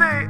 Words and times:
Lutte. 0.00 0.26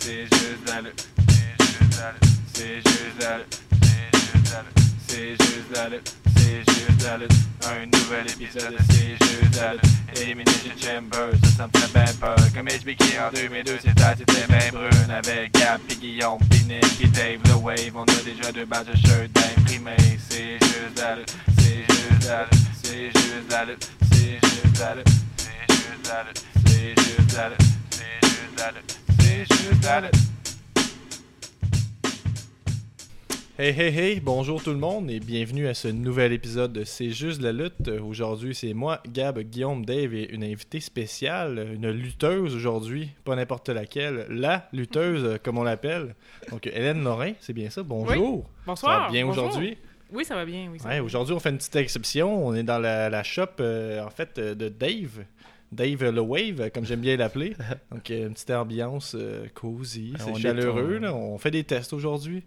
C'est 0.00 0.24
juste 0.24 0.68
la 0.68 0.80
lutte. 0.80 1.08
C'est 2.54 2.76
juste 2.76 3.20
la 3.20 3.38
lutte. 3.38 3.54
C'est 5.06 5.30
juste 5.30 5.70
la 5.74 5.88
lutte. 5.88 6.14
C'est 6.36 6.58
juste 6.58 7.02
la 7.04 7.18
lutte. 7.18 7.32
Un 7.66 7.86
nouvel 7.86 8.26
épisode 8.26 8.72
de 8.72 8.78
C'est 8.90 9.16
juste 9.24 9.60
la 9.60 9.74
lutte. 9.74 9.82
Elimination 10.20 10.72
Chamber, 10.80 11.30
ça, 11.56 11.66
me 11.66 12.18
peur. 12.18 12.36
Comme 12.54 12.66
HBK 12.66 13.18
en 13.20 13.30
2002, 13.32 13.78
c'est 13.84 13.94
ta 13.94 14.16
c'était 14.16 14.46
bien 14.48 14.70
brune. 14.72 15.10
Avec 15.10 15.52
Gap, 15.52 15.80
Guillaume, 16.00 16.40
Hey 33.80 33.96
hey 33.96 34.18
bonjour 34.18 34.60
tout 34.60 34.72
le 34.72 34.76
monde 34.76 35.08
et 35.08 35.20
bienvenue 35.20 35.68
à 35.68 35.74
ce 35.74 35.86
nouvel 35.86 36.32
épisode 36.32 36.72
de 36.72 36.82
C'est 36.82 37.10
juste 37.10 37.40
la 37.40 37.52
lutte. 37.52 37.86
Aujourd'hui, 37.86 38.52
c'est 38.52 38.74
moi, 38.74 39.00
Gab, 39.06 39.38
Guillaume, 39.38 39.84
Dave 39.84 40.14
et 40.14 40.34
une 40.34 40.42
invitée 40.42 40.80
spéciale, 40.80 41.64
une 41.74 41.88
lutteuse 41.88 42.56
aujourd'hui, 42.56 43.10
pas 43.24 43.36
n'importe 43.36 43.68
laquelle, 43.68 44.26
la 44.30 44.68
lutteuse 44.72 45.22
euh, 45.24 45.36
comme 45.40 45.58
on 45.58 45.62
l'appelle. 45.62 46.16
Donc 46.50 46.66
Hélène 46.66 47.04
Lorrain, 47.04 47.34
c'est 47.38 47.52
bien 47.52 47.70
ça? 47.70 47.84
Bonjour. 47.84 48.50
Bonsoir. 48.66 48.92
Ça 48.92 49.04
va 49.04 49.10
bien 49.12 49.28
aujourd'hui? 49.28 49.78
Oui, 50.10 50.24
ça 50.24 50.34
va 50.34 50.44
bien. 50.44 50.68
Oui, 50.72 50.78
Ouais, 50.84 50.98
aujourd'hui, 50.98 51.36
on 51.36 51.38
fait 51.38 51.50
une 51.50 51.58
petite 51.58 51.76
exception. 51.76 52.48
On 52.48 52.56
est 52.56 52.64
dans 52.64 52.80
la, 52.80 53.08
la 53.08 53.22
shop 53.22 53.60
euh, 53.60 54.04
en 54.04 54.10
fait 54.10 54.40
euh, 54.40 54.56
de 54.56 54.68
Dave. 54.68 55.24
Dave 55.70 56.10
le 56.10 56.20
Wave, 56.20 56.70
comme 56.72 56.84
j'aime 56.84 57.00
bien 57.00 57.16
l'appeler. 57.16 57.54
Donc, 57.92 58.08
une 58.08 58.32
petite 58.32 58.50
ambiance 58.50 59.14
euh, 59.14 59.46
Ah, 59.54 60.18
c'est 60.18 60.30
est 60.30 60.40
chaleureux. 60.40 60.98
là. 60.98 61.14
On 61.14 61.38
fait 61.38 61.50
des 61.50 61.64
tests 61.64 61.92
aujourd'hui. 61.92 62.42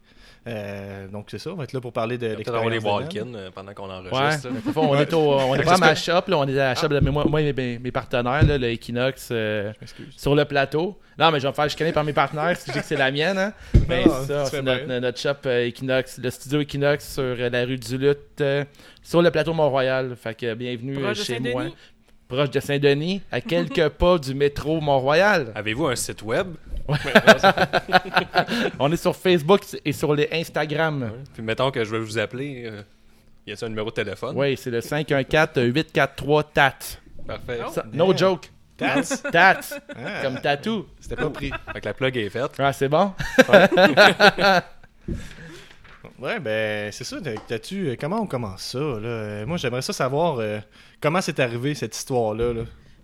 Euh, 0.47 1.08
donc, 1.08 1.28
c'est 1.30 1.38
ça. 1.38 1.52
On 1.52 1.56
va 1.56 1.66
être 1.66 1.73
là 1.73 1.81
pour 1.81 1.94
parler 1.94 2.17
de 2.17 2.34
Peut-être 2.34 2.47
avoir 2.47 2.64
les 2.66 2.72
l'expérience. 2.80 3.14
walk-in 3.14 3.36
euh, 3.36 3.50
pendant 3.53 3.73
qu'on 3.75 3.88
Ouais, 3.89 4.09
enregistre. 4.09 4.50
parfois, 4.66 4.83
on 4.83 4.95
est, 4.95 5.14
au, 5.14 5.33
on 5.33 5.56
est 5.56 5.64
pas 5.64 5.75
à 5.75 5.78
ma 5.78 5.94
shop, 5.94 6.22
là, 6.28 6.38
on 6.39 6.48
est 6.48 6.53
à 6.59 6.70
la 6.70 6.75
shop 6.75 6.88
de 6.88 7.00
moi, 7.11 7.25
moi 7.25 7.42
et 7.42 7.53
mes, 7.53 7.78
mes 7.78 7.92
partenaires, 7.92 8.44
là, 8.44 8.58
le 8.58 8.72
Equinox, 8.72 9.30
euh, 9.31 9.72
sur 10.17 10.33
le 10.33 10.45
plateau. 10.45 10.98
Non, 11.20 11.30
mais 11.30 11.38
je 11.39 11.44
vais 11.44 11.50
me 11.50 11.53
faire 11.53 11.70
chicaner 11.70 11.92
par 11.92 12.03
mes 12.03 12.14
partenaires 12.14 12.58
si 12.58 12.67
je 12.70 12.73
dis 12.73 12.80
que 12.80 12.86
c'est 12.86 12.95
la 12.98 13.11
mienne. 13.11 13.38
Hein. 13.38 13.53
Mais 13.88 14.03
Ah, 14.08 14.23
ça, 14.25 14.45
c'est 14.45 14.64
bien. 14.64 14.80
notre, 14.88 15.00
notre 15.00 15.20
shop 15.20 15.36
euh, 15.45 15.67
Equinox, 15.67 16.17
le 16.17 16.30
studio 16.31 16.61
Equinox 16.61 17.14
sur 17.14 17.22
euh, 17.23 17.50
la 17.50 17.64
rue 17.66 17.78
du 17.78 17.98
Lutte, 18.00 18.42
euh, 18.42 18.64
sur 19.03 19.22
le 19.22 19.30
plateau 19.30 19.53
Mont-Royal. 19.53 20.16
Fait 20.16 20.33
que 20.33 20.55
bienvenue 20.55 20.94
Proche 20.95 21.20
de 21.20 21.23
chez 21.23 21.39
moi. 21.39 21.66
Proche 22.28 22.50
de 22.50 22.59
Saint-Denis, 22.61 23.22
à 23.31 23.42
quelques 23.42 23.89
pas 24.00 24.17
du 24.17 24.33
métro 24.33 24.81
Mont-Royal. 24.81 25.52
Avez-vous 25.53 25.86
un 25.88 25.95
site 25.95 26.23
web? 26.23 26.48
On 28.80 28.92
est 28.92 28.97
sur 28.97 29.16
Facebook 29.16 29.61
et 29.86 29.92
sur 29.94 30.14
les 30.16 30.28
Instagram. 30.31 31.11
Puis 31.33 31.42
mettons 31.44 31.72
que 31.72 31.83
je 31.83 31.89
vais 31.92 32.00
vous 32.00 32.17
appeler. 32.20 32.64
euh, 32.66 32.81
y 33.48 33.52
a-t-il 33.52 33.66
un 33.66 33.70
numéro 33.70 33.89
de 33.89 33.95
téléphone? 33.95 34.36
Oui, 34.38 34.56
c'est 34.58 34.70
le 34.72 34.80
514-843-TAT. 34.81 37.00
Parfait. 37.28 37.59
Oh. 37.66 37.70
Ça- 37.72 37.86
No 37.94 38.16
joke. 38.16 38.50
Tats? 38.78 39.17
TAT, 39.31 39.59
Ah, 39.95 40.22
comme 40.23 40.39
tatou. 40.42 40.86
C'était 41.00 41.16
pas 41.16 41.30
pris. 41.30 41.52
Fait 41.73 41.80
que 41.81 41.86
la 41.86 41.94
plug 41.94 42.17
est 42.17 42.30
faite. 42.30 42.52
Ah, 42.59 42.73
c'est 42.73 42.89
bon? 42.89 43.14
Ouais, 46.20 46.39
ben, 46.39 46.92
c'est 46.92 47.03
ça. 47.03 47.17
T'as- 47.22 47.36
T'as-tu. 47.48 47.88
euh, 47.89 47.95
Comment 48.00 48.22
on 48.22 48.28
commence 48.28 48.64
ça, 48.64 48.80
là? 48.80 49.08
Euh, 49.08 49.45
Moi, 49.45 49.58
j'aimerais 49.58 49.81
ça 49.81 49.94
savoir 49.94 50.38
euh, 50.39 50.59
comment 51.02 51.22
c'est 51.22 51.39
arrivé 51.39 51.73
cette 51.73 51.95
histoire-là. 51.95 52.53
Là? 52.53 52.61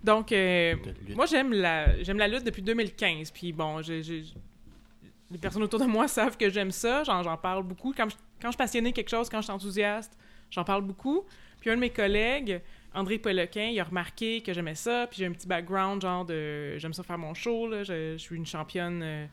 Donc, 0.08 0.32
euh, 0.32 0.76
moi, 1.16 1.26
j'aime 1.26 1.52
la, 1.52 2.02
j'aime 2.02 2.18
la 2.18 2.28
lutte 2.30 2.46
depuis 2.46 2.62
2015. 2.62 3.30
Puis 3.32 3.52
bon, 3.52 3.82
j'ai, 3.82 4.02
j'ai- 4.02 4.24
les 5.30 5.38
personnes 5.38 5.64
autour 5.64 5.80
de 5.82 5.86
moi 5.86 6.08
savent 6.18 6.38
que 6.38 6.50
j'aime 6.50 6.72
ça. 6.72 7.04
J'en, 7.04 7.22
j'en 7.24 7.36
parle 7.38 7.64
beaucoup. 7.64 7.94
Quand 7.96 8.10
je, 8.10 8.16
quand 8.42 8.48
je 8.48 8.52
suis 8.54 8.58
passionnée 8.58 8.92
de 8.92 8.96
quelque 8.96 9.10
chose, 9.10 9.28
quand 9.30 9.40
je 9.40 9.44
suis 9.44 9.52
enthousiaste, 9.52 10.18
j'en 10.50 10.64
parle 10.64 10.84
beaucoup. 10.84 11.26
Puis 11.60 11.70
un 11.70 11.76
de 11.76 11.82
mes 11.82 11.90
collègues, 11.90 12.62
André 12.94 13.18
Polequin, 13.20 13.66
il 13.66 13.80
a 13.80 13.84
remarqué 13.84 14.42
que 14.42 14.54
j'aimais 14.54 14.76
ça. 14.76 15.08
Puis 15.08 15.18
j'ai 15.20 15.26
un 15.26 15.34
petit 15.34 15.48
background, 15.48 16.02
genre 16.02 16.24
de. 16.24 16.78
J'aime 16.78 16.94
ça 16.94 17.04
faire 17.04 17.18
mon 17.18 17.34
show. 17.34 17.68
Là. 17.68 17.84
Je, 17.84 18.14
je 18.14 18.18
suis 18.18 18.36
une 18.38 18.46
championne. 18.46 19.02
euh, 19.04 19.26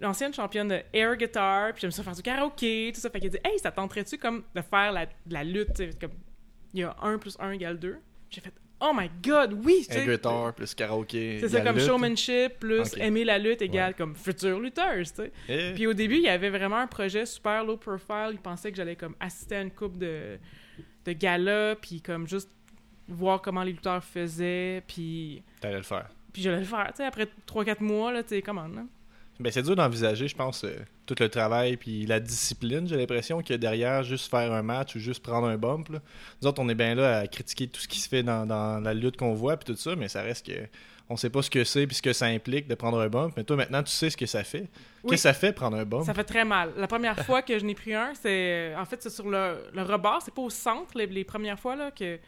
L'ancienne 0.00 0.34
championne 0.34 0.68
de 0.68 0.80
air 0.92 1.16
guitar, 1.16 1.72
puis 1.72 1.80
j'aime 1.80 1.90
ça 1.92 2.02
faire 2.02 2.14
du 2.16 2.20
karaoké, 2.22 2.90
tout 2.94 3.00
ça. 3.00 3.08
Fait 3.08 3.20
qu'il 3.20 3.28
a 3.28 3.30
dit, 3.30 3.38
hey, 3.44 3.58
ça 3.60 3.70
tenterait-tu 3.72 4.18
comme 4.18 4.42
de 4.54 4.60
faire 4.60 4.92
la, 4.92 5.06
de 5.06 5.12
la 5.32 5.44
lutte, 5.44 5.98
comme 6.00 6.10
il 6.74 6.80
y 6.80 6.82
a 6.82 6.94
1 7.00 7.16
plus 7.18 7.36
1 7.40 7.52
égale 7.52 7.78
2. 7.78 7.96
J'ai 8.28 8.40
fait, 8.42 8.52
oh 8.80 8.92
my 8.94 9.10
god, 9.22 9.52
oui! 9.64 9.86
Un 9.90 10.04
guitar 10.06 10.54
plus 10.54 10.74
karaoké. 10.74 11.38
C'est 11.40 11.48
ça, 11.48 11.60
comme 11.60 11.76
lutte. 11.76 11.86
showmanship 11.86 12.58
plus 12.60 12.94
aimer 12.98 13.24
la 13.24 13.38
lutte 13.38 13.62
égale 13.62 13.94
comme 13.94 14.14
future 14.14 14.58
lutteuse, 14.60 15.12
tu 15.12 15.22
sais. 15.22 15.32
Eh, 15.48 15.72
Puis 15.74 15.86
au 15.86 15.94
début, 15.94 16.16
il 16.16 16.22
y 16.22 16.28
avait 16.28 16.50
vraiment 16.50 16.78
un 16.78 16.86
projet 16.86 17.24
super 17.26 17.64
low 17.64 17.76
profile. 17.76 18.30
Il 18.32 18.38
pensait 18.38 18.70
que 18.70 18.76
j'allais 18.76 18.96
comme 18.96 19.14
assister 19.20 19.56
à 19.56 19.60
une 19.62 19.70
coupe 19.70 19.96
de, 19.98 20.38
de 21.04 21.12
galas, 21.12 21.76
puis 21.76 22.00
comme 22.02 22.26
juste 22.28 22.50
voir 23.08 23.40
comment 23.42 23.62
les 23.62 23.72
lutteurs 23.72 24.02
faisaient, 24.02 24.82
puis, 24.86 25.42
T'allais 25.60 25.76
le 25.76 25.82
faire. 25.82 26.08
puis 26.32 26.42
j'allais 26.42 26.60
le 26.60 26.64
faire. 26.64 26.86
Tu 26.88 26.96
sais, 26.98 27.04
après 27.04 27.28
3-4 27.46 27.82
mois, 27.82 28.12
là, 28.12 28.22
tu 28.22 28.30
sais, 28.30 28.42
comment, 28.42 28.66
là. 28.66 28.82
Ben, 29.40 29.50
c'est 29.50 29.62
dur 29.62 29.74
d'envisager, 29.74 30.28
je 30.28 30.36
pense, 30.36 30.62
euh, 30.64 30.76
tout 31.06 31.16
le 31.18 31.28
travail 31.28 31.76
puis 31.76 32.06
la 32.06 32.20
discipline. 32.20 32.86
J'ai 32.86 32.96
l'impression 32.96 33.42
que 33.42 33.54
derrière, 33.54 34.02
juste 34.04 34.30
faire 34.30 34.52
un 34.52 34.62
match 34.62 34.94
ou 34.94 35.00
juste 35.00 35.22
prendre 35.22 35.48
un 35.48 35.56
bump. 35.56 35.88
Là. 35.88 35.98
Nous 36.40 36.48
autres, 36.48 36.62
on 36.62 36.68
est 36.68 36.74
bien 36.76 36.94
là 36.94 37.18
à 37.18 37.26
critiquer 37.26 37.66
tout 37.66 37.80
ce 37.80 37.88
qui 37.88 37.98
se 37.98 38.08
fait 38.08 38.22
dans, 38.22 38.46
dans 38.46 38.78
la 38.80 38.94
lutte 38.94 39.16
qu'on 39.16 39.34
voit 39.34 39.56
puis 39.56 39.72
tout 39.74 39.78
ça, 39.78 39.96
mais 39.96 40.08
ça 40.08 40.22
reste 40.22 40.46
que 40.46 40.52
on 41.10 41.16
sait 41.16 41.28
pas 41.28 41.42
ce 41.42 41.50
que 41.50 41.64
c'est 41.64 41.86
puis 41.86 41.96
ce 41.96 42.00
que 42.00 42.12
ça 42.14 42.26
implique 42.26 42.66
de 42.66 42.74
prendre 42.74 42.98
un 42.98 43.08
bump. 43.08 43.34
Mais 43.36 43.44
toi, 43.44 43.56
maintenant, 43.56 43.82
tu 43.82 43.90
sais 43.90 44.08
ce 44.08 44.16
que 44.16 44.24
ça 44.24 44.42
fait. 44.44 44.60
Oui. 45.02 45.10
Qu'est-ce 45.10 45.12
que 45.12 45.16
ça 45.28 45.34
fait 45.34 45.52
prendre 45.52 45.76
un 45.76 45.84
bump? 45.84 46.06
Ça 46.06 46.14
fait 46.14 46.24
très 46.24 46.44
mal. 46.44 46.72
La 46.78 46.86
première 46.86 47.18
fois 47.26 47.42
que 47.42 47.58
je 47.58 47.64
n'ai 47.64 47.74
pris 47.74 47.92
un, 47.92 48.14
c'est 48.14 48.74
en 48.76 48.84
fait 48.86 49.02
c'est 49.02 49.10
sur 49.10 49.28
le, 49.28 49.64
le 49.74 49.82
rebord, 49.82 50.22
c'est 50.24 50.32
pas 50.32 50.40
au 50.42 50.48
centre 50.50 50.96
les, 50.96 51.06
les 51.06 51.24
premières 51.24 51.58
fois 51.58 51.74
là 51.76 51.90
que 51.90 52.18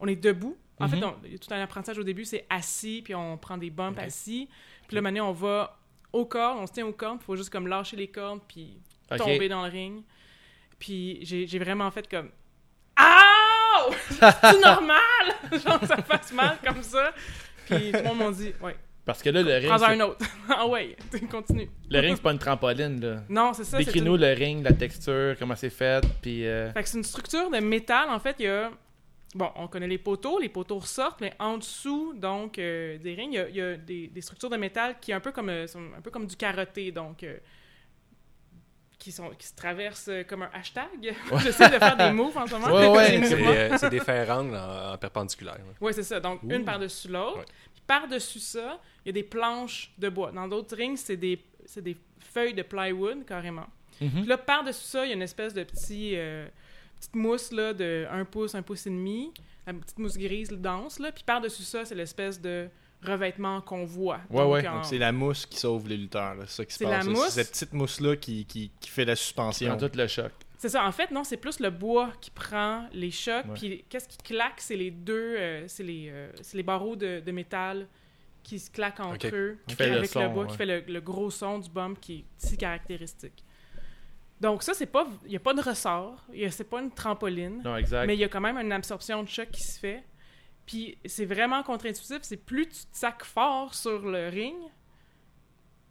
on 0.00 0.06
est 0.08 0.16
debout. 0.16 0.56
En 0.78 0.84
Mhm. 0.86 0.90
fait, 0.90 1.04
on- 1.04 1.14
il 1.24 1.32
y 1.32 1.34
a 1.36 1.38
tout 1.38 1.54
un 1.54 1.62
apprentissage 1.62 1.98
au 1.98 2.02
début, 2.02 2.24
c'est 2.26 2.44
assis 2.50 3.00
puis 3.02 3.14
on 3.14 3.38
prend 3.38 3.56
des 3.56 3.70
bumps 3.70 3.98
assis. 3.98 4.48
Puis 4.88 4.96
là 4.96 5.00
maintenant 5.00 5.30
on 5.30 5.32
va 5.32 5.78
aux 6.16 6.24
cordes, 6.26 6.58
on 6.60 6.66
se 6.66 6.72
tient 6.72 6.86
aux 6.86 6.92
cordes, 6.92 7.18
il 7.20 7.24
faut 7.24 7.36
juste 7.36 7.50
comme 7.50 7.66
lâcher 7.68 7.96
les 7.96 8.08
cordes 8.08 8.40
puis 8.48 8.78
tomber 9.16 9.48
dans 9.48 9.64
le 9.64 9.70
ring. 9.70 10.02
Puis 10.78 11.18
j'ai 11.22 11.58
vraiment 11.58 11.90
fait 11.90 12.08
comme 12.08 12.30
Ah 12.96 13.86
C'est 14.10 14.60
normal 14.60 15.00
Genre 15.52 15.80
ça 15.86 15.96
fasse 16.02 16.32
mal 16.32 16.58
comme 16.64 16.82
ça. 16.82 17.12
Puis 17.66 17.92
tout 17.92 17.98
le 17.98 18.04
monde 18.04 18.18
m'a 18.18 18.30
dit 18.32 18.52
ouais, 18.62 18.76
Parce 19.04 19.22
que 19.22 19.30
là, 19.30 19.42
le 19.42 19.54
ring, 19.54 19.66
prends 19.68 19.82
un 19.84 20.00
autre. 20.00 20.24
ah 20.50 20.66
ouais, 20.66 20.96
continue. 21.30 21.68
le 21.90 22.00
ring, 22.00 22.16
c'est 22.16 22.22
pas 22.22 22.32
une 22.32 22.38
trampoline. 22.38 23.00
là. 23.00 23.22
Non, 23.28 23.52
c'est 23.52 23.64
ça. 23.64 23.78
Décris-nous 23.78 24.14
une- 24.16 24.20
le 24.20 24.32
ring, 24.32 24.64
la 24.64 24.72
texture, 24.72 25.34
comment 25.38 25.56
c'est 25.56 25.70
fait, 25.70 26.04
puis... 26.22 26.46
euh, 26.46 26.72
Fait 26.72 26.82
que 26.82 26.88
c'est 26.88 26.98
une 26.98 27.04
structure 27.04 27.50
de 27.50 27.58
métal. 27.58 28.08
En 28.10 28.18
fait, 28.20 28.36
il 28.38 28.44
y 28.44 28.48
a. 28.48 28.70
Bon, 29.36 29.50
on 29.56 29.68
connaît 29.68 29.86
les 29.86 29.98
poteaux, 29.98 30.38
les 30.38 30.48
poteaux 30.48 30.78
ressortent, 30.78 31.20
mais 31.20 31.34
en 31.38 31.58
dessous, 31.58 32.14
donc, 32.14 32.58
euh, 32.58 32.96
des 32.98 33.14
rings, 33.14 33.32
il 33.32 33.34
y 33.34 33.38
a, 33.38 33.48
il 33.50 33.56
y 33.56 33.60
a 33.60 33.76
des, 33.76 34.06
des 34.08 34.20
structures 34.22 34.48
de 34.50 34.56
métal 34.56 34.96
qui 35.00 35.10
est 35.10 35.14
un 35.14 35.20
peu 35.20 35.30
comme, 35.30 35.50
euh, 35.50 35.66
sont 35.66 35.82
un 35.96 36.00
peu 36.00 36.10
comme 36.10 36.26
du 36.26 36.36
carotté, 36.36 36.90
donc. 36.90 37.22
euh, 37.22 37.36
qui, 38.98 39.12
sont, 39.12 39.28
qui 39.38 39.46
se 39.46 39.54
traversent 39.54 40.10
comme 40.26 40.42
un 40.42 40.50
hashtag. 40.52 41.14
J'essaie 41.42 41.68
de 41.68 41.78
faire 41.78 41.96
des 41.96 42.10
moves 42.12 42.36
en 42.36 42.46
ce 42.46 42.54
moment. 42.54 42.74
Ouais, 42.74 42.88
ouais, 42.88 43.20
Des 43.70 43.78
C'est 43.78 43.90
des 43.90 44.00
ferrangles 44.00 44.56
en, 44.56 44.94
en 44.94 44.98
perpendiculaire. 44.98 45.58
Ouais, 45.80 45.92
c'est 45.92 46.02
ça. 46.02 46.18
Donc, 46.18 46.40
une 46.42 46.64
par-dessus 46.64 47.08
l'autre. 47.08 47.38
Ouais. 47.38 47.44
Puis 47.74 47.82
par-dessus 47.86 48.40
ça, 48.40 48.80
il 49.04 49.08
y 49.08 49.10
a 49.10 49.12
des 49.12 49.22
planches 49.22 49.92
de 49.98 50.08
bois. 50.08 50.32
Dans 50.32 50.48
d'autres 50.48 50.74
rings, 50.74 50.96
c'est 50.96 51.16
des, 51.18 51.38
c'est 51.66 51.82
des 51.82 51.96
feuilles 52.18 52.54
de 52.54 52.62
plywood, 52.62 53.24
carrément. 53.26 53.66
mhm. 54.00 54.10
Puis 54.10 54.26
là, 54.26 54.38
par-dessus 54.38 54.84
ça, 54.86 55.04
il 55.04 55.10
y 55.10 55.12
a 55.12 55.14
une 55.14 55.22
espèce 55.22 55.52
de 55.54 55.62
petit, 55.62 56.16
petite 56.98 57.14
mousse 57.14 57.52
là, 57.52 57.72
de 57.72 58.06
1 58.10 58.24
pouce, 58.24 58.54
1 58.54 58.62
pouce 58.62 58.86
et 58.86 58.90
demi. 58.90 59.32
La 59.66 59.72
petite 59.74 59.98
mousse 59.98 60.16
grise 60.16 60.48
dense. 60.50 60.98
Là. 60.98 61.12
Puis 61.12 61.24
par-dessus 61.24 61.62
ça, 61.62 61.84
c'est 61.84 61.94
l'espèce 61.94 62.40
de 62.40 62.68
revêtement 63.02 63.60
qu'on 63.60 63.84
voit. 63.84 64.20
Ouais, 64.30 64.44
ouais. 64.44 64.66
en- 64.66 64.76
Donc, 64.76 64.84
c'est 64.84 64.98
la 64.98 65.12
mousse 65.12 65.44
qui 65.46 65.58
sauve 65.58 65.88
les 65.88 65.96
lutteurs. 65.96 66.34
là. 66.34 66.44
C'est 66.46 66.56
ça 66.56 66.64
qui 66.64 66.74
se 66.74 66.84
passe. 66.84 67.06
mousse. 67.06 67.28
C'est 67.28 67.42
cette 67.44 67.50
petite 67.52 67.72
mousse-là 67.72 68.16
qui, 68.16 68.44
qui, 68.46 68.70
qui 68.80 68.90
fait 68.90 69.04
la 69.04 69.16
suspension. 69.16 69.76
Tout 69.76 69.90
le 69.94 70.06
choc. 70.06 70.32
C'est 70.58 70.70
ça. 70.70 70.84
En 70.86 70.92
fait, 70.92 71.10
non, 71.10 71.22
c'est 71.22 71.36
plus 71.36 71.60
le 71.60 71.70
bois 71.70 72.12
qui 72.20 72.30
prend 72.30 72.86
les 72.92 73.10
chocs. 73.10 73.44
Ouais. 73.46 73.54
Puis 73.54 73.84
qu'est-ce 73.88 74.08
qui 74.08 74.16
claque, 74.18 74.60
c'est 74.60 74.76
les 74.76 74.90
deux... 74.90 75.36
euh, 75.38 75.64
c'est 75.68 75.82
les, 75.82 76.08
euh, 76.10 76.30
c'est 76.40 76.56
les 76.56 76.62
barreaux 76.62 76.96
de, 76.96 77.20
de 77.20 77.32
métal 77.32 77.86
qui 78.42 78.58
se 78.58 78.70
claquent 78.70 79.00
entre 79.00 79.26
eux. 79.34 79.58
Qui 79.66 79.74
fait 79.74 79.86
le 79.90 79.96
avec 79.98 80.14
le 80.14 80.20
son, 80.22 80.28
bois, 80.32 80.44
ouais. 80.44 80.50
qui 80.50 80.56
fait 80.56 80.66
le, 80.66 80.80
le 80.86 81.00
gros 81.00 81.30
son 81.30 81.58
du 81.58 81.68
bump 81.68 82.00
qui 82.00 82.14
est 82.20 82.24
si 82.38 82.56
caractéristique. 82.56 83.44
Donc 84.40 84.62
ça, 84.62 84.74
c'est 84.74 84.86
pas... 84.86 85.06
Il 85.24 85.30
n'y 85.30 85.36
a 85.36 85.40
pas 85.40 85.54
de 85.54 85.62
ressort. 85.62 86.24
Il 86.32 86.40
y 86.40 86.44
a- 86.44 86.50
C'est 86.50 86.64
pas 86.64 86.80
une 86.82 86.90
trampoline. 86.90 87.62
Non, 87.64 87.76
exact. 87.76 88.06
Mais 88.06 88.14
il 88.14 88.20
y 88.20 88.24
a 88.24 88.28
quand 88.28 88.40
même 88.40 88.58
une 88.58 88.72
absorption 88.72 89.22
de 89.22 89.28
choc 89.28 89.48
qui 89.50 89.62
se 89.62 89.78
fait. 89.78 90.02
Puis 90.66 90.98
c'est 91.04 91.24
vraiment 91.24 91.62
contre-intuitif. 91.62 92.18
C'est 92.22 92.36
plus 92.36 92.66
tu 92.68 92.74
te 92.86 92.96
sacs 92.96 93.24
fort 93.24 93.72
sur 93.74 94.04
le 94.06 94.28
ring, 94.28 94.56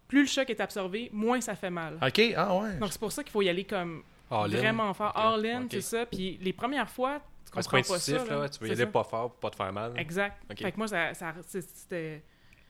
plus 0.08 0.22
le 0.22 0.28
choc 0.28 0.50
est 0.50 0.60
absorbé, 0.60 1.10
moins 1.12 1.42
ça 1.42 1.56
fait 1.56 1.70
mal. 1.70 1.98
OK, 2.06 2.22
ah 2.36 2.56
ouais. 2.58 2.78
Donc 2.78 2.92
c'est 2.92 3.00
pour 3.00 3.12
ça 3.12 3.24
qu'il 3.24 3.32
faut 3.32 3.42
y 3.42 3.50
aller 3.50 3.64
comme 3.64 4.04
All 4.30 4.54
in. 4.54 4.58
Vraiment 4.58 4.94
fort. 4.94 5.10
Ok, 5.16 5.22
All 5.24 5.46
in, 5.46 5.62
ok. 5.64 5.68
c'est 5.72 5.82
ça. 5.82 6.06
Puis 6.06 6.38
les 6.42 6.54
premières 6.54 6.90
fois, 6.90 7.22
tu 7.46 7.52
comprends 7.52 7.82
pas 7.82 8.00
ça. 8.00 8.24
là. 8.26 8.40
là. 8.42 8.50
Tu 8.50 8.60
veux 8.60 8.68
y 8.68 8.72
aller 8.72 8.82
ça. 8.82 8.88
pas 8.88 9.04
fort 9.04 9.32
pour 9.32 9.40
pas 9.40 9.50
te 9.50 9.56
faire 9.56 9.74
mal. 9.74 9.94
Exact. 9.98 10.38
Fait 10.56 10.72
que 10.72 10.78
moi, 10.78 10.88
ça, 10.88 11.14
ça- 11.14 11.34
c'est- 11.48 11.62
c'était... 11.76 12.24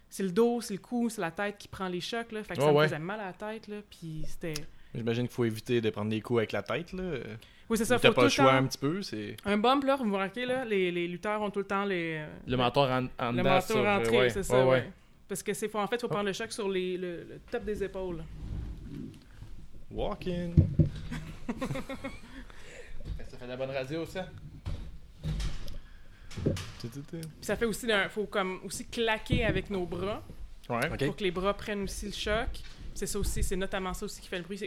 C'est 0.07 0.23
le 0.23 0.31
dos, 0.31 0.61
c'est 0.61 0.75
le 0.75 0.79
cou, 0.79 1.09
c'est 1.09 1.19
la 1.19 1.31
tête 1.31 1.57
qui 1.57 1.67
prend 1.67 1.87
les 1.87 1.99
chocs, 1.99 2.31
là. 2.31 2.43
Fait 2.43 2.55
que 2.55 2.61
ça 2.61 2.71
me 2.71 2.77
ouais. 2.77 2.85
faisait 2.87 2.99
mal 2.99 3.19
à 3.19 3.25
la 3.25 3.33
tête, 3.33 3.67
là. 3.67 3.77
Puis 3.89 4.23
c'était... 4.27 4.53
J'imagine 4.95 5.27
qu'il 5.27 5.35
faut 5.35 5.45
éviter 5.45 5.81
de 5.81 5.89
prendre 5.89 6.09
des 6.09 6.21
coups 6.21 6.39
avec 6.39 6.51
la 6.51 6.63
tête, 6.63 6.93
là. 6.93 7.03
Oui, 7.69 7.77
c'est 7.77 7.85
ça. 7.85 7.97
T'as 7.99 8.09
Faut 8.09 8.13
pas 8.13 8.21
tout 8.21 8.25
le 8.25 8.29
choix 8.29 8.45
temps... 8.51 8.57
un 8.57 8.65
petit 8.65 8.77
peu, 8.77 9.01
c'est... 9.01 9.35
Un 9.45 9.57
bump, 9.57 9.83
là, 9.83 9.95
vous 9.95 10.03
remarquez, 10.03 10.45
là, 10.45 10.63
les, 10.65 10.91
les 10.91 11.07
lutteurs 11.07 11.41
ont 11.41 11.49
tout 11.49 11.59
le 11.59 11.65
temps 11.65 11.83
les... 11.85 12.23
Le 12.45 12.57
mentor 12.57 12.89
en, 12.89 13.07
en 13.19 13.31
Le 13.31 13.61
sur- 13.61 13.77
euh, 13.77 13.97
rentré, 13.97 14.17
ouais, 14.17 14.29
c'est 14.29 14.43
ça, 14.43 14.57
ouais, 14.59 14.63
ouais. 14.63 14.69
ouais. 14.69 14.91
Parce 15.27 15.41
que 15.41 15.53
c'est 15.53 15.67
faut, 15.67 15.79
en 15.79 15.87
fait, 15.87 15.95
il 15.95 16.01
faut 16.01 16.07
prendre 16.07 16.25
le 16.27 16.33
choc 16.33 16.51
sur 16.51 16.69
les, 16.69 16.95
le, 16.97 17.23
le 17.23 17.39
top 17.49 17.63
des 17.65 17.83
épaules. 17.83 18.23
Walking. 19.91 20.53
Ça 23.29 23.37
fait 23.37 23.45
de 23.45 23.49
la 23.49 23.57
bonne 23.57 23.71
radio, 23.71 24.05
ça? 24.05 24.27
Puis 26.79 26.89
ça 27.41 27.55
fait 27.55 27.65
aussi, 27.65 27.91
un, 27.91 28.09
faut 28.09 28.25
comme 28.25 28.59
aussi 28.63 28.85
claquer 28.85 29.45
avec 29.45 29.69
nos 29.69 29.85
bras 29.85 30.21
Ouais. 30.69 30.79
Ok. 30.91 31.05
pour 31.05 31.15
que 31.15 31.23
les 31.23 31.31
bras 31.31 31.53
prennent 31.55 31.83
aussi 31.83 32.07
le 32.07 32.11
choc. 32.11 32.47
C'est 32.93 33.05
ça 33.07 33.19
aussi, 33.19 33.43
c'est 33.43 33.55
notamment 33.55 33.93
ça 33.93 34.05
aussi 34.05 34.19
qui 34.21 34.27
fait 34.27 34.37
le 34.37 34.43
bruit. 34.43 34.59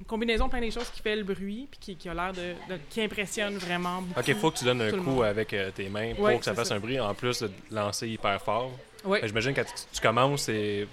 Une 0.00 0.06
combinaison 0.06 0.46
de 0.46 0.50
plein 0.50 0.60
des 0.60 0.70
choses 0.70 0.88
qui 0.90 1.02
fait 1.02 1.14
le 1.14 1.22
bruit 1.24 1.68
puis 1.70 1.78
qui, 1.78 1.96
qui 1.96 2.08
a 2.08 2.14
l'air 2.14 2.32
de, 2.32 2.54
de- 2.74 2.80
qui 2.88 3.02
impressionne 3.02 3.56
vraiment 3.58 4.00
beaucoup. 4.02 4.18
Ok, 4.20 4.34
faut 4.36 4.50
que 4.50 4.58
tu 4.58 4.64
donnes 4.64 4.80
un 4.82 4.90
coup 4.92 5.22
avec 5.22 5.52
euh, 5.52 5.70
tes 5.70 5.88
mains 5.88 6.14
pour 6.14 6.24
Ouais, 6.24 6.38
que 6.38 6.44
ça 6.44 6.54
fasse 6.54 6.68
ça. 6.68 6.74
un 6.74 6.80
bruit, 6.80 6.98
en 6.98 7.14
plus 7.14 7.40
de 7.42 7.50
lancer 7.70 8.08
hyper 8.08 8.40
fort. 8.42 8.72
Ouais. 9.04 9.20
J'imagine 9.26 9.52
que 9.54 9.60
quand 9.60 9.66
tu, 9.66 9.82
tu 9.92 10.00
commences, 10.00 10.42
c'est 10.42 10.88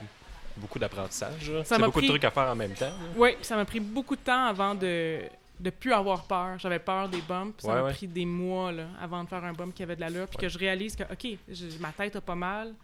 beaucoup 0.58 0.78
d'apprentissage. 0.80 1.52
C'est 1.64 1.78
beaucoup 1.80 2.00
pris- 2.00 2.08
de 2.08 2.12
trucs 2.12 2.24
à 2.26 2.32
faire 2.32 2.50
en 2.50 2.56
même 2.56 2.74
temps. 2.74 2.92
Oui, 3.16 3.32
ça 3.42 3.56
m'a 3.56 3.66
pris 3.66 3.80
beaucoup 3.80 4.16
de 4.16 4.22
temps 4.22 4.46
avant 4.48 4.76
de 4.76 5.20
de 5.60 5.72
plus 5.72 5.92
avoir 5.92 6.24
peur. 6.26 6.60
J'avais 6.60 6.78
peur 6.78 7.10
des 7.10 7.20
bumps. 7.22 7.56
Ça 7.64 7.68
Ouais, 7.70 7.74
m'a 7.76 7.84
ouais. 7.86 7.94
pris 7.94 8.06
des 8.08 8.26
mois 8.28 8.72
là, 8.72 8.84
avant 9.02 9.24
de 9.24 9.28
faire 9.30 9.44
un 9.44 9.54
bump 9.54 9.74
qui 9.74 9.82
avait 9.82 9.96
de 9.96 10.02
l'allure. 10.02 10.28
Puis 10.28 10.38
que 10.38 10.48
je 10.50 10.58
réalise 10.60 10.96
que, 10.96 11.02
OK, 11.02 11.38
ma 11.80 11.92
tête 11.92 12.16
a 12.16 12.22
pas 12.22 12.36
mal. 12.36 12.76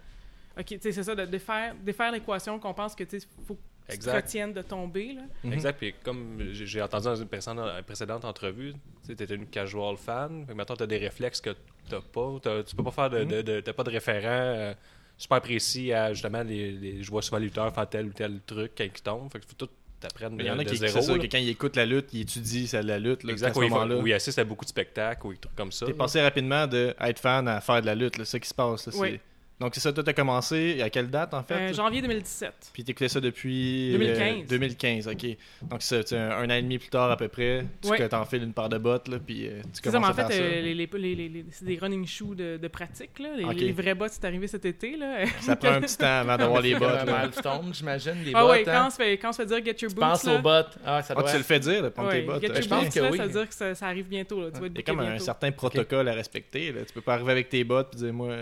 OK, 0.60 0.78
c'est 0.82 0.92
ça, 0.92 1.14
de 1.14 1.26
défaire, 1.26 1.76
défaire 1.80 2.12
l'équation 2.12 2.58
qu'on 2.58 2.74
pense 2.74 2.96
que, 2.96 3.04
tu 3.04 3.20
sais, 3.20 3.28
faut 3.48 3.58
tu 3.84 3.90
te 3.90 3.94
Exact. 3.96 4.16
retiennes 4.16 4.54
de 4.54 4.62
tomber. 4.62 5.14
Là. 5.14 5.22
Mhm. 5.44 5.54
Exact. 5.54 5.78
Puis 5.78 5.94
comme 6.04 6.40
j'ai 6.52 6.82
entendu 6.82 7.06
dans 7.06 7.16
une 7.16 7.28
précédente, 7.28 7.60
une 7.78 7.84
précédente 7.84 8.26
entrevue, 8.26 8.74
tu 9.06 9.12
étais 9.12 9.26
une 9.36 9.48
casual 9.48 9.98
fan. 9.98 10.46
Fait 10.46 10.54
que 10.54 10.58
maintenant, 10.58 10.76
tu 10.76 10.84
as 10.84 10.88
des 10.88 10.98
réflexes 10.98 11.42
que 11.42 11.50
tu 11.52 11.96
pas. 12.14 12.36
T'as- 12.42 12.64
tu 12.64 12.76
peux 12.76 12.84
pas 12.84 12.92
faire 12.92 13.10
de. 13.10 13.24
De, 13.26 13.42
de- 13.42 13.60
t'as 13.62 13.74
pas 13.74 13.84
de 13.84 13.90
référent 13.92 14.28
euh, 14.30 14.74
super 15.18 15.42
précis 15.42 15.92
à 15.94 16.14
justement 16.14 16.44
les, 16.44 16.72
les- 16.72 17.04
Je 17.04 17.10
vois 17.12 17.22
souvent 17.22 17.38
les 17.40 17.46
lutteurs 17.46 17.74
faire 17.74 17.90
tel 17.90 18.06
ou 18.08 18.14
tel 18.14 18.40
truc 18.46 18.72
quand 18.78 18.84
ils 18.86 18.92
tombent. 19.02 19.32
Fait 19.32 19.40
que 19.40 19.46
faut 19.46 19.54
tout 19.58 19.70
t'apprendre 20.00 20.36
Il 20.40 20.46
y 20.46 20.50
en 20.52 20.56
de, 20.56 20.62
a 20.62 20.66
qui, 20.66 20.76
zéro. 20.78 21.02
ça, 21.02 21.12
là. 21.14 21.20
que 21.20 21.28
quand 21.28 21.38
ils 21.38 21.50
écoutent 21.50 21.76
la 21.76 21.86
lutte, 21.86 22.08
ils 22.14 22.22
étudient 22.22 22.68
ça, 22.68 22.82
la 22.82 23.00
lutte. 23.00 23.24
Là, 23.24 23.32
Exact. 23.34 23.50
à 23.50 23.54
ce 23.54 23.60
Où 23.60 23.64
ils, 23.64 23.70
font- 23.70 23.76
moment-là. 23.82 23.98
où 24.02 24.08
ils 24.08 24.14
assistent 24.14 24.40
à 24.40 24.44
beaucoup 24.46 24.66
de 24.66 24.70
spectacles 24.70 25.28
ou 25.28 25.32
des 25.34 25.40
trucs 25.40 25.56
comme 25.56 25.72
ça. 25.72 25.86
T'es 25.86 25.92
là. 25.92 25.98
passé 25.98 26.22
rapidement 26.22 26.68
de 26.68 26.94
être 27.00 27.20
fan 27.20 27.48
à 27.48 27.60
faire 27.62 27.82
de 27.82 27.86
la 27.86 27.96
lutte, 27.96 28.18
là, 28.18 28.26
c'est 28.26 28.32
ça 28.32 28.40
qui 28.40 28.48
se 28.50 28.54
passe. 28.54 28.88
là, 28.88 28.94
Oui. 28.98 29.20
Donc 29.64 29.74
c'est 29.76 29.80
ça, 29.80 29.94
toi 29.94 30.04
t'as 30.04 30.12
commencé 30.12 30.82
à 30.82 30.90
quelle 30.90 31.10
date 31.10 31.34
en 31.34 31.42
fait? 31.42 31.54
Euh, 31.54 31.74
janvier 31.74 32.02
2017. 32.02 32.72
Puis 32.74 32.84
t'écoutais 32.84 33.08
ça 33.08 33.22
depuis 33.22 33.92
2015. 33.94 34.20
euh, 34.20 34.46
2015, 34.50 35.08
ok. 35.08 35.26
Donc 35.62 35.82
c'est 35.82 36.14
un, 36.14 36.32
un 36.32 36.46
an 36.50 36.54
et 36.54 36.62
demi 36.62 36.78
plus 36.80 36.90
tard 36.90 37.10
à 37.10 37.16
peu 37.16 37.30
près, 37.30 37.66
tu 37.82 37.90
Ouais. 37.90 38.10
t'enfiles 38.10 38.44
une 38.44 38.52
paire 38.52 38.68
de 38.68 38.78
bottes 38.78 39.08
là, 39.08 39.18
puis 39.26 39.48
euh, 39.48 39.62
tu 39.62 39.80
ça, 39.82 39.82
mais 39.86 39.92
commences 39.94 40.10
en 40.18 40.22
à 40.22 40.26
fait, 40.28 40.34
faire 40.34 40.44
euh, 40.44 40.62
les, 40.62 40.74
les, 40.74 40.86
les- 40.92 41.16
les- 41.16 41.30
les- 41.30 41.46
c'est 41.52 41.64
des 41.64 41.78
running 41.78 42.06
shoes 42.06 42.36
de, 42.36 42.58
de 42.58 42.68
pratique. 42.68 43.18
Là. 43.20 43.30
Les, 43.38 43.46
Ok. 43.46 43.56
les 43.56 43.72
vrais 43.72 43.96
bots, 43.96 44.08
c'est 44.12 44.26
arrivé 44.26 44.48
cet 44.48 44.66
été. 44.66 44.98
Là. 44.98 45.26
ça. 45.40 45.42
Ça 45.42 45.56
prend 45.56 45.70
un 45.70 45.82
petit 45.82 45.98
temps 45.98 46.06
avant 46.20 46.36
d'avoir 46.36 46.62
les 46.62 46.76
bottes. 46.80 47.06
Là. 47.06 47.22
milestone, 47.24 47.74
j'imagine, 47.74 48.16
les 48.26 48.32
ah 48.36 48.42
bottes. 48.42 48.52
ouais, 48.52 48.70
hein. 48.70 48.74
quand, 48.82 48.88
on 48.88 48.90
se 48.90 48.96
fait, 48.98 49.18
quand 49.18 49.30
on 49.30 49.32
se 49.32 49.42
fait 49.44 49.46
dire 49.46 49.58
get 49.64 49.72
your 49.82 49.92
Tu 49.92 49.96
boots. 49.96 50.00
penses 50.02 50.24
là, 50.26 50.36
aux 50.36 50.42
bottes. 50.42 50.78
Ah, 50.86 51.02
ça 51.02 51.14
Ah, 51.16 51.22
doit 51.22 51.32
tu 51.32 51.38
le 51.38 51.44
fais 51.44 51.60
dire 51.62 51.82
de 51.84 51.88
prendre 51.90 52.10
ouais, 52.10 52.20
tes 52.22 52.26
bottes. 52.28 52.42
get 52.42 52.48
your 52.50 52.62
je 52.62 52.68
pense 52.68 52.84
boots, 52.84 52.94
que 52.94 53.00
là, 53.00 53.10
oui. 53.12 53.18
ça 53.18 53.26
veut 53.28 53.32
dire 53.32 53.48
que 53.48 53.56
ça, 53.56 53.76
ça 53.76 53.88
arrive 53.88 54.08
bientôt. 54.10 54.42
Là. 54.42 54.48
Tu 54.54 54.60
vas 54.60 54.66
être 54.66 54.74
Il 54.74 54.78
y 54.80 54.82
a 54.82 54.84
comme 54.84 55.00
un 55.00 55.20
certain 55.20 55.52
protocole 55.54 56.10
à 56.10 56.14
respecter. 56.14 56.74
Là. 56.74 56.82
Tu 56.86 56.94
peux 56.94 57.02
pas 57.02 57.14
arriver 57.14 57.32
avec 57.32 57.48
tes 57.48 57.64
bottes 57.64 57.92
et 57.94 57.98
dire 57.98 58.14
moi, 58.14 58.36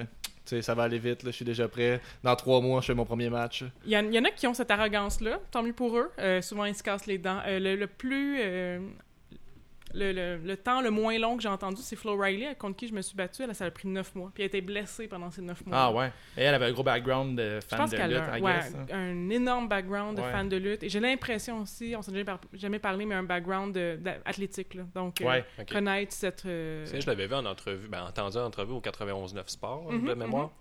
tu 0.46 0.56
sais, 0.56 0.62
ça 0.62 0.74
va 0.74 0.84
aller 0.84 1.00
vite, 1.00 1.22
je 1.26 1.32
suis 1.32 1.46
déjà 1.46 1.68
prêt. 1.68 2.02
Dans 2.24 2.36
trois 2.36 2.62
mois, 2.62 2.82
je 2.82 2.88
fais 2.88 2.94
mon 2.96 3.06
premier 3.06 3.30
match. 3.30 3.64
Il 3.86 3.92
y, 3.92 3.98
en, 3.98 4.26
a 4.26 4.32
qui 4.32 4.48
ont 4.48 4.54
cette 4.54 4.72
arrogance-là, 4.72 5.40
tant 5.52 5.64
mieux 5.64 5.74
pour 5.74 5.98
eux. 5.98 6.12
Euh, 6.20 6.42
souvent, 6.42 6.66
ils 6.66 6.76
se 6.76 6.84
cassent 6.84 7.06
les 7.06 7.18
dents. 7.18 7.40
Euh, 7.46 7.60
le, 7.60 7.76
le 7.76 7.88
plus. 7.88 8.38
euh, 8.42 8.80
le, 9.94 10.12
le- 10.12 10.38
le 10.38 10.58
temps 10.58 10.82
le 10.82 10.90
moins 10.92 11.18
long 11.20 11.36
que 11.38 11.44
j'ai 11.44 11.50
entendu, 11.50 11.82
c'est 11.82 11.96
Flo 11.96 12.18
Riley, 12.18 12.56
contre 12.56 12.76
qui 12.78 12.88
je 12.88 12.94
me 12.94 13.02
suis 13.02 13.16
battue. 13.16 13.44
Elle, 13.44 13.54
ça 13.56 13.66
a 13.66 13.72
pris 13.72 13.88
9 13.88 14.16
mois. 14.16 14.32
Puis 14.34 14.44
elle 14.44 14.46
a 14.46 14.48
été 14.48 14.62
blessée 14.62 15.08
pendant 15.08 15.30
ces 15.32 15.42
9 15.42 15.66
mois. 15.66 15.78
Ah 15.78 15.92
ouais. 15.92 16.12
Et 16.38 16.42
elle 16.44 16.54
avait 16.56 16.66
un 16.68 16.72
gros 16.72 16.84
background 16.84 17.38
de 17.38 17.60
Je 17.62 17.66
fan 17.68 17.80
pense 17.80 17.92
de 17.92 17.98
lutte, 17.98 18.18
a 18.18 18.38
I 18.40 18.42
ouais, 18.42 18.54
guess, 18.54 18.76
hein. 18.76 18.86
un 18.94 19.30
énorme 19.30 19.68
background 19.68 20.18
de 20.18 20.22
Ouais. 20.22 20.32
fan 20.32 20.50
de 20.50 20.58
lutte. 20.58 20.84
Et 20.84 20.90
j'ai 20.90 21.00
l'impression 21.00 21.62
aussi, 21.62 21.94
on 21.98 22.02
s'en 22.02 22.12
a 22.12 22.16
jamais, 22.16 22.26
par- 22.26 22.40
jamais 22.54 22.80
parlé, 22.80 23.06
mais 23.06 23.16
un 23.16 23.24
background 23.24 23.74
de- 23.76 23.98
d'athlétique. 24.02 24.74
là. 24.76 24.84
Donc, 24.96 25.22
euh, 25.22 25.42
connaître 25.72 26.14
cette. 26.14 26.46
euh, 26.46 26.86
Tu 26.86 26.92
sais, 26.92 27.02
je 27.02 27.08
l'avais 27.08 27.28
vu 27.28 27.36
en 27.36 27.46
entrevue, 27.46 27.88
ben, 27.88 28.04
entendu 28.04 28.38
en 28.38 28.46
entrevue 28.46 28.74
au 28.74 28.82
91.9 28.82 29.50
Sport 29.50 29.92
Mhm, 29.92 30.08
de 30.08 30.14
mémoire. 30.14 30.52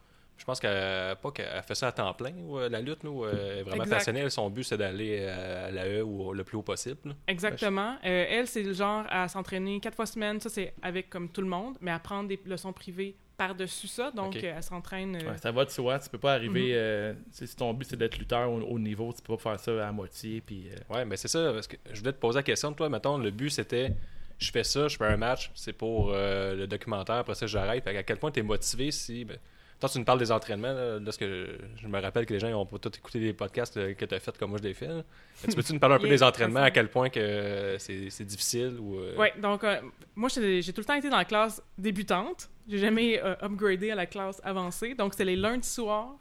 Je 0.40 0.44
pense 0.46 0.58
qu'elle 0.58 1.16
pas 1.16 1.30
qu'elle 1.32 1.62
fait 1.62 1.74
ça 1.74 1.88
à 1.88 1.92
temps 1.92 2.14
plein, 2.14 2.32
ou, 2.32 2.58
euh, 2.58 2.70
la 2.70 2.80
lutte, 2.80 3.04
nous, 3.04 3.24
euh, 3.24 3.30
elle 3.52 3.58
est 3.58 3.62
vraiment 3.62 3.82
Exact. 3.84 3.96
passionnée. 3.98 4.30
Son 4.30 4.48
but, 4.48 4.64
c'est 4.64 4.78
d'aller 4.78 5.22
à 5.26 5.70
la 5.70 5.86
E 5.86 6.02
ou 6.02 6.32
le 6.32 6.42
plus 6.44 6.56
haut 6.56 6.62
possible. 6.62 7.14
Exactement. 7.28 7.96
Euh, 8.06 8.24
elle, 8.26 8.46
c'est 8.46 8.62
le 8.62 8.72
genre 8.72 9.04
à 9.10 9.28
s'entraîner 9.28 9.78
quatre 9.80 9.96
fois 9.96 10.06
semaine. 10.06 10.40
Ça, 10.40 10.48
c'est 10.48 10.72
avec 10.80 11.10
comme 11.10 11.28
tout 11.28 11.42
le 11.42 11.46
monde, 11.46 11.76
mais 11.82 11.90
à 11.90 11.98
prendre 11.98 12.26
des 12.26 12.40
leçons 12.46 12.72
privées 12.72 13.14
par-dessus 13.36 13.86
ça. 13.86 14.10
Donc, 14.12 14.34
euh, 14.36 14.52
elle 14.56 14.62
s'entraîne. 14.62 15.16
euh, 15.16 15.30
Ouais, 15.32 15.36
ça 15.38 15.52
va 15.52 15.64
de 15.66 15.70
soi, 15.70 15.98
tu 15.98 16.08
peux 16.08 16.16
pas 16.18 16.32
arriver. 16.32 16.68
Mhm. 16.68 16.72
euh, 16.72 17.14
si 17.32 17.54
ton 17.54 17.74
but 17.74 17.86
c'est 17.90 17.96
d'être 17.98 18.16
lutteur 18.16 18.50
au 18.50 18.60
haut 18.62 18.78
niveau, 18.78 19.12
tu 19.12 19.20
peux 19.20 19.36
pas 19.36 19.42
faire 19.50 19.60
ça 19.60 19.88
à 19.88 19.92
moitié. 19.92 20.40
Puis, 20.40 20.70
euh, 20.70 20.94
Ouais, 20.94 21.04
mais 21.04 21.18
c'est 21.18 21.28
ça, 21.28 21.52
parce 21.52 21.66
que 21.66 21.76
je 21.92 21.98
voulais 22.00 22.12
te 22.12 22.18
poser 22.18 22.38
la 22.38 22.42
question. 22.44 22.72
Toi, 22.72 22.88
mettons, 22.88 23.18
le 23.18 23.30
but, 23.30 23.50
c'était 23.50 23.92
je 24.38 24.50
fais 24.50 24.64
ça, 24.64 24.88
je 24.88 24.96
fais 24.96 25.04
un 25.04 25.18
match, 25.18 25.50
c'est 25.54 25.74
pour 25.74 26.12
euh, 26.14 26.54
le 26.54 26.66
documentaire, 26.66 27.16
après 27.16 27.34
ça, 27.34 27.46
j'arrête. 27.46 27.86
À 27.86 28.02
quel 28.02 28.16
point 28.16 28.30
tu 28.30 28.40
es 28.40 28.42
motivé 28.42 28.90
si. 28.90 29.26
Ben, 29.26 29.36
toi, 29.80 29.88
tu 29.88 29.98
nous 29.98 30.04
parles 30.04 30.18
des 30.18 30.30
entraînements, 30.30 30.72
là, 30.72 30.98
parce 31.02 31.16
que 31.16 31.58
je 31.76 31.86
me 31.88 31.98
rappelle 32.00 32.26
que 32.26 32.34
les 32.34 32.40
gens 32.40 32.50
n'ont 32.50 32.66
pas 32.66 32.78
tout 32.78 32.92
écouté 32.94 33.18
des 33.18 33.32
podcasts 33.32 33.76
euh, 33.78 33.94
que 33.94 34.04
tu 34.04 34.14
as 34.14 34.20
fait 34.20 34.36
comme 34.36 34.50
moi 34.50 34.58
je 34.62 34.68
là. 34.84 35.02
Mais 35.42 35.48
tu 35.48 35.56
peux-tu 35.56 35.72
nous 35.72 35.78
parler 35.78 35.96
un 35.96 35.98
peu 36.00 36.08
des 36.08 36.22
entraînements, 36.22 36.60
à 36.60 36.70
quel 36.70 36.88
point 36.90 37.08
que 37.08 37.76
c'est 37.78 38.10
c'est 38.10 38.24
difficile 38.24 38.76
ou. 38.78 38.98
euh, 38.98 39.16
Ouais, 39.16 39.32
donc 39.40 39.64
euh, 39.64 39.80
moi 40.14 40.28
j'ai 40.28 40.62
tout 40.72 40.80
le 40.82 40.84
temps 40.84 40.94
été 40.94 41.08
dans 41.08 41.16
la 41.16 41.24
classe 41.24 41.62
débutante. 41.78 42.50
J'ai 42.68 42.78
jamais 42.78 43.20
euh, 43.22 43.34
upgradé 43.42 43.90
à 43.90 43.94
la 43.94 44.06
classe 44.06 44.40
avancée. 44.44 44.94
Donc 44.94 45.14
c'était 45.14 45.24
les 45.24 45.36
lundis 45.36 45.66
soirs, 45.68 46.18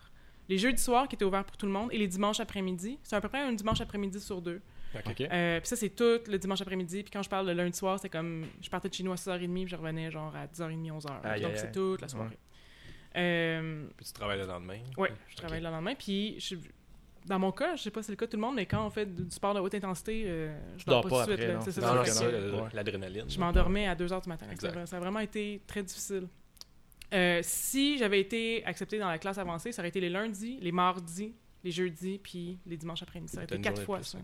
les 0.47 0.57
jeudis 0.57 0.81
soirs 0.81 1.07
qui 1.07 1.15
étaient 1.15 1.25
ouverts 1.25 1.43
pour 1.45 1.57
tout 1.57 1.65
le 1.65 1.71
monde 1.71 1.89
et 1.91 1.97
les 1.97 2.07
dimanches 2.07 2.39
après-midi. 2.39 2.97
C'est 3.03 3.15
à 3.17 3.21
peu 3.21 3.27
près 3.29 3.41
un 3.41 3.51
dimanche 3.53 3.81
après-midi 3.81 4.19
sur 4.19 4.41
deux. 4.41 4.61
Ok. 5.05 5.21
Euh, 5.21 5.59
puis 5.59 5.67
ça 5.67 5.75
c'est 5.75 5.89
tout 5.89 6.19
le 6.27 6.37
dimanche 6.39 6.61
après-midi. 6.61 7.03
Puis 7.03 7.11
quand 7.11 7.21
je 7.21 7.29
parle 7.29 7.45
de 7.45 7.51
lundi 7.51 7.77
soir, 7.77 7.99
c'est 7.99 8.09
comme 8.09 8.45
je 8.61 8.69
partais 8.69 8.89
de 8.89 8.93
chez 8.93 9.03
nous 9.03 9.11
à 9.11 9.15
6h30 9.15 9.53
puis 9.53 9.67
je 9.67 9.75
revenais 9.75 10.09
genre 10.09 10.33
à 10.35 10.47
10h30, 10.47 10.91
11h. 11.01 11.09
Aïe, 11.25 11.41
donc 11.41 11.51
c'est 11.55 11.71
toute 11.71 12.01
la 12.01 12.07
soirée. 12.07 12.37
Euh, 13.15 13.85
Puis 13.97 14.05
tu 14.05 14.13
travailles 14.13 14.39
le 14.39 14.45
lendemain. 14.45 14.79
Ouais, 14.97 15.11
je 15.27 15.35
travaille 15.35 15.61
le 15.61 15.69
lendemain. 15.69 15.95
Puis, 15.95 16.39
je- 16.39 16.55
dans 17.25 17.39
mon 17.39 17.51
cas, 17.51 17.75
je 17.75 17.83
sais 17.83 17.91
pas 17.91 18.01
si 18.01 18.07
c'est 18.07 18.11
le 18.13 18.15
cas 18.17 18.25
de 18.25 18.31
tout 18.31 18.37
le 18.37 18.41
monde, 18.41 18.55
mais 18.55 18.65
quand 18.65 18.85
on 18.85 18.89
fait 18.89 19.05
du 19.05 19.29
sport 19.31 19.53
de 19.53 19.59
haute 19.59 19.73
intensité, 19.75 20.23
euh, 20.25 20.57
je 20.77 20.85
dors 20.85 21.01
dors 21.01 21.11
pas 21.11 21.25
pas 21.25 21.25
tout 21.25 21.31
de 21.31 21.35
suite. 21.35 21.41
après, 21.41 21.47
là. 21.47 21.53
non. 21.59 21.61
C'est 21.65 21.71
ça, 21.71 21.81
l'adrénaline. 22.73 23.29
Je 23.29 23.39
m'endormais 23.39 23.87
à 23.87 23.95
2 23.95 24.07
h 24.07 24.21
du 24.23 24.29
matin. 24.29 24.45
Exact. 24.51 24.73
Ça, 24.73 24.79
a- 24.81 24.85
ça 24.85 24.97
a 24.97 24.99
vraiment 24.99 25.19
été 25.19 25.61
très 25.67 25.83
difficile. 25.83 26.27
Euh, 27.13 27.39
si 27.43 27.97
j'avais 27.97 28.19
été 28.19 28.63
accepté 28.65 28.99
dans 28.99 29.07
la 29.09 29.17
classe 29.17 29.37
avancée, 29.39 29.71
ça 29.71 29.81
aurait 29.81 29.89
été 29.89 29.99
les 29.99 30.09
lundis, 30.09 30.59
les 30.61 30.71
mardis, 30.71 31.33
les 31.63 31.71
jeudis, 31.71 32.19
puis 32.19 32.59
les 32.67 32.77
dimanches 32.77 33.01
après-midi. 33.01 33.31
Ça 33.31 33.37
aurait 33.39 33.45
été 33.45 33.55
quatre 33.61 33.81
fois 33.85 33.97
plus, 33.97 34.05
ça. 34.05 34.17
ouais. 34.19 34.23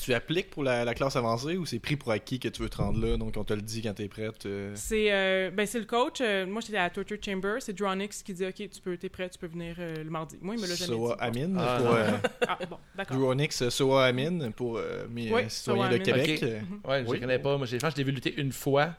Tu 0.00 0.14
appliques 0.14 0.50
pour 0.50 0.62
la, 0.64 0.84
la 0.84 0.94
classe 0.94 1.16
avancée 1.16 1.56
ou 1.56 1.64
c'est 1.66 1.78
pris 1.78 1.96
pour 1.96 2.10
acquis 2.10 2.40
que 2.40 2.48
tu 2.48 2.62
veux 2.62 2.68
te 2.68 2.76
rendre 2.78 3.04
là, 3.04 3.16
donc 3.16 3.34
on 3.36 3.44
te 3.44 3.52
le 3.54 3.62
dit 3.62 3.82
quand 3.82 3.94
t'es 3.94 4.08
prête? 4.08 4.46
euh? 4.46 4.72
C'est 4.74 5.12
euh, 5.12 5.50
ben, 5.50 5.66
c'est 5.66 5.78
le 5.78 5.84
coach. 5.84 6.20
euh, 6.20 6.46
moi, 6.46 6.60
j'étais 6.60 6.78
à 6.78 6.84
la 6.84 6.90
Torture 6.90 7.18
Chamber. 7.24 7.56
C'est 7.60 7.72
Dronix 7.72 8.22
qui 8.22 8.34
dit 8.34 8.44
Ok, 8.46 8.54
tu 8.56 8.80
peux, 8.82 8.96
t'es 8.96 9.08
prêt, 9.08 9.28
tu 9.30 9.38
peux 9.38 9.46
venir 9.46 9.76
euh, 9.78 10.02
le 10.02 10.10
mardi. 10.10 10.36
Moi, 10.40 10.54
il 10.56 10.60
me 10.62 10.66
l'a 10.66 10.74
jamais 10.74 10.92
Soa 10.92 11.16
dit. 11.30 11.40
Amin 11.40 11.54
Ah, 11.58 11.76
pour 11.78 11.92
euh, 11.94 12.10
Ah, 12.48 12.58
bon, 12.68 12.78
d'accord. 12.96 13.16
Onyx, 13.28 13.68
Soa 13.68 14.06
Amin 14.06 14.50
pour 14.52 14.78
euh, 14.78 15.06
mes 15.10 15.32
Oui, 15.32 15.42
citoyens 15.48 15.82
Soa 15.84 15.88
de 15.88 15.94
Amin. 15.94 16.04
Québec. 16.04 16.40
Ok. 16.42 16.48
Euh, 16.48 16.60
Ouais, 16.90 17.04
je 17.04 17.08
Oui. 17.08 17.16
les 17.16 17.20
connais 17.20 17.38
pas. 17.38 17.56
Moi, 17.56 17.66
je 17.66 17.76
l'ai 17.96 18.04
vu 18.04 18.12
lutter 18.12 18.34
une 18.40 18.52
fois. 18.52 18.94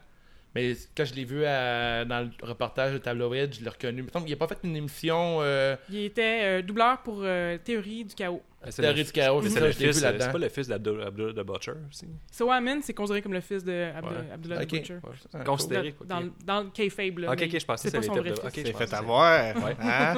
Mais 0.54 0.74
quand 0.96 1.04
je 1.04 1.14
l'ai 1.14 1.24
vu 1.24 1.44
à- 1.44 2.04
dans 2.04 2.20
le 2.20 2.30
reportage 2.46 2.92
de 2.92 2.98
Tabloïd, 2.98 3.52
je 3.54 3.62
l'ai 3.62 3.68
reconnu. 3.68 4.06
Il 4.24 4.30
n'a 4.30 4.36
pas 4.36 4.46
fait 4.46 4.58
une 4.62 4.76
émission 4.76 5.38
euh, 5.40 5.74
Il 5.90 5.98
était 6.04 6.40
euh, 6.42 6.62
doubleur 6.62 6.98
pour 7.02 7.20
euh, 7.22 7.58
Théorie 7.58 8.04
du 8.04 8.14
chaos. 8.14 8.40
Ah, 8.62 8.70
c'est 8.70 8.80
Théorie 8.82 8.98
le- 8.98 9.04
du 9.04 9.12
chaos. 9.12 9.42
mais 9.42 9.48
C'est 9.50 9.58
ça, 9.58 9.66
le 9.66 9.72
je 9.72 9.78
l'ai 9.80 9.90
vu 9.90 9.98
euh, 9.98 10.02
là-dedans. 10.02 10.24
c'est 10.26 10.32
pas 10.32 10.38
le 10.38 10.48
fils 10.48 10.68
d'Abdul 10.68 11.02
Abdul- 11.02 11.34
de 11.34 11.42
Butcher 11.42 11.72
aussi? 11.90 12.06
Soa 12.30 12.54
Amin, 12.54 12.80
c'est 12.82 12.94
considéré 12.94 13.20
comme 13.20 13.32
le 13.34 13.40
fils 13.40 13.62
de 13.64 13.72
Abd- 13.72 14.04
Ouais. 14.04 14.32
Abdullah 14.32 14.56
Ok. 14.62 14.66
the 14.68 14.70
Butcher. 14.72 14.94
Ouais, 15.34 15.44
Considéré. 15.44 15.90
Dans, 15.90 15.96
quoi, 15.96 16.06
dans, 16.06 16.20
le- 16.20 16.32
dans 16.46 16.60
le 16.62 17.20
là. 17.22 17.32
Ok, 17.32 17.42
ok, 17.42 17.58
je 17.60 17.66
pensais 17.66 17.90
c'est 17.90 17.98
que 18.00 18.06
vrai 18.06 18.20
de- 18.30 18.34
fils. 18.34 18.38
ok, 18.44 18.50
C'est 18.54 18.60
je 18.60 18.66
fait 18.66 18.72
pensais- 18.72 18.94
avoir. 18.94 19.56
Ouais. 19.56 19.76
Hein? 19.82 20.14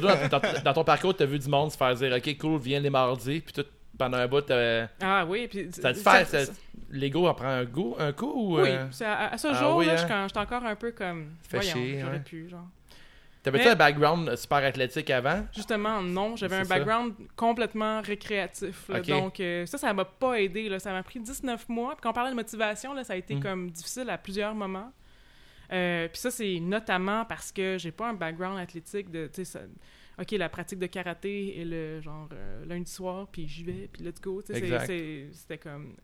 Dans- 0.00 0.62
dans 0.64 0.72
ton 0.72 0.84
parcours, 0.84 1.16
tu 1.16 1.22
as 1.24 1.26
vu 1.26 1.38
du 1.38 1.48
monde 1.48 1.70
se 1.72 1.76
faire 1.76 1.94
dire 1.94 2.12
Ok, 2.16 2.38
cool, 2.38 2.60
viens 2.60 2.80
les 2.80 2.90
mardis. 2.90 3.40
Puis 3.40 3.52
tout, 3.52 3.64
pendant 4.00 4.18
un 4.18 4.26
bout, 4.26 4.40
t'avais- 4.40 4.88
Ah 5.00 5.24
oui, 5.26 5.46
puis... 5.48 5.68
ça 5.72 5.92
te 5.92 5.98
fait. 5.98 6.50
L'ego 6.90 7.28
en 7.28 7.34
prend 7.34 7.46
un, 7.48 7.64
goût, 7.64 7.94
un 7.98 8.12
coup 8.12 8.32
ou. 8.34 8.60
Oui, 8.60 8.68
euh, 8.70 8.86
c'est 8.90 9.04
à, 9.04 9.28
à 9.28 9.38
ce 9.38 9.46
Ah 9.48 9.54
jour, 9.54 9.76
oui, 9.76 9.86
là, 9.86 9.92
hein? 9.92 10.26
je 10.26 10.32
suis 10.32 10.38
encore 10.40 10.64
un 10.64 10.74
peu 10.74 10.90
comme... 10.90 11.36
Fait 11.42 11.58
Voyons, 11.58 11.72
chier, 11.72 12.00
j'aurais 12.00 12.12
ouais. 12.14 12.18
pu, 12.20 12.48
genre... 12.48 12.66
T'avais-tu 13.42 13.68
un 13.68 13.74
background 13.74 14.36
super 14.36 14.58
athlétique 14.58 15.08
avant? 15.08 15.46
Justement, 15.54 16.02
non. 16.02 16.36
J'avais 16.36 16.56
un 16.56 16.64
ça. 16.64 16.74
background 16.76 17.14
complètement 17.36 18.02
récréatif. 18.02 18.88
là. 18.90 19.00
Donc, 19.00 19.40
euh, 19.40 19.64
ça, 19.64 19.78
ça 19.78 19.94
m'a 19.94 20.04
pas 20.04 20.34
aidé. 20.42 20.68
Là. 20.68 20.78
Ça 20.78 20.92
m'a 20.92 21.02
pris 21.02 21.20
19 21.20 21.66
mois. 21.70 21.92
Puis 21.92 22.00
quand 22.02 22.10
on 22.10 22.12
parlait 22.12 22.32
de 22.32 22.36
motivation, 22.36 22.92
là, 22.92 23.02
ça 23.02 23.14
a 23.14 23.16
été 23.16 23.36
Mm. 23.36 23.40
comme 23.40 23.70
difficile 23.70 24.10
à 24.10 24.18
plusieurs 24.18 24.54
moments. 24.54 24.92
Euh, 25.72 26.08
puis 26.08 26.18
ça, 26.20 26.30
c'est 26.30 26.58
notamment 26.60 27.24
parce 27.24 27.50
que 27.52 27.76
j'ai 27.78 27.92
pas 27.92 28.08
un 28.08 28.14
background 28.14 28.58
athlétique 28.58 29.10
de, 29.10 29.30
ça- 29.44 29.60
OK, 30.20 30.32
la 30.32 30.48
pratique 30.48 30.78
de 30.78 30.86
karaté 30.86 31.60
et 31.60 31.64
le 31.64 32.00
genre 32.00 32.28
euh, 32.32 32.64
lundi 32.66 32.90
soir, 32.90 33.26
puis 33.32 33.48
j'y 33.48 33.64
vais, 33.64 33.88
puis 33.92 34.02
let's 34.04 34.20
go. 34.20 34.42
tu 34.42 34.48
sais, 34.52 34.58
c'est- 34.60 34.64
Exact. 34.66 34.86
c'est- 34.86 35.28
C'était 35.32 35.58
comme... 35.58 35.94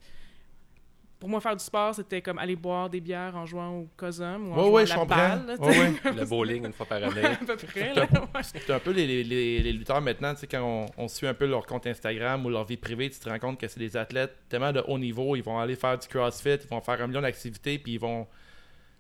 Pour 1.18 1.30
moi, 1.30 1.40
faire 1.40 1.56
du 1.56 1.64
sport, 1.64 1.94
c'était 1.94 2.20
comme 2.20 2.38
aller 2.38 2.56
boire 2.56 2.90
des 2.90 3.00
bières 3.00 3.35
en 3.37 3.46
jouant 3.46 3.70
au 3.78 3.88
COSUM 3.96 4.49
ou 4.49 4.52
en 4.52 4.68
Ouais, 4.70 4.85
jouant 4.87 5.06
ouais, 5.06 5.12
à 5.23 5.28
la 5.28 5.37
balle. 5.37 5.46
là, 5.46 5.54
Ouais. 5.61 5.92
Le 6.16 6.25
bowling 6.26 6.66
une 6.66 6.73
fois 6.75 6.85
par 6.85 6.99
année. 7.02 7.25
à 7.25 7.37
peu 7.37 7.56
près. 7.56 7.94
C'est 8.42 8.70
un 8.70 8.78
peu 8.78 8.90
les, 8.90 9.06
les, 9.06 9.25
les, 9.25 9.58
les 9.61 9.73
lutteurs 9.73 10.02
maintenant, 10.02 10.35
tu 10.35 10.40
sais, 10.40 10.46
quand 10.46 10.62
on, 10.62 11.04
on 11.04 11.08
suit 11.08 11.26
un 11.26 11.32
peu 11.32 11.46
leur 11.46 11.64
compte 11.66 11.87
Instagram 11.87 12.44
ou 12.44 12.50
leur 12.50 12.64
vie 12.66 12.76
privée, 12.76 13.08
tu 13.08 13.18
te 13.18 13.28
rends 13.30 13.38
compte 13.38 13.58
que 13.58 13.66
c'est 13.66 13.80
des 13.80 13.96
athlètes 13.96 14.37
tellement 14.50 14.73
de 14.73 14.80
haut 14.87 14.99
niveau, 14.99 15.37
ils 15.37 15.42
vont 15.42 15.58
aller 15.58 15.75
faire 15.75 15.99
du 15.99 16.06
crossfit, 16.06 16.50
ils 16.62 16.68
vont 16.68 16.82
faire 16.82 17.00
un 17.00 17.06
million 17.06 17.23
d'activités, 17.23 17.78
puis 17.78 17.94
ils 17.94 18.00
vont 18.00 18.26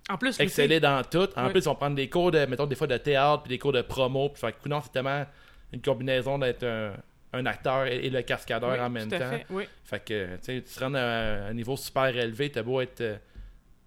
En 0.08 0.16
plus, 0.18 0.38
exceller 0.38 0.78
dans 0.80 1.02
tout. 1.02 1.28
En 1.36 1.46
Ouais. 1.46 1.50
plus, 1.50 1.60
ils 1.60 1.64
vont 1.64 1.74
prendre 1.74 1.96
des 1.96 2.08
cours 2.08 2.30
de, 2.30 2.44
mettons, 2.46 2.66
des 2.66 2.76
fois 2.76 2.86
de 2.86 2.96
théâtre, 2.96 3.42
puis 3.42 3.50
des 3.50 3.58
cours 3.58 3.72
de 3.72 3.82
promo, 3.82 4.28
puis 4.28 4.40
fait 4.40 4.52
que, 4.52 4.68
non, 4.68 4.80
c'est 4.82 4.92
tellement 4.92 5.26
une 5.72 5.80
combinaison 5.82 6.38
d'être 6.38 6.62
un, 6.64 6.92
un 7.32 7.44
acteur 7.46 7.86
et, 7.86 8.06
et 8.06 8.10
le 8.10 8.22
cascadeur 8.22 8.70
Oui, 8.72 8.78
en 8.80 8.88
même 8.88 9.08
tout 9.08 9.18
temps. 9.18 9.30
fait, 9.30 9.46
oui. 9.50 9.64
Fait 9.84 10.04
que, 10.04 10.36
tu 10.36 10.42
sais, 10.42 10.62
tu 10.62 10.72
te 10.74 10.80
rends 10.80 10.94
à 10.94 11.00
un 11.48 11.54
niveau 11.54 11.76
super 11.76 12.06
élevé, 12.16 12.50
t'as 12.50 12.62
beau 12.62 12.80
être 12.80 13.00
euh, 13.00 13.16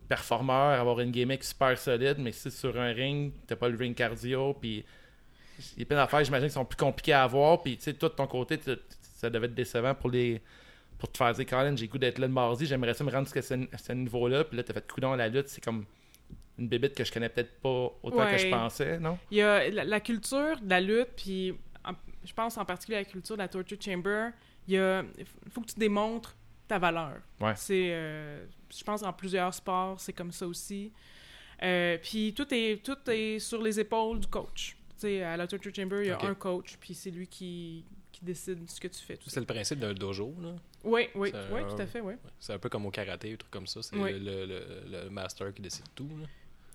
performeur, 0.09 0.79
avoir 0.79 0.99
une 0.99 1.11
gimmick 1.11 1.43
super 1.43 1.77
solide, 1.77 2.17
mais 2.19 2.31
si 2.31 2.51
sur 2.51 2.77
un 2.79 2.91
ring, 2.91 3.31
t'as 3.47 3.55
pas 3.55 3.69
le 3.69 3.77
ring 3.77 3.95
cardio, 3.95 4.53
puis 4.59 4.83
il 5.75 5.79
y 5.79 5.83
a 5.83 5.85
plein 5.85 5.97
d'affaires, 5.97 6.23
j'imagine, 6.23 6.47
qui 6.47 6.53
sont 6.53 6.65
plus 6.65 6.77
compliquées 6.77 7.13
à 7.13 7.23
avoir, 7.23 7.61
puis 7.61 7.77
tu 7.77 7.83
sais, 7.83 7.93
toi, 7.93 8.09
de 8.09 8.15
ton 8.15 8.27
côté, 8.27 8.59
ça 9.15 9.29
devait 9.29 9.45
être 9.45 9.55
décevant 9.55 9.93
pour 9.93 10.09
les 10.09 10.41
pour 10.97 11.09
te 11.09 11.17
faire 11.17 11.31
dire, 11.33 11.45
Colin, 11.45 11.77
j'ai 11.77 11.85
le 11.85 11.91
goût 11.91 11.97
d'être 11.97 12.17
là 12.19 12.27
le 12.27 12.33
mardi, 12.33 12.65
j'aimerais 12.65 12.93
ça 12.93 13.05
me 13.05 13.09
rendre 13.11 13.23
jusqu'à 13.25 13.41
ce 13.41 13.91
niveau-là, 13.93 14.43
puis 14.43 14.57
là, 14.57 14.63
t'as 14.63 14.73
fait 14.73 14.85
coudon 14.91 15.13
à 15.13 15.15
la 15.17 15.29
lutte, 15.29 15.47
c'est 15.47 15.63
comme 15.63 15.85
une 16.59 16.67
bébite 16.67 16.93
que 16.93 17.03
je 17.03 17.11
connais 17.11 17.29
peut-être 17.29 17.59
pas 17.61 17.91
autant 18.03 18.25
que 18.29 18.37
je 18.37 18.49
pensais, 18.49 18.99
non? 18.99 19.17
Il 19.31 19.37
y 19.37 19.41
a 19.41 19.69
la, 19.69 19.83
la 19.83 19.99
culture 19.99 20.59
de 20.61 20.69
la 20.69 20.81
lutte, 20.81 21.09
puis 21.15 21.53
en- 21.85 21.93
je 22.25 22.33
pense 22.33 22.57
en 22.57 22.65
particulier 22.65 22.97
à 22.97 23.01
la 23.01 23.05
culture 23.05 23.35
de 23.35 23.41
la 23.41 23.47
Torture 23.47 23.77
Chamber, 23.81 24.29
il 24.67 24.73
y 24.75 24.77
a, 24.77 25.03
faut 25.51 25.61
que 25.61 25.67
tu 25.67 25.79
démontres 25.79 26.35
ta 26.67 26.77
valeur. 26.77 27.15
Ouais. 27.39 27.53
C'est, 27.55 27.89
euh, 27.93 28.45
je 28.69 28.83
pense 28.83 29.01
en 29.03 29.11
plusieurs 29.13 29.53
sports, 29.53 29.99
c'est 29.99 30.13
comme 30.13 30.31
ça 30.31 30.45
aussi. 30.45 30.91
Euh, 31.63 31.97
puis 32.01 32.33
tout 32.33 32.47
est, 32.53 32.83
tout 32.83 32.97
est 33.09 33.39
sur 33.39 33.61
les 33.61 33.79
épaules 33.79 34.19
du 34.19 34.27
coach. 34.27 34.75
Tu 34.91 35.07
sais, 35.07 35.23
à 35.23 35.35
la 35.37 35.47
Torture 35.47 35.73
Chamber, 35.75 36.01
il 36.01 36.07
y 36.07 36.11
a 36.11 36.21
un 36.21 36.35
coach, 36.35 36.77
puis 36.79 36.93
c'est 36.93 37.09
lui 37.09 37.27
qui, 37.27 37.83
qui 38.11 38.23
décide 38.23 38.69
ce 38.69 38.79
que 38.79 38.87
tu 38.87 38.99
fais. 39.01 39.17
C'est 39.25 39.39
le 39.39 39.45
principe 39.45 39.79
d'un 39.79 39.93
dojo. 39.93 40.33
là. 40.41 40.55
Oui, 40.83 41.07
oui, 41.15 41.31
oui, 41.51 41.59
un- 41.61 41.67
tout 41.75 41.81
à 41.81 41.85
fait, 41.85 41.99
oui. 42.01 42.13
C'est 42.39 42.53
un 42.53 42.59
peu 42.59 42.69
comme 42.69 42.85
au 42.85 42.91
karaté, 42.91 43.33
un 43.33 43.35
truc 43.35 43.51
comme 43.51 43.67
ça. 43.67 43.81
C'est 43.81 43.95
Oui. 43.97 44.11
le, 44.19 44.45
le, 44.45 44.63
le 45.03 45.09
master 45.09 45.53
qui 45.53 45.61
décide 45.61 45.85
tout. 45.95 46.07
là. 46.21 46.27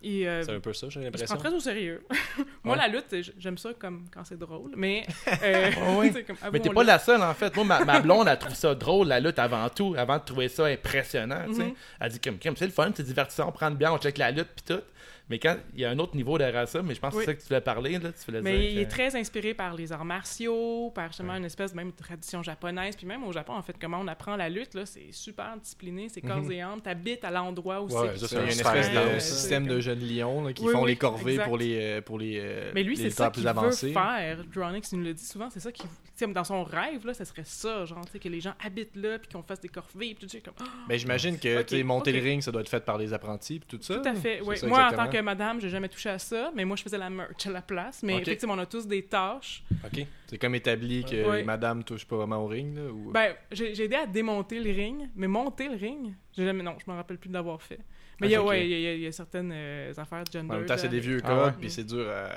Euh, 0.06 0.42
C'est 0.44 0.54
un 0.54 0.61
peu 0.61 0.73
ça, 0.73 0.87
j'ai 0.88 1.00
je 1.00 1.04
l'impression. 1.04 1.34
prends 1.37 1.44
très 1.44 1.54
au 1.54 1.61
sérieux. 1.61 2.04
Moi, 2.64 2.76
Ouais. 2.76 2.82
la 2.82 2.88
lutte, 2.88 3.32
j'aime 3.38 3.58
ça 3.58 3.70
comme 3.78 4.04
quand 4.12 4.25
c'est 4.25 4.38
drôle, 4.38 4.73
mais... 4.76 5.06
euh, 5.42 5.70
oui. 5.99 6.12
comme, 6.26 6.37
Mais 6.52 6.61
t'es 6.61 6.70
pas 6.70 6.84
la 6.84 6.99
seule, 6.99 7.23
en 7.23 7.34
fait. 7.34 7.54
Moi, 7.56 7.64
ma, 7.64 7.84
ma 7.84 8.00
blonde, 8.00 8.28
elle 8.28 8.38
trouve 8.38 8.54
ça 8.54 8.75
drôle, 8.75 9.08
la 9.08 9.20
lutte, 9.20 9.38
avant 9.38 9.68
tout, 9.68 9.94
avant 9.96 10.18
de 10.18 10.25
trouver 10.25 10.49
ça 10.49 10.66
impressionnant, 10.66 11.44
tu 11.49 11.54
sais. 11.54 11.64
Mhm. 11.64 11.75
Elle 12.00 12.12
dit, 12.12 12.20
comme, 12.20 12.56
c'est 12.56 12.66
le 12.66 12.73
fun, 12.73 12.90
c'est 12.94 13.02
divertissant, 13.02 13.49
on 13.49 13.52
prend 13.52 13.70
bien, 13.70 13.92
on 13.92 13.99
check 13.99 14.18
la 14.18 14.30
lutte, 14.30 14.49
puis 14.56 14.75
tout. 14.76 14.82
Mais 15.31 15.38
quand 15.38 15.57
il 15.75 15.81
y 15.81 15.85
a 15.87 15.90
un 15.90 15.99
autre 15.99 16.14
niveau 16.16 16.37
derrière 16.37 16.69
ça, 16.69 16.83
mais 16.83 16.95
je 16.95 17.00
pense 17.00 17.12
que 17.14 17.19
Oui. 17.19 17.25
c'est 17.25 17.31
ça 17.31 17.35
que 17.37 17.40
tu 17.40 17.49
voulais 17.49 17.61
parler, 17.62 17.93
là, 17.99 18.11
tu 18.12 18.25
voulais 18.26 18.43
Mais 18.43 18.59
dire 18.59 18.71
il 18.71 18.75
que- 18.76 18.81
est 18.81 18.87
très 18.88 19.16
inspiré 19.16 19.54
par 19.54 19.75
les 19.75 19.90
arts 19.90 20.04
martiaux, 20.04 20.90
par 20.95 21.07
justement 21.09 21.35
une 21.35 21.47
espèce 21.47 21.73
de 21.73 21.76
même 21.76 21.93
tradition 21.93 22.43
japonaise. 22.43 22.95
Puis 22.95 23.07
même 23.07 23.25
au 23.25 23.33
Japon, 23.33 23.54
en 23.54 23.62
fait, 23.62 23.75
comment 23.81 24.00
on 24.00 24.07
apprend 24.09 24.37
la 24.37 24.50
lutte, 24.50 24.75
là, 24.75 24.85
c'est 24.85 25.12
super 25.12 25.57
discipliné, 25.57 26.09
c'est 26.11 26.21
corps 26.21 26.50
et 26.50 26.61
âme. 26.61 26.81
T'habites 26.83 27.25
à 27.25 27.31
l'endroit 27.31 27.81
où 27.81 27.87
Ouais, 27.87 28.11
c'est. 28.19 28.26
ça, 28.26 28.37
Il 28.37 28.37
y 28.37 28.37
a 28.37 28.43
une 28.43 28.49
un 28.49 28.50
espèce 28.50 28.90
de 29.14 29.19
système 29.19 29.66
de 29.66 29.81
jeunes 29.81 30.00
lions 30.07 30.45
là, 30.45 30.52
qui 30.52 30.62
Oui, 30.64 30.73
font 30.73 30.83
oui, 30.83 30.90
les 30.90 30.97
corvées 30.97 31.33
exact. 31.33 31.45
pour 31.49 31.57
les, 31.57 31.78
euh, 31.81 32.00
pour 32.02 32.19
les, 32.19 32.38
euh, 32.40 32.73
Mais 32.75 32.83
lui, 32.83 32.95
les 32.97 33.04
c'est 33.04 33.11
ça 33.11 33.31
qu'il 33.31 33.45
veut 33.49 33.71
faire. 33.71 34.45
Dronix, 34.54 34.93
il 34.93 34.99
nous 34.99 35.04
le 35.04 35.14
dit 35.14 35.25
souvent, 35.25 35.49
c'est 35.50 35.61
ça 35.61 35.71
sais, 36.16 36.26
Dans 36.26 36.45
son 36.45 36.64
rêve, 36.64 37.07
là, 37.07 37.14
ça 37.14 37.25
serait 37.25 37.43
ça, 37.45 37.85
genre, 37.87 38.04
tu 38.07 38.12
sais, 38.12 38.19
que 38.19 38.28
les 38.28 38.40
gens 38.40 38.54
habitent 38.64 38.95
là, 38.97 39.19
puis 39.19 39.28
qu'on 39.33 39.43
fasse 39.43 39.61
des 39.61 39.69
corvées, 39.69 40.14
puis 40.14 40.26
tout 40.26 40.28
ça, 40.28 40.38
comme. 40.45 40.54
Mais 40.88 40.99
j'imagine 40.99 41.38
que 41.40 41.61
Ok, 41.61 41.66
tu 41.66 41.76
sais, 41.76 41.83
monter 41.83 42.12
le 42.12 42.21
ring, 42.23 42.43
ça 42.43 42.52
doit 42.52 42.61
être 42.61 42.69
fait 42.69 42.85
par 42.85 42.99
des 42.99 43.12
apprentis 43.12 43.59
puis 43.61 43.78
tout 43.78 43.83
ça. 43.83 43.97
Tout 43.97 44.09
à 44.09 44.14
fait, 44.14 44.38
C'est 44.40 44.49
oui. 44.49 44.57
ça 44.59 44.66
Moi, 44.66 44.87
en 44.87 44.90
tant 44.93 45.09
que 45.18 45.23
madame, 45.23 45.61
j'ai 45.61 45.68
jamais 45.68 45.88
touché 45.88 46.09
à 46.11 46.18
ça, 46.18 46.50
mais 46.54 46.64
moi, 46.64 46.76
je 46.76 46.83
faisais 46.83 46.99
la 46.99 47.11
merch 47.11 47.47
à 47.47 47.50
la 47.50 47.62
place. 47.62 48.02
Mais 48.02 48.16
effectivement, 48.18 48.54
on 48.54 48.59
a 48.59 48.66
tous 48.66 48.87
des 48.87 49.02
tâches. 49.04 49.62
Ok. 49.85 50.06
C'est 50.26 50.38
comme 50.38 50.54
établi 50.54 51.04
que 51.04 51.28
Ouais. 51.28 51.38
les 51.38 51.44
madames 51.44 51.85
touchent 51.85 52.06
pas 52.06 52.16
vraiment 52.16 52.38
au 52.44 52.47
ring. 52.47 52.76
Là, 52.76 52.90
ou... 52.90 53.11
Ben, 53.12 53.35
j'ai 53.52 53.80
aidé 53.85 53.97
à 53.97 54.06
démonter 54.06 54.61
le 54.61 54.71
ring, 54.73 55.09
mais 55.14 55.26
monter 55.28 55.68
le 55.68 55.76
ring, 55.76 56.12
j'ai 56.37 56.44
jamais. 56.44 56.62
Non, 56.62 56.76
je 56.85 56.90
me 56.90 56.97
rappelle 56.97 57.18
plus 57.18 57.28
de 57.28 57.35
l'avoir 57.35 57.61
fait. 57.62 57.80
Mais 58.21 58.28
il 58.28 58.30
y 58.30 58.35
a, 58.37 58.42
Ok. 58.42 58.49
ouais, 58.49 58.68
il 58.68 58.80
y, 58.80 58.87
a- 58.87 58.94
y 58.97 59.06
a 59.06 59.12
certaines 59.12 59.50
euh, 59.52 59.92
affaires 59.97 60.25
de 60.25 60.30
gender. 60.33 60.52
en 60.52 60.56
même 60.59 60.66
temps, 60.66 60.76
c'est 60.78 60.88
des 60.88 61.00
vieux 61.00 61.21
Ah 61.25 61.28
codes, 61.28 61.47
ouais. 61.47 61.52
puis 61.61 61.71
c'est 61.71 61.85
dur 61.85 62.09
à. 62.11 62.28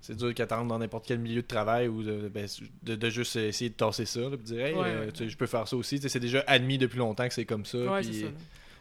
C'est 0.00 0.16
dur 0.16 0.32
qu'attendre 0.34 0.68
dans 0.68 0.78
n'importe 0.78 1.04
quel 1.06 1.18
milieu 1.18 1.42
de 1.42 1.46
travail 1.46 1.88
ou 1.88 2.02
de, 2.04 2.28
ben, 2.28 2.46
de, 2.84 2.94
de 2.94 3.10
juste 3.10 3.34
essayer 3.34 3.70
de 3.70 3.74
tasser 3.74 4.04
ça, 4.04 4.20
là, 4.20 4.30
puis 4.36 4.44
dire, 4.44 4.64
hey, 4.64 4.74
Ouais, 4.74 4.84
euh, 4.86 5.06
ouais. 5.06 5.12
tu 5.12 5.24
sais, 5.24 5.28
je 5.28 5.36
peux 5.36 5.46
faire 5.46 5.66
ça 5.66 5.76
aussi. 5.76 5.96
Tu 5.96 6.02
sais, 6.02 6.08
C'est 6.08 6.20
déjà 6.20 6.44
admis 6.46 6.78
depuis 6.78 6.98
longtemps 6.98 7.26
que 7.26 7.34
c'est 7.34 7.44
comme 7.44 7.64
ça. 7.64 7.78
Ouais, 7.78 8.00
puis- 8.02 8.14
c'est 8.14 8.20
ça. 8.20 8.26
là. 8.26 8.32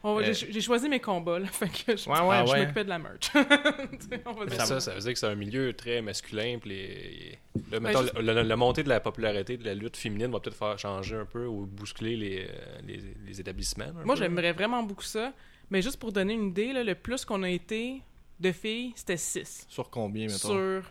On 0.07 0.15
va- 0.15 0.21
euh, 0.21 0.33
J'ai 0.33 0.51
j'ai 0.51 0.61
choisi 0.61 0.87
mes 0.87 0.99
combats, 0.99 1.39
là. 1.39 1.47
Fait 1.51 1.67
que 1.69 1.97
je, 1.97 2.09
Ouais, 2.09 2.19
ouais, 2.19 2.27
Ah 2.31 2.45
je 2.45 2.51
ouais. 2.51 2.59
m'occupais 2.61 2.83
de 2.83 2.89
la 2.89 2.99
merch. 2.99 3.29
On 4.25 4.33
va 4.33 4.45
dire 4.45 4.65
ça, 4.65 4.79
ça. 4.79 4.93
veut 4.93 4.99
dire 4.99 5.13
que 5.13 5.19
c'est 5.19 5.27
un 5.27 5.35
milieu 5.35 5.73
très 5.73 6.01
masculin. 6.01 6.57
Puis 6.59 6.69
les... 6.69 7.39
le, 7.71 7.79
mettons, 7.79 8.01
juste- 8.03 8.13
le, 8.19 8.33
le- 8.33 8.43
le 8.43 8.55
montée 8.55 8.83
de 8.83 8.89
la 8.89 8.99
popularité 8.99 9.57
de 9.57 9.65
la 9.65 9.73
lutte 9.73 9.97
féminine 9.97 10.31
va 10.31 10.39
peut-être 10.39 10.57
faire 10.57 10.77
changer 10.77 11.15
un 11.15 11.25
peu 11.25 11.45
ou 11.45 11.65
bousculer 11.65 12.15
les, 12.15 12.47
euh, 12.49 12.79
les, 12.85 12.99
les 13.25 13.39
établissements. 13.41 13.91
Moi, 14.03 14.15
peu. 14.15 14.21
j'aimerais 14.21 14.51
vraiment 14.53 14.83
beaucoup 14.83 15.03
ça. 15.03 15.33
Mais 15.71 15.81
juste 15.81 15.97
pour 15.99 16.11
donner 16.11 16.33
une 16.33 16.49
idée, 16.49 16.71
là, 16.73 16.83
le 16.83 16.93
plus 16.95 17.25
qu'on 17.25 17.41
a 17.43 17.49
été 17.49 18.01
de 18.39 18.51
filles, 18.51 18.93
c'était 18.95 19.17
6. 19.17 19.65
Sur 19.67 19.89
combien, 19.89 20.27
mettons? 20.27 20.49
Sur 20.49 20.83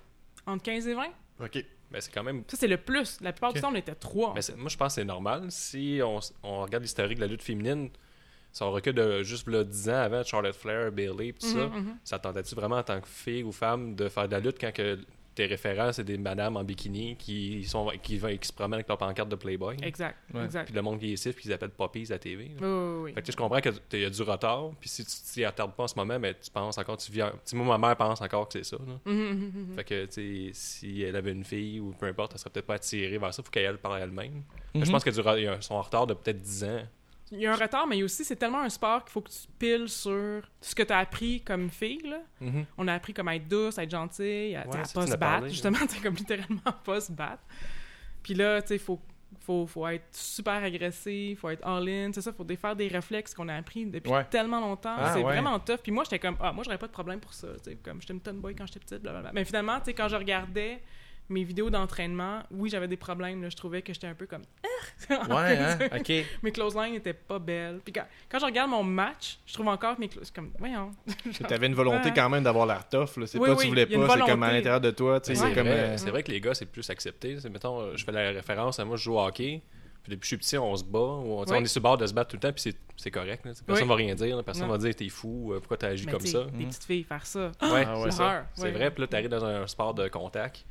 entre 0.47 0.62
15 0.64 0.88
et 0.88 0.94
20. 0.94 1.04
Ok. 1.40 1.64
Mais 1.92 2.00
c'est 2.00 2.12
quand 2.12 2.25
même. 2.25 2.42
Ça, 2.49 2.56
c'est 2.56 2.66
le 2.66 2.78
plus. 2.78 3.21
La 3.21 3.33
plupart 3.33 3.52
du 3.52 3.61
temps, 3.61 3.71
on 3.71 3.76
était 3.76 3.94
3. 3.94 4.33
Mais 4.35 4.42
c'est- 4.42 4.56
moi, 4.56 4.68
je 4.68 4.76
pense 4.76 4.88
que 4.88 5.00
c'est 5.00 5.04
normal. 5.04 5.47
Si 5.50 6.00
on, 6.02 6.18
on 6.42 6.62
regarde 6.62 6.83
l'historique 6.83 7.16
de 7.18 7.21
la 7.21 7.28
lutte 7.28 7.42
féminine, 7.42 7.90
si 8.54 8.62
on 8.62 8.70
recule 8.70 8.94
de 8.94 9.23
juste 9.23 9.46
là, 9.49 9.64
10 9.64 9.88
ans 9.90 9.96
avant 10.00 10.23
Charlotte 10.23 10.54
Flair, 10.54 10.90
Bailey, 10.92 11.32
tout 11.32 11.46
ça, 11.46 11.66
Mhm, 11.66 11.96
ça 12.04 12.18
tentait-tu 12.18 12.54
vraiment 12.54 12.76
en 12.78 12.82
tant 12.84 13.00
que 13.00 13.08
fille 13.08 13.42
ou 13.42 13.52
femme 13.52 13.94
de 13.96 14.08
faire 14.08 14.28
de 14.28 14.32
la 14.32 14.40
lutte 14.40 14.56
quand 14.61 14.73
que 14.73 14.99
tes 15.34 15.46
référents, 15.46 15.92
c'est 15.92 16.04
des 16.04 16.16
madames 16.16 16.56
en 16.56 16.62
bikini 16.62 17.16
qui, 17.16 17.64
sont, 17.64 17.90
qui, 18.00 18.18
vont- 18.18 18.37
qui 18.37 18.46
se 18.46 18.52
promènent 18.52 18.75
avec 18.75 18.87
leur 18.87 18.96
pancarte 18.99 19.28
de 19.28 19.34
Playboy? 19.34 19.76
Exact. 19.82 20.16
Ouais. 20.32 20.44
Exact. 20.44 20.66
Puis 20.66 20.75
le 20.76 20.80
monde 20.82 21.00
qui 21.00 21.12
est 21.12 21.16
siffle, 21.16 21.34
puis 21.40 21.49
ils 21.49 21.52
appellent 21.52 21.70
Poppies 21.70 22.12
à 22.12 22.18
TV. 22.20 22.52
Oui, 22.52 22.54
oui, 22.61 23.00
oui. 23.02 23.12
Fait 23.14 23.23
que 23.23 23.32
je 23.32 23.37
comprends 23.37 23.61
qu'il 23.61 24.00
y 24.00 24.04
a 24.04 24.11
du 24.11 24.23
retard, 24.23 24.70
puis 24.78 24.88
si 24.88 25.04
tu 25.04 25.11
t'y 25.32 25.44
attardes 25.44 25.73
pas 25.75 25.82
en 25.82 25.88
ce 25.88 25.96
moment, 25.96 26.20
mais 26.20 26.34
tu 26.34 26.49
penses 26.52 26.78
encore, 26.78 26.96
tu 26.99 27.11
sais, 27.12 27.56
moi, 27.56 27.76
ma 27.76 27.88
mère 27.88 27.96
pense 27.96 28.20
encore 28.20 28.46
que 28.46 28.52
c'est 28.62 28.64
ça. 28.64 28.76
là. 28.87 28.94
Mhm, 29.12 29.12
mhm, 29.12 29.52
mhm. 29.70 29.75
Fait 29.75 29.82
que, 29.82 30.04
tu 30.06 30.12
sais, 30.12 30.50
si 30.52 31.02
elle 31.02 31.16
avait 31.16 31.32
une 31.32 31.42
fille 31.44 31.80
ou 31.80 31.90
peu 31.99 32.06
importe, 32.06 32.30
elle 32.34 32.38
serait 32.38 32.50
peut-être 32.50 32.66
pas 32.66 32.75
attirée 32.75 33.18
vers 33.18 33.34
ça, 33.34 33.42
faut 33.42 33.50
qu'elle 33.50 33.66
aille 33.66 33.76
par 33.78 33.96
elle-même. 33.96 34.44
Mais 34.73 34.80
Mhm. 34.82 34.87
Je 34.87 34.90
pense 34.92 35.02
qu'ils 35.02 35.14
sont 35.14 35.75
en 35.75 35.82
retard 35.82 36.06
de 36.06 36.14
peut-être 36.14 36.40
10 36.40 36.62
ans. 36.62 36.82
Il 37.35 37.41
y 37.43 37.47
a 37.47 37.53
un 37.53 37.57
retard, 37.57 37.87
mais 37.87 37.99
il 37.99 38.05
aussi, 38.05 38.25
c'est 38.25 38.37
tellement 38.37 38.61
un 38.61 38.69
sport 38.69 39.05
qu'il 39.05 39.12
faut 39.12 39.21
que 39.21 39.31
tu 39.31 39.38
piles 39.59 39.88
sur 39.88 40.43
ce 40.61 40.75
que 40.75 40.83
tu 40.83 40.93
as 40.93 40.99
appris 40.99 41.41
comme 41.43 41.69
fille. 41.71 42.00
Là. 42.05 42.19
Mhm. 42.41 42.64
On 42.79 42.88
a 42.88 42.95
appris 42.95 43.12
comme 43.14 43.29
à 43.29 43.37
être 43.37 43.49
douce, 43.49 43.79
à 43.79 43.83
être 43.83 43.91
gentille, 43.91 44.57
à, 44.57 44.67
Ouais, 44.69 44.76
à 44.76 44.83
pas 44.83 44.87
se 44.87 44.95
battre. 44.95 45.19
parlé, 45.19 45.50
justement, 45.50 45.79
tu 45.88 45.97
sais, 45.97 46.00
comme 46.00 46.14
littéralement 46.14 46.73
pas 46.85 47.00
se 47.00 47.12
battre. 47.12 47.43
Puis 48.23 48.35
là, 48.35 48.62
tu 48.62 48.69
sais, 48.69 48.79
faut, 48.79 49.00
faut, 49.41 49.67
faut 49.67 49.87
être 49.88 50.07
super 50.12 50.62
agressif, 50.64 51.41
faut 51.41 51.50
être 51.50 51.67
all-in, 51.67 52.11
c'est 52.14 52.23
ça, 52.23 52.33
faut 52.33 52.45
défaire 52.45 52.75
des 52.76 52.88
réflexes 52.88 53.35
qu'on 53.35 53.49
a 53.49 53.55
appris 53.57 53.85
depuis 53.87 54.11
Ouais. 54.11 54.25
tellement 54.25 54.61
longtemps. 54.61 54.95
Ah, 54.97 55.11
c'est 55.12 55.19
ouais. 55.23 55.25
vraiment 55.35 55.59
tough. 55.61 55.79
Puis 55.83 55.93
moi, 55.93 56.05
j'étais 56.05 56.19
comme, 56.19 56.37
ah, 56.41 56.53
moi, 56.53 56.64
j'aurais 56.64 56.79
pas 56.79 56.87
de 56.87 56.93
problème 56.93 57.21
pour 57.21 57.35
ça. 57.35 57.49
Comme, 57.83 58.00
j'étais 58.00 58.14
une 58.14 58.21
tomboy 58.21 58.55
quand 58.55 58.67
j'étais 58.67 58.81
petite, 58.81 59.03
blablabla. 59.03 59.33
Mais 59.35 59.45
finalement, 59.45 59.79
tu 59.81 59.87
sais, 59.87 59.95
quand 59.95 60.09
je 60.09 60.17
regardais 60.17 60.81
mes 61.28 61.43
vidéos 61.45 61.71
d'entraînement, 61.71 62.40
oui, 62.50 62.69
j'avais 62.69 62.88
des 62.88 62.97
problèmes. 62.97 63.43
là. 63.43 63.49
Je 63.49 63.57
trouvais 63.57 63.81
que 63.83 63.93
j'étais 63.93 64.07
un 64.07 64.14
peu 64.14 64.26
comme. 64.26 64.43
Ouais, 65.11 65.57
hein? 65.59 65.78
Ok. 65.99 66.12
mes 66.43 66.52
close 66.52 66.76
lines 66.76 66.95
étaient 66.95 67.14
pas 67.14 67.38
belles. 67.38 67.81
Puis 67.83 67.93
quand, 67.93 68.04
quand 68.28 68.38
je 68.38 68.45
regarde 68.45 68.71
mon 68.71 68.85
match, 68.85 69.38
je 69.47 69.54
trouve 69.54 69.69
encore 69.69 69.97
que 69.97 70.00
mes 70.00 70.09
close. 70.09 70.31
Comme, 70.31 70.50
voyons. 70.59 70.90
T'avais 71.49 71.66
une 71.66 71.75
volonté 71.75 72.09
Ouais. 72.09 72.14
quand 72.14 72.28
même 72.28 72.45
d'avoir 72.45 72.66
l'air 72.66 72.87
tough. 72.88 73.16
là. 73.16 73.26
C'est 73.26 73.38
Oui, 73.38 73.49
pas 73.49 73.54
oui, 73.54 73.62
tu 73.62 73.69
voulais 73.69 73.87
pas, 73.87 74.09
c'est 74.16 74.21
comme 74.31 74.43
à 74.43 74.52
l'intérieur 74.52 74.81
de 74.81 74.90
toi. 74.90 75.21
tu 75.21 75.35
C'est 75.35 75.43
comme. 75.54 75.66
vrai, 75.66 75.78
euh, 75.78 75.97
c'est 75.97 76.11
vrai 76.11 76.23
que 76.23 76.31
les 76.31 76.40
gars, 76.40 76.54
c'est 76.54 76.66
plus 76.66 76.88
accepté. 76.90 77.38
C'est, 77.40 77.49
mettons, 77.49 77.81
euh, 77.81 77.93
je 77.97 78.04
fais 78.04 78.12
la 78.12 78.31
référence 78.31 78.78
à 78.78 78.85
moi, 78.85 78.97
je 78.97 79.04
joue 79.04 79.14
au 79.14 79.21
hockey. 79.25 79.62
Puis 80.02 80.11
depuis 80.11 80.21
que 80.21 80.25
je 80.25 80.28
suis 80.28 80.37
petit, 80.37 80.59
on 80.59 80.76
se 80.76 80.85
bat. 80.85 80.99
ou 80.99 81.38
on, 81.40 81.45
tu 81.47 81.54
est 81.54 81.64
sur 81.66 81.81
le 81.81 81.83
bord 81.83 81.97
de 81.97 82.07
se 82.07 82.12
battre 82.12 82.28
tout 82.31 82.37
le 82.37 82.40
temps, 82.40 82.52
puis 82.52 82.61
c'est, 82.61 82.76
c'est 82.97 83.11
correct. 83.11 83.47
là. 83.47 83.52
Personne 83.66 83.85
Oui. 83.85 83.88
va 83.88 83.95
rien 83.95 84.14
dire. 84.14 84.37
là. 84.37 84.43
Personne 84.43 84.66
Non. 84.66 84.73
va 84.73 84.78
dire 84.78 84.95
t'es 84.95 85.09
fou, 85.09 85.52
euh, 85.52 85.61
pourquoi 85.61 85.78
t'as 85.78 85.88
agi 85.88 86.04
Mais 86.04 86.12
comme 86.12 86.21
tu 86.21 86.28
ça? 86.28 86.45
Des 86.45 86.59
Mhm. 86.64 86.69
petites 86.69 86.85
filles 86.85 87.04
faire 87.04 87.25
ça. 87.25 87.47
Ouais, 87.62 87.85
Ah 87.87 87.99
ouais, 87.99 88.11
c'est 88.11 88.16
ça. 88.19 88.47
C'est 88.52 88.71
vrai, 88.71 88.90
puis 88.90 89.00
là, 89.00 89.07
t'arrives 89.07 89.31
dans 89.31 89.45
un 89.45 89.66
sport 89.66 89.95
de 89.95 90.07
contact. 90.09 90.66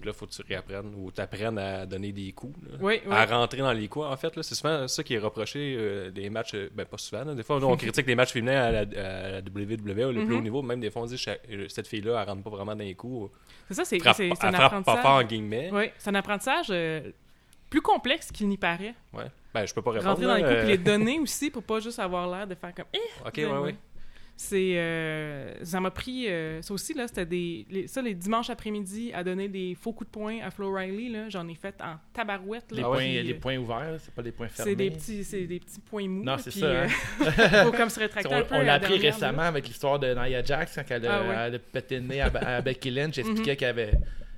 Puis 0.00 0.06
là, 0.06 0.12
faut 0.12 0.26
que 0.26 0.30
tu 0.32 0.42
réapprennes 0.46 0.94
ou 0.96 1.10
t'apprennes 1.10 1.58
à 1.58 1.84
donner 1.84 2.12
des 2.12 2.30
coups. 2.32 2.54
là. 2.62 2.76
Oui, 2.80 3.00
oui. 3.04 3.12
À 3.12 3.24
rentrer 3.26 3.58
dans 3.58 3.72
les 3.72 3.88
coups, 3.88 4.06
en 4.06 4.16
fait. 4.16 4.32
C'est 4.42 4.54
souvent 4.54 4.86
ça 4.86 5.02
qui 5.02 5.14
est 5.14 5.18
reproché 5.18 5.74
euh, 5.76 6.10
des 6.10 6.30
matchs. 6.30 6.54
euh, 6.54 6.68
Ben, 6.72 6.84
pas 6.86 6.98
souvent. 6.98 7.24
là. 7.24 7.34
Des 7.34 7.42
fois, 7.42 7.58
nous, 7.58 7.66
on 7.66 7.76
critique 7.76 8.06
les 8.06 8.14
matchs 8.14 8.32
féminins 8.32 8.60
à 8.62 8.70
la, 8.70 8.80
à 8.80 9.30
la 9.30 9.38
WWE, 9.40 10.12
le 10.12 10.24
plus 10.24 10.24
Mhm. 10.26 10.36
haut 10.36 10.40
niveau. 10.40 10.62
Même 10.62 10.80
des 10.80 10.90
fois, 10.92 11.02
on 11.02 11.06
dit 11.06 11.22
euh, 11.50 11.66
cette 11.68 11.88
fille-là, 11.88 12.20
elle 12.22 12.28
rentre 12.28 12.42
pas 12.44 12.50
vraiment 12.50 12.76
dans 12.76 12.84
les 12.84 12.94
coups. 12.94 13.32
C'est 13.68 13.74
ça, 13.74 13.84
c'est 13.84 13.98
pas- 13.98 14.10
un 14.10 14.34
pas 14.52 14.64
apprentissage. 14.64 15.02
fort, 15.02 15.10
en 15.10 15.22
guillemets. 15.24 15.70
Oui, 15.72 15.90
c'est 15.98 16.10
un 16.10 16.14
apprentissage 16.14 16.66
euh, 16.70 17.10
plus 17.68 17.82
complexe 17.82 18.30
qu'il 18.30 18.48
n'y 18.48 18.56
paraît. 18.56 18.94
Ouais. 19.12 19.24
Ben, 19.52 19.66
je 19.66 19.74
peux 19.74 19.82
pas 19.82 19.90
répondre. 19.90 20.10
Rentrer 20.10 20.26
dans 20.26 20.34
les 20.36 20.42
coups 20.42 20.52
et 20.54 20.58
euh, 20.58 20.64
les 20.64 20.78
donner 20.78 21.18
aussi 21.18 21.50
pour 21.50 21.62
pas 21.64 21.80
juste 21.80 21.98
avoir 21.98 22.28
l'air 22.30 22.46
de 22.46 22.54
faire 22.54 22.72
comme 22.74 22.84
Eh! 22.94 22.98
Ok, 23.26 23.34
ouais, 23.36 23.46
ouais. 23.58 23.76
C'est. 24.40 24.74
euh, 24.78 25.52
ça 25.64 25.80
m'a 25.80 25.90
pris. 25.90 26.28
euh, 26.28 26.62
ça 26.62 26.72
aussi, 26.72 26.94
là, 26.94 27.08
c'était 27.08 27.26
des. 27.26 27.66
les- 27.70 27.88
ça, 27.88 28.00
les 28.00 28.14
dimanches 28.14 28.50
après-midi, 28.50 29.10
à 29.12 29.24
donner 29.24 29.48
des 29.48 29.74
faux 29.74 29.92
coups 29.92 30.08
de 30.08 30.12
poing 30.12 30.38
à 30.44 30.50
Flo 30.52 30.72
Riley, 30.72 31.08
là, 31.08 31.28
j'en 31.28 31.48
ai 31.48 31.56
fait 31.56 31.74
en 31.82 31.96
tabarouette. 32.12 32.70
Là, 32.70 32.76
Les, 32.76 32.82
Ah 32.84 32.90
ouais? 32.90 32.96
points, 32.96 33.04
puis, 33.04 33.22
les 33.24 33.34
points 33.34 33.56
ouverts, 33.56 33.96
c'est 33.98 34.14
pas 34.14 34.22
des 34.22 34.30
points 34.30 34.46
fermés. 34.46 34.70
C'est 34.70 34.76
des 34.76 34.90
petits, 34.92 35.24
c'est 35.24 35.44
des 35.46 35.58
petits 35.58 35.80
points 35.80 36.06
mous. 36.08 36.22
Non, 36.22 36.38
c'est 36.38 36.50
puis, 36.50 36.60
ça, 36.60 36.66
euh, 36.66 36.86
hein. 36.86 37.64
faut 37.64 37.72
comme 37.72 37.90
se 37.90 37.98
rétracter 37.98 38.32
un 38.32 38.42
On, 38.42 38.44
peu. 38.44 38.54
on 38.54 38.58
à 38.60 38.62
l'a 38.64 38.74
appris 38.74 38.92
dernière 38.94 39.12
récemment 39.14 39.42
avec 39.42 39.66
l'histoire 39.66 39.98
de 39.98 40.14
Nia 40.14 40.44
Jax 40.44 40.76
quand 40.76 40.84
elle 40.94 41.06
a, 41.06 41.14
Ah 41.16 41.22
ouais. 41.28 41.34
elle 41.48 41.54
a 41.56 41.58
pété 41.58 41.96
le 41.96 42.02
nez 42.06 42.20
à, 42.20 42.26
à 42.26 42.60
Becky 42.60 42.92
Lynch. 42.92 43.16
J'expliquais 43.16 43.50
Mhm. 43.50 43.56
qu'elle 43.56 43.68
avait 43.70 43.92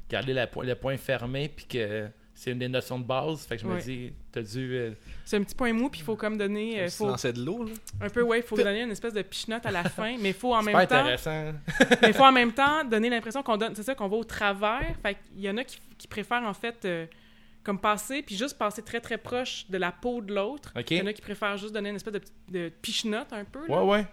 gardé 0.08 0.32
la 0.32 0.48
le 0.64 0.74
point 0.76 0.96
fermé 0.96 1.50
puis 1.54 1.66
que 1.66 2.08
c'est 2.42 2.52
une 2.52 2.58
des 2.58 2.68
notions 2.68 2.98
de 2.98 3.04
base. 3.04 3.44
Fait 3.46 3.56
que 3.56 3.62
je 3.62 3.66
me 3.66 3.74
Ouais. 3.74 3.82
dis, 3.82 4.12
t'as 4.32 4.40
dû. 4.40 4.74
euh, 4.74 4.92
C'est 5.26 5.36
un 5.36 5.42
petit 5.42 5.54
point 5.54 5.74
mou, 5.74 5.90
puis 5.90 6.00
il 6.00 6.04
faut 6.04 6.16
comme 6.16 6.38
donner. 6.38 6.80
euh, 6.80 6.88
faut, 6.88 7.06
lançait 7.06 7.34
de 7.34 7.44
l'eau, 7.44 7.64
là. 7.64 7.72
un 8.00 8.08
peu, 8.08 8.22
ouais, 8.22 8.38
il 8.38 8.42
faut 8.42 8.56
donner 8.56 8.80
une 8.82 8.90
espèce 8.92 9.12
de 9.12 9.20
pichenote 9.20 9.66
à 9.66 9.70
la 9.70 9.84
fin, 9.84 10.16
mais 10.18 10.30
il 10.30 10.34
faut 10.34 10.54
en 10.54 10.60
C'est 10.60 10.66
même 10.66 10.74
pas 10.74 10.86
temps. 10.86 10.94
intéressant. 10.96 11.52
mais 12.02 12.08
il 12.08 12.14
faut 12.14 12.24
en 12.24 12.32
même 12.32 12.52
temps 12.52 12.82
donner 12.84 13.10
l'impression 13.10 13.42
qu'on 13.42 13.58
donne 13.58 13.74
c'est 13.74 13.82
ça 13.82 13.94
qu'on 13.94 14.08
va 14.08 14.16
au 14.16 14.24
travers 14.24 14.96
fait 15.02 15.18
qu'il 15.34 15.42
y 15.42 15.50
en 15.50 15.56
a 15.58 15.64
qui, 15.64 15.78
qui 15.98 16.08
préfèrent 16.08 16.44
en 16.44 16.54
fait 16.54 16.82
euh, 16.86 17.04
comme 17.62 17.78
passer 17.78 18.22
puis 18.22 18.36
juste 18.36 18.56
passer 18.56 18.80
très 18.82 19.00
très 19.00 19.18
proche 19.18 19.66
de 19.68 19.76
la 19.76 19.92
peau 19.92 20.22
de 20.22 20.34
l'autre 20.34 20.72
il 20.90 20.96
y 20.96 21.02
en 21.02 21.06
a 21.06 21.12
qui 21.12 21.20
préfèrent 21.20 21.58
juste 21.58 21.74
donner 21.74 21.90
une 21.90 21.96
espèce 21.96 22.14
de, 22.14 22.22
de 22.50 22.68
pichenote 22.80 23.32
un 23.32 23.44
peu 23.44 23.66
là. 23.68 23.82
Ouais, 23.84 23.90
ouais. 23.98 24.06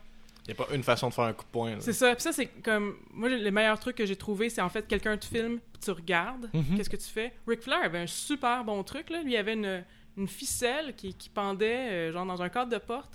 Il 0.47 0.53
n'y 0.53 0.59
a 0.61 0.65
pas 0.65 0.73
une 0.73 0.83
façon 0.83 1.09
de 1.09 1.13
faire 1.13 1.25
un 1.25 1.33
coup 1.33 1.43
de 1.43 1.49
poing. 1.51 1.71
là. 1.71 1.77
c'est 1.81 1.91
ça 1.93 2.13
puis 2.15 2.21
ça 2.23 2.31
c'est 2.31 2.47
comme 2.47 2.95
moi 3.11 3.27
le 3.27 3.51
meilleur 3.51 3.77
truc 3.79 3.97
que 3.97 4.05
j'ai 4.05 4.15
trouvé 4.15 4.49
c'est 4.49 4.61
en 4.61 4.69
fait 4.69 4.87
quelqu'un 4.87 5.17
te 5.17 5.25
filme 5.25 5.59
puis 5.73 5.81
tu 5.83 5.91
regardes 5.91 6.49
Mhm. 6.53 6.77
qu'est-ce 6.77 6.89
que 6.89 6.95
tu 6.95 7.09
fais? 7.09 7.33
Ric 7.47 7.61
Flair 7.61 7.83
avait 7.83 7.99
un 7.99 8.07
super 8.07 8.63
bon 8.63 8.81
truc 8.83 9.09
là 9.09 9.21
lui 9.21 9.33
il 9.33 9.37
avait 9.37 9.53
une, 9.53 9.83
une 10.17 10.27
ficelle 10.27 10.95
qui, 10.95 11.13
qui 11.13 11.29
pendait 11.29 11.89
euh, 11.91 12.11
genre 12.13 12.25
dans 12.25 12.41
un 12.41 12.47
cadre 12.49 12.71
de 12.71 12.77
porte 12.77 13.11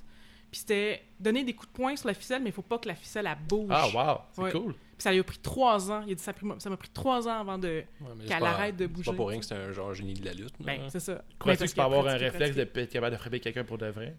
puis 0.50 0.60
c'était 0.60 1.02
donner 1.18 1.42
des 1.44 1.54
coups 1.54 1.68
de 1.68 1.74
poing 1.74 1.96
sur 1.96 2.08
la 2.08 2.14
ficelle 2.14 2.42
mais 2.42 2.50
il 2.50 2.52
faut 2.52 2.60
pas 2.60 2.78
que 2.78 2.86
la 2.88 2.94
ficelle 2.94 3.26
elle 3.26 3.38
bouge 3.48 3.70
Ah, 3.70 3.86
wow. 3.94 4.18
C'est 4.32 4.42
Ouais. 4.42 4.52
cool. 4.52 4.72
puis 4.74 4.80
ça 4.98 5.10
lui 5.10 5.20
a 5.20 5.24
pris 5.24 5.38
trois 5.38 5.90
ans 5.90 6.02
il 6.06 6.12
a 6.12 6.14
dit 6.14 6.22
ça 6.22 6.32
a 6.32 6.34
pris- 6.34 6.46
ça 6.58 6.68
m'a 6.68 6.76
pris 6.76 6.90
trois 6.90 7.26
ans 7.26 7.40
avant 7.40 7.56
de 7.56 7.82
Ouais, 8.02 8.08
c'est 8.20 8.26
qu'elle 8.28 8.44
arrête 8.44 8.76
de 8.76 8.84
C'est 8.84 8.88
bouger. 8.88 9.10
pas 9.10 9.16
pour 9.16 9.28
rien 9.30 9.38
que 9.40 9.46
c'est 9.46 9.54
un 9.54 9.72
genre 9.72 9.94
génie 9.94 10.12
de 10.12 10.24
la 10.26 10.34
lutte. 10.34 10.52
Ben, 10.60 10.82
c'est 10.90 11.00
ça. 11.00 11.14
Ben, 11.14 11.22
Crois-tu 11.38 11.58
parce 11.60 11.70
que 11.70 11.74
tu 11.76 11.80
peux 11.80 11.82
avoir 11.86 12.06
un 12.08 12.16
réflexe 12.18 12.54
de 12.56 12.60
être 12.62 12.90
capable 12.92 13.16
de 13.16 13.20
frapper 13.20 13.40
quelqu'un 13.40 13.64
pour 13.64 13.78
de 13.78 13.86
vrai? 13.86 14.14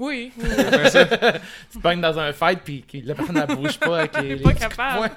Oui, 0.00 0.32
oui, 0.38 0.48
Tu 1.72 1.78
pognes 1.78 2.00
dans 2.00 2.18
un 2.18 2.32
fight 2.32 2.60
puis 2.64 2.82
que 2.82 2.98
la 3.06 3.14
personne 3.14 3.36
ne 3.36 3.54
bouge 3.54 3.78
pas 3.78 3.98
avec 4.00 4.16
les, 4.22 4.36
Pas 4.36 4.52
capable. 4.54 5.10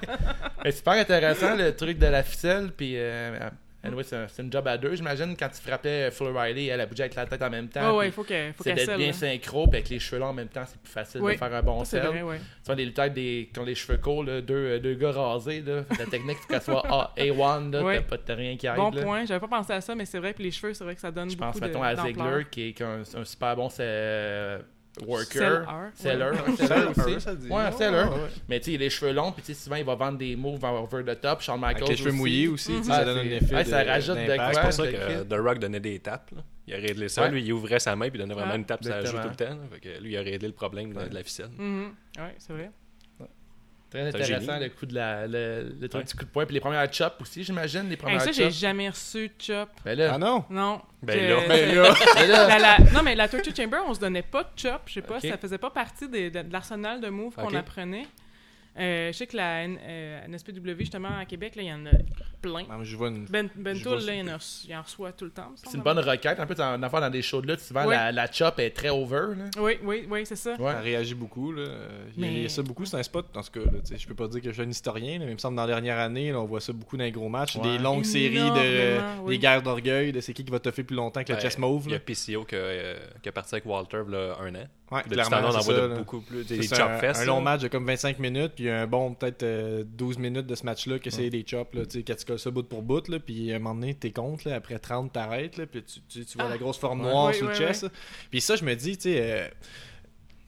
C'est 0.64 0.72
super 0.72 0.92
intéressant 0.94 1.56
le 1.56 1.74
truc 1.74 1.98
de 1.98 2.06
la 2.06 2.22
ficelle. 2.22 2.70
Puis, 2.76 2.92
euh, 2.96 3.38
anyway, 3.82 4.02
c'est 4.02 4.16
un, 4.16 4.28
c'est 4.28 4.42
une 4.42 4.52
job 4.52 4.66
à 4.68 4.76
deux. 4.76 4.94
J'imagine 4.94 5.34
quand 5.38 5.48
tu 5.48 5.60
frappais 5.60 6.10
Flo 6.10 6.32
Riley, 6.38 6.66
elle 6.66 6.80
a 6.80 6.86
bougé 6.86 7.02
avec 7.04 7.14
la 7.14 7.24
tête 7.26 7.42
en 7.42 7.48
même 7.50 7.68
temps. 7.68 7.92
Ouais, 7.92 7.96
ouais, 8.06 8.10
faut 8.10 8.24
qu'elle 8.24 8.52
faut 8.52 8.62
c'est 8.62 8.74
d'être 8.74 8.96
bien 8.96 9.06
là. 9.08 9.12
synchro, 9.14 9.66
puis 9.66 9.76
avec 9.78 9.88
les 9.88 9.98
cheveux 9.98 10.20
là 10.20 10.26
en 10.28 10.32
même 10.34 10.48
temps, 10.48 10.64
c'est 10.66 10.78
plus 10.80 10.92
facile 10.92 11.20
Oui. 11.22 11.32
de 11.32 11.38
faire 11.38 11.54
un 11.54 11.62
bon 11.62 11.84
C'est 11.84 12.00
sel. 12.00 12.06
vrai, 12.08 12.22
ouais. 12.22 12.38
Tu 12.38 12.66
vois, 12.66 12.74
les 12.74 12.84
lutteurs 12.86 13.10
des, 13.10 13.50
qui 13.52 13.60
ont 13.60 13.64
les 13.64 13.74
cheveux 13.74 13.98
courts, 13.98 14.24
là, 14.24 14.40
deux, 14.40 14.54
euh, 14.54 14.78
deux 14.80 14.94
gars 14.94 15.12
rasés, 15.12 15.62
là, 15.66 15.84
la 15.98 16.06
technique, 16.06 16.36
c'est 16.42 16.48
qu'elle 16.48 16.62
soit 16.62 16.84
A- 16.90 17.12
A1, 17.18 17.70
là, 17.72 17.82
Ouais. 17.82 18.04
t'as 18.26 18.34
rien 18.34 18.56
qui 18.56 18.68
aille. 18.68 18.76
Bon 18.76 18.90
là. 18.90 19.02
point, 19.02 19.24
j'avais 19.24 19.40
pas 19.40 19.48
pensé 19.48 19.72
à 19.72 19.80
ça, 19.80 19.94
mais 19.94 20.04
c'est 20.04 20.18
vrai, 20.18 20.32
puis 20.34 20.44
les 20.44 20.50
cheveux, 20.50 20.72
c'est 20.74 20.84
vrai 20.84 20.94
que 20.94 21.00
ça 21.00 21.10
donne 21.10 21.30
Je 21.30 21.36
beaucoup 21.36 21.52
pense, 21.52 21.60
de 21.60 21.66
mettons, 21.66 21.82
à. 21.82 21.94
Ziegler, 21.96 22.46
qui 22.50 22.68
est, 22.68 22.82
un 22.82 23.02
super 23.24 23.56
bon 23.56 23.68
c'est, 23.68 24.58
worker. 25.06 25.64
Seller, 25.64 25.90
Seller, 25.94 26.24
ouais. 26.24 26.50
ouais, 26.50 26.56
seller 26.56 26.86
aussi. 26.88 27.48
Ouais, 27.50 27.72
seller. 27.72 28.04
ouais. 28.10 28.30
Mais 28.48 28.60
tu 28.60 28.66
sais, 28.66 28.72
il 28.72 28.76
a 28.76 28.78
les 28.84 28.90
cheveux 28.90 29.12
longs, 29.12 29.32
puis 29.32 29.42
tu 29.42 29.52
sais, 29.54 29.64
souvent, 29.64 29.76
il 29.76 29.84
va 29.84 29.94
vendre 29.94 30.18
des 30.18 30.36
moves 30.36 30.62
over 30.64 31.02
the 31.04 31.20
top. 31.20 31.40
Shawn 31.40 31.60
Michaels 31.60 31.76
Avec 31.78 31.88
les 31.88 31.96
cheveux 31.96 32.10
aussi. 32.10 32.18
mouillés 32.18 32.48
aussi, 32.48 32.72
Ah, 32.80 32.82
ça 32.84 33.04
donne 33.04 33.18
un 33.18 33.22
effet. 33.22 33.54
ouais, 33.54 33.64
ça 33.64 33.82
rajoute 33.84 34.16
de 34.16 34.36
quoi? 34.36 34.52
C'est 34.54 34.60
pour 34.60 34.72
ça 34.72 34.86
que 34.86 34.96
euh. 34.96 35.24
The 35.24 35.34
Rock 35.40 35.58
donnait 35.58 35.80
des 35.80 35.98
tapes. 35.98 36.30
là. 36.34 36.42
Il 36.66 36.74
a 36.74 36.78
réglé 36.78 37.08
ça. 37.08 37.22
Ouais. 37.24 37.30
Lui, 37.30 37.42
il 37.42 37.52
ouvrait 37.52 37.78
sa 37.78 37.94
main 37.94 38.08
puis 38.08 38.18
il 38.18 38.22
donnait 38.22 38.32
vraiment 38.34 38.52
Ah, 38.54 38.56
une 38.56 38.64
tape, 38.64 38.82
ça 38.84 39.04
joue 39.04 39.18
tout 39.18 39.28
le 39.28 39.34
temps. 39.36 39.44
là. 39.50 39.56
Fait 39.72 39.80
que 39.80 40.00
lui, 40.02 40.12
il 40.12 40.16
a 40.16 40.22
réglé 40.22 40.46
le 40.48 40.54
problème 40.54 40.92
de- 40.94 40.98
Ouais. 40.98 41.08
de 41.10 41.14
la 41.14 41.22
ficelle. 41.22 41.50
Mhm. 41.58 41.92
Ouais, 42.18 42.34
c'est 42.38 42.52
vrai. 42.54 42.70
Très 44.00 44.08
intéressant, 44.22 44.58
le 44.58 44.68
coup 44.70 44.86
de 44.86 44.94
la, 44.94 45.26
le, 45.26 45.74
le 45.80 45.88
truc 45.88 46.02
Ouais. 46.02 46.04
du 46.10 46.14
coup 46.14 46.24
de 46.24 46.30
poing. 46.30 46.44
Puis 46.46 46.54
les 46.54 46.60
premières 46.60 46.92
chops 46.92 47.20
aussi, 47.20 47.44
j'imagine. 47.44 47.84
Les 47.84 47.90
Hey, 47.92 47.96
premières 47.96 48.20
ça, 48.20 48.32
j'ai 48.32 48.50
jamais 48.50 48.88
reçu 48.88 49.28
de 49.28 49.32
chop. 49.42 49.68
Ben 49.84 49.96
là, 49.96 50.12
Ah 50.14 50.18
non? 50.18 50.44
Non. 50.50 50.80
Ben 51.02 51.18
Que- 51.18 51.24
là. 51.24 51.36
Ben 51.48 51.74
là. 51.74 51.94
ben 52.16 52.28
là, 52.28 52.48
La- 52.48 52.58
la- 52.58 52.78
non, 52.92 53.02
mais 53.04 53.14
la 53.14 53.28
Torture 53.28 53.54
Chamber, 53.56 53.78
on 53.86 53.94
se 53.94 54.00
donnait 54.00 54.22
pas 54.22 54.42
de 54.42 54.48
chop. 54.56 54.82
Je 54.86 54.94
sais 54.94 55.02
pas, 55.02 55.20
ça 55.20 55.38
faisait 55.38 55.58
pas 55.58 55.70
partie 55.70 56.08
des- 56.08 56.30
de, 56.30 56.42
de 56.42 56.52
l'arsenal 56.52 57.00
de 57.00 57.08
moves 57.08 57.34
qu'on 57.34 57.54
apprenait. 57.54 58.06
Euh, 58.78 59.12
je 59.12 59.16
sais 59.16 59.26
que 59.26 59.36
la 59.36 59.62
N- 59.64 59.78
euh, 59.82 60.26
NSPW, 60.26 60.80
justement, 60.80 61.16
à 61.18 61.24
Québec, 61.26 61.54
là, 61.56 61.62
il 61.62 61.68
y 61.68 61.72
en 61.72 61.86
a 61.86 61.90
plein. 62.42 62.62
Non, 62.68 62.78
mais 62.80 62.84
je 62.84 62.96
vois 62.96 63.08
une. 63.08 63.24
Ben, 63.26 63.48
ben 63.54 63.76
Je 63.76 63.84
vois 63.84 64.00
là, 64.00 64.14
il 64.14 64.28
en, 64.28 64.34
en 64.78 64.82
reçoit 64.82 65.12
tout 65.12 65.24
le 65.26 65.30
temps. 65.30 65.52
c'est 65.54 65.76
une 65.76 65.82
bonne 65.82 65.98
requête. 66.00 66.40
Un 66.40 66.46
peu, 66.46 66.54
dans, 66.56 66.78
dans, 66.78 66.88
dans 66.88 67.10
des 67.10 67.22
shows 67.22 67.40
de 67.40 67.46
lutte, 67.52 67.60
souvent, 67.60 67.86
Ouais. 67.86 67.94
la, 67.94 68.10
la 68.12 68.30
chop 68.30 68.58
est 68.58 68.70
très 68.70 68.90
over. 68.90 69.34
Là. 69.38 69.44
Oui, 69.58 69.78
oui, 69.84 70.06
oui, 70.10 70.26
c'est 70.26 70.36
ça. 70.36 70.54
Ouais. 70.54 70.72
Ça 70.72 70.80
réagit 70.80 71.14
beaucoup. 71.14 71.52
Là. 71.52 71.62
Il 72.16 72.24
y 72.24 72.26
a- 72.26 72.30
Mais- 72.30 72.36
il 72.36 72.42
y 72.42 72.46
a 72.46 72.48
ça 72.48 72.62
beaucoup, 72.62 72.84
c'est 72.84 72.96
un 72.96 73.02
spot 73.02 73.26
dans 73.32 73.42
ce 73.42 73.50
cas. 73.50 73.60
Là, 73.60 73.78
je 73.96 74.06
peux 74.08 74.14
pas 74.14 74.26
dire 74.28 74.40
que 74.42 74.48
je 74.48 74.54
suis 74.54 74.62
un 74.62 74.68
historien, 74.70 75.18
là, 75.20 75.24
mais 75.26 75.30
il 75.30 75.34
me 75.34 75.38
semble 75.38 75.54
que 75.54 75.60
dans 75.60 75.66
la 75.66 75.72
dernière 75.72 75.98
année, 75.98 76.32
là, 76.32 76.40
on 76.40 76.44
voit 76.44 76.60
ça 76.60 76.72
beaucoup 76.72 76.96
dans 76.96 77.04
les 77.04 77.12
gros 77.12 77.28
matchs. 77.28 77.56
Ouais. 77.56 77.62
Des 77.62 77.78
longues 77.78 78.04
séries 78.04 78.34
de 78.50 79.22
oui. 79.22 79.36
des 79.36 79.38
guerres 79.38 79.62
d'orgueil, 79.62 80.12
de 80.12 80.20
c'est 80.20 80.32
qui 80.34 80.44
qui 80.44 80.50
va 80.50 80.58
toffer 80.58 80.82
plus 80.82 80.96
longtemps 80.96 81.22
que 81.22 81.32
le 81.32 81.38
chest 81.38 81.58
move. 81.58 81.84
Il 81.86 81.90
y 81.92 81.94
a 81.94 81.98
Là. 81.98 82.04
PCO 82.04 82.44
qui 82.44 82.56
a, 82.56 82.58
euh, 82.58 82.96
qui 83.22 83.28
a 83.28 83.32
parti 83.32 83.54
avec 83.54 83.66
Walter 83.66 84.02
là, 84.08 84.36
un 84.40 84.54
an. 84.56 84.66
Ouais, 84.92 85.02
clairement, 85.02 85.38
on 85.50 85.54
en 85.56 85.60
voit 85.60 85.74
là. 85.74 85.88
beaucoup 85.88 86.20
plus. 86.20 86.44
Des 86.44 86.62
chop 86.62 86.78
un, 86.80 86.98
fest. 86.98 87.22
un 87.22 87.24
long 87.24 87.36
là. 87.38 87.42
match 87.42 87.62
de 87.62 87.68
comme 87.68 87.86
25 87.86 88.18
minutes, 88.18 88.52
puis 88.64 88.70
un 88.72 88.86
bon 88.86 89.12
peut-être 89.14 89.42
euh, 89.42 89.84
12 89.86 90.16
minutes 90.18 90.46
de 90.46 90.54
ce 90.54 90.64
match-là 90.64 90.98
que 90.98 91.10
c'est 91.10 91.28
des 91.28 91.44
chops, 91.46 91.74
là, 91.74 91.84
tu 91.84 91.98
sais, 91.98 92.02
quand 92.02 92.14
tu 92.14 92.24
colles 92.24 92.38
ça 92.38 92.50
bout 92.50 92.62
pour 92.62 92.80
bout, 92.80 93.06
là, 93.08 93.18
puis 93.18 93.52
à 93.52 93.56
un 93.56 93.58
moment 93.58 93.74
donné, 93.74 93.92
t'es 93.94 94.10
contre, 94.10 94.48
là, 94.48 94.54
après 94.56 94.78
30, 94.78 95.12
t'arrêtes, 95.12 95.58
là, 95.58 95.66
puis 95.66 95.82
tu, 95.82 96.00
tu, 96.08 96.24
tu 96.24 96.38
vois 96.38 96.46
Ah. 96.46 96.50
la 96.50 96.56
grosse 96.56 96.78
forme 96.78 97.02
noire 97.02 97.26
Oui, 97.28 97.34
sur 97.34 97.46
oui, 97.48 97.52
le 97.52 97.58
chest. 97.58 97.86
Puis 98.30 98.40
ça, 98.40 98.56
je 98.56 98.64
me 98.64 98.74
dis, 98.74 98.96
tu 98.96 99.02
sais, 99.02 99.18
euh, 99.20 99.48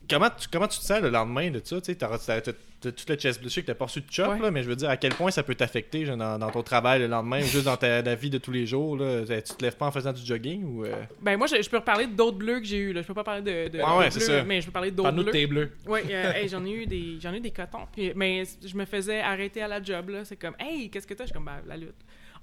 comment, 0.08 0.28
tu, 0.30 0.48
comment 0.52 0.68
tu 0.68 0.78
te 0.78 0.84
sens 0.84 1.00
le 1.00 1.10
lendemain 1.10 1.50
de 1.50 1.60
ça, 1.64 1.80
tu 1.80 1.92
sais, 1.92 2.52
tout 2.80 2.92
le 3.08 3.14
chest 3.16 3.40
bleu, 3.40 3.48
que 3.50 3.60
t'as 3.62 3.74
pas 3.74 3.86
reçu 3.86 4.00
de 4.00 4.06
chop, 4.10 4.28
Ouais. 4.34 4.38
là, 4.38 4.50
mais 4.50 4.62
je 4.62 4.68
veux 4.68 4.76
dire, 4.76 4.88
à 4.90 4.96
quel 4.96 5.12
point 5.14 5.30
ça 5.30 5.42
peut 5.42 5.54
t'affecter 5.54 6.04
dans, 6.04 6.38
dans 6.38 6.50
ton 6.50 6.62
travail 6.62 7.00
le 7.00 7.06
lendemain, 7.06 7.40
ou 7.40 7.44
juste 7.46 7.64
dans 7.64 7.76
ta, 7.76 8.02
la 8.02 8.14
vie 8.14 8.30
de 8.30 8.38
tous 8.38 8.52
les 8.52 8.66
jours, 8.66 8.96
là, 8.96 9.22
tu 9.26 9.54
te 9.54 9.62
lèves 9.64 9.76
pas 9.76 9.86
en 9.86 9.90
faisant 9.90 10.12
du 10.12 10.24
jogging, 10.24 10.62
ou... 10.64 10.84
euh, 10.84 10.92
Ben 11.22 11.36
moi, 11.36 11.46
je, 11.46 11.60
je 11.60 11.68
peux 11.70 11.78
reparler 11.78 12.06
d'autres 12.06 12.36
bleus 12.36 12.60
que 12.60 12.66
j'ai 12.66 12.76
eu. 12.78 12.92
Là. 12.92 13.02
Je 13.02 13.06
peux 13.06 13.14
pas 13.14 13.24
parler 13.24 13.40
de, 13.42 13.68
de 13.76 13.82
Ouais, 13.82 13.96
ouais, 13.98 14.10
bleus, 14.10 14.20
ça. 14.20 14.44
mais 14.44 14.60
je 14.60 14.66
peux 14.66 14.72
parler 14.72 14.90
d'autres 14.90 15.10
de 15.12 15.22
bleus. 15.22 15.32
tes 15.32 15.46
bleus. 15.46 15.72
Oui, 15.86 16.00
j'en 16.48 16.64
ai 16.64 16.70
eu 16.70 16.86
des, 16.86 17.18
j'en 17.20 17.32
ai 17.32 17.38
eu 17.38 17.40
des 17.40 17.50
cotons. 17.50 17.86
Puis, 17.92 18.12
mais 18.14 18.44
je 18.64 18.76
me 18.76 18.84
faisais 18.84 19.20
arrêter 19.20 19.62
à 19.62 19.68
la 19.68 19.82
job 19.82 20.10
là. 20.10 20.24
C'est 20.24 20.36
comme, 20.36 20.54
hey, 20.60 20.90
qu'est-ce 20.90 21.06
que 21.06 21.14
t'as? 21.14 21.24
Je 21.24 21.28
suis 21.28 21.34
comme, 21.34 21.46
ben, 21.46 21.62
la 21.66 21.76
lutte. 21.76 21.94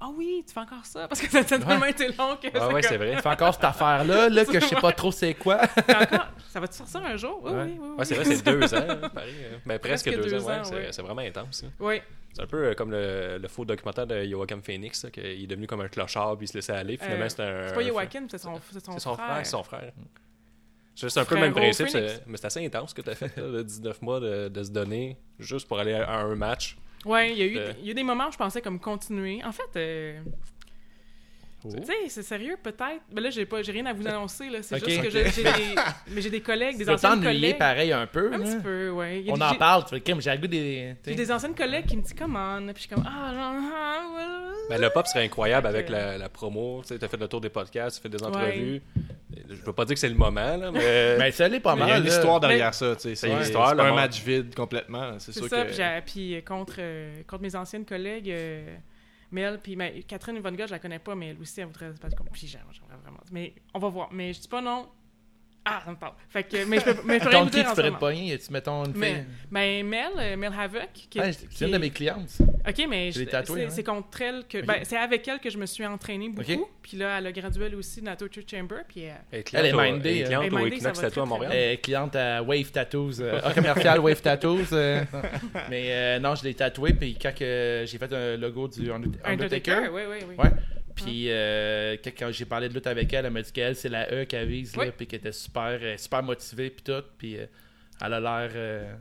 Ah 0.06 0.10
oui, 0.18 0.44
tu 0.46 0.54
fais 0.54 0.60
encore 0.60 0.86
ça? 0.86 1.08
Parce 1.08 1.22
que 1.22 1.30
ça 1.30 1.40
a 1.40 1.44
tellement 1.46 1.86
été 1.86 2.08
long 2.08 2.36
que 2.36 2.48
Ah 2.54 2.68
ouais, 2.70 2.82
c'est 2.82 2.98
vrai. 2.98 3.16
Tu 3.16 3.22
fais 3.22 3.30
encore 3.30 3.54
cette 3.54 3.64
affaire-là, 3.64 4.28
là, 4.30 4.44
que 4.46 4.60
je 4.60 4.66
sais 4.66 4.76
pas 4.76 4.92
trop 4.92 5.12
c'est 5.12 5.34
quoi. 5.34 5.62
Encore, 5.78 6.28
ça 6.50 6.60
va 6.60 6.68
te 6.68 6.76
sortir 6.76 7.02
un 7.06 7.16
jour? 7.16 7.40
Oui, 7.44 7.52
Ouais. 7.52 7.64
oui, 7.64 7.78
oui. 7.80 7.88
oui. 7.90 7.96
Ouais, 8.00 8.06
c'est 8.06 8.16
vrai, 8.16 8.26
c'est 8.26 8.44
deux 8.44 8.74
ans. 8.74 8.86
hein, 8.90 9.10
pareil, 9.14 9.34
euh, 9.44 9.58
ben, 9.66 9.80
presque, 9.80 10.08
Presque 10.12 10.22
deux, 10.24 10.30
deux 10.30 10.44
ans. 10.50 10.64
c'est- 10.64 10.76
ouais. 10.76 10.88
C'est 10.92 11.02
vraiment 11.02 11.22
intense. 11.22 11.64
hein. 11.66 11.72
Oui, 11.80 12.02
C'est 12.34 12.42
un 12.42 12.48
peu 12.48 12.66
euh, 12.66 12.74
comme 12.74 12.92
le, 12.92 13.38
le 13.38 13.48
faux 13.48 13.64
documentaire 13.64 14.06
de 14.08 14.26
Joachim 14.26 14.60
Phoenix, 14.62 15.06
qu'il 15.14 15.24
est 15.44 15.48
devenu 15.48 15.68
comme 15.68 15.82
un 15.82 15.88
clochard 15.88 16.36
puis 16.38 16.46
il 16.46 16.50
se 16.50 16.56
laissait 16.56 16.74
aller. 16.74 16.98
Finalement, 16.98 17.24
Euh, 17.26 17.30
c'est 17.30 17.42
un. 17.42 17.68
c'est 17.70 17.74
pas 17.76 17.84
Joachim, 17.84 18.26
c'est 18.30 18.38
son, 18.40 18.56
son, 18.84 19.00
son 19.00 19.14
frère. 19.16 19.38
c'est 19.44 19.52
son 19.52 19.64
frère. 19.64 19.92
C'est 20.96 21.18
un 21.18 21.26
peu 21.26 21.36
le 21.36 21.42
même 21.42 21.54
principe, 21.54 21.88
mais 22.28 22.38
c'est 22.38 22.46
assez 22.46 22.66
intense 22.66 22.90
ce 22.92 22.96
que 22.96 23.02
tu 23.02 23.10
as 23.10 23.16
fait, 23.16 23.36
là, 23.38 23.44
de 23.50 23.64
19 23.64 24.02
mois 24.02 24.20
de, 24.20 24.48
de 24.50 24.64
se 24.64 24.70
donner 24.70 25.18
juste 25.40 25.68
pour 25.68 25.80
aller 25.80 25.94
à 25.94 26.20
un 26.20 26.36
match. 26.36 26.78
Ouais, 27.06 27.32
il 27.32 27.38
y, 27.38 27.42
a 27.42 27.46
eu, 27.46 27.58
Euh. 27.58 27.74
il 27.80 27.86
y 27.86 27.90
a 27.90 27.92
eu 27.92 27.96
des 27.96 28.04
moments 28.04 28.28
où 28.28 28.32
je 28.32 28.38
pensais 28.38 28.62
comme 28.62 28.80
continuer. 28.80 29.42
En 29.44 29.52
fait, 29.52 29.64
euh, 29.78 30.20
Oh. 31.66 31.70
tu 31.80 31.86
sais, 31.86 31.94
c'est 32.10 32.24
sérieux 32.24 32.58
peut-être. 32.62 33.02
Mais 33.14 33.22
là, 33.22 33.30
j'ai 33.30 33.46
pas, 33.46 33.62
j'ai 33.64 33.72
rien 33.72 33.86
à 33.86 33.94
vous 33.94 34.06
annoncer 34.06 34.50
là. 34.50 34.62
C'est 34.62 34.84
juste 34.84 35.02
que 35.02 35.10
j'ai, 35.10 35.30
j'ai 35.30 35.44
des, 35.44 35.76
mais 36.10 36.22
j'ai 36.22 36.30
des 36.30 36.42
collègues, 36.42 36.78
des 36.78 36.90
anciennes 36.90 37.22
t'ennuyer 37.22 37.40
collègues. 37.54 37.58
pareil 37.58 37.94
un 37.94 38.06
peu. 38.06 38.34
Un 38.34 38.40
petit 38.40 38.58
peu, 38.62 38.90
ouais. 38.90 39.24
On 39.30 39.36
des- 39.38 39.42
en 39.44 39.56
parle, 39.56 39.84
tu 39.86 39.92
fais 39.92 40.02
comme 40.02 40.22
j'ai 40.22 40.32
le 40.32 40.38
goût 40.40 40.48
des. 40.48 40.94
J'ai 41.06 41.16
des 41.16 41.32
anciennes 41.32 41.56
collègues 41.56 41.86
qui 41.86 41.96
me 41.96 42.02
disent 42.02 42.16
comment, 42.18 42.58
puis 42.58 42.74
je 42.76 42.80
suis 42.82 42.90
comme 42.90 43.06
ah 43.08 43.32
non. 43.34 43.70
Ben, 44.70 44.82
le 44.82 44.90
pop 44.90 45.08
serait 45.08 45.24
incroyable 45.24 45.68
Fait 45.68 45.74
avec 45.74 45.90
la 45.90 46.28
promo. 46.30 46.82
Tu 46.86 46.94
as 47.02 47.08
fait 47.08 47.18
le 47.18 47.28
tour 47.30 47.40
des 47.40 47.50
podcasts, 47.50 47.96
tu 47.98 48.02
fais 48.04 48.10
des 48.10 48.22
entrevues. 48.24 48.82
Je 49.50 49.56
veux 49.56 49.74
pas 49.74 49.86
dire 49.86 49.94
que 49.96 50.00
c'est 50.00 50.10
le 50.10 50.16
moment, 50.16 50.58
là, 50.58 50.72
mais. 50.72 51.18
Mais 51.18 51.32
ça 51.34 51.48
l'est 51.48 51.60
pas 51.60 51.74
Il 51.76 51.80
y 51.80 51.84
a 51.84 51.86
mal. 51.88 52.02
une 52.02 52.08
histoire 52.08 52.40
derrière 52.40 52.74
ça, 52.74 52.96
tu 52.96 53.02
sais. 53.02 53.16
C'est 53.16 53.30
une 53.32 53.42
histoire, 53.42 53.72
un 53.80 53.84
monde- 53.88 53.96
match 53.96 54.22
vide 54.24 54.54
complètement. 54.56 55.18
C'est 55.20 55.32
C'est 55.32 55.40
sûr 55.42 55.50
ça, 55.50 55.62
que. 55.64 55.68
puis, 55.68 55.76
j'ai- 55.76 56.02
puis, 56.06 56.36
euh, 56.36 56.42
contre, 56.42 56.76
euh, 56.80 57.22
contre 57.28 57.42
mes 57.44 57.56
anciennes 57.56 57.86
collègues, 57.86 58.30
euh, 58.30 58.76
Mel, 59.32 59.60
puis 59.64 59.78
Catherine 60.08 60.40
Von 60.40 60.52
Gogh, 60.52 60.68
je 60.68 60.72
la 60.72 60.80
connais 60.80 61.00
pas, 61.00 61.16
mais 61.16 61.30
elle 61.30 61.38
aussi, 61.42 61.60
elle 61.60 61.68
voudrait 61.68 61.92
se 61.94 62.00
battre 62.00 62.16
contre. 62.16 62.32
Puis 62.32 62.48
j'aimerais 62.48 62.68
j'aimerais 62.72 62.98
vraiment. 63.02 63.20
Mais 63.32 63.54
on 63.74 63.80
va 63.80 63.90
voir. 63.90 64.10
Mais 64.12 64.32
je 64.34 64.42
dis 64.42 64.48
pas 64.48 64.62
non. 64.62 64.88
Ah, 65.66 65.82
ça 65.86 65.92
me 65.92 65.96
parle. 65.96 66.14
Fait 66.30 66.44
que, 66.44 66.66
mais 66.66 66.78
je 66.80 66.84
peux, 66.84 66.96
mais 67.06 67.20
je 67.20 67.24
peux 67.24 67.30
rien 67.30 67.40
Contre 67.40 67.44
vous 67.44 67.50
qui 67.52 67.56
dire 67.56 67.64
tu 67.64 67.70
en 67.72 67.76
ce 67.76 67.82
ferais 67.82 67.92
te 67.92 67.96
pogner? 68.00 68.38
Tu 68.38 68.52
mettons 68.52 68.84
une 68.84 68.94
Mais, 68.98 69.14
fille? 69.14 69.24
mais 69.50 69.84
Mel, 69.84 70.10
euh, 70.20 70.36
Mel 70.36 70.52
Havoc, 70.60 70.90
qui 71.10 71.18
est- 71.18 71.22
Ah, 71.22 71.30
qui 71.32 71.48
c'est 71.52 71.66
une 71.66 71.72
de 71.72 71.76
est- 71.78 71.80
mes 71.80 71.90
clientes. 71.90 72.30
ça. 72.30 72.44
Ok, 72.44 72.86
mais 72.90 73.12
Je 73.12 73.24
c'est 73.24 73.34
hein. 73.34 73.68
c'est 73.70 73.84
contre 73.84 74.22
elle 74.22 74.44
que. 74.50 74.58
Ok. 74.58 74.66
Ben, 74.66 74.80
c'est 74.84 74.98
avec 74.98 75.26
elle 75.26 75.40
que 75.40 75.50
je 75.50 75.58
me 75.58 75.66
suis 75.66 75.86
entraîné 75.86 76.28
beaucoup. 76.28 76.52
Ok. 76.52 76.68
Puis 76.82 76.98
là, 76.98 77.18
elle 77.18 77.28
a 77.28 77.32
gradué 77.32 77.66
elle 77.68 77.76
aussi 77.76 78.02
dans 78.02 78.12
la 78.12 78.18
Torture 78.18 78.44
Chamber. 78.50 78.80
Puis 78.90 79.06
euh, 79.08 79.14
Elle 79.32 79.40
est 79.40 79.54
Elle 79.54 79.66
est 79.68 79.74
mindée, 79.74 80.10
elle 80.10 80.18
est 80.18 80.24
cliente 80.26 80.44
Elle 80.48 80.54
est 80.54 80.62
au 80.62 80.68
Equinox 80.68 81.00
Tattoo 81.00 81.22
à 81.22 81.26
Montréal. 81.26 81.52
bien. 81.54 81.62
Euh, 81.62 81.76
cliente 81.78 82.16
à 82.18 82.44
Wave 82.44 82.72
Tattoos, 82.72 83.22
euh, 83.22 83.40
ah, 83.42 83.54
commercial 83.56 84.00
Wave 84.02 84.22
Tattoos. 84.22 84.74
euh. 84.74 85.02
mais 85.70 85.86
euh, 85.92 86.20
non, 86.20 86.36
je 86.36 86.44
l'ai 86.44 86.54
tatoué, 86.56 86.94
puis 86.94 87.18
quand 87.22 87.34
que 87.34 87.86
j'ai 87.88 87.98
fait 87.98 88.12
un 88.12 88.36
logo 88.36 88.68
du 88.68 88.92
Undert- 88.92 89.18
Undertaker, 89.24 89.72
Undertaker, 89.72 89.90
oui, 89.94 90.02
oui, 90.10 90.18
oui. 90.30 90.36
Ouais. 90.38 90.52
Puis 90.96 91.26
euh, 91.30 91.98
quand, 92.18 92.32
j'ai 92.32 92.46
parlé 92.46 92.70
de 92.70 92.74
lutte 92.74 92.88
avec 92.88 93.12
elle, 93.14 93.26
elle 93.26 93.32
m'a 93.34 93.42
dit 93.42 93.52
qu'elle, 93.52 93.76
c'est 93.76 93.90
la 93.90 94.12
E 94.14 94.26
qu'elle 94.26 94.48
vise, 94.48 94.76
là, 94.76 94.84
Oui. 94.84 94.92
puis 94.96 95.08
qu'elle 95.08 95.20
était 95.20 95.32
super, 95.32 95.78
euh, 95.82 95.98
super 95.98 96.22
motivée, 96.24 96.70
puis 96.70 96.84
tout, 96.84 97.04
puis 97.18 97.38
euh, 97.38 97.46
elle 98.02 98.14
a 98.14 98.20
l'air... 98.20 98.52
euh, 98.56 98.96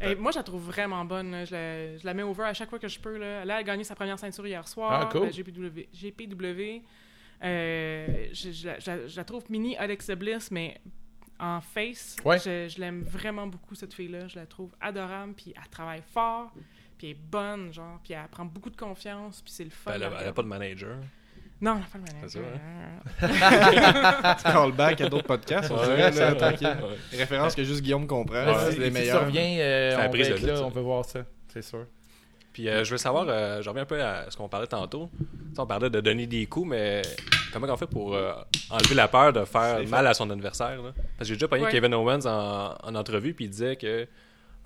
Et 0.00 0.14
moi, 0.14 0.30
je 0.32 0.36
la 0.38 0.42
trouve 0.42 0.62
vraiment 0.66 1.04
bonne. 1.04 1.44
Je 1.46 1.52
la, 1.52 1.96
je 1.98 2.04
la 2.06 2.14
mets 2.14 2.22
over 2.22 2.44
à 2.44 2.54
chaque 2.54 2.70
fois 2.70 2.78
que 2.78 2.88
je 2.88 2.98
peux. 2.98 3.16
Là, 3.18 3.44
Là, 3.44 3.54
elle 3.54 3.60
a 3.60 3.62
gagné 3.62 3.84
sa 3.84 3.94
première 3.94 4.18
ceinture 4.18 4.46
hier 4.46 4.66
soir. 4.68 4.92
Ah, 4.92 5.08
cool. 5.10 5.24
la 5.26 5.30
GPW. 5.30 5.88
GPW. 5.92 6.82
Euh, 7.44 8.26
je, 8.32 8.50
je 8.50 8.66
la- 8.66 8.78
je 8.78 8.90
la- 8.90 9.06
je 9.08 9.16
la 9.16 9.24
trouve 9.24 9.44
mini 9.50 9.76
Alexa 9.76 10.14
Bliss, 10.14 10.50
mais 10.50 10.80
en 11.38 11.60
face, 11.60 12.16
Ouais. 12.24 12.38
je, 12.38 12.66
je 12.68 12.80
l'aime 12.80 13.02
vraiment 13.02 13.46
beaucoup, 13.46 13.74
cette 13.74 13.92
fille-là. 13.92 14.26
Je 14.28 14.38
la 14.38 14.46
trouve 14.46 14.70
adorable, 14.80 15.34
puis 15.34 15.52
elle 15.54 15.68
travaille 15.68 16.02
fort, 16.14 16.50
puis 16.96 17.08
elle 17.08 17.10
est 17.10 17.18
bonne, 17.30 17.72
genre, 17.74 18.00
puis 18.02 18.14
elle 18.14 18.26
prend 18.30 18.46
beaucoup 18.46 18.70
de 18.70 18.76
confiance, 18.76 19.42
puis 19.42 19.52
c'est 19.52 19.64
le 19.64 19.70
fun. 19.70 19.90
Ben, 19.90 19.96
Elle 19.96 20.02
à 20.04 20.06
a- 20.06 20.08
elle 20.08 20.14
a 20.14 20.18
regarder. 20.18 20.34
pas 20.34 20.42
de 20.42 20.48
manager. 20.48 20.96
Non, 21.60 21.76
elle 21.76 21.82
a 21.82 21.86
pas 21.86 21.98
le 21.98 22.04
manager. 22.04 22.42
C'est 23.18 24.42
ça, 24.42 24.52
Callback 24.52 25.00
à 25.00 25.08
d'autres 25.08 25.26
podcasts, 25.26 25.70
on 25.70 25.76
dirait, 25.76 26.10
là, 26.10 26.34
tranquille. 26.34 26.66
Ouais. 27.12 27.18
Références 27.18 27.54
que 27.54 27.64
juste 27.64 27.80
Guillaume 27.82 28.06
comprend, 28.06 28.44
c'est 28.70 28.78
les 28.78 28.86
si 28.86 28.90
meilleurs. 28.90 29.20
ça 29.20 29.24
revient, 29.26 29.56
euh, 29.60 29.96
on, 29.96 30.12
là, 30.46 30.56
ça. 30.56 30.64
on 30.64 30.68
veut 30.68 30.82
voir 30.82 31.04
ça, 31.04 31.20
c'est 31.52 31.62
sûr. 31.62 31.86
Puis 32.52 32.68
euh, 32.68 32.84
je 32.84 32.90
veux 32.90 32.96
savoir, 32.98 33.26
euh, 33.28 33.60
je 33.62 33.68
reviens 33.68 33.82
un 33.82 33.86
peu 33.86 34.02
à 34.02 34.30
ce 34.30 34.36
qu'on 34.36 34.48
parlait 34.48 34.66
tantôt. 34.66 35.10
On 35.58 35.66
parlait 35.66 35.90
de 35.90 36.00
donner 36.00 36.26
des 36.26 36.46
coups, 36.46 36.68
mais 36.70 37.02
comment 37.52 37.66
on 37.70 37.76
fait 37.76 37.86
pour 37.86 38.14
euh, 38.14 38.32
enlever 38.70 38.94
la 38.94 39.08
peur 39.08 39.32
de 39.32 39.44
faire 39.44 39.86
mal 39.88 40.06
à 40.06 40.14
son 40.14 40.28
adversaire? 40.30 40.82
là? 40.82 40.92
Parce 41.18 41.28
que 41.30 41.34
j'ai 41.34 41.46
déjà 41.46 41.48
Ouais. 41.62 41.70
Kevin 41.70 41.92
Owens 41.94 42.24
en, 42.26 42.74
en 42.82 42.94
entrevue, 42.94 43.34
puis 43.34 43.44
il 43.46 43.50
disait 43.50 43.76
que 43.76 44.06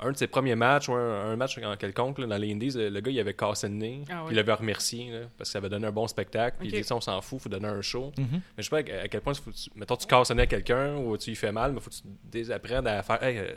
un 0.03 0.13
de 0.13 0.17
ses 0.17 0.27
premiers 0.27 0.55
matchs, 0.55 0.89
ou 0.89 0.95
un, 0.95 1.31
un 1.33 1.37
match 1.37 1.59
en 1.59 1.77
quelconque 1.77 2.19
là, 2.19 2.27
dans 2.27 2.37
les 2.37 2.53
Indies, 2.53 2.73
le 2.75 2.89
le 2.89 3.01
gars 3.01 3.11
il 3.11 3.21
avait 3.21 3.35
cassé 3.35 3.69
le 3.69 3.75
nez, 3.75 4.03
Ah 4.11 4.23
puis 4.27 4.35
il 4.35 4.37
l'avait 4.37 4.53
remercié 4.53 5.11
là, 5.11 5.19
parce 5.37 5.49
que 5.51 5.53
ça 5.53 5.59
avait 5.59 5.69
donné 5.69 5.87
un 5.87 5.93
bon 5.93 6.07
spectacle, 6.09 6.57
puis 6.59 6.69
Ok. 6.69 6.75
il 6.75 6.81
dit 6.83 6.87
ça, 6.87 6.97
on 6.97 7.01
s'en 7.01 7.21
fout, 7.21 7.41
faut 7.41 7.49
donner 7.49 7.69
un 7.69 7.81
show. 7.83 8.13
Mhm. 8.19 8.27
Mais 8.33 8.41
je 8.59 8.63
sais 8.63 8.71
pas 8.71 8.93
à 8.93 9.03
à 9.05 9.09
quel 9.09 9.21
point, 9.21 9.35
faut 9.35 9.51
tu, 9.51 9.71
mettons, 9.77 9.97
tu 9.97 10.07
casses 10.07 10.31
le 10.31 10.37
nez 10.37 10.43
à 10.43 10.47
quelqu'un 10.47 10.97
ou 10.97 11.17
tu 11.17 11.31
lui 11.31 11.37
fais 11.37 11.53
mal, 11.53 11.73
mais 11.73 11.81
faut 11.81 11.91
que 11.91 11.95
tu 11.97 12.03
désapprennes 12.25 12.87
à 12.87 13.03
faire. 13.03 13.23
Hey, 13.23 13.39
euh, 13.39 13.53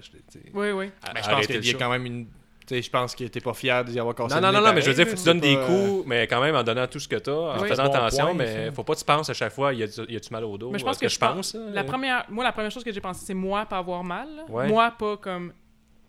Oui, 0.53 0.71
oui. 0.71 0.91
à- 1.03 1.21
je 1.21 1.29
pense 1.29 1.47
qu'il 1.47 1.65
y 1.65 1.69
a 1.69 1.77
quand 1.77 1.89
même 1.89 2.05
une. 2.05 2.27
Je 2.71 2.89
pense 2.89 3.13
que 3.13 3.25
t'es 3.25 3.41
pas 3.41 3.53
fier 3.53 3.83
d'y 3.83 3.99
avoir 3.99 4.15
cassé 4.15 4.35
Non, 4.35 4.39
le 4.39 4.41
non, 4.47 4.51
nez 4.53 4.57
non, 4.59 4.67
non, 4.67 4.73
mais 4.73 4.81
je 4.81 4.87
veux 4.89 4.95
dire, 4.95 5.05
faut 5.05 5.15
que 5.15 5.19
tu 5.19 5.25
donnes 5.25 5.41
des 5.41 5.55
pas, 5.55 5.63
euh, 5.63 5.67
coups, 5.67 6.07
mais 6.07 6.27
quand 6.27 6.39
même 6.41 6.55
en 6.55 6.63
donnant 6.63 6.87
tout 6.87 6.97
ce 6.99 7.09
que 7.09 7.17
tu 7.17 7.29
as, 7.29 7.33
en 7.33 7.61
Oui. 7.61 7.67
faisant 7.67 7.83
bon 7.87 7.93
attention, 7.93 8.25
point, 8.27 8.33
mais 8.35 8.71
faut 8.71 8.85
pas 8.85 8.93
que 8.93 8.99
tu 8.99 9.05
penses 9.05 9.29
à 9.29 9.33
chaque 9.33 9.51
fois, 9.51 9.73
y 9.73 9.83
a- 9.83 10.05
y 10.07 10.15
a-tu 10.15 10.31
mal 10.31 10.45
au 10.45 10.57
dos? 10.57 10.71
Mais 10.71 10.79
je 10.79 10.85
pense 10.85 10.97
que 10.97 11.09
je 11.09 11.19
pense-? 11.19 11.55
La 11.55 11.83
première, 11.83 12.25
moi, 12.29 12.43
la 12.45 12.53
première 12.53 12.71
chose 12.71 12.85
que 12.85 12.91
j'ai 12.93 13.01
pensé, 13.01 13.25
c'est 13.25 13.33
moi 13.33 13.65
pas 13.65 13.79
avoir 13.79 14.01
mal. 14.05 14.29
Ouais. 14.47 14.67
Moi, 14.69 14.91
pas 14.97 15.17
comme 15.17 15.51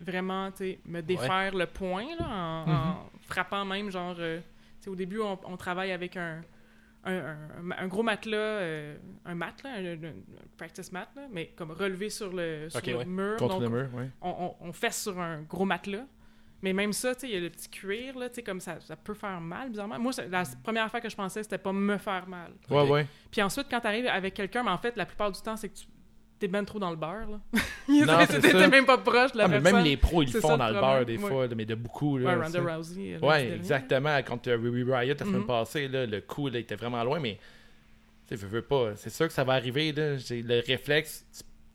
vraiment, 0.00 0.50
tu 0.52 0.78
me 0.86 1.00
défaire 1.00 1.54
le 1.54 1.66
point 1.66 2.06
là, 2.18 2.26
en, 2.28 2.70
en 2.70 3.10
frappant 3.22 3.64
même, 3.64 3.90
genre, 3.90 4.14
euh, 4.18 4.38
tu 4.40 4.44
sais, 4.84 4.90
au 4.90 4.96
début, 4.96 5.20
on, 5.20 5.38
on 5.44 5.56
travaille 5.56 5.92
avec 5.92 6.16
un, 6.16 6.42
un, 7.04 7.14
un- 7.16 7.36
un 7.78 7.86
gros 7.88 8.02
matelas, 8.02 8.36
euh, 8.36 8.96
un 9.24 9.34
mat, 9.34 9.54
là, 9.62 9.70
un, 9.76 9.84
un- 9.84 10.04
un 10.08 10.12
practice 10.56 10.90
mat, 10.92 11.08
là, 11.16 11.22
mais 11.30 11.48
comme 11.56 11.70
relevé 11.70 12.10
sur 12.10 12.32
le, 12.32 12.68
sur 12.70 12.78
Ok, 12.80 12.86
le 12.86 12.96
ouais. 12.96 13.04
mur. 13.04 13.36
Contre 13.36 13.60
donc, 13.60 13.62
le 13.62 13.68
mur, 13.68 13.88
on, 14.20 14.30
on, 14.60 14.68
on 14.68 14.72
fesse 14.72 15.02
sur 15.02 15.18
un 15.20 15.42
gros 15.42 15.64
matelas. 15.64 16.06
Mais 16.62 16.72
même 16.72 16.94
ça, 16.94 17.14
tu 17.14 17.22
sais, 17.22 17.28
il 17.28 17.34
y 17.34 17.36
a 17.36 17.40
le 17.40 17.50
petit 17.50 17.68
cuir, 17.68 18.18
là, 18.18 18.30
tu 18.30 18.36
sais, 18.36 18.42
comme 18.42 18.60
ça, 18.60 18.80
ça 18.80 18.96
peut 18.96 19.12
faire 19.12 19.38
mal, 19.38 19.68
bizarrement. 19.68 19.98
Moi, 19.98 20.12
la 20.30 20.44
première 20.62 20.90
fois 20.90 21.02
que 21.02 21.10
je 21.10 21.16
pensais, 21.16 21.42
c'était 21.42 21.58
pas 21.58 21.74
me 21.74 21.98
faire 21.98 22.26
mal. 22.26 22.52
Ouais, 22.70 22.80
Ok. 22.80 22.90
ouais. 22.90 23.06
Puis 23.30 23.42
ensuite, 23.42 23.66
quand 23.70 23.80
t'arrives 23.80 24.06
avec 24.06 24.32
quelqu'un, 24.32 24.62
mais 24.62 24.70
en 24.70 24.78
fait, 24.78 24.96
la 24.96 25.04
plupart 25.04 25.30
du 25.30 25.38
temps, 25.42 25.56
c'est 25.58 25.68
que 25.68 25.74
tu 25.76 25.84
t'es 26.38 26.48
ben 26.48 26.64
trop 26.64 26.78
dans 26.78 26.90
le 26.90 26.96
beurre, 26.96 27.28
là. 27.30 27.40
Non, 27.88 28.18
c'est 28.28 28.40
T'es 28.40 28.50
ça. 28.50 28.58
t'es 28.60 28.68
même 28.68 28.86
pas 28.86 28.98
proche 28.98 29.32
de 29.32 29.38
la 29.38 29.44
Ah, 29.44 29.48
mais 29.48 29.60
même 29.60 29.84
les 29.84 29.96
pros, 29.96 30.22
ils 30.22 30.32
le 30.32 30.40
font 30.40 30.48
ça, 30.48 30.56
dans 30.56 30.68
le 30.68 30.74
beurre 30.74 31.04
des 31.04 31.16
Ouais. 31.18 31.28
fois, 31.28 31.46
là, 31.46 31.54
mais 31.54 31.64
de 31.66 31.74
beaucoup. 31.74 32.16
Là, 32.18 32.36
Ouais. 32.38 32.44
Ronda 32.46 32.76
Rousey. 32.76 33.18
Ouais, 33.22 33.52
exactement. 33.56 34.22
Contre 34.22 34.50
euh, 34.50 34.56
Riri 34.56 34.82
Riot 34.84 35.14
la 35.18 35.24
semaine 35.24 35.40
Mhm. 35.40 35.46
passée, 35.46 35.88
là, 35.88 36.06
le 36.06 36.20
coup 36.22 36.48
là, 36.48 36.58
était 36.58 36.76
vraiment 36.76 37.02
loin, 37.04 37.20
mais 37.20 37.38
tu 38.26 38.34
sais, 38.36 38.40
je 38.40 38.46
veux 38.46 38.62
pas. 38.62 38.92
C'est 38.96 39.10
sûr 39.10 39.26
que 39.26 39.32
ça 39.34 39.44
va 39.44 39.52
arriver. 39.54 39.92
Là. 39.92 40.16
J'ai 40.16 40.42
le 40.42 40.62
réflexe, 40.66 41.26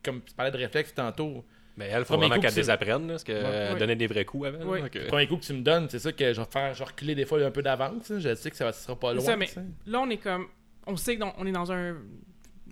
comme 0.04 0.22
tu 0.24 0.34
parlais 0.34 0.52
de 0.52 0.58
réflexe 0.58 0.94
tantôt. 0.96 1.46
Mais 1.78 1.88
elle, 1.88 2.04
faut 2.04 2.18
vraiment 2.18 2.40
qu'elle 2.42 2.54
désapprenne, 2.54 3.04
là, 3.08 3.14
parce 3.14 3.24
que 3.24 3.32
euh, 3.32 3.74
Ouais. 3.74 3.80
donner 3.80 3.96
des 3.96 4.08
vrais 4.08 4.26
coups 4.26 4.48
avant. 4.48 4.66
Ouais. 4.66 4.82
donc, 4.82 4.96
euh, 4.98 5.02
Le 5.04 5.08
premier 5.08 5.28
coup 5.28 5.38
que 5.38 5.46
tu 5.46 5.54
me 5.54 5.62
donnes, 5.62 5.88
c'est 5.90 6.00
ça 6.00 6.12
que 6.12 6.34
je 6.34 6.42
vais 6.42 6.48
faire, 6.52 6.74
je 6.74 6.80
vais 6.80 6.86
reculer 6.86 7.16
des 7.16 7.26
fois 7.26 7.42
un 7.42 7.52
peu 7.52 7.62
d'avance. 7.62 8.12
Je 8.18 8.36
sais 8.36 8.50
que 8.52 8.58
ça, 8.58 8.74
ça 8.74 8.82
sera 8.86 9.00
pas 9.00 9.14
loin. 9.14 9.24
ça, 9.24 9.38
mais-. 9.38 9.48
Là, 9.86 10.02
on 10.02 10.10
est 10.10 10.18
comme. 10.18 10.48
On 10.88 10.98
sait 10.98 11.18
qu'on 11.18 11.46
est 11.46 11.52
dans 11.52 11.72
un, 11.72 11.96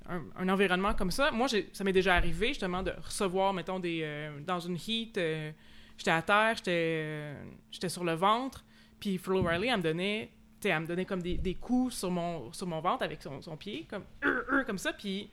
un, 0.10 0.24
un 0.38 0.50
environnement 0.50 0.93
comme 0.93 1.12
ça. 1.12 1.32
Moi, 1.32 1.48
ça 1.74 1.84
m'est 1.84 1.93
déjà 1.93 2.15
arrivé, 2.15 2.50
justement, 2.50 2.84
de 2.84 2.91
recevoir, 3.04 3.54
mettons, 3.54 3.80
des. 3.80 4.02
euh, 4.04 4.39
dans 4.46 4.60
une 4.60 4.76
heat, 4.78 5.17
euh, 5.17 5.52
j'étais 5.98 6.12
à 6.12 6.22
terre, 6.22 6.54
j'étais 6.58 6.72
euh, 6.74 7.43
j'étais 7.72 7.89
sur 7.89 8.04
le 8.04 8.13
ventre, 8.13 8.63
puis 9.00 9.17
Flo 9.17 9.41
Riley, 9.43 9.67
elle 9.67 9.78
me 9.78 9.84
donnait. 9.84 10.32
elle 10.63 10.80
me 10.82 10.88
donnait 10.88 11.06
comme 11.06 11.22
des, 11.22 11.38
des 11.38 11.56
coups 11.56 11.96
sur 11.96 12.10
mon, 12.12 12.52
sur 12.54 12.67
mon 12.67 12.80
ventre 12.82 13.04
avec 13.04 13.22
son, 13.22 13.41
son 13.41 13.58
pied, 13.58 13.86
comme, 13.89 14.04
comme 14.65 14.78
ça, 14.78 14.93
puis 14.93 15.30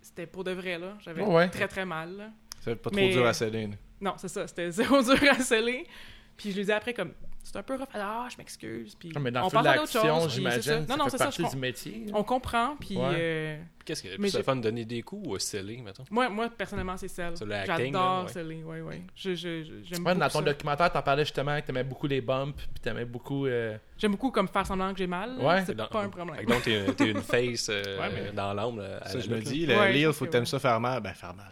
c'était 0.00 0.26
pour 0.26 0.44
de 0.44 0.50
vrai, 0.52 0.78
là. 0.78 0.96
J'avais 1.00 1.22
ouais. 1.22 1.48
très, 1.48 1.68
très 1.68 1.84
mal, 1.84 2.16
là. 2.16 2.30
C'est 2.60 2.76
pas 2.76 2.90
trop 2.90 3.00
Mais- 3.00 3.12
dur 3.12 3.26
à 3.26 3.32
là. 3.32 3.76
Non, 4.00 4.14
c'est 4.16 4.28
ça, 4.28 4.46
c'était 4.46 4.70
zéro 4.72 5.02
dur 5.02 5.18
à 5.30 5.34
sceller. 5.40 5.86
Puis 6.36 6.50
je 6.50 6.56
lui 6.58 6.64
dis 6.64 6.72
après, 6.72 6.92
comme, 6.94 7.12
c'est 7.42 7.56
un 7.56 7.62
peu 7.62 7.74
rough. 7.76 7.86
Ah, 7.94 8.26
je 8.30 8.36
m'excuse. 8.38 8.94
Puis 8.94 9.12
Ah, 9.14 9.18
mais 9.20 9.30
dans 9.30 9.40
on 9.42 9.44
le 9.44 9.50
feu 9.50 9.58
de 9.58 9.62
parle 9.62 9.76
d'autre 9.78 9.92
l'action, 9.94 10.14
chose, 10.20 10.22
c'est 10.30 10.36
j'imagine, 10.36 10.86
Non, 10.88 10.96
non, 10.96 11.08
c'est 11.08 11.18
ça. 11.18 11.30
je 11.30 11.42
du 11.50 11.56
métier. 11.56 12.06
On 12.14 12.22
comprend, 12.24 12.76
puis 12.78 12.96
Ouais. 12.96 13.04
euh, 13.14 13.62
Qu'est-ce 13.84 14.02
que 14.04 14.08
j'ai- 14.10 14.16
le 14.38 14.44
fun 14.44 14.54
de 14.56 14.60
donner 14.60 14.84
des 14.84 15.02
coups 15.02 15.26
ou 15.26 15.38
sceller, 15.40 15.78
mettons? 15.82 16.04
moi, 16.10 16.28
moi, 16.28 16.48
personnellement, 16.50 16.96
c'est. 16.96 17.08
C'est 17.08 17.44
là, 17.44 17.64
J'adore 17.64 18.22
ouais. 18.24 18.28
sceller, 18.30 18.62
oui, 18.64 18.80
oui. 18.80 19.02
Je, 19.16 19.34
j'aime 19.34 20.04
beaucoup 20.04 20.18
dans 20.18 20.28
ton 20.28 20.38
ça. 20.38 20.44
documentaire, 20.44 20.92
t'en 20.92 21.02
parlais 21.02 21.24
justement 21.24 21.60
que 21.60 21.66
t'aimais 21.66 21.82
beaucoup 21.82 22.06
les 22.06 22.20
bumps, 22.20 22.54
puis 22.56 22.80
t'aimais 22.80 23.04
beaucoup. 23.04 23.46
euh, 23.46 23.76
J'aime 23.98 24.12
beaucoup 24.12 24.30
comme 24.30 24.46
faire 24.48 24.64
semblant 24.66 24.92
que 24.92 24.98
j'ai 24.98 25.06
mal. 25.08 25.36
Ouais. 25.40 25.64
c'est 25.66 25.74
pas 25.76 26.02
un 26.04 26.08
problème. 26.08 26.44
Donc, 26.46 26.62
t'es 26.62 27.10
une 27.10 27.22
face 27.22 27.68
euh, 27.70 28.30
dans 28.32 28.54
l'ombre. 28.54 28.82
Ça, 29.06 29.14
la 29.14 29.20
je 29.20 29.28
me 29.30 29.40
dis, 29.40 29.66
le 29.66 29.76
Ouais, 29.76 29.88
je 29.88 29.92
Lille, 29.94 30.06
pense 30.06 30.16
faut 30.16 30.26
que 30.26 30.30
t'aimes 30.30 30.46
ça 30.46 30.58
faire 30.60 30.78
mal. 30.78 31.00
Ben, 31.02 31.12
faire 31.14 31.34
mal. 31.34 31.50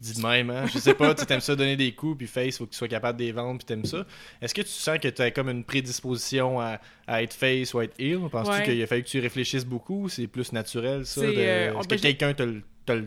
Dis 0.00 0.14
de 0.20 0.26
même, 0.26 0.50
hein? 0.50 0.66
Je 0.66 0.78
sais 0.78 0.92
pas, 0.94 1.14
tu 1.14 1.24
t'aimes 1.24 1.40
ça 1.40 1.56
donner 1.56 1.76
des 1.76 1.92
coups, 1.92 2.18
puis 2.18 2.26
face, 2.26 2.58
faut 2.58 2.66
que 2.66 2.70
tu 2.72 2.76
sois 2.76 2.86
capable 2.88 3.18
de 3.18 3.24
les 3.24 3.32
vendre, 3.32 3.58
puis 3.58 3.64
t'aimes 3.64 3.86
ça. 3.86 4.04
Est-ce 4.42 4.52
que 4.54 4.60
tu 4.60 4.68
sens 4.68 4.98
que 4.98 5.08
tu 5.08 5.22
as 5.22 5.30
comme 5.30 5.48
une 5.48 5.64
prédisposition 5.64 6.60
à, 6.60 6.78
à 7.06 7.22
être 7.22 7.32
face 7.32 7.72
ou 7.72 7.78
à 7.78 7.84
être 7.84 7.98
heel? 7.98 8.20
Penses-tu 8.30 8.50
Ouais. 8.54 8.62
qu'il 8.64 8.82
a 8.82 8.86
fallu 8.86 9.02
que 9.04 9.08
tu 9.08 9.20
réfléchisses 9.20 9.64
beaucoup 9.64 10.02
ou 10.02 10.08
c'est 10.10 10.26
plus 10.26 10.52
naturel, 10.52 11.06
ça? 11.06 11.22
De- 11.22 11.26
euh, 11.36 11.70
Est-ce 11.78 11.88
que 11.88 11.94
ben, 11.94 11.98
j'ai- 11.98 12.14
quelqu'un 12.16 12.34
te 12.84 13.04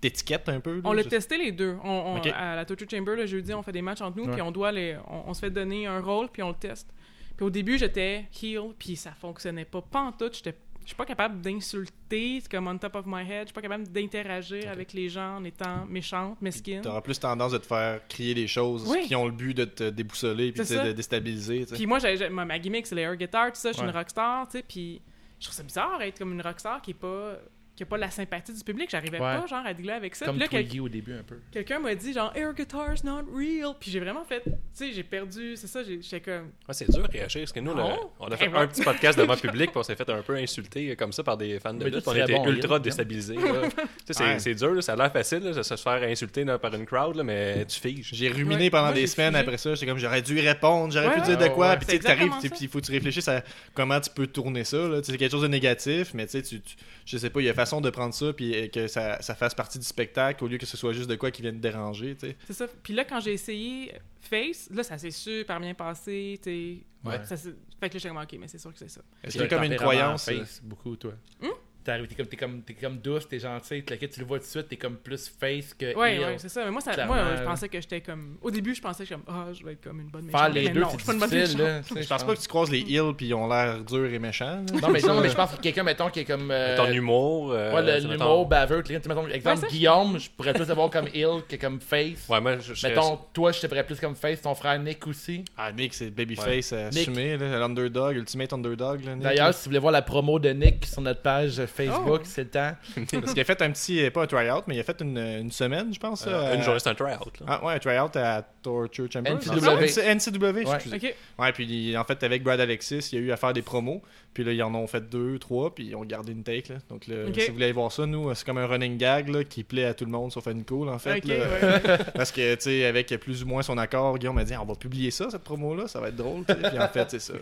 t'étiquette 0.00 0.48
un 0.48 0.60
peu? 0.60 0.74
là? 0.76 0.80
On 0.84 0.92
l'a 0.92 1.04
testé 1.04 1.38
les 1.38 1.52
deux. 1.52 1.76
On. 1.84 2.20
À 2.34 2.56
la 2.56 2.64
Torture 2.64 2.88
Chamber, 2.90 3.16
le 3.16 3.26
jeudi, 3.26 3.54
on 3.54 3.62
fait 3.62 3.72
des 3.72 3.82
matchs 3.82 4.00
entre 4.00 4.16
nous, 4.18 4.30
puis 4.30 4.42
on 4.42 4.50
doit 4.50 4.72
les, 4.72 4.96
on, 5.08 5.30
on 5.30 5.34
se 5.34 5.40
fait 5.40 5.50
donner 5.50 5.86
un 5.86 6.00
rôle, 6.00 6.28
puis 6.28 6.42
on 6.42 6.48
le 6.50 6.54
teste. 6.56 6.88
Puis 7.36 7.46
au 7.46 7.50
début, 7.50 7.78
j'étais 7.78 8.26
heel, 8.42 8.74
puis 8.78 8.96
ça 8.96 9.12
fonctionnait 9.12 9.64
pas. 9.64 9.80
Pas 9.80 10.00
en 10.02 10.12
tout. 10.12 10.28
J'étais, 10.32 10.54
je 10.84 10.88
suis 10.88 10.96
pas 10.96 11.04
capable 11.04 11.40
d'insulter, 11.40 12.42
comme 12.50 12.66
on 12.68 12.76
top 12.78 12.96
of 12.96 13.04
my 13.06 13.22
head. 13.22 13.42
Je 13.42 13.46
suis 13.46 13.52
pas 13.54 13.62
capable 13.62 13.88
d'interagir 13.88 14.68
avec 14.70 14.92
les 14.92 15.08
gens 15.08 15.36
en 15.36 15.44
étant 15.44 15.86
méchante, 15.86 16.40
mesquine. 16.42 16.80
T'auras 16.82 17.00
plus 17.00 17.18
tendance 17.18 17.52
de 17.52 17.58
te 17.58 17.66
faire 17.66 18.00
crier 18.08 18.34
des 18.34 18.46
choses 18.46 18.88
Oui. 18.88 19.06
qui 19.06 19.14
ont 19.14 19.26
le 19.26 19.32
but 19.32 19.54
de 19.56 19.64
te 19.64 19.90
déboussoler 19.90 20.52
puis 20.52 20.66
tu 20.66 20.74
de 20.74 20.92
déstabiliser. 20.92 21.66
tu. 21.66 21.74
Puis 21.74 21.86
moi, 21.86 21.98
ma, 22.30 22.44
ma 22.44 22.58
gimmick, 22.58 22.86
c'est 22.86 22.94
les 22.94 23.02
air 23.02 23.16
guitar, 23.16 23.48
tout 23.52 23.58
ça. 23.60 23.70
Je 23.70 23.74
suis 23.74 23.82
Ouais. 23.82 23.90
une 23.90 23.96
rockstar, 23.96 24.46
tu 24.48 24.58
sais. 24.58 24.64
Puis 24.66 25.00
je 25.38 25.46
trouve 25.46 25.54
ça 25.56 25.62
bizarre 25.62 26.02
être 26.02 26.18
comme 26.18 26.32
une 26.32 26.42
rockstar 26.42 26.80
qui 26.82 26.90
est 26.92 26.94
pas 26.94 27.36
a 27.82 27.86
pas 27.86 27.98
la 27.98 28.10
sympathie 28.10 28.52
du 28.52 28.62
public. 28.64 28.88
J'arrivais 28.90 29.12
Ouais. 29.20 29.38
pas, 29.40 29.46
genre, 29.46 29.64
à 29.64 29.72
dealer 29.74 29.92
avec 29.94 30.14
ça. 30.14 30.26
comme 30.26 30.38
là, 30.38 30.46
quel- 30.48 30.62
Twiggy 30.64 30.80
au 30.80 30.88
début 30.88 31.14
un 31.14 31.22
peu. 31.22 31.36
quelqu'un 31.50 31.78
m'a 31.78 31.94
dit, 31.94 32.12
genre, 32.12 32.32
air 32.36 32.52
guitar's 32.54 33.04
not 33.04 33.22
real. 33.34 33.74
Puis 33.78 33.90
j'ai 33.90 34.00
vraiment 34.00 34.24
fait, 34.24 34.42
tu 34.44 34.50
sais, 34.72 34.92
j'ai 34.92 35.02
perdu, 35.02 35.56
c'est 35.56 35.66
ça, 35.66 35.82
j'ai- 35.82 36.00
j'étais 36.02 36.20
comme, 36.20 36.46
Ouais, 36.68 36.74
c'est 36.74 36.90
dur 36.90 37.04
à 37.04 37.08
réagir 37.08 37.40
parce 37.42 37.52
que 37.52 37.60
nous, 37.60 37.74
là, 37.74 37.96
on 38.20 38.26
a 38.28 38.36
fait 38.36 38.46
un 38.52 38.66
petit 38.66 38.82
podcast 38.82 39.18
devant 39.18 39.34
le 39.34 39.38
public 39.40 39.70
puis 39.70 39.78
on 39.78 39.82
s'est 39.82 39.96
fait 39.96 40.08
un 40.10 40.22
peu 40.22 40.36
insulter 40.36 40.94
comme 40.96 41.12
ça 41.12 41.22
par 41.22 41.36
des 41.36 41.58
fans 41.60 41.74
de 41.74 41.84
lutte. 41.84 42.02
On 42.06 42.14
était 42.14 42.32
bon, 42.32 42.46
ultra 42.48 42.74
Yann. 42.74 42.82
déstabilisés. 42.82 43.36
là. 43.36 43.42
Tu 44.06 44.14
sais, 44.14 44.38
c'est 44.38 44.54
dur, 44.54 44.72
là, 44.74 44.82
ça 44.82 44.92
a 44.94 44.96
l'air 44.96 45.12
facile 45.12 45.38
là, 45.44 45.52
de 45.52 45.62
se 45.62 45.76
faire 45.76 46.02
insulter 46.02 46.44
là, 46.44 46.58
par 46.58 46.74
une 46.74 46.84
crowd, 46.86 47.16
là, 47.16 47.22
mais 47.22 47.64
tu 47.66 47.78
figes. 47.78 48.10
J'ai 48.12 48.28
ruminé 48.28 48.64
Ouais, 48.64 48.70
pendant 48.70 48.92
des 48.92 49.06
semaines 49.06 49.30
figé. 49.32 49.40
après 49.42 49.58
ça. 49.58 49.74
J'étais 49.74 49.86
comme, 49.86 49.98
j'aurais 49.98 50.22
dû 50.22 50.36
y 50.36 50.40
répondre, 50.46 50.92
j'aurais 50.92 51.14
pu 51.14 51.20
dire 51.22 51.38
de 51.38 51.48
quoi. 51.48 51.76
Puis 51.76 51.86
tu 51.86 51.92
sais, 51.92 51.98
t'arrives, 52.00 52.32
puis 52.40 52.50
il 52.62 52.68
faut 52.68 52.80
que 52.80 52.86
tu 52.86 52.92
réfléchisses 52.92 53.28
à 53.28 53.42
comment 53.74 54.00
tu 54.00 54.10
peux 54.10 54.26
tourner 54.26 54.64
ça. 54.64 54.76
là. 54.76 54.98
Tu 55.00 55.06
sais, 55.06 55.12
C'est 55.12 55.18
quelque 55.18 55.30
chose 55.30 55.42
de 55.42 55.48
négatif, 55.48 56.12
mais 56.14 56.26
tu 56.26 56.42
sais, 56.42 56.60
je 57.06 57.16
sais 57.18 57.30
pas, 57.30 57.40
il 57.40 57.44
y 57.46 57.48
a 57.48 57.54
façon 57.54 57.71
de 57.80 57.90
prendre 57.90 58.12
ça 58.12 58.32
puis 58.32 58.54
euh, 58.54 58.68
que 58.68 58.86
ça, 58.86 59.20
ça 59.22 59.34
fasse 59.34 59.54
partie 59.54 59.78
du 59.78 59.84
spectacle 59.84 60.44
au 60.44 60.48
lieu 60.48 60.58
que 60.58 60.66
ce 60.66 60.76
soit 60.76 60.92
juste 60.92 61.08
de 61.08 61.14
quoi 61.16 61.30
qui 61.30 61.42
vient 61.42 61.50
te 61.52 61.56
déranger. 61.56 62.14
tu 62.14 62.26
sais. 62.28 62.36
c'est 62.46 62.52
ça. 62.52 62.66
Puis 62.82 62.92
là, 62.94 63.04
quand 63.04 63.20
j'ai 63.20 63.32
essayé 63.32 63.92
Face, 64.20 64.68
là, 64.70 64.84
ça 64.84 64.98
s'est 64.98 65.10
super 65.10 65.58
bien 65.58 65.74
passé, 65.74 66.38
tu 66.42 66.50
sais. 66.50 66.76
Ouais. 67.08 67.24
Ça 67.24 67.36
s'est- 67.36 67.54
fait 67.80 67.88
que 67.88 67.94
là, 67.94 67.98
j'étais 67.98 68.08
comme, 68.08 68.18
ok, 68.22 68.36
mais 68.38 68.46
c'est 68.46 68.58
sûr 68.58 68.72
que 68.72 68.78
c'est 68.78 68.88
ça. 68.88 69.00
Est-ce 69.24 69.36
T'as 69.36 69.44
qu'il 69.46 69.52
y 69.52 69.54
a 69.54 69.56
un 69.56 69.60
comme 69.62 69.72
une 69.72 69.76
croyance? 69.78 70.28
euh, 70.28 70.38
face, 70.38 70.60
beaucoup, 70.62 70.94
toi? 70.96 71.14
T'arrives, 71.40 71.54
t'es 71.84 72.14
comme, 72.16 72.26
t'es 72.26 72.36
comme, 72.36 72.62
t'es 72.62 72.74
comme 72.74 72.98
douce, 72.98 73.28
t'es 73.28 73.38
gentil, 73.38 73.82
tu 73.84 73.98
tu 74.08 74.20
le 74.20 74.26
vois 74.26 74.38
tout 74.38 74.44
de 74.44 74.50
suite, 74.50 74.68
t'es 74.68 74.76
comme 74.76 74.96
plus 74.96 75.28
face 75.40 75.74
que 75.74 75.94
Ouais, 75.96 76.14
heel. 76.16 76.20
ouais, 76.20 76.34
c'est 76.38 76.48
ça. 76.48 76.64
Mais 76.64 76.70
moi, 76.70 76.80
ça, 76.80 76.92
Clairement, 76.92 77.14
moi, 77.14 77.36
je 77.36 77.42
pensais 77.42 77.68
que 77.68 77.80
j'étais 77.80 78.00
comme. 78.00 78.36
Au 78.42 78.50
début, 78.50 78.74
je 78.74 78.80
pensais 78.80 79.04
que 79.04 79.08
j'étais 79.08 79.20
comme, 79.24 79.34
ah, 79.34 79.52
je 79.52 79.64
vais 79.64 79.72
être 79.72 79.82
comme 79.84 80.00
une 80.00 80.08
bonne 80.08 80.28
Faire 80.30 80.40
méchante. 80.40 80.54
les 80.54 80.64
mais 80.64 80.70
deux, 80.70 80.80
non, 80.80 80.86
je 80.86 80.96
suis 80.96 80.98
pas 80.98 81.28
c'est 81.28 81.52
une 81.52 81.58
bonne 81.58 81.66
là. 81.66 81.82
Je 82.02 82.08
pense 82.08 82.24
pas 82.24 82.34
que 82.36 82.40
tu 82.40 82.48
croises 82.48 82.70
les 82.70 82.80
heels 82.80 83.14
puis 83.16 83.26
ils 83.26 83.34
ont 83.34 83.48
l'air 83.48 83.82
durs 83.84 84.12
et 84.12 84.18
méchants. 84.18 84.44
là. 84.46 84.80
Non, 84.80 84.88
mais, 84.90 85.00
non, 85.00 85.20
mais 85.20 85.28
je 85.28 85.34
pense 85.36 85.52
que 85.54 85.60
quelqu'un, 85.60 85.82
mettons, 85.82 86.10
qui 86.10 86.20
est 86.20 86.24
comme. 86.24 86.50
euh, 86.50 86.76
Ton 86.76 86.90
humour. 86.90 87.52
euh, 87.52 87.72
Ouais, 87.74 88.00
l'humour 88.00 88.10
mettons- 88.10 88.44
baveux. 88.46 88.82
tu 88.82 88.92
sais, 88.94 89.00
mettons, 89.08 89.26
exemple, 89.28 89.66
Guillaume, 89.68 90.18
je 90.18 90.30
pourrais 90.30 90.52
plus 90.54 90.66
le 90.68 90.74
voir 90.74 90.90
comme 90.90 91.08
heel 91.12 91.42
que 91.48 91.56
comme 91.56 91.80
face. 91.80 92.28
Ouais, 92.28 92.40
moi, 92.40 92.58
je, 92.58 92.86
Mettons, 92.86 93.18
toi, 93.32 93.52
je 93.52 93.60
te 93.60 93.66
verrais 93.66 93.84
plus 93.84 93.98
comme 94.00 94.14
face, 94.14 94.40
ton 94.42 94.54
frère 94.54 94.78
Nick 94.78 95.06
aussi. 95.06 95.44
Ah, 95.56 95.72
Nick, 95.72 95.94
c'est 95.94 96.10
babyface 96.10 96.72
euh, 96.72 96.90
Nick. 96.90 97.08
assumé, 97.08 97.36
l'underdog, 97.36 98.16
ultimate 98.16 98.52
underdog. 98.52 99.04
Là, 99.04 99.14
Nick, 99.14 99.22
D'ailleurs, 99.24 99.54
si 99.54 99.64
vous 99.64 99.70
voulez 99.70 99.78
voir 99.78 99.92
la 99.92 100.02
promo 100.02 100.38
de 100.38 100.50
Nick 100.50 100.86
sur 100.86 101.00
notre 101.02 101.22
page 101.22 101.64
Facebook, 101.72 102.20
Oh. 102.22 102.24
c'est 102.24 102.44
le 102.44 102.50
temps. 102.50 102.72
Parce 103.20 103.32
qu'il 103.32 103.40
a 103.40 103.44
fait 103.44 103.62
un 103.62 103.70
petit, 103.70 104.10
pas 104.10 104.22
un 104.22 104.26
tryout, 104.26 104.62
mais 104.66 104.76
il 104.76 104.80
a 104.80 104.84
fait 104.84 105.00
une, 105.00 105.18
une 105.18 105.50
semaine, 105.50 105.92
je 105.92 105.98
pense. 105.98 106.26
Euh, 106.26 106.30
euh, 106.30 106.54
une 106.54 106.62
journée, 106.62 106.80
c'est 106.80 106.90
un 106.90 106.94
tryout. 106.94 107.18
Ah, 107.46 107.64
ouais, 107.64 107.74
un 107.74 107.78
tryout 107.78 108.10
à 108.16 108.42
Torture 108.62 109.06
Chamber. 109.12 109.30
NCW. 109.32 109.66
Ah, 109.66 109.76
NC- 109.82 110.02
NCW, 110.30 110.44
Ouais. 110.66 110.74
excusez. 110.76 110.96
Ok. 110.96 111.14
Ouais, 111.38 111.52
puis 111.52 111.96
en 111.96 112.04
fait, 112.04 112.22
avec 112.22 112.42
Brad 112.42 112.60
Alexis, 112.60 113.08
il 113.12 113.18
y 113.18 113.22
a 113.22 113.24
eu 113.26 113.32
à 113.32 113.36
faire 113.36 113.52
des 113.52 113.62
promos. 113.62 114.02
Puis 114.34 114.44
là, 114.44 114.52
ils 114.52 114.62
en 114.62 114.74
ont 114.74 114.86
fait 114.86 115.10
deux, 115.10 115.38
trois, 115.38 115.74
puis 115.74 115.88
ils 115.88 115.94
ont 115.94 116.06
gardé 116.06 116.32
une 116.32 116.42
take. 116.42 116.72
Là. 116.72 116.78
Donc, 116.88 117.06
là, 117.06 117.16
si 117.34 117.48
vous 117.48 117.52
voulez 117.52 117.66
aller 117.66 117.72
voir 117.74 117.92
ça, 117.92 118.06
nous, 118.06 118.32
c'est 118.34 118.46
comme 118.46 118.56
un 118.56 118.66
running 118.66 118.96
gag 118.96 119.28
là, 119.28 119.44
qui 119.44 119.62
plaît 119.62 119.84
à 119.84 119.92
tout 119.92 120.06
le 120.06 120.10
monde, 120.10 120.32
sauf 120.32 120.46
à 120.46 120.54
Nico, 120.54 120.86
là, 120.86 120.92
en 120.92 120.98
fait. 120.98 121.18
Ok, 121.18 121.24
là. 121.26 121.34
ouais. 121.34 121.98
Parce 122.14 122.32
que, 122.32 122.54
tu 122.54 122.62
sais, 122.62 122.86
avec 122.86 123.08
plus 123.20 123.42
ou 123.42 123.46
moins 123.46 123.60
son 123.62 123.76
accord, 123.76 124.18
Guillaume 124.18 124.36
m'a 124.36 124.44
dit 124.44 124.54
on 124.56 124.64
va 124.64 124.74
publier 124.74 125.10
ça, 125.10 125.28
cette 125.30 125.42
promo-là, 125.44 125.86
ça 125.86 126.00
va 126.00 126.08
être 126.08 126.16
drôle. 126.16 126.44
Puis 126.44 126.78
en 126.78 126.88
fait, 126.88 127.10
c'est 127.10 127.18
ça. 127.20 127.34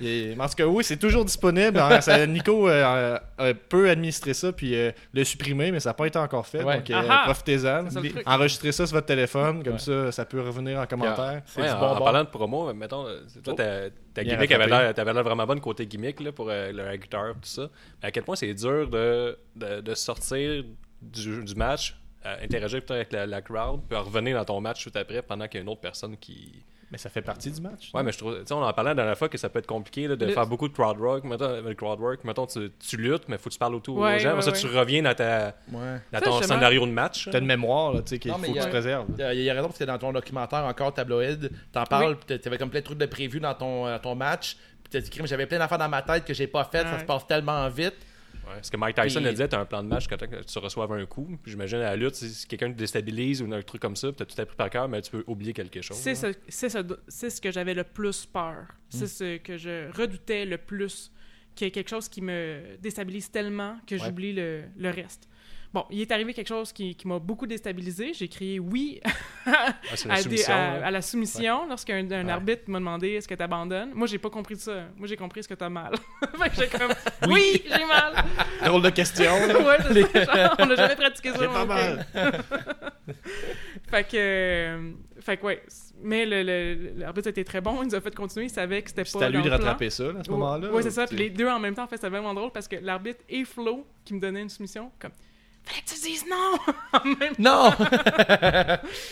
Et, 0.00 0.34
mais 0.36 0.44
en 0.44 0.48
tout 0.48 0.54
cas, 0.54 0.66
oui, 0.66 0.84
c'est 0.84 0.96
toujours 0.96 1.24
disponible. 1.24 1.76
hein. 1.80 2.00
Ça- 2.00 2.24
Nico 2.26 2.68
euh, 2.68 3.18
euh, 3.40 3.54
peut 3.68 3.90
administrer 3.90 4.32
ça, 4.34 4.52
puis 4.52 4.76
euh, 4.76 4.92
le 5.12 5.24
supprimer, 5.24 5.72
mais 5.72 5.80
ça 5.80 5.90
n'a 5.90 5.94
pas 5.94 6.06
été 6.06 6.20
encore 6.20 6.46
fait. 6.46 6.62
Ouais. 6.62 6.76
Donc, 6.76 6.88
euh, 6.90 6.94
Aha! 6.94 7.22
profitez-en. 7.24 7.86
Enregistrez 8.26 8.70
ça 8.70 8.86
sur 8.86 8.94
votre 8.94 9.06
téléphone, 9.08 9.64
comme 9.64 9.72
Ouais. 9.72 9.78
ça, 9.80 10.12
ça 10.12 10.24
peut 10.24 10.40
revenir 10.40 10.57
en 10.58 10.86
commentaire. 10.86 11.42
C'est 11.46 11.60
Ouais, 11.62 11.68
du 11.68 11.74
en, 11.74 11.96
parlant 11.96 12.24
de 12.24 12.28
promo, 12.28 12.72
mettons, 12.74 13.06
euh, 13.06 13.20
toi, 13.42 13.54
Oh. 13.54 13.90
ta, 14.14 14.24
gimmick 14.24 14.50
avait 14.52 14.66
l'air, 14.66 15.22
vraiment 15.22 15.46
bonne 15.46 15.60
côté 15.60 15.86
gimmick 15.86 16.20
là, 16.20 16.32
pour 16.32 16.48
euh, 16.50 16.72
le 16.72 16.96
guitare 16.96 17.34
tout 17.34 17.40
ça. 17.48 17.68
Mais 18.02 18.08
à 18.08 18.10
quel 18.10 18.24
point 18.24 18.36
c'est 18.36 18.52
dur 18.54 18.88
de, 18.88 19.38
de, 19.56 19.80
de 19.80 19.94
sortir 19.94 20.64
du, 21.00 21.44
du 21.44 21.54
match, 21.54 21.96
euh, 22.26 22.36
interagir 22.42 22.80
peut-être 22.80 22.90
avec 22.92 23.12
la, 23.12 23.26
la 23.26 23.42
crowd, 23.42 23.80
puis 23.88 23.96
revenir 23.98 24.36
dans 24.36 24.44
ton 24.44 24.60
match 24.60 24.84
tout 24.84 24.96
après 24.98 25.22
pendant 25.22 25.46
qu'il 25.46 25.58
y 25.58 25.60
a 25.60 25.62
une 25.62 25.68
autre 25.68 25.80
personne 25.80 26.16
qui. 26.16 26.64
Mais 26.90 26.96
ça 26.98 27.10
fait 27.10 27.20
partie 27.20 27.50
du 27.50 27.60
match. 27.60 27.90
Ouais, 27.92 28.02
mais 28.02 28.12
je 28.12 28.18
trouve. 28.18 28.38
Tu 28.38 28.46
sais, 28.46 28.54
on 28.54 28.62
en 28.62 28.72
parlait 28.72 28.90
la 28.90 28.94
dernière 28.94 29.18
fois 29.18 29.28
que 29.28 29.36
ça 29.36 29.50
peut 29.50 29.58
être 29.58 29.66
compliqué 29.66 30.08
là, 30.08 30.16
de 30.16 30.24
Le- 30.24 30.32
faire 30.32 30.46
beaucoup 30.46 30.68
de 30.68 30.72
crowd 30.72 30.98
work. 30.98 31.24
Mettons, 31.24 31.60
le 31.60 31.74
crowd 31.74 32.00
work, 32.00 32.24
mettons, 32.24 32.46
tu, 32.46 32.70
tu 32.78 32.96
luttes, 32.96 33.24
mais 33.28 33.36
faut 33.36 33.50
que 33.50 33.54
tu 33.54 33.58
parles 33.58 33.74
autour 33.74 33.98
Ouais, 33.98 34.16
aux 34.16 34.18
gens. 34.18 34.34
ouais, 34.36 34.42
ça, 34.42 34.50
ouais. 34.52 34.58
tu 34.58 34.66
reviens 34.66 35.02
dans, 35.02 35.14
ta, 35.14 35.54
Ouais. 35.70 36.00
dans 36.12 36.20
ton 36.20 36.40
scénario 36.42 36.86
de 36.86 36.90
match. 36.92 37.28
T'as 37.30 37.40
une 37.40 37.46
mémoire, 37.46 37.92
là, 37.92 38.00
tu 38.00 38.08
sais, 38.08 38.18
qu'il 38.18 38.32
faut 38.32 38.38
que 38.38 38.46
tu 38.52 38.58
a- 38.58 38.64
te 38.64 38.70
réserves. 38.72 39.06
Il 39.18 39.40
y 39.42 39.50
a- 39.50 39.54
raison 39.54 39.66
parce 39.66 39.78
que 39.78 39.84
dans 39.84 39.98
ton 39.98 40.12
documentaire 40.12 40.64
encore 40.64 40.94
tabloïd, 40.94 41.50
t'en 41.72 41.84
parles, 41.84 42.16
puis 42.16 42.38
t'avais 42.40 42.56
comme 42.58 42.70
plein 42.70 42.80
de 42.80 42.84
trucs 42.84 42.98
de 42.98 43.06
prévus 43.06 43.40
dans 43.40 43.54
ton, 43.54 43.86
euh, 43.86 43.98
ton 43.98 44.14
match. 44.14 44.56
Puis 44.82 44.90
t'as 44.90 45.00
dit, 45.00 45.10
j'avais 45.26 45.44
plein 45.46 45.58
d'affaires 45.58 45.76
dans 45.78 45.88
ma 45.90 46.00
tête 46.00 46.24
que 46.24 46.32
j'ai 46.32 46.46
pas 46.46 46.64
faites, 46.64 46.86
ça 46.86 47.00
se 47.00 47.04
passe 47.04 47.26
tellement 47.26 47.68
vite. 47.68 47.94
Ouais, 48.48 48.54
parce 48.54 48.70
que 48.70 48.76
Mike 48.76 48.96
Tyson 48.96 49.20
Puis- 49.20 49.28
a 49.28 49.32
dit 49.32 49.48
t'as 49.48 49.60
un 49.60 49.64
plan 49.66 49.82
de 49.82 49.88
match 49.88 50.06
quand 50.08 50.16
tu 50.18 50.58
reçoives 50.58 50.92
un 50.92 51.04
coup. 51.06 51.38
Puis 51.42 51.52
j'imagine 51.52 51.78
à 51.78 51.90
la 51.90 51.96
lutte, 51.96 52.14
si 52.14 52.46
quelqu'un 52.46 52.72
te 52.72 52.78
déstabilise 52.78 53.42
ou 53.42 53.52
un 53.52 53.62
truc 53.62 53.82
comme 53.82 53.96
ça, 53.96 54.08
puis 54.08 54.16
t'as 54.16 54.24
tout 54.24 54.40
appris 54.40 54.56
par 54.56 54.70
cœur, 54.70 54.88
mais 54.88 55.02
tu 55.02 55.10
peux 55.10 55.24
oublier 55.26 55.52
quelque 55.52 55.82
chose. 55.82 55.96
C'est 55.98 56.14
ce, 56.14 56.32
c'est 56.48 56.68
ce- 56.70 56.78
c'est 57.08 57.30
ce 57.30 57.40
que 57.40 57.50
j'avais 57.52 57.74
le 57.74 57.84
plus 57.84 58.24
peur. 58.26 58.66
C'est 58.88 59.04
Mm. 59.04 59.08
ce 59.08 59.36
que 59.38 59.56
je 59.58 59.90
redoutais 59.96 60.44
le 60.46 60.58
plus. 60.58 61.12
Qu'il 61.54 61.66
y 61.66 61.68
ait 61.68 61.72
quelque 61.72 61.88
chose 61.90 62.08
qui 62.08 62.22
me 62.22 62.76
déstabilise 62.80 63.30
tellement 63.32 63.78
que 63.84 63.96
Ouais. 63.96 64.00
j'oublie 64.04 64.32
le, 64.32 64.62
le 64.76 64.90
reste. 64.90 65.28
Bon, 65.74 65.84
il 65.90 66.00
est 66.00 66.10
arrivé 66.12 66.32
quelque 66.32 66.48
chose 66.48 66.72
qui, 66.72 66.94
qui 66.94 67.06
m'a 67.06 67.18
beaucoup 67.18 67.46
déstabilisé. 67.46 68.12
J'ai 68.14 68.26
crié 68.28 68.58
oui 68.58 69.00
Ah, 69.46 69.74
la 70.06 70.14
à, 70.14 70.16
des- 70.16 70.22
soumission. 70.22 70.54
à- 70.54 70.56
là. 70.78 70.86
à 70.86 70.90
la 70.90 71.02
soumission 71.02 71.66
lorsqu'un 71.68 72.10
un 72.10 72.24
Ouais. 72.24 72.30
arbitre 72.32 72.62
m'a 72.68 72.78
demandé 72.78 73.08
est-ce 73.12 73.28
que 73.28 73.34
tu 73.34 73.42
abandonnes. 73.42 73.90
Moi, 73.94 74.06
j'ai 74.06 74.18
pas 74.18 74.30
compris 74.30 74.56
ça. 74.56 74.84
Moi, 74.96 75.06
j'ai 75.06 75.16
compris 75.16 75.40
est-ce 75.40 75.48
que 75.48 75.54
tu 75.54 75.64
as 75.64 75.68
mal. 75.68 75.92
j'ai 76.58 76.68
comme 76.68 76.92
oui, 77.28 77.62
j'ai 77.64 77.84
mal. 77.84 78.24
Drôle 78.64 78.82
de 78.82 78.90
question. 78.90 79.30
ouais. 79.32 80.24
Genre, 80.24 80.56
on 80.58 80.66
n'a 80.66 80.74
jamais 80.76 80.96
pratiqué 80.96 81.30
ça. 81.32 81.38
J'ai 81.40 81.46
pas 81.48 81.64
mal. 81.66 82.06
Fait 83.90 84.04
que. 84.04 84.16
euh, 84.16 84.90
fait 85.20 85.36
que, 85.36 85.44
ouais. 85.46 85.62
Mais 86.02 86.24
l'arbitre 86.96 87.28
était 87.28 87.44
très 87.44 87.60
bon. 87.60 87.82
Il 87.82 87.88
nous 87.88 87.94
a 87.94 88.00
fait 88.00 88.14
continuer. 88.14 88.46
Il 88.46 88.50
savait 88.50 88.82
que 88.82 88.88
c'était 88.90 89.02
pas. 89.02 89.08
C'était 89.10 89.24
à 89.24 89.28
lui 89.30 89.38
de 89.38 89.42
le 89.42 89.48
plan. 89.48 89.58
rattraper 89.58 89.90
ça, 89.90 90.04
à 90.18 90.24
ce 90.24 90.30
moment-là. 90.30 90.68
Oui, 90.72 90.82
c'est 90.82 90.90
ça. 90.90 91.06
Puis 91.06 91.16
les 91.16 91.30
deux 91.30 91.48
en 91.48 91.58
même 91.58 91.74
temps, 91.74 91.84
en 91.84 91.88
fait, 91.88 91.96
c'était 91.96 92.08
vraiment 92.08 92.34
drôle 92.34 92.50
parce 92.52 92.68
que 92.68 92.76
l'arbitre 92.76 93.20
et 93.28 93.44
Flo, 93.44 93.86
qui 94.04 94.14
me 94.14 94.20
donnaient 94.20 94.42
une 94.42 94.48
soumission, 94.50 94.90
comme. 94.98 95.12
Fallait 95.68 95.82
que 95.82 95.88
tu 95.88 96.00
dises 96.00 96.24
non! 96.28 96.58
Non! 97.38 97.70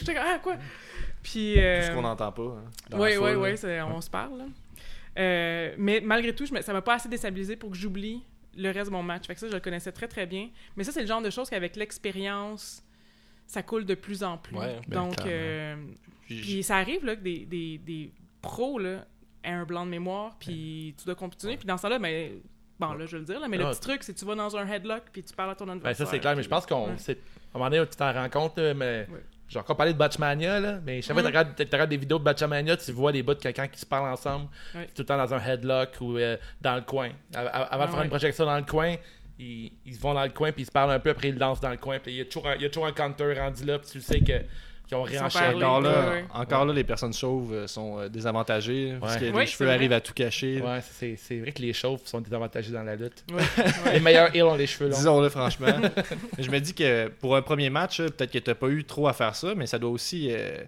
J'étais 0.00 0.14
comme, 0.14 0.24
ah, 0.26 0.38
quoi? 0.42 0.56
Puis. 1.22 1.60
euh, 1.60 1.80
Tout 1.80 1.86
ce 1.88 1.92
qu'on 1.94 2.02
n'entend 2.02 2.32
pas. 2.32 2.42
hein, 2.42 2.64
oui, 2.94 3.16
oui, 3.16 3.30
oui, 3.34 3.80
on 3.92 4.00
se 4.00 4.10
parle. 4.10 4.38
là. 4.38 4.44
Euh, 5.18 5.74
mais 5.78 6.00
malgré 6.00 6.34
tout, 6.34 6.44
je 6.46 6.52
me- 6.52 6.60
ça 6.62 6.72
m'a 6.72 6.82
pas 6.82 6.94
assez 6.94 7.08
déstabilisé 7.08 7.56
pour 7.56 7.70
que 7.70 7.76
j'oublie 7.76 8.22
le 8.56 8.70
reste 8.70 8.86
de 8.86 8.92
mon 8.92 9.02
match. 9.02 9.26
Fait 9.26 9.34
que 9.34 9.40
ça, 9.40 9.48
je 9.48 9.52
le 9.52 9.60
connaissais 9.60 9.92
très, 9.92 10.08
très 10.08 10.26
bien. 10.26 10.48
Mais 10.76 10.84
ça, 10.84 10.92
c'est 10.92 11.00
le 11.00 11.06
genre 11.06 11.22
de 11.22 11.30
choses 11.30 11.48
qu'avec 11.50 11.76
l'expérience, 11.76 12.82
ça 13.46 13.62
coule 13.62 13.84
de 13.86 13.94
plus 13.94 14.22
en 14.22 14.36
plus. 14.38 14.56
Ouais, 14.56 14.78
ben, 14.88 15.02
Donc, 15.04 15.20
euh, 15.26 15.76
Puis- 16.26 16.40
puis 16.40 16.62
ça 16.62 16.76
arrive 16.76 17.04
là, 17.04 17.16
que 17.16 17.22
des, 17.22 17.46
des, 17.46 17.78
des 17.78 18.12
pros 18.42 18.78
là, 18.78 19.06
aient 19.42 19.50
un 19.50 19.64
blanc 19.64 19.84
de 19.86 19.90
mémoire, 19.90 20.36
puis 20.38 20.94
tu 20.98 21.04
dois 21.06 21.14
continuer. 21.14 21.56
Puis 21.56 21.66
dans 21.66 21.76
ça 21.78 21.88
là, 21.88 21.98
ben, 21.98 22.32
bon, 22.78 22.92
là, 22.92 23.06
je 23.06 23.12
vais 23.12 23.18
le 23.18 23.24
dire, 23.24 23.40
là, 23.40 23.48
mais 23.48 23.56
le 23.58 23.64
Ah. 23.66 23.70
petit 23.70 23.80
truc, 23.80 24.02
c'est 24.02 24.12
que 24.14 24.18
tu 24.18 24.24
vas 24.24 24.34
dans 24.34 24.56
un 24.56 24.66
headlock, 24.66 25.02
puis 25.12 25.22
tu 25.22 25.34
parles 25.34 25.50
à 25.50 25.54
ton 25.54 25.66
Ben, 25.66 25.72
adversaire. 25.74 26.06
ça, 26.06 26.10
c'est 26.12 26.18
clair, 26.20 26.36
mais 26.36 26.42
je 26.42 26.48
pense 26.48 26.66
qu'on. 26.66 26.86
Ouais. 26.88 26.92
À 26.92 27.12
un 27.56 27.58
moment 27.58 27.70
donné, 27.70 27.86
tu 27.86 27.96
t'en 27.96 28.12
rends 28.12 28.28
compte, 28.30 28.58
là, 28.58 28.74
mais. 28.74 29.06
Ouais. 29.10 29.22
J'ai 29.48 29.60
encore 29.60 29.76
parlé 29.76 29.92
de 29.92 29.98
Batchmania, 29.98 30.58
là, 30.58 30.80
mais 30.84 31.00
chaque 31.02 31.12
fois 31.14 31.22
que 31.22 31.28
Mhm. 31.28 31.54
tu 31.54 31.62
regardes, 31.68 31.88
des 31.88 31.96
vidéos 31.96 32.18
de 32.18 32.24
Batchmania, 32.24 32.76
tu 32.78 32.90
vois 32.90 33.12
des 33.12 33.22
bouts 33.22 33.34
de 33.34 33.38
quelqu'un 33.38 33.68
qui 33.68 33.78
se 33.78 33.86
parle 33.86 34.08
ensemble, 34.12 34.46
tout 34.72 34.80
le 34.98 35.04
temps 35.04 35.16
dans 35.16 35.32
un 35.32 35.38
headlock 35.40 35.90
ou 36.00 36.16
euh, 36.18 36.36
dans 36.60 36.74
le 36.74 36.80
coin. 36.80 37.10
Avant 37.32 37.44
de 37.44 37.66
Ah 37.70 37.86
faire 37.86 38.02
une 38.02 38.08
projection 38.08 38.44
dans 38.44 38.56
le 38.56 38.64
coin, 38.64 38.96
ils, 39.38 39.70
ils 39.84 39.96
vont 40.00 40.14
dans 40.14 40.24
le 40.24 40.30
coin, 40.30 40.50
puis 40.50 40.62
ils 40.62 40.66
se 40.66 40.72
parlent 40.72 40.90
un 40.90 40.98
peu, 40.98 41.10
après 41.10 41.28
ils 41.28 41.38
dansent 41.38 41.60
dans 41.60 41.70
le 41.70 41.76
coin, 41.76 42.00
puis 42.00 42.10
il 42.12 42.16
y 42.16 42.20
a 42.22 42.24
toujours 42.24 42.48
un, 42.48 42.56
il 42.56 42.62
y 42.62 42.64
a 42.64 42.68
toujours 42.70 42.86
un 42.86 42.92
counter 42.92 43.34
rendu 43.38 43.64
là, 43.64 43.78
puis 43.78 43.88
tu 43.88 44.00
sais 44.00 44.18
que 44.18 44.32
qu'ils 44.86 44.96
ont 44.96 45.02
réenchaîné. 45.02 45.54
Encore 45.64 45.80
là, 45.80 45.90
Ouais, 45.90 46.10
ouais. 46.16 46.24
encore 46.34 46.64
là, 46.64 46.72
les 46.72 46.84
personnes 46.84 47.12
chauves 47.12 47.52
euh, 47.52 47.66
sont 47.66 47.98
euh, 47.98 48.08
désavantagées 48.08 48.94
parce 49.00 49.14
Ouais. 49.14 49.20
que 49.20 49.34
Oui, 49.34 49.40
les 49.40 49.46
cheveux 49.46 49.66
vrai. 49.66 49.74
arrivent 49.74 49.92
à 49.92 50.00
tout 50.00 50.12
cacher. 50.14 50.60
Ouais, 50.60 50.80
c'est 50.82 51.16
c'est 51.16 51.38
vrai 51.38 51.52
que 51.52 51.62
les 51.62 51.72
chauves 51.72 52.00
sont 52.04 52.20
désavantagés 52.20 52.72
dans 52.72 52.82
la 52.82 52.96
lutte. 52.96 53.24
Ouais, 53.32 53.42
ouais. 53.84 53.92
Les 53.94 54.00
meilleurs 54.00 54.34
heels 54.34 54.44
ont 54.44 54.54
les 54.56 54.66
cheveux 54.66 54.88
longs. 54.90 54.96
Disons-le 54.96 55.28
franchement. 55.28 55.66
Je 56.38 56.50
me 56.50 56.58
dis 56.60 56.74
que 56.74 57.08
pour 57.08 57.36
un 57.36 57.42
premier 57.42 57.70
match, 57.70 58.00
là, 58.00 58.06
peut-être 58.10 58.30
que 58.32 58.38
tu 58.38 58.50
n'as 58.50 58.54
pas 58.54 58.68
eu 58.68 58.84
trop 58.84 59.08
à 59.08 59.12
faire 59.12 59.34
ça, 59.34 59.54
mais 59.54 59.66
ça 59.66 59.78
doit 59.78 59.90
aussi. 59.90 60.28
euh, 60.30 60.58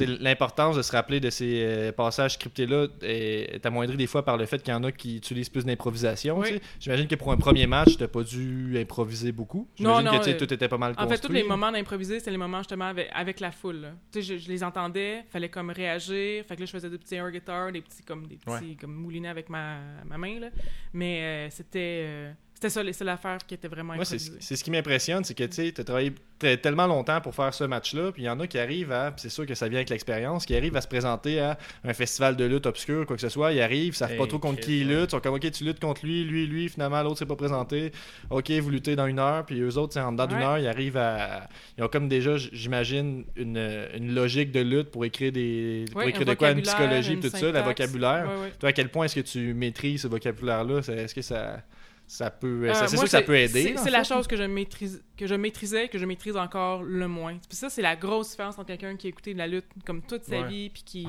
L'importance 0.00 0.76
de 0.76 0.82
se 0.82 0.92
rappeler 0.92 1.18
de 1.18 1.28
ces 1.28 1.60
euh, 1.64 1.90
passages 1.92 2.34
scriptés-là 2.34 2.86
est, 3.02 3.56
est 3.56 3.66
amoindrie 3.66 3.96
des 3.96 4.06
fois 4.06 4.24
par 4.24 4.36
le 4.36 4.46
fait 4.46 4.62
qu'il 4.62 4.72
y 4.72 4.76
en 4.76 4.84
a 4.84 4.92
qui 4.92 5.16
utilisent 5.16 5.48
plus 5.48 5.64
d'improvisation. 5.64 6.38
Oui. 6.38 6.60
J'imagine 6.78 7.08
que 7.08 7.16
pour 7.16 7.32
un 7.32 7.36
premier 7.36 7.66
match, 7.66 7.96
tu 7.96 8.02
n'as 8.02 8.06
pas 8.08 8.22
dû 8.22 8.78
improviser 8.80 9.32
beaucoup. 9.32 9.66
Non, 9.80 9.98
J'imagine 9.98 10.18
non, 10.20 10.24
que 10.24 10.30
euh, 10.30 10.38
tout 10.38 10.54
était 10.54 10.68
pas 10.68 10.78
mal 10.78 10.92
En 10.92 10.94
construit. 10.94 11.16
fait, 11.16 11.26
tous 11.26 11.32
les 11.32 11.42
moments 11.42 11.72
d'improviser, 11.72 12.20
c'est 12.20 12.30
les 12.30 12.36
moments 12.36 12.58
justement 12.58 12.84
avec, 12.86 13.08
avec 13.12 13.40
la 13.40 13.50
foule. 13.50 13.67
Là. 13.76 13.92
Tu 14.12 14.22
sais, 14.22 14.38
je, 14.38 14.42
je 14.44 14.48
les 14.48 14.64
entendais, 14.64 15.24
fallait 15.30 15.48
comme 15.48 15.70
réagir. 15.70 16.44
Fait 16.44 16.54
que 16.56 16.60
là, 16.60 16.66
je 16.66 16.72
faisais 16.72 16.90
des 16.90 16.98
petits 16.98 17.14
air 17.14 17.30
guitar, 17.30 17.70
des 17.72 17.80
petits 17.82 18.02
comme 18.02 18.26
des 18.26 18.36
petits 18.36 18.50
Ouais. 18.50 18.76
comme 18.80 18.94
moulinets 18.94 19.28
avec 19.28 19.48
ma, 19.48 19.78
ma 20.04 20.18
main 20.18 20.40
là. 20.40 20.48
Mais 20.92 21.20
euh, 21.22 21.50
c'était 21.50 22.04
euh, 22.06 22.32
c'était 22.60 22.70
ça, 22.70 22.82
c'est 22.92 23.04
l'affaire 23.04 23.38
qui 23.46 23.54
était 23.54 23.68
vraiment 23.68 23.94
Moi, 23.94 24.04
c'est 24.04 24.18
ce 24.18 24.64
qui 24.64 24.72
m'impressionne, 24.72 25.22
c'est 25.22 25.34
que 25.34 25.44
tu 25.44 25.80
as 25.80 25.84
travaillé 25.84 26.12
tellement 26.60 26.88
longtemps 26.88 27.20
pour 27.20 27.32
faire 27.32 27.54
ce 27.54 27.62
match-là, 27.62 28.10
puis 28.10 28.22
il 28.22 28.24
y 28.24 28.28
en 28.28 28.40
a 28.40 28.48
qui 28.48 28.58
arrivent 28.58 28.90
à, 28.90 29.12
puis 29.12 29.22
c'est 29.22 29.28
sûr 29.28 29.46
que 29.46 29.54
ça 29.54 29.68
vient 29.68 29.78
avec 29.78 29.90
l'expérience, 29.90 30.44
qui 30.44 30.56
arrivent 30.56 30.74
à 30.74 30.80
se 30.80 30.88
présenter 30.88 31.38
à 31.38 31.56
un 31.84 31.94
festival 31.94 32.34
de 32.34 32.44
lutte 32.44 32.66
obscur, 32.66 33.06
quoi 33.06 33.14
que 33.14 33.22
ce 33.22 33.28
soit, 33.28 33.52
ils 33.52 33.60
arrivent, 33.60 33.94
ils 33.94 33.96
savent 33.96 34.16
pas 34.16 34.26
trop 34.26 34.40
contre 34.40 34.58
qui 34.58 34.80
ils 34.80 34.88
luttent, 34.88 35.04
ils 35.04 35.10
sont 35.12 35.20
comme 35.20 35.34
ok, 35.34 35.48
tu 35.52 35.62
luttes 35.62 35.78
contre 35.78 36.04
lui, 36.04 36.24
lui, 36.24 36.48
lui, 36.48 36.68
finalement 36.68 37.00
l'autre 37.00 37.18
s'est 37.18 37.26
pas 37.26 37.36
présenté, 37.36 37.92
ok, 38.30 38.50
vous 38.50 38.70
luttez 38.70 38.96
dans 38.96 39.06
une 39.06 39.20
heure, 39.20 39.46
puis 39.46 39.60
eux 39.60 39.78
autres, 39.78 39.92
c'est 39.92 40.00
en 40.00 40.10
dedans 40.10 40.26
d'une 40.26 40.42
heure, 40.42 40.58
ils 40.58 40.66
arrivent 40.66 40.96
à. 40.96 41.48
Ils 41.76 41.84
ont 41.84 41.88
comme 41.88 42.08
déjà, 42.08 42.36
j'imagine, 42.38 43.24
une, 43.36 43.88
une 43.94 44.14
logique 44.16 44.50
de 44.50 44.60
lutte 44.60 44.90
pour 44.90 45.04
écrire 45.04 45.30
des. 45.30 45.84
pour 45.92 46.00
Ouais, 46.00 46.08
écrire 46.08 46.26
un 46.26 46.32
de 46.32 46.34
quoi, 46.34 46.50
une 46.50 46.62
psychologie, 46.62 47.12
une 47.12 47.20
tout 47.20 47.28
ça, 47.28 47.52
le 47.52 47.60
vocabulaire. 47.60 48.26
Ouais, 48.28 48.42
ouais. 48.42 48.52
Toi, 48.58 48.70
à 48.70 48.72
quel 48.72 48.88
point 48.88 49.04
est-ce 49.04 49.14
que 49.14 49.20
tu 49.20 49.54
maîtrises 49.54 50.02
ce 50.02 50.08
vocabulaire-là? 50.08 50.80
Est-ce 50.80 51.14
que 51.14 51.22
ça. 51.22 51.62
Ça 52.08 52.30
peut. 52.30 52.68
Euh, 52.68 52.74
ça- 52.74 52.88
c'est 52.88 52.96
moi, 52.96 53.04
sûr 53.04 53.04
que 53.04 53.10
ça 53.10 53.22
peut 53.22 53.36
aider. 53.36 53.74
C'est 53.76 53.90
la 53.90 54.02
chose 54.02 54.26
que 54.26 54.34
je 54.36 54.42
maîtrise, 54.42 55.04
que 55.16 55.26
je 55.26 55.34
maîtrisais, 55.34 55.88
que 55.88 55.98
je 55.98 56.06
maîtrise 56.06 56.36
encore 56.36 56.82
le 56.82 57.06
moins. 57.06 57.34
Puis 57.48 57.56
ça, 57.56 57.68
c'est 57.70 57.82
la 57.82 57.94
grosse 57.96 58.30
différence 58.30 58.58
entre 58.58 58.66
quelqu'un 58.68 58.96
qui 58.96 59.06
a 59.06 59.10
écouté 59.10 59.34
de 59.34 59.38
la 59.38 59.46
lutte 59.46 59.66
comme 59.84 60.00
toute 60.02 60.24
sa 60.24 60.40
Ouais. 60.40 60.48
vie, 60.48 60.70
puis 60.70 60.82
qui 60.84 61.08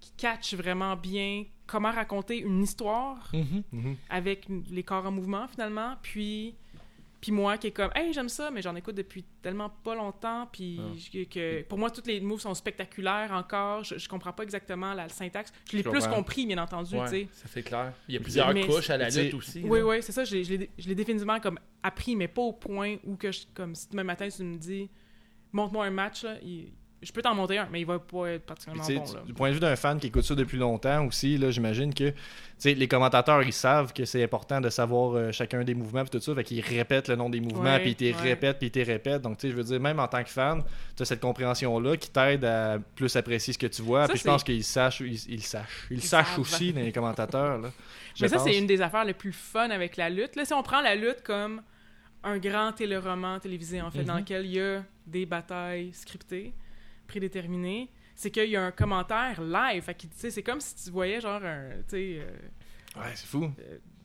qui 0.00 0.10
catch 0.16 0.54
vraiment 0.54 0.96
bien 0.96 1.44
comment 1.68 1.92
raconter 1.92 2.38
une 2.38 2.60
histoire 2.62 3.30
Mhm. 3.32 3.62
Mhm. 3.70 3.96
avec 4.10 4.46
les 4.70 4.82
corps 4.82 5.06
en 5.06 5.12
mouvement 5.12 5.46
finalement, 5.46 5.94
puis 6.02 6.56
puis 7.22 7.32
moi 7.32 7.56
qui 7.56 7.68
est 7.68 7.70
comme 7.70 7.90
hey 7.94 8.12
j'aime 8.12 8.28
ça 8.28 8.50
mais 8.50 8.60
j'en 8.60 8.74
écoute 8.76 8.94
depuis 8.96 9.24
tellement 9.40 9.70
pas 9.70 9.94
longtemps 9.94 10.46
puis 10.52 10.78
Ah. 10.82 11.18
que 11.30 11.62
pour 11.62 11.78
moi 11.78 11.90
tous 11.90 12.02
les 12.06 12.20
moves 12.20 12.40
sont 12.40 12.52
spectaculaires 12.52 13.30
encore 13.32 13.84
je, 13.84 13.96
je 13.96 14.08
comprends 14.08 14.32
pas 14.34 14.42
exactement 14.42 14.92
la, 14.92 15.04
le 15.04 15.08
syntaxe 15.10 15.50
je 15.70 15.76
l'ai 15.78 15.82
plus 15.82 16.06
compris 16.06 16.44
bien 16.46 16.58
entendu 16.58 16.96
Ouais, 16.96 17.04
tu 17.04 17.10
sais 17.10 17.28
ça 17.32 17.46
c'est 17.48 17.62
clair. 17.62 17.94
Il 18.08 18.14
y 18.14 18.18
a 18.18 18.20
plusieurs 18.20 18.52
Mais- 18.52 18.66
couches 18.66 18.90
à 18.90 18.98
la 18.98 19.08
lutte 19.08 19.32
aussi. 19.34 19.62
oui 19.64 19.78
là. 19.78 19.86
oui 19.86 19.96
c'est 20.02 20.12
ça 20.12 20.24
je 20.24 20.34
l'ai- 20.34 20.44
je 20.44 20.54
l'ai 20.54 20.70
je 20.78 20.88
l'ai 20.88 20.94
définitivement 20.94 21.40
comme 21.40 21.58
appris 21.82 22.16
mais 22.16 22.28
pas 22.28 22.42
au 22.42 22.52
point 22.52 22.96
où 23.04 23.16
que 23.16 23.32
je, 23.32 23.42
comme 23.54 23.74
si 23.74 23.88
demain 23.88 24.04
matin 24.04 24.28
tu 24.28 24.42
me 24.42 24.56
dis 24.56 24.90
montre-moi 25.52 25.86
un 25.86 25.90
match 25.90 26.24
là 26.24 26.36
il- 26.42 26.72
je 27.02 27.12
peux 27.12 27.20
t'en 27.22 27.34
monter 27.34 27.58
un 27.58 27.68
mais 27.70 27.80
il 27.80 27.86
va 27.86 27.98
pas 27.98 28.28
être 28.30 28.44
particulièrement 28.46 28.84
bon 28.86 29.04
du- 29.04 29.14
là 29.14 29.20
du 29.26 29.34
point 29.34 29.48
de 29.48 29.54
vue 29.54 29.60
d'un 29.60 29.74
fan 29.76 29.98
qui 29.98 30.06
écoute 30.06 30.22
ça 30.24 30.34
depuis 30.34 30.56
longtemps 30.58 31.04
aussi, 31.06 31.36
là, 31.36 31.50
j'imagine 31.50 31.92
que 31.92 32.12
les 32.64 32.86
commentateurs 32.86 33.42
ils 33.42 33.52
savent 33.52 33.92
que 33.92 34.04
c'est 34.04 34.22
important 34.22 34.60
de 34.60 34.70
savoir 34.70 35.14
euh, 35.16 35.32
chacun 35.32 35.64
des 35.64 35.74
mouvements 35.74 36.02
puis 36.04 36.10
tout 36.10 36.20
ça, 36.20 36.32
fait 36.34 36.44
qu'ils 36.44 36.60
répètent 36.60 37.08
le 37.08 37.16
nom 37.16 37.28
des 37.28 37.40
mouvements 37.40 37.76
puis 37.80 37.90
ils 37.90 37.96
te 37.96 38.04
ouais. 38.04 38.12
répètent 38.12 38.58
puis 38.58 38.68
ils 38.68 38.70
te 38.70 38.78
répètent. 38.78 39.22
Donc 39.22 39.38
tu 39.38 39.48
sais, 39.48 39.50
je 39.50 39.56
veux 39.56 39.64
dire 39.64 39.80
même 39.80 39.98
en 39.98 40.06
tant 40.06 40.22
que 40.22 40.30
fan, 40.30 40.62
tu 40.96 41.02
as 41.02 41.06
cette 41.06 41.20
compréhension 41.20 41.78
là 41.80 41.96
qui 41.96 42.08
t'aide 42.10 42.44
à 42.44 42.78
plus 42.94 43.14
apprécier 43.16 43.52
ce 43.52 43.58
que 43.58 43.66
tu 43.66 43.82
vois. 43.82 44.06
Puis 44.06 44.18
je 44.18 44.24
pense 44.24 44.44
qu'ils 44.44 44.62
sachent, 44.62 45.00
ils, 45.00 45.14
ils 45.28 45.42
sachent, 45.42 45.86
ils, 45.90 45.96
Ils 45.96 46.02
sachent 46.02 46.28
savent. 46.28 46.38
aussi 46.38 46.72
dans 46.72 46.80
les 46.82 46.92
commentateurs 46.92 47.58
là. 47.58 47.70
Mais 48.20 48.28
ça, 48.28 48.38
c'est 48.38 48.56
une 48.58 48.66
des 48.66 48.80
affaires 48.82 49.04
les 49.06 49.14
plus 49.14 49.32
fun 49.32 49.70
avec 49.70 49.96
la 49.96 50.08
lutte. 50.10 50.36
Là, 50.36 50.44
si 50.44 50.52
on 50.52 50.62
prend 50.62 50.82
la 50.82 50.94
lutte 50.94 51.22
comme 51.24 51.62
un 52.22 52.38
grand 52.38 52.70
téléroman 52.72 53.40
télévisé, 53.40 53.80
en 53.82 53.90
fait, 53.90 54.04
dans 54.04 54.14
Mhm. 54.14 54.20
lequel 54.20 54.46
il 54.46 54.52
y 54.52 54.60
a 54.60 54.84
des 55.06 55.26
batailles 55.26 55.90
scriptées, 55.94 56.52
prédéterminées, 57.12 57.90
c'est 58.14 58.30
qu'il 58.30 58.48
y 58.50 58.56
a 58.56 58.62
un 58.62 58.70
commentaire 58.70 59.40
live. 59.42 59.82
Fait 59.82 59.94
que, 59.94 60.02
c'est 60.30 60.42
comme 60.42 60.60
si 60.60 60.74
tu 60.84 60.90
voyais, 60.90 61.20
genre, 61.20 61.40
un, 61.44 61.68
tu 61.88 61.96
sais... 61.96 62.18
euh, 62.20 63.00
Ouais, 63.00 63.06
c'est 63.14 63.26
fou. 63.26 63.50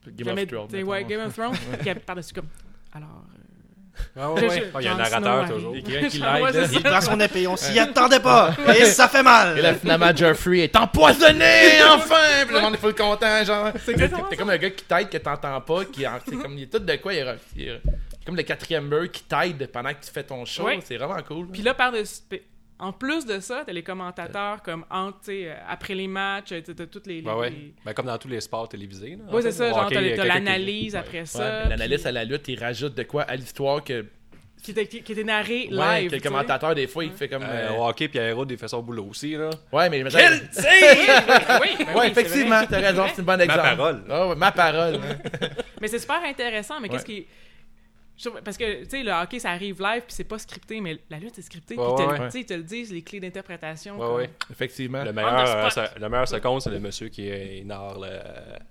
Game 0.07 0.27
jamais- 0.27 0.43
of 0.43 0.69
Thrones. 0.69 0.83
ouais, 0.83 1.03
Game 1.03 1.21
of 1.27 1.33
Thrones, 1.35 1.55
qui 1.83 1.93
par-dessus 2.05 2.33
comme... 2.33 2.47
Alors... 2.93 3.23
euh, 3.33 4.01
Ah 4.15 4.31
ouais, 4.33 4.41
je- 4.49 4.63
Ah, 4.73 4.77
il 4.79 4.85
y 4.85 4.87
a 4.87 4.93
un 4.93 4.97
narrateur 4.97 5.49
toujours. 5.49 5.75
Il 5.75 5.79
y 5.89 5.97
a 5.97 5.99
quelqu'un 6.01 6.07
qui 6.09 6.21
Ouais, 6.21 6.53
ça. 6.53 6.71
Il 6.71 6.83
prend 6.83 7.01
son 7.01 7.19
épée, 7.19 7.47
on 7.47 7.57
s'y 7.57 7.77
attendait 7.85 8.19
pas 8.21 8.55
et 8.79 8.85
ça 8.85 9.07
fait 9.09 9.23
mal. 9.23 9.57
Et 9.57 9.61
là, 9.61 9.73
finalement, 9.73 10.15
Jeffrey 10.15 10.59
est 10.59 10.75
empoisonné, 10.75 11.81
enfin! 11.89 12.15
Puis 12.45 12.55
le 12.55 12.61
monde 12.61 12.75
est 12.75 12.77
full 12.77 12.95
content, 12.95 13.43
genre. 13.43 13.71
T'es 13.73 14.37
comme 14.37 14.49
un 14.51 14.57
gars 14.57 14.69
qui 14.69 14.83
t'aide 14.85 15.09
que 15.09 15.17
t'entends 15.17 15.59
pas, 15.61 15.85
qui 15.85 16.05
c'est 16.25 16.35
comme, 16.37 16.53
il 16.57 16.63
est 16.63 16.67
tout 16.71 16.79
de 16.79 16.95
quoi, 16.95 17.13
il 17.13 17.19
est, 17.19 17.35
il 17.55 17.81
comme 18.25 18.35
le 18.35 18.43
quatrième 18.43 18.89
beurre 18.89 19.09
qui 19.11 19.23
t'aide 19.23 19.67
pendant 19.71 19.89
que 19.93 20.03
tu 20.05 20.11
fais 20.11 20.23
ton 20.23 20.43
show. 20.45 20.63
Ouais. 20.65 20.79
C'est 20.83 20.97
vraiment 20.97 21.21
cool. 21.23 21.47
Puis 21.49 21.61
là, 21.61 21.73
par 21.73 21.93
en 22.79 22.91
plus 22.93 23.25
de 23.25 23.39
ça, 23.39 23.63
t'as 23.65 23.73
les 23.73 23.83
commentateurs 23.83 24.61
comme 24.61 24.85
entre, 24.91 25.19
tu 25.21 25.25
sais, 25.25 25.49
euh, 25.49 25.53
après 25.67 25.95
les 25.95 26.07
matchs, 26.07 26.53
t'as 26.63 26.85
toutes 26.85 27.07
les... 27.07 27.21
les- 27.21 27.27
Ouais, 27.27 27.33
ouais. 27.35 27.49
les- 27.49 27.73
Ben, 27.85 27.93
comme 27.93 28.05
dans 28.05 28.17
tous 28.17 28.27
les 28.27 28.39
sports 28.41 28.69
télévisés. 28.69 29.17
là, 29.17 29.33
Ouais, 29.33 29.41
c'est 29.41 29.51
ça, 29.51 29.69
genre, 29.69 29.89
t'as 29.91 30.01
qui- 30.01 30.15
l'analyse 30.27 30.95
après 30.95 31.19
Ouais, 31.21 31.25
ça. 31.25 31.61
puis 31.61 31.69
L'analyste 31.69 32.01
puis- 32.03 32.09
à 32.09 32.11
la 32.11 32.23
lutte, 32.23 32.47
il 32.47 32.59
rajoute 32.59 32.95
de 32.95 33.03
quoi 33.03 33.23
à 33.23 33.35
l'histoire 33.35 33.83
que, 33.83 34.05
qui 34.61 34.71
était, 34.71 34.87
qui 34.87 35.11
était 35.11 35.23
narré 35.23 35.69
ouais, 35.71 36.01
live. 36.01 36.09
que 36.11 36.15
le 36.15 36.21
commentateur, 36.21 36.73
des 36.75 36.87
fois, 36.87 37.03
il 37.05 37.11
fait 37.11 37.29
comme. 37.29 37.43
Euh, 37.43 37.69
euh, 37.71 37.77
hockey, 37.79 38.07
Pierre 38.07 38.25
Hérault, 38.29 38.45
il 38.49 38.57
fait 38.57 38.67
son 38.67 38.81
boulot 38.81 39.05
aussi. 39.09 39.31
Là. 39.35 39.49
Ouais, 39.71 39.87
mais. 39.89 40.03
Oui, 40.03 40.09
ben 40.11 40.39
oui, 41.61 41.69
ben 41.79 41.85
Ouais, 41.95 42.01
oui, 42.01 42.07
effectivement, 42.11 42.61
t'as 42.69 42.79
raison, 42.79 43.05
c'est 43.13 43.21
un 43.21 43.23
bon 43.23 43.39
exemple. 43.39 43.61
parole. 43.61 44.03
Ah 44.09 44.27
ouais, 44.27 44.35
ma 44.35 44.51
parole. 44.51 44.95
hein. 44.95 45.47
Mais 45.79 45.87
c'est 45.87 45.99
super 45.99 46.21
intéressant, 46.23 46.79
mais 46.81 46.89
qu'est-ce 46.89 47.05
Ouais. 47.07 47.21
qui. 47.23 47.27
Parce 48.43 48.57
que, 48.57 48.83
tu 48.83 48.89
sais, 48.89 49.03
le 49.03 49.11
hockey, 49.11 49.39
ça 49.39 49.51
arrive 49.51 49.79
live, 49.81 50.01
puis 50.01 50.13
c'est 50.15 50.23
pas 50.23 50.39
scripté, 50.39 50.81
mais 50.81 50.97
la 51.09 51.19
lutte 51.19 51.37
est 51.37 51.43
scriptée, 51.43 51.75
puis 51.75 51.83
Ouais, 51.83 51.95
te- 51.95 52.01
ouais, 52.01 52.19
ouais. 52.19 52.25
tu 52.25 52.31
sais, 52.31 52.39
ils 52.41 52.45
te 52.45 52.53
le 52.55 52.63
disent, 52.63 52.91
les 52.91 53.03
clés 53.03 53.19
d'interprétation. 53.19 53.93
Ouais, 53.99 54.05
comme- 54.05 54.15
ouais. 54.15 54.29
Effectivement. 54.51 55.03
Le 55.03 55.13
meilleur, 55.13 55.37
euh, 55.65 55.69
ça- 55.69 55.91
le 55.99 56.09
meilleur 56.09 56.27
seconde, 56.27 56.61
c'est 56.61 56.71
le 56.71 56.79
monsieur 56.79 57.09
qui 57.09 57.27
est 57.27 57.63
narre 57.63 57.99
la, 57.99 58.23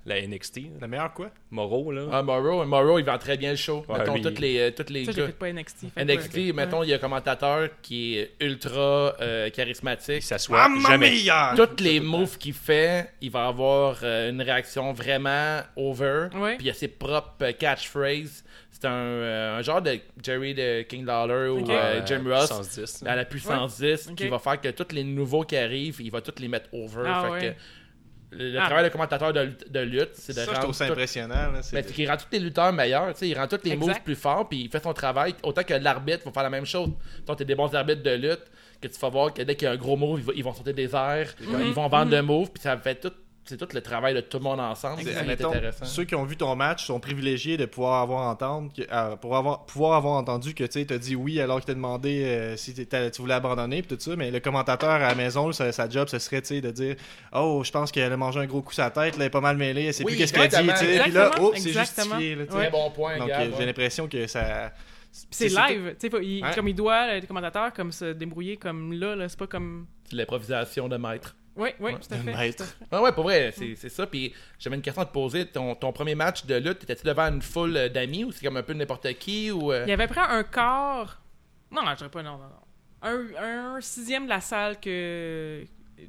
la 0.05 0.21
NXT. 0.27 0.57
là. 0.57 0.63
La 0.81 0.87
meilleure 0.89 1.15
quoi? 1.15 1.31
Moreau, 1.51 1.93
là. 1.93 2.07
Ah, 2.13 2.23
Morrow, 2.23 2.65
Morrow, 2.65 2.99
il 2.99 3.05
vend 3.05 3.19
très 3.19 3.37
bien 3.37 3.51
le 3.51 3.57
show. 3.57 3.85
Ouais, 3.89 3.99
mettons, 3.99 4.15
lui, 4.15 4.23
toutes 4.23 4.39
les, 4.41 4.59
euh, 4.59 4.71
toutes 4.73 4.91
les 4.91 5.05
Ça, 5.05 5.13
gars- 5.13 5.23
j'écoute 5.27 5.39
pas 5.39 5.49
NXT. 5.53 5.87
que, 5.95 6.01
NXT, 6.01 6.53
mettons, 6.53 6.83
il 6.83 6.89
y 6.89 6.93
a 6.93 6.97
un 6.97 6.99
commentateur 6.99 7.69
qui 7.83 8.19
est 8.19 8.33
ultra 8.41 9.15
euh, 9.21 9.49
charismatique. 9.51 10.17
Il 10.17 10.23
s'assoit 10.23 10.69
Mamma 10.69 10.89
jamais. 10.89 11.11
mia! 11.25 11.53
Toutes 11.57 11.81
les 11.81 12.01
moves 12.01 12.37
qu'il 12.39 12.53
fait, 12.53 13.13
il 13.21 13.31
va 13.31 13.47
avoir 13.47 13.99
euh, 14.03 14.31
une 14.31 14.43
réaction 14.43 14.93
vraiment 14.93 15.61
over. 15.77 16.29
Ouais. 16.35 16.57
Puis 16.57 16.65
il 16.65 16.67
y 16.67 16.71
a 16.71 16.75
ses 16.75 16.89
propres 16.89 17.35
euh, 17.43 17.53
catchphrases. 17.53 18.43
C'est 18.79 18.87
un, 18.89 18.91
euh, 18.93 19.59
un 19.59 19.63
genre 19.63 19.81
de 19.81 19.99
Jerry 20.23 20.53
de 20.53 20.83
King 20.83 21.07
Lawler 21.07 21.49
ou 21.49 21.71
euh, 21.71 22.03
Jim 22.05 22.23
Ross 22.27 22.49
Puissance 22.49 22.79
10. 22.79 23.05
à 23.07 23.17
la 23.17 23.25
puissance 23.25 23.81
10 23.81 24.11
qui 24.15 24.29
va 24.29 24.39
faire 24.39 24.61
que 24.61 24.69
tous 24.69 24.95
les 24.95 25.03
nouveaux 25.03 25.45
qui 25.45 25.57
arrivent, 25.57 25.97
il 26.01 26.11
va 26.11 26.21
tous 26.21 26.39
les 26.43 26.49
mettre 26.49 26.69
over. 26.75 27.05
Ah 27.07 27.23
Fait 27.25 27.31
ouais. 27.31 27.41
que 27.41 28.37
le, 28.37 28.59
Ah. 28.61 28.67
travail 28.67 28.85
de 28.85 28.89
commentateur 28.91 29.33
de, 29.33 29.41
lutte- 29.41 29.73
de 29.73 29.81
lutte, 29.81 30.11
c'est 30.13 30.35
de 30.35 30.41
Ça, 30.41 30.53
je 30.55 30.61
trouve 30.61 30.75
ça 30.75 30.87
tout- 30.87 30.93
impressionnant. 30.93 31.35
là, 31.35 31.51
ben, 31.55 31.63
c'est 31.63 31.93
qu'il 31.95 32.11
rend 32.11 32.17
tous 32.19 32.27
les 32.33 32.39
lutteurs 32.41 32.73
meilleurs, 32.73 33.13
tu 33.15 33.21
sais, 33.21 33.29
il 33.29 33.39
rend 33.39 33.47
tous 33.47 33.61
les 33.65 33.71
Exact. 33.73 33.87
moves 33.87 34.03
plus 34.03 34.15
forts, 34.17 34.47
puis 34.49 34.63
il 34.65 34.69
fait 34.69 34.83
son 34.83 34.93
travail, 34.93 35.35
autant 35.43 35.63
que 35.63 35.73
l'arbitre 35.75 36.25
va 36.27 36.33
faire 36.33 36.43
la 36.43 36.51
même 36.51 36.67
chose. 36.67 36.91
Toi, 37.25 37.35
t'es 37.35 37.45
des 37.47 37.55
bons 37.55 37.73
arbitres 37.75 38.03
de 38.03 38.11
lutte, 38.11 38.43
que 38.83 38.89
tu 38.89 38.99
vas 39.01 39.09
voir 39.09 39.33
que 39.33 39.41
dès 39.41 39.55
qu'il 39.55 39.67
y 39.67 39.69
a 39.71 39.73
un 39.73 39.77
gros 39.77 39.97
move, 39.97 40.19
ils, 40.19 40.25
vont- 40.25 40.33
ils 40.37 40.45
vont 40.45 40.53
sauter 40.53 40.75
des 40.75 40.95
airs, 40.95 41.35
ils 41.41 41.73
vont 41.73 41.89
vendre 41.89 42.11
le 42.11 42.21
move, 42.21 42.51
puis 42.51 42.63
ça 42.63 42.77
fait 42.77 42.97
tout, 42.97 43.13
c'est 43.47 43.57
tout 43.57 43.69
le 43.73 43.81
travail 43.81 44.15
de 44.15 44.21
tout 44.21 44.39
le 44.39 44.45
monde 44.45 44.61
ensemble. 44.61 45.03
C'est- 45.03 45.17
intéressant. 45.17 45.85
Ceux 45.85 46.05
qui 46.05 46.15
ont 46.15 46.25
vu 46.25 46.37
ton 46.37 46.55
match 46.57 46.85
sont 46.87 47.01
privilégiés 47.01 47.57
de 47.57 47.65
pouvoir 47.67 48.03
avoir 48.03 48.23
entendre 48.29 48.73
que- 48.73 48.83
euh, 48.93 49.17
pour 49.17 49.37
avoir 49.37 49.65
pouvoir 49.67 49.95
avoir 49.95 50.15
entendu 50.15 50.55
que 50.55 50.65
tu 50.65 50.87
as 50.93 50.99
dit 50.99 51.17
oui 51.17 51.41
alors 51.41 51.59
qu'il 51.59 51.67
t'a 51.67 51.75
demandé 51.75 52.25
euh, 52.25 52.57
si 52.57 52.75
t'étais- 52.75 53.11
tu 53.11 53.23
voulais 53.23 53.35
abandonner 53.35 53.83
pis 53.83 53.89
tout 53.97 54.01
ça 54.01 54.17
mais 54.17 54.31
le 54.31 54.41
commentateur 54.41 54.91
à 54.91 54.99
la 54.99 55.15
maison 55.15 55.53
sa, 55.53 55.73
sa 55.73 55.89
job 55.89 56.09
ce 56.09 56.19
serait 56.19 56.41
de 56.41 56.71
dire 56.71 56.97
oh 57.33 57.63
je 57.65 57.71
pense 57.71 57.91
qu'elle 57.93 58.13
a 58.13 58.17
mangé 58.17 58.41
un 58.41 58.47
gros 58.47 58.63
coup 58.63 58.73
sur 58.73 58.83
la 58.83 58.91
tête 58.91 59.17
là, 59.17 59.23
elle 59.25 59.27
est 59.29 59.31
pas 59.31 59.41
mal 59.41 59.57
mêlée 59.57 59.87
elle 59.87 59.95
sait 59.95 60.05
Oui, 60.05 60.13
plus 60.13 60.19
qu'est-ce 60.19 60.33
qu'elle 60.33 60.43
a 60.43 60.49
dit 60.49 60.57
puis 60.57 60.89
là 60.97 61.07
Exactement, 61.07 61.47
oh 61.49 61.53
c'est 61.57 61.73
justifié 61.73 62.35
là, 62.35 62.71
bon 62.71 62.91
point, 62.91 63.19
donc 63.19 63.31
euh, 63.31 63.51
j'ai 63.59 63.67
l'impression 63.67 64.09
que 64.09 64.27
ça 64.27 64.73
Puis 65.13 65.27
c'est 65.31 65.49
live, 65.49 65.97
tu 65.99 66.11
sais, 66.11 66.55
comme 66.55 66.69
il 66.69 66.75
doit, 66.75 67.15
le 67.19 67.27
commentateur, 67.27 67.73
comme 67.73 67.93
se 67.93 68.13
débrouiller 68.13 68.57
comme 68.57 68.93
là, 68.93 69.17
là 69.17 69.29
c'est 69.29 69.39
pas 69.39 69.47
comme. 69.47 69.87
C'est 70.11 70.17
l'improvisation 70.17 70.89
de 70.89 70.97
maître. 70.99 71.35
Oui, 71.57 71.71
oui, 71.81 71.93
tout 71.95 72.13
à 72.13 72.17
Un 72.17 72.19
fait. 72.23 72.35
maître. 72.35 72.77
Ah 72.91 73.03
ouais, 73.03 73.13
pour 73.13 73.25
vrai, 73.25 73.53
c'est 73.57 73.75
c'est 73.77 73.89
ça. 73.89 74.07
Puis 74.07 74.33
j'avais 74.59 74.77
une 74.77 74.83
question 74.83 75.03
à 75.03 75.07
te 75.07 75.13
poser. 75.13 75.47
Ton, 75.47 75.75
ton 75.75 75.93
premier 75.93 76.15
match 76.15 76.45
de 76.45 76.55
lutte, 76.57 76.83
étais-tu 76.83 77.05
devant 77.07 77.25
une 77.33 77.41
foule 77.43 77.77
euh, 77.77 77.89
d'amis 77.89 78.25
ou 78.25 78.33
c'est 78.33 78.45
comme 78.45 78.57
un 78.59 78.63
peu 78.63 78.75
n'importe 78.75 79.11
qui 79.19 79.51
ou 79.51 79.73
euh, 79.73 79.85
Il 79.87 79.91
y 79.91 79.93
avait 79.93 80.07
près 80.07 80.21
un 80.21 80.43
quart. 80.45 81.23
Non, 81.71 81.83
non, 81.83 81.91
je 81.93 81.97
dirais 81.97 82.11
pas, 82.11 82.23
non, 82.23 82.33
non, 82.39 82.45
non. 82.45 82.63
Un, 83.03 83.75
un 83.77 83.81
sixième 83.81 84.25
de 84.25 84.29
la 84.31 84.41
salle 84.41 84.79
que. 84.81 85.65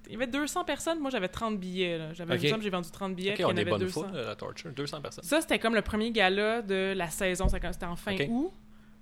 Il 0.08 0.12
y 0.12 0.16
avait 0.16 0.28
200 0.28 0.66
personnes, 0.66 1.00
moi 1.00 1.10
j'avais 1.10 1.30
30 1.30 1.58
billets. 1.58 1.98
là. 1.98 2.14
J'avais 2.14 2.34
Ok. 2.36 2.42
il 2.42 2.44
me 2.44 2.50
semble 2.50 2.60
que 2.60 2.64
j'ai 2.66 2.70
vendu 2.70 2.92
30 2.92 3.16
billets. 3.16 3.30
Ok, 3.32 3.36
puis 3.36 3.44
il 3.44 3.48
y 3.48 3.50
on 3.50 3.54
en 3.54 3.56
est 3.58 3.62
avait 3.62 3.70
bonne 3.72 3.80
200. 3.80 4.04
foule, 4.10 4.18
la 4.20 4.36
Torture. 4.36 4.72
200 4.72 5.02
personnes. 5.02 5.24
Ça, 5.24 5.40
c'était 5.40 5.60
comme 5.60 5.76
le 5.76 5.82
premier 5.82 6.12
gala 6.12 6.62
de 6.62 6.94
la 6.94 7.10
saison. 7.10 7.48
Ça- 7.48 7.58
C'était 7.72 7.86
en 7.86 7.96
fin 7.96 8.14
août. 8.28 8.52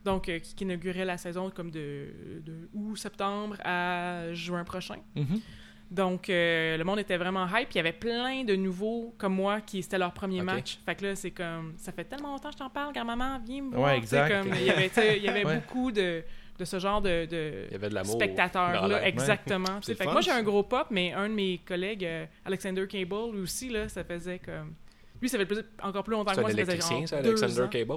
Donc, 0.03 0.29
euh, 0.29 0.37
qui, 0.37 0.63
inaugurait 0.63 1.03
la 1.05 1.17
saison 1.17 1.49
comme 1.49 1.71
de, 1.71 2.09
de 2.45 2.69
août, 2.75 2.95
septembre 2.95 3.57
à 3.65 4.31
juin 4.33 4.63
prochain. 4.63 4.97
Mhm. 5.15 5.41
Donc, 5.91 6.29
euh, 6.29 6.77
le 6.77 6.83
monde 6.83 6.99
était 6.99 7.17
vraiment 7.17 7.45
hype. 7.47 7.69
Il 7.71 7.77
y 7.77 7.79
avait 7.79 7.93
plein 7.93 8.43
de 8.43 8.55
nouveaux 8.55 9.13
comme 9.17 9.35
moi 9.35 9.61
qui 9.61 9.83
c'était 9.83 9.97
leur 9.99 10.13
premier 10.13 10.41
match. 10.41 10.79
Fait 10.85 10.95
que 10.95 11.05
là, 11.05 11.15
c'est 11.15 11.31
comme. 11.31 11.73
Ça 11.77 11.91
fait 11.91 12.05
tellement 12.05 12.29
longtemps 12.31 12.49
que 12.49 12.55
je 12.55 12.59
t'en 12.59 12.69
parle, 12.69 12.91
grand-maman, 12.93 13.39
viens 13.45 13.61
me 13.61 13.69
Ouais, 13.71 13.75
voir. 13.77 13.93
Tu 14.01 14.07
sais, 14.07 14.17
exact. 14.17 14.43
comme, 14.43 14.53
il 14.55 14.63
y 14.65 14.69
avait, 14.71 14.91
il 15.17 15.23
y 15.23 15.29
avait 15.29 15.45
Ouais. 15.45 15.55
beaucoup 15.57 15.91
de, 15.91 16.23
de 16.57 16.65
ce 16.65 16.79
genre 16.79 17.01
de, 17.01 17.25
de 17.25 17.65
Il 17.67 17.73
y 17.73 17.75
avait 17.75 17.89
de 17.89 17.93
l'amour. 17.93 18.13
dans 18.13 18.19
spectateurs-là. 18.19 18.87
l'air. 18.87 19.03
Exactement. 19.05 19.65
C'est 19.81 19.93
Fait 19.95 20.05
que 20.05 20.11
moi, 20.11 20.21
j'ai 20.21 20.31
un 20.31 20.43
gros 20.43 20.63
pop, 20.63 20.87
mais 20.89 21.13
un 21.13 21.29
de 21.29 21.33
mes 21.35 21.59
collègues, 21.59 22.03
euh, 22.03 22.25
Alexander 22.45 22.87
Cable, 22.87 23.31
lui 23.33 23.41
aussi, 23.41 23.69
là, 23.69 23.87
ça 23.87 24.03
faisait 24.03 24.39
comme. 24.39 24.73
Lui, 25.21 25.29
ça 25.29 25.37
fait 25.37 25.45
plus- 25.45 25.63
encore 25.81 26.03
plus 26.03 26.13
longtemps 26.13 26.31
C'est 26.33 26.35
que 26.35 26.39
un 26.41 26.43
moi. 26.43 26.51
ça 26.51 26.57
faisait 26.57 26.71
électricien, 26.73 27.05
ça, 27.07 27.17
Alexander 27.19 27.61
ans. 27.61 27.67
Cable. 27.69 27.93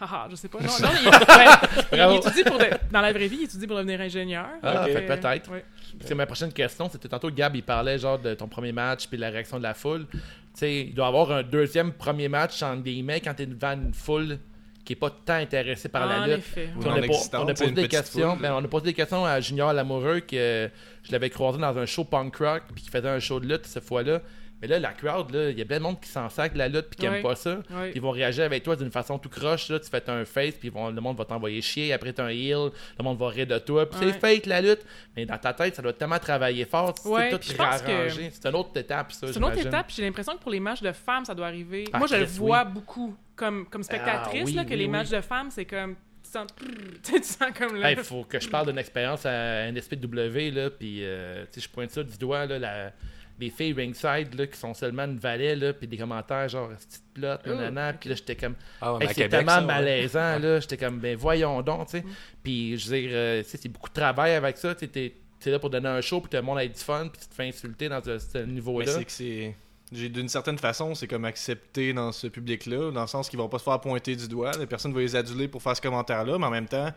Haha, 0.00 0.28
je 0.30 0.36
sais 0.36 0.48
pas. 0.48 0.58
Non, 0.60 0.66
non, 0.80 0.88
il, 1.02 1.08
ouais, 1.08 1.82
il 1.92 1.98
Bravo. 1.98 2.16
étudie 2.18 2.44
pour 2.44 2.58
de- 2.58 2.64
dans 2.92 3.00
la 3.00 3.12
vraie 3.12 3.26
vie, 3.28 3.38
il 3.40 3.44
étudie 3.44 3.66
pour 3.66 3.76
devenir 3.76 4.00
ingénieur. 4.00 4.46
Ah, 4.62 4.84
euh, 4.86 5.06
peut-être. 5.06 5.50
ouais. 5.50 5.64
C'est 6.04 6.14
ma 6.14 6.26
prochaine 6.26 6.52
question. 6.52 6.88
C'était 6.88 7.08
tantôt 7.08 7.30
Gab, 7.30 7.56
il 7.56 7.62
parlait 7.64 7.98
genre 7.98 8.18
de 8.18 8.34
ton 8.34 8.46
premier 8.46 8.72
match 8.72 9.08
puis 9.08 9.16
de 9.16 9.22
la 9.22 9.30
réaction 9.30 9.58
de 9.58 9.62
la 9.64 9.74
foule. 9.74 10.06
Tu 10.12 10.18
sais, 10.54 10.80
il 10.82 10.94
doit 10.94 11.06
y 11.06 11.08
avoir 11.08 11.32
un 11.32 11.42
deuxième 11.42 11.92
premier 11.92 12.28
match 12.28 12.62
en 12.62 12.76
guillemets 12.76 13.20
quand 13.20 13.34
t'es 13.34 13.46
devant 13.46 13.72
une 13.72 13.92
foule 13.92 14.38
qui 14.84 14.92
est 14.94 14.96
pas 14.96 15.10
tant 15.10 15.34
intéressée 15.34 15.88
par 15.88 16.06
la 16.06 16.26
lutte. 16.26 16.38
effet. 16.38 16.70
Ou 16.76 16.80
Puis 16.80 16.88
on, 16.88 16.92
a, 16.92 17.40
on 17.42 17.46
posé 17.46 17.70
des 17.72 17.88
questions. 17.88 18.36
ben, 18.36 18.52
on 18.54 18.64
a 18.64 18.68
posé 18.68 18.84
des 18.86 18.94
questions 18.94 19.24
à 19.26 19.40
Junior 19.40 19.72
Lamoureux 19.72 20.20
que 20.20 20.70
je 21.02 21.12
l'avais 21.12 21.28
croisé 21.28 21.58
dans 21.58 21.76
un 21.76 21.84
show 21.86 22.04
punk 22.04 22.36
rock 22.36 22.62
puis 22.74 22.84
qui 22.84 22.90
faisait 22.90 23.08
un 23.08 23.18
show 23.20 23.38
de 23.40 23.46
lutte 23.46 23.66
cette 23.66 23.84
fois-là. 23.84 24.20
Mais 24.60 24.66
là, 24.68 24.78
la 24.80 24.92
crowd, 24.92 25.30
il 25.32 25.58
y 25.58 25.62
a 25.62 25.64
plein 25.64 25.78
de 25.78 25.82
monde 25.82 26.00
qui 26.00 26.08
s'en 26.08 26.28
sac 26.28 26.52
de 26.52 26.58
la 26.58 26.66
lutte 26.68 26.86
puis 26.90 26.98
qui 26.98 27.08
Ouais. 27.08 27.16
aime 27.18 27.22
pas 27.22 27.36
ça. 27.36 27.60
Ouais. 27.70 27.92
Ils 27.94 28.00
vont 28.00 28.10
réagir 28.10 28.44
avec 28.44 28.62
toi 28.64 28.74
d'une 28.74 28.90
façon 28.90 29.18
tout 29.18 29.28
croche. 29.28 29.68
Là. 29.68 29.78
Tu 29.78 29.88
fais 29.88 30.02
un 30.10 30.24
face, 30.24 30.54
puis 30.54 30.70
le 30.74 31.00
monde 31.00 31.16
va 31.16 31.24
t'envoyer 31.24 31.60
chier. 31.62 31.92
Après, 31.92 32.12
t'as 32.12 32.24
un 32.24 32.28
heel, 32.30 32.70
le 32.98 33.04
monde 33.04 33.18
va 33.18 33.28
rire 33.28 33.46
de 33.46 33.58
toi. 33.58 33.88
Puis 33.88 34.00
Ouais. 34.04 34.12
c'est 34.12 34.18
fake 34.18 34.46
la 34.46 34.60
lutte. 34.60 34.84
Mais 35.16 35.26
dans 35.26 35.38
ta 35.38 35.52
tête, 35.52 35.76
ça 35.76 35.82
doit 35.82 35.92
tellement 35.92 36.18
travailler 36.18 36.64
fort. 36.64 36.94
C'est 36.96 37.30
tout 37.30 37.54
pense 37.56 37.82
que- 37.82 37.86
réarrangé. 37.86 38.30
C'est 38.32 38.48
une 38.48 38.54
autre 38.56 38.70
étape, 38.76 39.12
ça. 39.12 39.26
C'est 39.28 39.36
une 39.36 39.44
autre 39.44 39.58
étape, 39.58 39.86
j'ai 39.94 40.02
l'impression 40.02 40.34
que 40.36 40.42
pour 40.42 40.50
les 40.50 40.60
matchs 40.60 40.82
de 40.82 40.92
femmes, 40.92 41.24
ça 41.24 41.34
doit 41.34 41.46
arriver. 41.46 41.84
Ah, 41.92 41.98
Moi, 41.98 42.08
je 42.08 42.16
le 42.16 42.24
vois 42.24 42.64
beaucoup 42.64 43.16
comme, 43.36 43.66
comme 43.66 43.82
spectatrice, 43.84 44.40
Ah, 44.42 44.46
oui, 44.46 44.52
là, 44.54 44.64
que 44.64 44.70
oui, 44.70 44.76
les 44.76 44.88
matchs 44.88 45.10
de 45.10 45.20
femmes, 45.20 45.50
c'est 45.50 45.64
comme. 45.66 45.94
Tu 46.24 46.30
sens, 46.32 46.46
tu 47.02 47.22
sens 47.22 47.48
comme 47.56 47.76
là. 47.76 47.92
Il 47.92 47.98
faut 47.98 48.24
que 48.24 48.38
je 48.38 48.48
parle 48.48 48.66
d'une 48.66 48.76
expérience 48.78 49.24
à 49.24 49.68
NSPW, 49.70 50.50
là, 50.50 50.68
puis 50.68 50.98
euh, 51.04 51.44
tu 51.52 51.60
je 51.60 51.68
pointe 51.68 51.90
ça 51.90 52.02
du 52.02 52.18
doigt, 52.18 52.44
là, 52.44 52.58
la, 52.58 52.92
des 53.38 53.50
filles 53.50 53.72
ringside 53.72 54.34
là, 54.34 54.46
qui 54.46 54.58
sont 54.58 54.74
seulement 54.74 55.04
une 55.04 55.18
valet, 55.18 55.54
là, 55.56 55.72
puis 55.72 55.86
des 55.86 55.96
commentaires 55.96 56.48
genre 56.48 56.68
petite 56.70 57.02
plot, 57.14 57.28
Oh, 57.46 57.48
nanana, 57.50 57.92
puis 57.92 58.08
là, 58.10 58.14
j'étais 58.16 58.36
comme. 58.36 58.54
Ah, 58.80 58.92
ouais, 58.94 58.98
mais 59.00 59.06
Hey, 59.06 59.12
c'est 59.14 59.28
tellement 59.28 59.52
ça, 59.52 59.60
ouais. 59.60 59.66
malaisant, 59.66 60.38
là. 60.38 60.60
J'étais 60.60 60.76
comme, 60.76 60.98
ben 60.98 61.16
voyons 61.16 61.62
donc, 61.62 61.86
tu 61.88 61.98
sais. 61.98 62.04
Puis, 62.42 62.76
je 62.78 62.88
veux 62.90 63.00
dire, 63.00 63.10
euh, 63.12 63.42
tu 63.42 63.48
sais, 63.50 63.58
c'est 63.62 63.68
beaucoup 63.68 63.88
de 63.88 63.94
travail 63.94 64.32
avec 64.32 64.56
ça. 64.56 64.74
Tu 64.74 64.80
sais, 64.80 64.88
t'es 64.88 65.14
t'es 65.40 65.50
là 65.52 65.58
pour 65.60 65.70
donner 65.70 65.88
un 65.88 66.00
show, 66.00 66.20
puis 66.20 66.28
tout 66.30 66.36
le 66.36 66.42
monde 66.42 66.58
a 66.58 66.66
du 66.66 66.74
fun, 66.74 67.08
puis 67.12 67.20
tu 67.22 67.28
te 67.28 67.34
fais 67.34 67.46
insulter 67.48 67.88
dans 67.88 68.02
ce, 68.02 68.18
ce 68.18 68.38
Mais 68.38 68.46
niveau-là. 68.46 68.90
c'est 68.90 69.04
que 69.04 69.12
c'est. 69.12 69.54
j'ai- 69.92 70.08
D'une 70.08 70.28
certaine 70.28 70.58
façon, 70.58 70.96
c'est 70.96 71.06
comme 71.06 71.24
accepté 71.24 71.92
dans 71.92 72.10
ce 72.10 72.26
public-là, 72.26 72.90
dans 72.90 73.02
le 73.02 73.06
sens 73.06 73.28
qu'ils 73.28 73.38
vont 73.38 73.48
pas 73.48 73.58
se 73.60 73.64
faire 73.64 73.80
pointer 73.80 74.16
du 74.16 74.26
doigt. 74.26 74.50
La 74.58 74.66
personne 74.66 74.92
va 74.92 74.98
les 75.00 75.14
aduler 75.14 75.46
pour 75.46 75.62
faire 75.62 75.76
ce 75.76 75.80
commentaire-là, 75.80 76.38
mais 76.38 76.46
en 76.46 76.50
même 76.50 76.66
temps, 76.66 76.88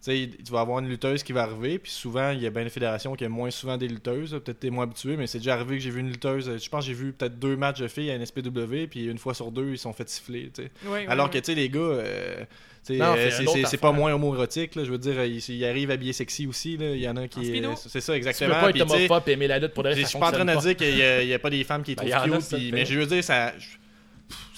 sais, 0.00 0.30
tu 0.44 0.52
vas 0.52 0.60
avoir 0.60 0.78
une 0.78 0.88
lutteuse 0.88 1.22
qui 1.22 1.32
va 1.32 1.42
arriver, 1.42 1.78
puis 1.78 1.90
souvent, 1.90 2.30
il 2.30 2.40
y 2.42 2.46
a 2.46 2.50
bien 2.50 2.62
une 2.62 2.70
fédération 2.70 3.14
qui 3.14 3.24
a 3.24 3.28
moins 3.28 3.50
souvent 3.50 3.76
des 3.76 3.88
lutteuses. 3.88 4.30
Peut-être 4.44 4.60
t'es 4.60 4.70
moins 4.70 4.84
habitué, 4.84 5.16
mais 5.16 5.26
c'est 5.26 5.38
déjà 5.38 5.54
arrivé 5.54 5.76
que 5.76 5.82
j'ai 5.82 5.90
vu 5.90 6.00
une 6.00 6.10
lutteuse. 6.10 6.50
Je 6.62 6.68
pense 6.68 6.84
que 6.84 6.88
j'ai 6.88 6.94
vu 6.94 7.12
peut-être 7.12 7.38
deux 7.38 7.56
matchs 7.56 7.80
de 7.80 7.88
filles 7.88 8.10
à 8.10 8.18
NSPW, 8.18 8.86
puis 8.88 9.06
une 9.06 9.18
fois 9.18 9.34
sur 9.34 9.50
deux, 9.50 9.70
ils 9.70 9.76
se 9.78 9.82
sont 9.82 9.92
fait 9.92 10.08
siffler. 10.08 10.50
Alors 11.08 11.30
que, 11.30 11.38
tu 11.38 11.44
sais, 11.46 11.54
les 11.54 11.68
gars, 11.68 11.80
euh, 11.80 12.44
euh, 12.90 13.30
c'est 13.66 13.76
pas 13.80 13.92
moins 13.92 14.12
homoérotique. 14.14 14.74
là. 14.74 14.84
Je 14.84 14.90
veux 14.90 14.98
dire, 14.98 15.22
ils, 15.24 15.38
ils 15.50 15.64
arrivent 15.64 15.90
habillés 15.90 16.12
sexy 16.12 16.46
aussi. 16.46 16.76
là. 16.76 16.90
Il 16.94 17.00
y 17.00 17.08
en 17.08 17.16
a 17.16 17.28
qui. 17.28 17.62
euh, 17.62 17.74
C'est 17.76 18.00
ça, 18.00 18.12
Tu 18.12 18.16
exactement. 18.18 18.54
peux 18.54 18.60
pas 18.60 18.70
Puis, 18.72 18.80
être 18.80 18.86
tu 18.86 18.92
sais, 18.92 18.96
homophobe 19.06 19.28
et 19.28 19.32
aimer 19.32 19.46
la 19.48 19.58
lutte 19.58 19.74
pour 19.74 19.82
de 19.82 19.90
je 19.92 20.02
suis 20.06 20.18
pas 20.18 20.28
en 20.28 20.32
train 20.32 20.44
de 20.44 20.60
dire 20.60 20.76
qu'il 20.76 20.94
y, 20.94 21.26
y 21.28 21.34
a 21.34 21.38
pas 21.38 21.50
des 21.50 21.64
femmes 21.64 21.82
qui 21.82 21.94
Ben, 21.96 22.08
trouvent 22.10 22.38
cute, 22.38 22.56
puis- 22.56 22.72
mais 22.72 22.86
je 22.86 22.98
veux 22.98 23.06
dire, 23.06 23.22
ça, 23.24 23.52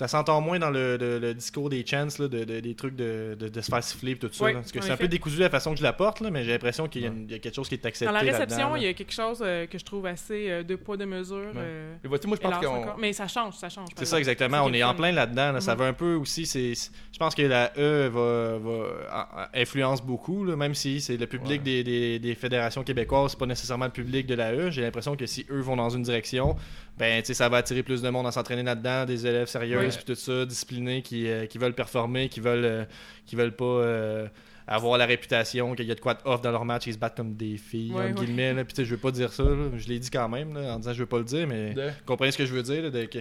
ça 0.01 0.09
s'entend 0.09 0.41
moins 0.41 0.59
dans 0.59 0.71
le, 0.71 0.97
le- 0.97 1.19
le 1.19 1.35
discours 1.35 1.69
des 1.69 1.85
chants, 1.87 2.07
là, 2.19 2.27
de, 2.29 2.45
de- 2.45 2.61
des 2.61 2.75
trucs 2.75 2.97
de, 2.97 3.37
de, 3.39 3.49
de 3.49 3.61
se 3.61 3.71
faire 3.71 3.85
siffler 3.85 4.13
et 4.13 4.17
tout 4.17 4.31
ça. 4.33 4.45
Oui, 4.47 4.53
là. 4.55 4.61
parce 4.61 4.73
que 4.73 4.81
c'est 4.81 4.91
un 4.93 4.97
peu 4.97 5.09
décousu 5.09 5.39
la 5.39 5.51
façon 5.51 5.73
que 5.73 5.77
je 5.79 5.83
la 5.83 5.93
porte, 5.93 6.21
là, 6.21 6.31
mais 6.31 6.43
j'ai 6.43 6.53
l'impression 6.53 6.89
qu'il 6.89 7.03
y, 7.03 7.07
a 7.07 7.11
y 7.37 7.39
quelque 7.41 7.55
chose 7.55 7.69
qui 7.69 7.75
est 7.75 7.85
accepté. 7.85 8.07
Dans 8.07 8.13
la 8.13 8.21
réception, 8.21 8.77
il 8.77 8.85
y 8.85 8.87
a 8.87 8.95
quelque 8.95 9.13
chose 9.13 9.43
euh, 9.45 9.67
que 9.67 9.79
je 9.79 9.85
trouve 9.85 10.07
assez 10.07 10.51
euh, 10.51 10.63
deux 10.63 10.79
poids, 10.79 10.97
deux 10.97 11.05
mesures. 11.05 11.53
euh, 11.55 11.95
Mais 12.03 12.09
vois-tu, 12.09 12.27
moi, 12.29 12.39
je 12.39 12.43
pense 12.49 12.53
hélas, 12.63 12.65
qu'on. 12.67 12.83
encore. 12.83 12.99
Mais 12.99 13.13
ça 13.13 13.29
change, 13.29 13.55
ça 13.57 13.69
change. 13.69 13.89
C'est 13.95 14.07
ça 14.07 14.19
exactement, 14.19 14.63
on 14.65 14.73
est 14.73 14.83
en 14.83 14.95
plein 14.95 15.13
là-dedans. 15.13 15.53
là. 15.53 15.61
Ça 15.61 15.75
Mhm. 15.75 15.79
va 15.81 15.85
un 15.89 15.93
peu 15.93 16.15
aussi, 16.15 16.45
je 16.47 17.19
pense 17.19 17.35
que 17.35 17.43
la 17.43 17.71
E 17.77 18.09
va, 18.09 19.51
influence 19.55 20.03
beaucoup, 20.03 20.45
là, 20.45 20.57
même 20.57 20.75
si 20.75 21.01
c'est 21.01 21.17
le 21.17 21.27
public 21.27 21.63
des, 21.63 21.79
Ouais. 21.79 21.83
des- 21.83 22.19
des 22.19 22.35
fédérations 22.35 22.83
québécoises, 22.83 23.33
c'est 23.33 23.39
pas 23.39 23.47
nécessairement 23.47 23.85
le 23.87 23.91
public 23.91 24.27
de 24.27 24.35
la 24.35 24.53
E. 24.55 24.71
J'ai 24.71 24.83
l'impression 24.83 25.17
que 25.17 25.27
si 25.27 25.47
eux 25.51 25.61
vont 25.61 25.77
dans 25.77 25.91
une 25.91 26.03
direction, 26.03 26.57
ben 26.99 27.23
ça 27.25 27.49
va 27.49 27.59
attirer 27.59 27.83
plus 27.83 28.03
de 28.03 28.11
monde 28.11 28.27
à 28.27 28.33
s'entraîner 28.33 28.63
là-dedans, 28.63 29.05
des 29.05 29.27
élèves 29.27 29.47
sérieux 29.49 29.79
Puis 29.97 30.05
tout 30.07 30.15
ça, 30.15 30.45
disciplinés 30.47 31.03
qui, 31.03 31.29
euh, 31.29 31.47
qui 31.47 31.59
veulent 31.59 31.75
performer, 31.75 32.29
qui 32.29 32.41
veulent 32.41 32.65
euh, 32.65 32.85
qui 33.27 33.37
veulent 33.37 33.55
pas 33.57 33.65
euh, 33.65 34.29
avoir 34.67 34.99
la 34.99 35.07
réputation 35.07 35.75
qu'il 35.75 35.87
y 35.87 35.91
a 35.93 35.95
de 35.95 36.01
quoi 36.01 36.15
de 36.15 36.21
off 36.25 36.41
dans 36.43 36.53
leur 36.53 36.65
match, 36.65 36.87
ils 36.87 36.95
se 36.95 36.99
battent 36.99 37.17
comme 37.17 37.35
des 37.35 37.57
filles, 37.57 37.93
Ouais, 37.93 38.11
entre 38.11 38.21
ouais. 38.21 38.27
guillemets. 38.27 38.55
Puis 38.65 38.75
tu 38.75 38.77
sais, 38.77 38.85
je 38.85 38.91
veux 38.95 39.01
pas 39.01 39.11
dire 39.11 39.33
ça, 39.33 39.43
là. 39.43 39.71
je 39.77 39.89
l'ai 39.89 39.99
dit 39.99 40.11
quand 40.11 40.29
même, 40.29 40.55
là, 40.55 40.75
en 40.75 40.79
disant 40.79 40.93
je 40.93 41.01
veux 41.01 41.07
pas 41.07 41.19
le 41.19 41.25
dire, 41.25 41.47
mais 41.47 41.75
De- 41.75 41.83
vous 41.83 41.91
comprenez 42.07 42.31
ce 42.33 42.39
que 42.39 42.47
je 42.47 42.53
veux 42.55 42.63
dire? 42.63 42.83
là, 42.83 42.91
de 42.91 43.05
que- 43.07 43.19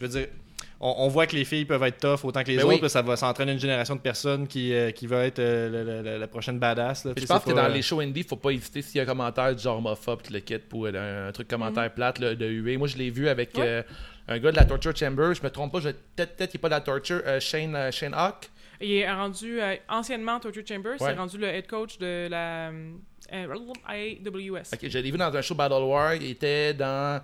je 0.00 0.06
veux 0.06 0.08
dire, 0.08 0.26
on, 0.78 0.94
on 0.98 1.08
voit 1.08 1.26
que 1.26 1.34
les 1.36 1.44
filles 1.44 1.64
peuvent 1.64 1.82
être 1.84 1.98
tough 1.98 2.24
autant 2.24 2.42
que 2.42 2.48
les 2.48 2.56
Ben 2.56 2.64
autres, 2.64 2.74
oui. 2.74 2.80
là, 2.82 2.88
ça 2.88 3.02
va 3.02 3.16
s'entraîner 3.16 3.52
une 3.52 3.58
génération 3.58 3.94
de 3.96 4.00
personnes 4.00 4.46
qui, 4.48 4.72
euh, 4.74 4.90
qui 4.90 5.06
va 5.06 5.24
être 5.26 5.38
euh, 5.40 6.18
la, 6.18 6.26
prochaine 6.28 6.58
badass. 6.58 7.04
Là, 7.04 7.12
Je 7.16 7.24
pense 7.26 7.44
que 7.44 7.50
pas, 7.50 7.62
dans 7.62 7.68
euh, 7.70 7.74
les 7.74 7.82
shows 7.82 8.00
indie, 8.00 8.22
faut 8.24 8.36
pas 8.36 8.50
hésiter 8.50 8.82
s'il 8.82 8.96
y 8.96 9.00
a 9.00 9.02
un 9.02 9.06
commentaire 9.06 9.54
du 9.54 9.62
genre 9.62 9.78
homophobe, 9.78 10.22
tu 10.22 10.32
le 10.32 10.40
quittes 10.40 10.68
pour 10.68 10.86
euh, 10.86 11.28
un, 11.28 11.32
truc 11.32 11.46
commentaire 11.48 11.92
plate 11.92 12.18
là, 12.20 12.34
de 12.34 12.46
huée. 12.46 12.76
Moi, 12.76 12.88
je 12.88 12.96
l'ai 12.96 13.10
vu 13.10 13.28
avec 13.28 13.56
Ouais. 13.56 13.84
Un 14.28 14.38
gars 14.38 14.50
de 14.52 14.56
la 14.56 14.64
Torture 14.64 14.96
Chamber. 14.96 15.34
Je 15.34 15.42
me 15.42 15.50
trompe 15.50 15.72
pas, 15.72 15.80
je- 15.80 15.88
peut-être 15.90 16.36
peut-être 16.36 16.50
qu'il 16.50 16.58
n'est 16.58 16.62
pas 16.62 16.68
de 16.68 16.74
la 16.74 16.80
Torture. 16.80 17.22
euh, 17.26 17.40
Shane, 17.40 17.74
euh, 17.74 17.90
Shane 17.90 18.14
Hawk. 18.14 18.50
Il 18.80 18.92
est 18.92 19.10
rendu 19.12 19.60
euh, 19.60 19.76
anciennement 19.88 20.40
Torture 20.40 20.62
Chamber, 20.66 20.90
Ouais. 20.92 20.96
c'est 20.98 21.12
rendu 21.14 21.38
le 21.38 21.46
head 21.46 21.66
coach 21.66 21.98
de 21.98 22.28
la 22.28 22.70
euh, 22.70 22.92
AWS. 23.86 24.72
Ok, 24.74 24.88
je 24.88 24.98
l'ai 24.98 25.10
vu 25.10 25.18
dans 25.18 25.34
un 25.34 25.42
show 25.42 25.54
Battle 25.54 25.82
War. 25.84 26.14
Il 26.14 26.30
était 26.30 26.74
dans. 26.74 27.20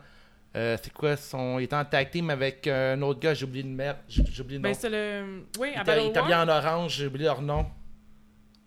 euh, 0.57 0.77
c'est 0.83 0.93
quoi 0.93 1.17
son. 1.17 1.59
Il 1.59 1.65
était 1.65 1.77
en 1.77 1.85
tag 1.85 2.11
team 2.11 2.31
avec 2.31 2.67
un 2.67 3.01
autre 3.03 3.21
gars, 3.21 3.35
j'ai 3.35 3.45
oublié 3.45 3.63
le 3.65 3.71
merde. 3.71 3.99
J'ai 4.09 4.23
oublié 4.41 4.59
le 4.59 4.63
nom. 4.63 4.69
Ben, 4.69 4.75
c'est 4.75 4.91
le. 4.91 5.43
Oui, 5.59 5.71
il 5.75 5.79
à 5.79 5.83
était, 5.83 5.93
il 5.93 5.97
Battle 6.07 6.09
était 6.11 6.23
bien 6.27 6.43
en 6.43 6.49
orange, 6.49 6.95
j'ai 6.97 7.07
oublié 7.07 7.25
leur 7.27 7.43
nom. 7.43 7.67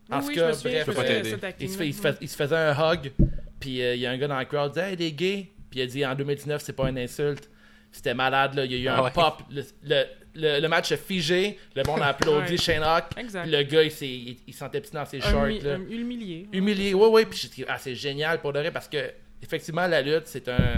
Oui, 0.09 0.17
En 0.17 0.19
tout 0.21 0.27
oui, 0.27 0.35
cas, 0.35 0.41
je 0.41 0.47
me 0.47 0.53
souviens, 0.53 0.83
bref, 0.85 0.97
je 0.97 1.01
de 1.13 1.27
Il 1.61 1.69
se, 1.69 1.77
fait- 1.77 1.87
il 1.87 1.93
se 1.93 2.01
fait- 2.01 2.17
il 2.21 2.27
se 2.29 2.35
faisait 2.35 2.55
un 2.57 2.73
hug, 2.93 3.11
puis 3.59 3.81
euh, 3.81 3.95
il 3.95 4.01
y 4.01 4.05
a 4.05 4.11
un 4.11 4.17
gars 4.17 4.27
dans 4.27 4.37
le 4.39 4.45
crowd 4.45 4.73
qui 4.73 4.79
dit 4.79 4.85
Hey, 4.85 4.95
des 4.97 5.11
gays. 5.13 5.47
Puis 5.69 5.79
il 5.79 5.83
a 5.83 5.85
dit 5.85 6.05
En 6.05 6.15
2019, 6.15 6.61
c'est 6.61 6.73
pas 6.73 6.89
une 6.89 6.97
insulte. 6.97 7.49
C'était 7.91 8.13
malade, 8.13 8.55
là. 8.55 8.65
Il 8.65 8.71
y 8.71 8.75
a 8.75 8.77
eu 8.79 8.87
Ah 8.87 8.99
un 8.99 9.03
ouais. 9.03 9.11
pop. 9.11 9.41
Le, 9.51 9.63
le, 9.83 10.03
le- 10.35 10.59
le 10.61 10.67
match 10.69 10.91
a 10.93 10.97
figé. 10.97 11.59
Le 11.75 11.83
monde 11.83 12.01
a 12.01 12.07
applaudi 12.09 12.51
Ouais. 12.51 12.57
Shane. 12.57 12.83
Puis 13.15 13.25
le 13.51 13.63
gars, 13.63 13.83
il, 13.83 13.91
s'est- 13.91 14.07
il, 14.07 14.37
il 14.47 14.53
sentait 14.53 14.79
petit 14.81 14.93
dans 14.93 15.05
ses 15.05 15.19
shorts. 15.19 15.47
Humi- 15.47 15.61
là. 15.61 15.75
hum- 15.75 15.91
humilié. 15.91 16.47
Humilié. 16.53 16.93
Oui, 16.93 17.07
oui. 17.11 17.25
Puis 17.25 17.65
Ah, 17.67 17.77
c'est 17.77 17.95
génial 17.95 18.39
pour 18.39 18.53
de 18.53 18.59
vrai 18.59 18.71
parce 18.71 18.87
que, 18.87 19.11
effectivement, 19.41 19.87
la 19.87 20.01
lutte, 20.01 20.23
c'est 20.27 20.47
un. 20.47 20.77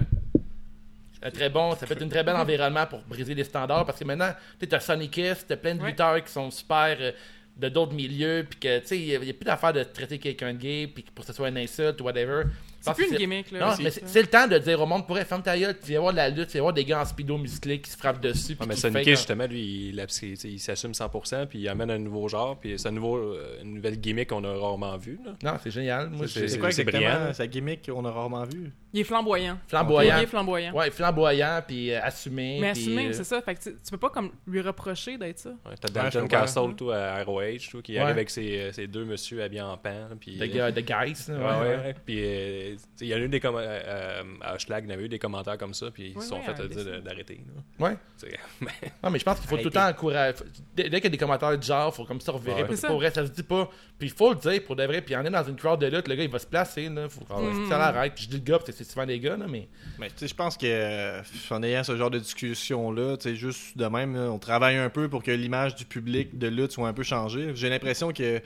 un 1.21 1.31
très 1.31 1.49
bon, 1.49 1.75
ça 1.75 1.85
être 1.89 2.01
un 2.01 2.09
très 2.09 2.23
bel 2.23 2.35
environnement 2.45 2.85
pour 2.87 2.99
briser 3.01 3.33
les 3.35 3.43
standards 3.43 3.85
parce 3.85 3.99
que 3.99 4.03
maintenant, 4.05 4.31
tu 4.59 4.65
sais, 4.67 4.73
as 4.75 4.79
Sonny 4.79 5.09
Kiss, 5.09 5.45
t'as 5.47 5.55
plein 5.55 5.75
de 5.75 5.81
Ouais. 5.81 5.89
lutteurs 5.91 6.21
qui 6.23 6.31
sont 6.31 6.49
super 6.51 6.97
euh, 6.99 7.11
de 7.55 7.69
d'autres 7.69 7.93
milieux, 7.93 8.45
puis 8.49 8.59
que, 8.59 8.79
tu 8.79 8.87
sais, 8.87 8.99
il 8.99 9.05
n'y 9.21 9.29
a, 9.29 9.33
plus 9.33 9.45
d'affaire 9.45 9.71
de 9.71 9.83
traiter 9.83 10.17
quelqu'un 10.17 10.53
de 10.53 10.57
gay, 10.57 10.87
puis 10.93 11.05
pour 11.13 11.23
que 11.23 11.31
ce 11.31 11.33
soit 11.37 11.49
une 11.49 11.57
insulte 11.59 12.01
ou 12.01 12.05
whatever. 12.05 12.45
C'est 12.85 12.93
plus 12.95 13.11
une 13.11 13.17
gimmick, 13.17 13.51
là. 13.51 13.59
Non, 13.69 13.75
mais 13.81 13.89
c'est 13.91 14.21
le 14.21 14.27
temps 14.27 14.47
de 14.47 14.57
dire 14.57 14.81
au 14.81 14.85
monde, 14.85 15.07
pourrait 15.07 15.23
ferme 15.23 15.41
ta 15.41 15.57
gueule, 15.57 15.77
tu 15.79 15.87
viens 15.87 16.01
voir 16.01 16.11
de 16.11 16.17
la 16.17 16.29
lutte, 16.29 16.47
tu 16.47 16.53
viens 16.53 16.61
voir 16.63 16.73
des 16.73 16.83
gars 16.83 17.01
en 17.01 17.05
speedo 17.05 17.37
musclés 17.37 17.79
qui 17.79 17.89
se 17.89 17.97
frappent 17.97 18.21
dessus. 18.21 18.51
Ouais, 18.51 18.57
puis 18.59 18.67
mais 18.67 18.75
Sonic 18.75 19.07
justement, 19.09 19.45
lui, 19.47 19.93
il, 19.93 20.59
s'assume 20.59 20.91
100%, 20.91 21.47
puis 21.47 21.59
il 21.59 21.69
amène 21.69 21.91
un 21.91 21.97
nouveau 21.97 22.27
genre, 22.27 22.59
puis 22.59 22.73
c'est 22.77 22.89
un 22.89 22.91
nouveau, 22.91 23.17
euh, 23.17 23.61
une 23.61 23.75
nouvelle 23.75 23.99
gimmick 23.99 24.29
qu'on 24.29 24.43
a 24.43 24.53
rarement 24.53 24.97
vue. 24.97 25.19
là. 25.25 25.33
Non, 25.43 25.57
c'est 25.63 25.71
génial. 25.71 26.09
Moi, 26.09 26.27
C'est- 26.27 26.59
quoi 26.59 26.71
c'est 26.71 26.81
exactement 26.81 27.13
brillant. 27.13 27.33
sa 27.33 27.47
gimmick 27.47 27.85
qu'on 27.89 28.03
a 28.05 28.11
rarement 28.11 28.43
vu? 28.43 28.71
Il 28.93 28.99
est 28.99 29.03
flamboyant. 29.03 29.57
Flamboyant. 29.67 30.17
Il 30.19 30.23
est 30.23 30.27
flamboyant. 30.27 30.73
Ouais, 30.73 30.91
flamboyant, 30.91 31.61
puis 31.67 31.91
euh, 31.91 31.99
assumé. 32.03 32.59
Mais 32.61 32.73
puis, 32.73 32.81
assumé, 32.83 33.07
euh, 33.07 33.13
c'est 33.13 33.23
ça. 33.23 33.41
Fait 33.41 33.55
que 33.55 33.61
tu, 33.63 33.69
tu 33.83 33.89
peux 33.91 33.97
pas 33.97 34.11
comme 34.11 34.31
lui 34.45 34.61
reprocher 34.61 35.17
d'être 35.17 35.39
ça. 35.39 35.49
Ouais, 35.49 35.75
T'as 35.81 35.87
Ouais, 35.87 36.09
Dalton. 36.11 36.27
Castle, 36.27 36.75
tout, 36.77 36.91
à 36.91 37.23
ROH, 37.23 37.41
tout, 37.71 37.81
qui 37.81 37.93
Ouais. 37.93 37.99
arrive 37.99 38.11
avec 38.17 38.29
ses, 38.29 38.59
euh, 38.59 38.71
ses 38.71 38.85
deux 38.87 39.03
messieurs 39.03 39.41
habillés 39.41 39.61
en 39.63 39.77
pan. 39.77 40.09
Puis, 40.19 40.37
De, 40.37 40.45
gars- 40.45 40.71
de 40.71 40.81
guys. 40.81 41.15
Ouais, 41.29 41.35
ouais. 41.35 41.95
Puis, 42.05 42.19
euh, 42.23 42.75
il 43.01 43.07
y 43.07 43.13
en 43.13 43.17
a 43.17 43.21
eu 43.21 43.29
des 43.29 43.39
commentaires. 43.39 43.81
Euh, 43.85 44.23
à 44.41 44.57
Schlag, 44.59 44.83
il 44.85 44.89
y 44.91 44.93
avait 44.93 45.05
eu 45.05 45.09
des 45.09 45.19
commentaires 45.19 45.57
comme 45.57 45.73
ça, 45.73 45.89
puis 45.91 46.09
ils 46.11 46.15
Ouais, 46.15 46.21
se 46.21 46.29
sont 46.29 46.35
ouais, 46.35 46.53
fait 46.53 46.67
dire 46.67 46.85
de- 46.85 46.99
d'arrêter. 46.99 47.41
Ouais. 47.79 47.97
Non, 49.03 49.09
mais 49.09 49.19
je 49.19 49.23
pense 49.25 49.39
qu'il 49.39 49.49
faut 49.49 49.57
tout 49.57 49.65
le 49.65 49.71
temps 49.71 49.87
encourager. 49.87 50.37
Dès, 50.75 50.83
dès 50.89 50.97
qu'il 51.01 51.05
y 51.05 51.07
a 51.07 51.09
des 51.09 51.17
commentaires 51.17 51.57
du 51.57 51.65
genre, 51.67 51.93
faut 51.93 52.05
comme 52.05 52.21
ça 52.21 52.31
revirer. 52.31 52.61
Ouais. 52.61 52.67
Parce 52.67 52.81
que 52.81 52.87
pour 52.87 52.95
vrai, 52.97 53.11
ça 53.11 53.25
se 53.25 53.31
dit 53.31 53.43
pas. 53.43 53.69
Puis 53.99 54.07
il 54.09 54.13
faut 54.13 54.29
le 54.33 54.39
dire 54.39 54.63
pour 54.63 54.75
de 54.75 54.83
vrai. 54.85 55.01
Puis 55.01 55.13
il 55.13 55.17
en 55.17 55.25
a 55.25 55.29
dans 55.29 55.43
une 55.43 55.55
crowd 55.57 55.79
de 55.81 55.87
lutte, 55.87 56.07
le 56.07 56.15
gars 56.15 56.23
il 56.23 56.29
va 56.29 56.39
se 56.39 56.45
placer. 56.47 56.87
Là. 56.89 57.09
Faut, 57.09 57.21
que 57.25 57.69
ça 57.69 57.77
l'arrête. 57.77 58.13
Puis 58.15 58.23
je 58.25 58.29
dis 58.29 58.37
le 58.37 58.43
gars, 58.43 58.59
c'est 58.83 58.91
souvent 58.91 59.05
des 59.05 59.19
gars, 59.19 59.37
là, 59.37 59.45
mais. 59.49 59.67
Mais 59.99 60.07
tu 60.09 60.13
sais, 60.17 60.27
je 60.27 60.35
pense 60.35 60.57
que 60.57 60.65
euh, 60.67 61.21
en 61.51 61.63
ayant 61.63 61.83
ce 61.83 61.95
genre 61.97 62.11
de 62.11 62.19
discussion-là, 62.19 63.17
tu 63.17 63.29
sais, 63.29 63.35
juste 63.35 63.77
de 63.77 63.85
même, 63.85 64.15
là, 64.15 64.31
on 64.31 64.39
travaille 64.39 64.77
un 64.77 64.89
peu 64.89 65.09
pour 65.09 65.23
que 65.23 65.31
l'image 65.31 65.75
du 65.75 65.85
public 65.85 66.37
de 66.37 66.47
lutte 66.47 66.71
soit 66.71 66.87
un 66.87 66.93
peu 66.93 67.03
changée. 67.03 67.51
J'ai 67.55 67.69
l'impression 67.69 68.11
que 68.11 68.41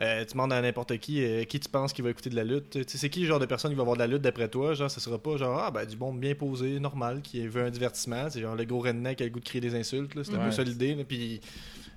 euh, 0.00 0.24
tu 0.24 0.32
demandes 0.32 0.52
à 0.52 0.60
n'importe 0.60 0.98
qui 0.98 1.22
euh, 1.24 1.44
qui 1.44 1.60
tu 1.60 1.68
penses 1.68 1.92
qui 1.92 2.02
va 2.02 2.10
écouter 2.10 2.28
de 2.30 2.34
la 2.36 2.42
lutte. 2.44 2.70
Tu 2.70 2.82
sais, 2.86 2.98
c'est 2.98 3.08
qui 3.08 3.20
le 3.20 3.26
genre 3.26 3.38
de 3.38 3.46
personne 3.46 3.70
qui 3.70 3.76
va 3.76 3.84
voir 3.84 3.94
de 3.96 4.00
la 4.00 4.08
lutte 4.08 4.22
d'après 4.22 4.48
toi? 4.48 4.74
Genre, 4.74 4.90
ce 4.90 4.98
sera 5.00 5.18
pas 5.18 5.36
genre 5.36 5.62
ah 5.64 5.70
ben 5.70 5.84
du 5.86 5.94
bon 5.96 6.12
bien 6.12 6.34
posé, 6.34 6.80
normal, 6.80 7.20
qui 7.22 7.46
veut 7.46 7.62
un 7.62 7.70
divertissement. 7.70 8.28
C'est 8.28 8.40
genre 8.40 8.56
le 8.56 8.64
gros 8.64 8.80
redneck 8.80 9.18
qui 9.18 9.22
a 9.22 9.26
le 9.26 9.32
goût 9.32 9.38
de 9.40 9.44
crier 9.44 9.60
des 9.60 9.74
insultes. 9.76 10.14
là. 10.16 10.22
C'est 10.24 10.34
un 10.34 10.38
Ouais. 10.38 10.44
peu 10.46 10.50
ça 10.50 10.64
l'idée. 10.64 10.96
Puis 11.08 11.40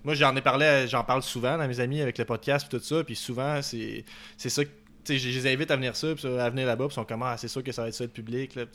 moi 0.03 0.13
j'en 0.13 0.35
ai 0.35 0.41
parlé, 0.41 0.85
j'en 0.87 1.03
parle 1.03 1.23
souvent 1.23 1.57
dans 1.57 1.67
mes 1.67 1.79
amis 1.79 1.99
avec 2.01 2.19
le 2.19 2.25
podcast 2.25 2.67
et 2.71 2.77
tout 2.77 2.83
ça. 2.83 3.03
Puis 3.03 3.15
souvent 3.15 3.61
c'est 3.63 4.05
c'est 4.37 4.49
ça. 4.49 4.61
Je 5.07 5.27
les 5.27 5.53
invite 5.53 5.71
à 5.71 5.75
venir 5.75 5.95
ça, 5.95 6.07
à 6.07 6.49
venir 6.49 6.67
là-bas, 6.67 6.85
puis 6.85 6.93
ils 6.93 6.95
sont 6.95 7.05
comme 7.05 7.23
ah, 7.23 7.35
c'est 7.37 7.47
sûr 7.47 7.63
que 7.63 7.71
ça 7.71 7.83
va 7.83 7.87
être 7.87 7.93
ça 7.93 8.03
le 8.03 8.09
public. 8.09 8.55
Là, 8.55 8.65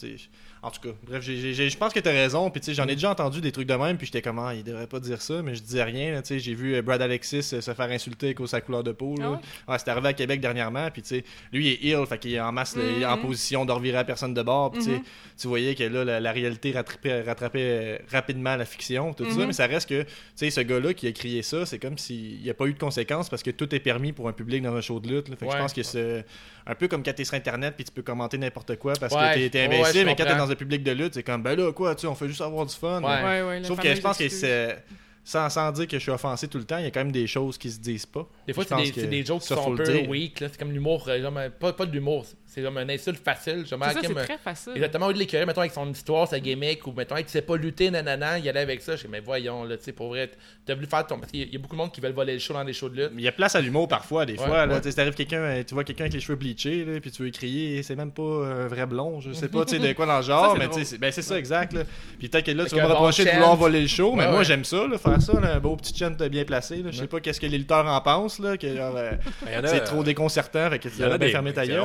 en 0.63 0.71
tout 0.71 0.81
cas, 0.81 0.95
bref, 1.03 1.23
je 1.25 1.77
pense 1.77 1.93
que 1.93 1.99
t'as 2.01 2.13
raison. 2.13 2.49
Puis 2.51 2.61
tu 2.61 2.67
sais, 2.67 2.75
j'en 2.75 2.85
ai 2.85 2.95
déjà 2.95 3.11
entendu 3.11 3.41
des 3.41 3.51
trucs 3.51 3.67
de 3.67 3.75
même, 3.75 3.97
puis 3.97 4.07
j'étais 4.07 4.23
comme 4.23 4.39
ah, 4.39 4.55
il 4.55 4.63
devrait 4.63 4.87
pas 4.87 5.01
dire 5.01 5.21
ça, 5.21 5.43
mais 5.43 5.55
je 5.57 5.63
disais 5.63 5.83
rien. 5.83 6.21
tu 6.23 6.29
sais, 6.29 6.39
J'ai 6.39 6.55
vu 6.55 6.75
euh, 6.77 6.83
Brad 6.83 7.03
Alexis 7.03 7.39
euh, 7.53 7.61
se 7.61 7.75
faire 7.75 7.91
insulter 7.91 8.29
à 8.31 8.35
cause 8.35 8.47
de 8.47 8.51
sa 8.51 8.61
couleur 8.61 8.85
de 8.85 8.93
peau. 8.93 9.17
là. 9.19 9.25
Ah 9.27 9.31
ouais? 9.33 9.37
Ouais, 9.69 9.79
c'est 9.79 9.89
arrivé 9.91 10.09
à 10.09 10.13
Québec 10.13 10.41
dernièrement, 10.41 10.89
puis 10.93 11.03
tu 11.03 11.09
sais, 11.09 11.25
lui 11.53 11.67
il 11.67 11.73
est 11.73 11.93
ill, 11.99 12.07
fait 12.07 12.19
qu'il 12.19 12.35
est 12.35 12.41
en 12.41 12.53
masse, 12.53 12.77
il 12.77 13.03
est 13.03 13.05
en 13.05 13.17
Mhm. 13.17 13.23
position 13.23 13.65
de 13.65 13.73
revirer 13.73 13.99
à 13.99 14.05
personne 14.05 14.35
de 14.35 14.43
bord, 14.43 14.71
puis 14.71 14.81
tu 14.83 14.91
sais, 14.91 14.97
Mhm. 14.99 15.03
tu 15.41 15.49
voyais 15.49 15.75
que 15.75 15.85
là, 15.85 16.05
la, 16.05 16.21
la 16.21 16.33
réalité 16.33 16.71
rattrapait, 16.73 17.23
rattrapait 17.23 17.61
euh, 17.63 17.99
rapidement 18.11 18.55
la 18.55 18.65
fiction, 18.65 19.13
tout 19.15 19.29
ça, 19.31 19.39
Mhm. 19.41 19.47
mais 19.49 19.53
ça 19.53 19.67
reste 19.67 19.89
que, 19.89 20.03
tu 20.03 20.09
sais, 20.37 20.51
ce 20.51 20.61
gars-là 20.61 20.95
qui 20.95 21.09
a 21.09 21.13
crié 21.13 21.43
ça, 21.43 21.67
c'est 21.67 21.79
comme 21.81 21.99
s'il 21.99 22.41
n'y 22.41 22.51
a 22.51 22.55
pas 22.55 22.67
eu 22.67 22.73
de 22.75 22.79
conséquences 22.79 23.29
parce 23.29 23.43
que 23.43 23.51
tout 23.51 23.75
est 23.75 23.81
permis 23.81 24.13
pour 24.13 24.29
un 24.29 24.33
public 24.33 24.63
dans 24.63 24.75
un 24.77 24.81
show 24.81 25.01
de 25.01 25.09
lutte. 25.09 25.29
là. 25.29 25.37
Fait 25.37 25.47
que 25.47 25.51
Ouais. 25.51 25.57
je 25.57 25.63
pense 25.63 25.73
que 25.73 25.83
c'est 25.83 26.25
un 26.67 26.75
peu 26.77 26.87
comme 26.87 27.03
quand 27.03 27.13
t'es 27.13 27.25
sur 27.25 27.35
Internet 27.35 27.75
puis 27.75 27.85
tu 27.85 27.91
peux 27.91 28.03
commenter 28.03 28.39
n'importe 28.39 28.77
quoi 28.77 28.93
parce 29.01 29.13
que 29.13 29.49
t'es- 29.49 29.51
je 29.65 30.05
mais 30.05 30.15
quand 30.15 30.25
t'es 30.25 30.37
dans 30.37 30.52
public 30.57 30.83
de 30.83 30.93
lutte, 30.93 31.15
c'est 31.15 31.23
comme, 31.23 31.43
ben 31.43 31.57
là, 31.59 31.73
quoi, 31.73 31.95
tu 31.95 32.03
sais, 32.03 32.07
on 32.07 32.15
fait 32.15 32.29
juste 32.29 32.41
avoir 32.41 32.67
du 32.67 32.75
fun. 32.75 33.03
Ouais. 33.03 33.09
Ouais, 33.23 33.43
ouais, 33.43 33.61
la 33.61 33.69
Sauf 33.69 33.81
que 33.81 33.95
je 33.95 34.01
pense 34.01 34.19
que 34.19 34.29
c'est. 34.29 34.85
Sans, 35.25 35.49
sans 35.51 35.71
dire 35.71 35.87
que 35.87 35.99
je 35.99 36.03
suis 36.03 36.11
offensé 36.11 36.49
tout 36.49 36.59
le 36.59 36.65
temps, 36.65 36.79
il 36.79 36.85
y 36.85 36.87
a 36.87 36.91
quand 36.91 36.99
même 36.99 37.13
des 37.13 37.29
choses 37.29 37.57
qui 37.57 37.71
se 37.71 37.79
disent 37.79 38.07
pas. 38.07 38.27
Des 38.45 38.53
fois, 38.53 38.65
c'est 38.65 38.91
des, 38.93 39.07
des 39.07 39.25
jokes 39.25 39.43
qui 39.43 39.47
sont 39.47 39.73
un 39.73 39.77
peu 39.77 39.99
weak. 40.09 40.41
là. 40.41 40.49
C'est 40.51 40.59
comme 40.59 40.73
l'humour. 40.73 41.05
euh, 41.09 41.49
pas, 41.61 41.73
pas 41.73 41.87
de 41.87 41.93
l'humour. 41.93 42.27
C'est 42.55 42.63
comme 42.63 42.77
un 42.77 42.89
insulte 42.91 43.25
facile. 43.25 43.65
C'est 43.67 43.75
euh, 43.75 44.25
très 44.25 44.37
facile. 44.37 44.73
Exactement, 44.75 45.07
au 45.07 45.09
lieu 45.09 45.15
de 45.15 45.19
l'écœurer, 45.21 45.47
mettons, 45.47 45.63
avec 45.63 45.73
son 45.73 45.91
histoire, 45.91 46.29
sa 46.29 46.39
gimmick, 46.39 46.87
ou 46.87 46.93
mettons, 46.93 47.17
tu 47.17 47.25
sais 47.29 47.41
pas 47.41 47.57
lutter, 47.57 47.91
nanana, 47.91 48.39
il 48.39 48.47
allait 48.47 48.61
avec 48.61 48.83
ça. 48.83 48.95
Je 48.95 49.05
dis, 49.05 49.09
mais 49.11 49.21
voyons, 49.21 49.65
là, 49.65 49.79
tu 49.79 49.85
sais, 49.85 49.93
pour 49.93 50.09
vrai, 50.09 50.31
t'as 50.67 50.75
voulu 50.75 50.87
faire 50.87 51.07
ton. 51.07 51.19
Parce 51.19 51.33
qu'il 51.33 51.51
y 51.51 51.57
a 51.57 51.59
beaucoup 51.59 51.77
de 51.77 51.81
monde 51.81 51.93
qui 51.93 52.03
veulent 52.03 52.13
voler 52.13 52.35
le 52.35 52.39
show 52.41 52.53
dans 52.53 52.63
des 52.63 52.75
shows 52.75 52.91
de 52.91 52.97
lutte. 53.05 53.13
Il 53.17 53.23
y 53.23 53.29
a 53.29 53.33
place 53.33 53.55
à 53.55 53.63
l'humour 53.63 53.89
parfois, 53.89 54.27
des 54.27 54.35
Ouais, 54.35 54.47
fois. 54.47 54.67
Là, 54.67 54.75
ouais. 54.75 54.83
Si 54.83 54.95
t'arrives 54.95 55.15
quelqu'un, 55.15 55.41
euh, 55.41 55.63
tu 55.67 55.73
vois 55.73 55.83
quelqu'un 55.85 56.05
avec 56.05 56.13
les 56.13 56.21
cheveux 56.21 56.37
bleachés, 56.37 56.85
là, 56.85 57.01
puis 57.01 57.11
tu 57.11 57.23
veux 57.23 57.31
crier, 57.31 57.83
c'est 57.83 57.97
même 57.97 58.13
pas 58.13 58.23
un 58.23 58.67
vrai 58.69 58.85
blond, 58.85 59.21
je 59.21 59.33
sais 59.33 59.49
pas, 59.49 59.65
tu 59.65 59.79
sais, 59.79 59.89
de 59.89 59.93
quoi 59.95 60.05
dans 60.05 60.19
le 60.19 60.23
genre, 60.23 60.53
Ça, 60.53 60.59
mais 60.59 60.69
tu 60.69 60.75
sais, 60.75 60.85
c'est- 60.85 60.99
ben 60.99 61.11
c'est 61.11 61.23
ça, 61.23 61.39
exact. 61.39 61.73
Là. 61.73 61.85
Puis 62.19 62.29
peut-être 62.29 62.45
que 62.45 62.51
là, 62.51 62.67
tu 62.67 62.77
vas 62.77 62.83
me 62.83 62.89
bon 62.89 62.95
reprocher 62.97 63.25
de 63.25 63.31
vouloir 63.31 63.57
voler 63.57 63.81
le 63.81 63.89
show, 63.89 64.15
mais 64.15 64.27
Ouais, 64.27 64.31
moi 64.31 64.43
j'aime 64.43 64.65
ça, 64.65 64.87
là, 64.87 64.99
faire 64.99 65.23
ça, 65.23 65.41
là, 65.41 65.55
un 65.55 65.61
beau 65.61 65.75
petit 65.77 65.97
chant 65.97 66.11
bien 66.11 66.45
placé. 66.45 66.85
Je 66.91 66.99
sais 66.99 67.07
pas 67.07 67.21
qu'est-ce 67.21 67.41
que 67.41 67.47
les 67.47 67.57
lutteurs 67.57 67.87
en 67.87 68.01
pensent, 68.03 68.39
là, 68.39 68.59
que 68.59 68.67
euh, 68.67 69.13
Mais 69.47 69.53
il 69.53 69.55
y 69.55 69.57
en 69.57 69.65
a, 69.65 69.69
c'est 69.69 69.85
trop 69.85 70.01
euh, 70.01 70.05
déconcertant, 70.05 70.69
fait 70.69 70.79
que 70.79 70.89
tu 70.89 71.31
fermer 71.31 71.55
ta 71.55 71.67
gueule. 71.67 71.81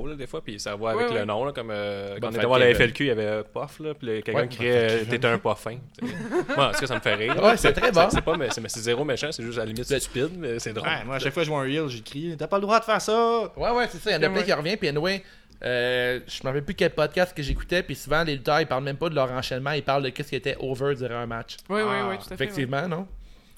Des 0.00 0.08
drôles, 0.08 0.10
là, 0.10 0.16
des 0.16 0.26
fois, 0.26 0.40
puis 0.42 0.58
ça 0.60 0.76
va 0.76 0.90
avec 0.90 1.08
Ouais, 1.08 1.14
le 1.14 1.20
ouais. 1.20 1.26
nom, 1.26 1.44
là, 1.44 1.52
comme 1.52 1.70
euh, 1.70 2.18
quand 2.20 2.28
on 2.28 2.32
était 2.32 2.46
voir 2.46 2.58
la. 2.58 2.74
FLQ, 2.74 3.04
il 3.04 3.06
y 3.06 3.10
avait 3.10 3.24
euh, 3.24 3.42
Puff, 3.42 3.78
là, 3.80 3.94
puis 3.94 4.06
quelqu'un 4.22 4.32
Ouais, 4.40 4.48
criait 4.48 5.04
T'es 5.04 5.24
un 5.26 5.38
pas 5.38 5.54
fin. 5.54 5.76
tu 6.00 6.06
sais. 6.08 6.14
Moi, 6.56 6.68
en 6.68 6.72
tout 6.72 6.80
cas, 6.80 6.86
ça 6.86 6.94
me 6.94 7.00
fait 7.00 7.14
rire. 7.14 7.42
Ouais, 7.42 7.56
c'est 7.56 7.72
très 7.72 7.92
bon. 7.92 8.08
C'est 8.10 8.20
pas, 8.22 8.36
mais 8.36 8.48
c'est 8.50 8.80
zéro 8.80 9.04
méchant, 9.04 9.30
c'est 9.32 9.42
juste 9.42 9.58
à 9.58 9.62
la 9.62 9.66
limite 9.66 9.84
c'est 9.84 10.00
stupide, 10.00 10.30
mais 10.38 10.58
c'est 10.58 10.72
drôle. 10.72 10.88
Ouais, 10.88 11.04
moi, 11.04 11.16
à 11.16 11.18
chaque 11.18 11.32
fois 11.32 11.42
que 11.42 11.46
je 11.46 11.50
vois 11.50 11.60
un 11.60 11.64
reel, 11.64 11.88
j'écris 11.88 12.36
T'as 12.38 12.46
pas 12.46 12.56
le 12.56 12.62
droit 12.62 12.78
de 12.80 12.84
faire 12.84 13.00
ça 13.00 13.52
Ouais, 13.56 13.70
ouais, 13.70 13.86
c'est 13.90 13.98
ça. 13.98 14.10
Il 14.10 14.14
y 14.14 14.16
en 14.16 14.22
a 14.22 14.30
plein 14.30 14.42
qui 14.42 14.52
revient. 14.52 14.76
Puis, 14.76 14.88
anyway, 14.88 15.22
euh, 15.64 16.20
je 16.26 16.40
me 16.42 16.48
rappelle 16.48 16.64
plus 16.64 16.74
quel 16.74 16.90
podcast 16.90 17.36
que 17.36 17.42
j'écoutais. 17.42 17.82
Puis, 17.82 17.94
souvent, 17.94 18.22
les 18.24 18.34
lutteurs, 18.34 18.60
ils 18.60 18.66
parlent 18.66 18.84
même 18.84 18.96
pas 18.96 19.08
de 19.08 19.14
leur 19.14 19.30
enchaînement. 19.30 19.72
Ils 19.72 19.82
parlent 19.82 20.02
de 20.02 20.08
qu'est-ce 20.08 20.30
qui 20.30 20.36
était 20.36 20.56
over 20.60 20.94
durant 20.94 21.16
un 21.16 21.26
match. 21.26 21.56
Oui, 21.68 21.80
oui, 21.82 21.88
Ah, 21.88 22.06
oui, 22.10 22.16
tout 22.16 22.22
à 22.24 22.28
fait. 22.28 22.34
Effectivement, 22.44 22.88
non? 22.88 23.06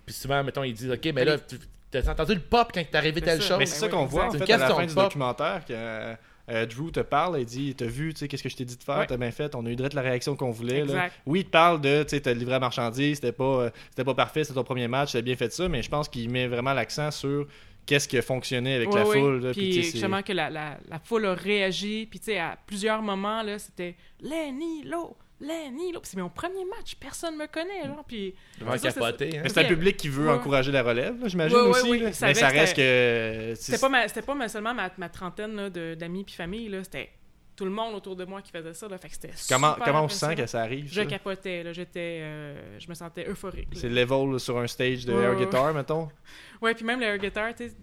Puis, 0.05 0.15
souvent, 0.15 0.43
mettons, 0.43 0.65
ils 0.65 0.75
disent, 0.75 0.91
OK, 0.91 1.13
mais 1.15 1.25
là, 1.25 1.39
tu- 1.39 1.59
t'as 1.93 2.11
entendu 2.11 2.35
le 2.35 2.41
pop 2.41 2.71
quand 2.75 2.83
t'es 2.91 2.97
arrivé 2.97 3.21
telle 3.21 3.41
ça. 3.43 3.49
chose? 3.51 3.59
Mais 3.59 3.67
c'est 3.67 3.79
ça 3.79 3.89
qu'on 3.89 4.07
voit 4.07 4.27
en 4.27 4.31
fait 4.33 4.51
à 4.53 4.57
la 4.57 4.69
fin 4.75 4.85
du 4.87 4.95
pop. 4.95 5.05
documentaire 5.05 5.61
que 5.69 6.15
euh, 6.51 6.67
Drew 6.67 6.91
te 6.91 7.01
parle 7.01 7.39
et 7.39 7.45
dit 7.45 7.75
T'as 7.75 7.87
vu, 7.87 8.13
tu 8.15 8.21
sais, 8.21 8.29
qu'est-ce 8.29 8.43
que 8.43 8.49
je 8.49 8.57
t'ai 8.57 8.65
dit 8.65 8.77
de 8.77 8.83
faire, 8.83 8.99
Ouais. 8.99 9.07
t'as 9.07 9.17
bien 9.17 9.31
fait, 9.31 9.55
on 9.55 9.65
a 9.67 9.71
eu 9.71 9.77
direct 9.77 9.95
la 9.95 10.03
réaction 10.03 10.35
qu'on 10.37 10.51
voulait. 10.51 10.85
là. 10.85 11.09
Oui, 11.27 11.41
il 11.41 11.45
te 11.45 11.51
parle 11.51 11.81
de, 11.81 12.03
tu 12.03 12.11
sais, 12.11 12.21
t'as 12.21 12.33
livré 12.35 12.53
la 12.53 12.61
marchandise, 12.61 13.17
c'était 13.17 13.33
pas, 13.33 13.45
euh, 13.45 13.71
c'était 13.91 14.05
pas 14.05 14.15
parfait, 14.15 14.45
c'était 14.45 14.55
ton 14.57 14.65
premier 14.65 14.89
match, 14.89 15.13
t'as 15.13 15.21
bien 15.21 15.37
fait 15.37 15.53
ça, 15.53 15.69
mais 15.69 15.83
je 15.83 15.89
pense 15.89 16.09
qu'il 16.09 16.29
met 16.31 16.47
vraiment 16.49 16.73
l'accent 16.73 17.11
sur 17.11 17.47
qu'est-ce 17.87 18.07
qui 18.09 18.17
a 18.19 18.23
fonctionné 18.23 18.75
avec 18.75 18.91
Ouais, 18.93 19.01
la 19.01 19.05
foule. 19.05 19.43
là, 19.45 19.53
Puis, 19.53 19.73
justement 19.83 20.23
que 20.23 20.33
la, 20.33 20.51
la, 20.51 20.79
la 20.89 20.99
foule 20.99 21.27
a 21.27 21.35
réagi. 21.35 22.07
Puis 22.11 22.19
tu 22.21 22.27
sais, 22.27 22.39
à 22.39 22.57
plusieurs 22.67 23.03
moments, 23.03 23.43
là, 23.43 23.59
c'était 23.59 23.97
Lenny 24.21 24.83
Lo, 24.85 25.17
Lenny 25.43 25.93
Lo. 25.93 26.01
Puis 26.01 26.11
c'est 26.13 26.21
mon 26.21 26.29
premier 26.31 26.65
match, 26.65 26.95
personne 26.97 27.37
me 27.37 27.47
connaît. 27.47 27.85
Genre, 27.87 28.05
puis 28.07 28.35
capoter, 28.83 29.39
hein? 29.39 29.41
Mais 29.43 29.49
c'est 29.49 29.61
un 29.65 29.69
public 29.69 29.97
qui 29.97 30.09
veut 30.09 30.29
Ouais. 30.29 30.33
encourager 30.35 30.73
la 30.73 30.83
relève, 30.83 31.21
là, 31.21 31.29
j'imagine 31.29 31.57
Ouais, 31.57 31.63
ouais, 31.65 31.69
aussi. 31.71 31.99
là. 31.99 32.11
Mais 32.23 32.35
ça 32.35 32.49
reste 32.49 32.77
que. 32.77 33.55
c'était 33.57 33.79
pas, 33.79 33.89
ma, 33.89 34.09
c'était 34.09 34.23
pas 34.23 34.49
seulement 34.49 34.73
ma, 34.75 34.91
ma 34.97 35.09
trentaine 35.09 35.55
là, 35.57 35.69
de- 35.71 35.95
d'amis 35.95 36.25
puis 36.25 36.35
famille. 36.35 36.69
Là, 36.69 36.83
c'était 36.85 37.11
tout 37.55 37.65
le 37.67 37.71
monde 37.71 37.95
autour 37.95 38.17
de 38.17 38.25
moi 38.25 38.41
qui 38.41 38.51
faisait 38.51 38.73
ça. 38.73 38.89
Là, 38.89 38.97
fait 38.99 39.09
que 39.09 39.15
c'était 39.15 39.31
Comment, 39.49 39.73
super 39.75 39.87
comment 39.87 40.05
on 40.05 40.09
se 40.09 40.19
sent 40.19 40.35
que 40.37 40.47
ça 40.47 40.63
arrive 40.63 40.89
Je 40.89 41.01
ça? 41.03 41.07
capotais. 41.07 41.63
Là, 41.63 41.73
j'étais, 41.73 42.21
euh, 42.23 42.79
je 42.79 42.89
me 42.89 42.95
sentais 42.95 43.29
euphorique. 43.29 43.75
là. 43.75 43.81
C'est 43.81 43.89
level 43.91 44.41
sur 44.41 44.57
un 44.59 44.67
stage 44.67 45.05
de 45.05 45.13
Ouais, 45.13 45.23
air 45.25 45.31
ouais, 45.37 45.45
guitar, 45.45 45.75
mettons? 45.75 46.09
Ouais, 46.63 46.75
puis 46.75 46.85
même 46.85 47.01
le 47.01 47.07
air 47.07 47.19
guitar, 47.19 47.53
tu 47.55 47.69
sais. 47.69 47.75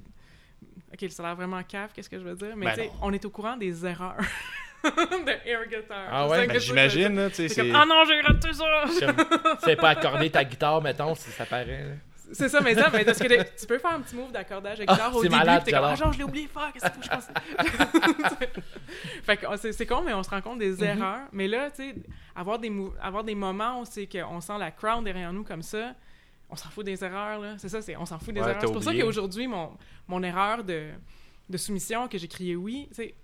Ok, 0.91 1.10
ça 1.12 1.22
a 1.22 1.28
l'air 1.28 1.36
vraiment 1.36 1.62
cave, 1.64 1.91
qu'est-ce 1.93 2.10
que 2.10 2.18
je 2.18 2.24
veux 2.24 2.36
dire? 2.36 2.55
Mais 2.57 2.66
Ben 2.68 2.74
tu 2.74 2.80
sais, 2.82 2.88
non. 2.88 2.93
on 3.03 3.14
est 3.14 3.24
au 3.26 3.30
courant 3.30 3.57
des 3.57 3.86
erreurs 3.86 4.18
de 5.25 5.47
air 5.49 5.67
guitar. 5.67 6.07
Ah 6.11 6.27
ouais? 6.27 6.47
Ben, 6.47 6.59
j'imagine, 6.59 7.15
là, 7.15 7.30
tu 7.30 7.36
sais, 7.36 7.49
C'est 7.49 7.71
ah 7.73 7.86
non, 7.86 8.03
j'ai 8.07 8.21
raté 8.21 8.53
ça! 8.53 9.75
Pas 9.82 9.89
accorder 9.89 10.30
ta 10.30 10.43
guitare, 10.43 10.82
mettons, 10.82 11.15
si 11.15 11.30
ça 11.32 11.45
paraît. 11.45 11.65
là. 11.84 11.95
C'est 12.32 12.47
ça, 12.47 12.61
mais 12.61 12.75
ça, 12.75 12.91
mais 12.93 13.03
parce 13.03 13.17
que 13.17 13.27
le- 13.27 13.43
tu 13.59 13.65
peux 13.65 13.80
faire 13.80 13.91
un 13.91 14.01
petit 14.01 14.15
move 14.15 14.32
d'accordage 14.32 14.77
avec 14.77 14.88
Ah, 14.89 14.93
guitare 14.93 15.15
au 15.15 15.21
c'est 15.23 15.30
début, 15.30 15.39
malade, 15.39 15.63
t'es 15.65 15.71
comme, 15.71 15.84
ah 15.84 15.95
genre, 15.95 16.13
je 16.13 16.19
l'ai 16.19 16.23
oublié 16.23 16.47
faire, 16.47 16.71
qu'est-ce 16.71 16.86
que 16.91 17.03
je 17.03 17.09
fasse? 17.09 17.27
fait 19.23 19.38
que 19.38 19.71
c'est 19.71 19.86
con, 19.86 20.03
mais 20.05 20.13
on 20.13 20.23
se 20.23 20.30
rend 20.30 20.41
compte 20.41 20.59
des 20.59 20.71
Mhm. 20.73 20.84
erreurs. 20.84 21.21
Mais 21.32 21.47
là, 21.47 21.71
tu 21.71 21.77
sais, 21.89 21.95
avoir 22.36 22.59
des, 22.59 22.69
mou- 22.69 22.93
avoir 23.01 23.23
des 23.23 23.36
moments 23.36 23.82
où 23.82 23.86
c'est 23.86 24.07
qu'on 24.07 24.41
sent 24.41 24.57
la 24.59 24.71
crowd 24.71 25.03
derrière 25.03 25.34
nous 25.34 25.43
comme 25.43 25.61
ça, 25.63 25.93
on 26.49 26.55
s'en 26.55 26.69
fout 26.69 26.86
des 26.86 27.03
erreurs, 27.03 27.39
là. 27.39 27.55
C'est 27.57 27.69
ça, 27.69 27.82
c'est 27.82 27.95
on 27.95 28.05
s'en 28.05 28.19
fout 28.19 28.34
des 28.34 28.41
Ouais, 28.41 28.49
erreurs. 28.49 28.61
C'est 28.63 28.71
pour 28.73 28.84
ça 28.84 28.93
qu'aujourd'hui, 28.93 29.47
mon, 29.47 29.71
mon 30.07 30.21
erreur 30.23 30.63
de, 30.63 30.89
de 31.49 31.57
soumission, 31.57 32.07
que 32.07 32.17
j'ai 32.17 32.27
crié 32.27 32.55
oui, 32.55 32.88
tu 32.89 32.95
sais, 32.95 33.15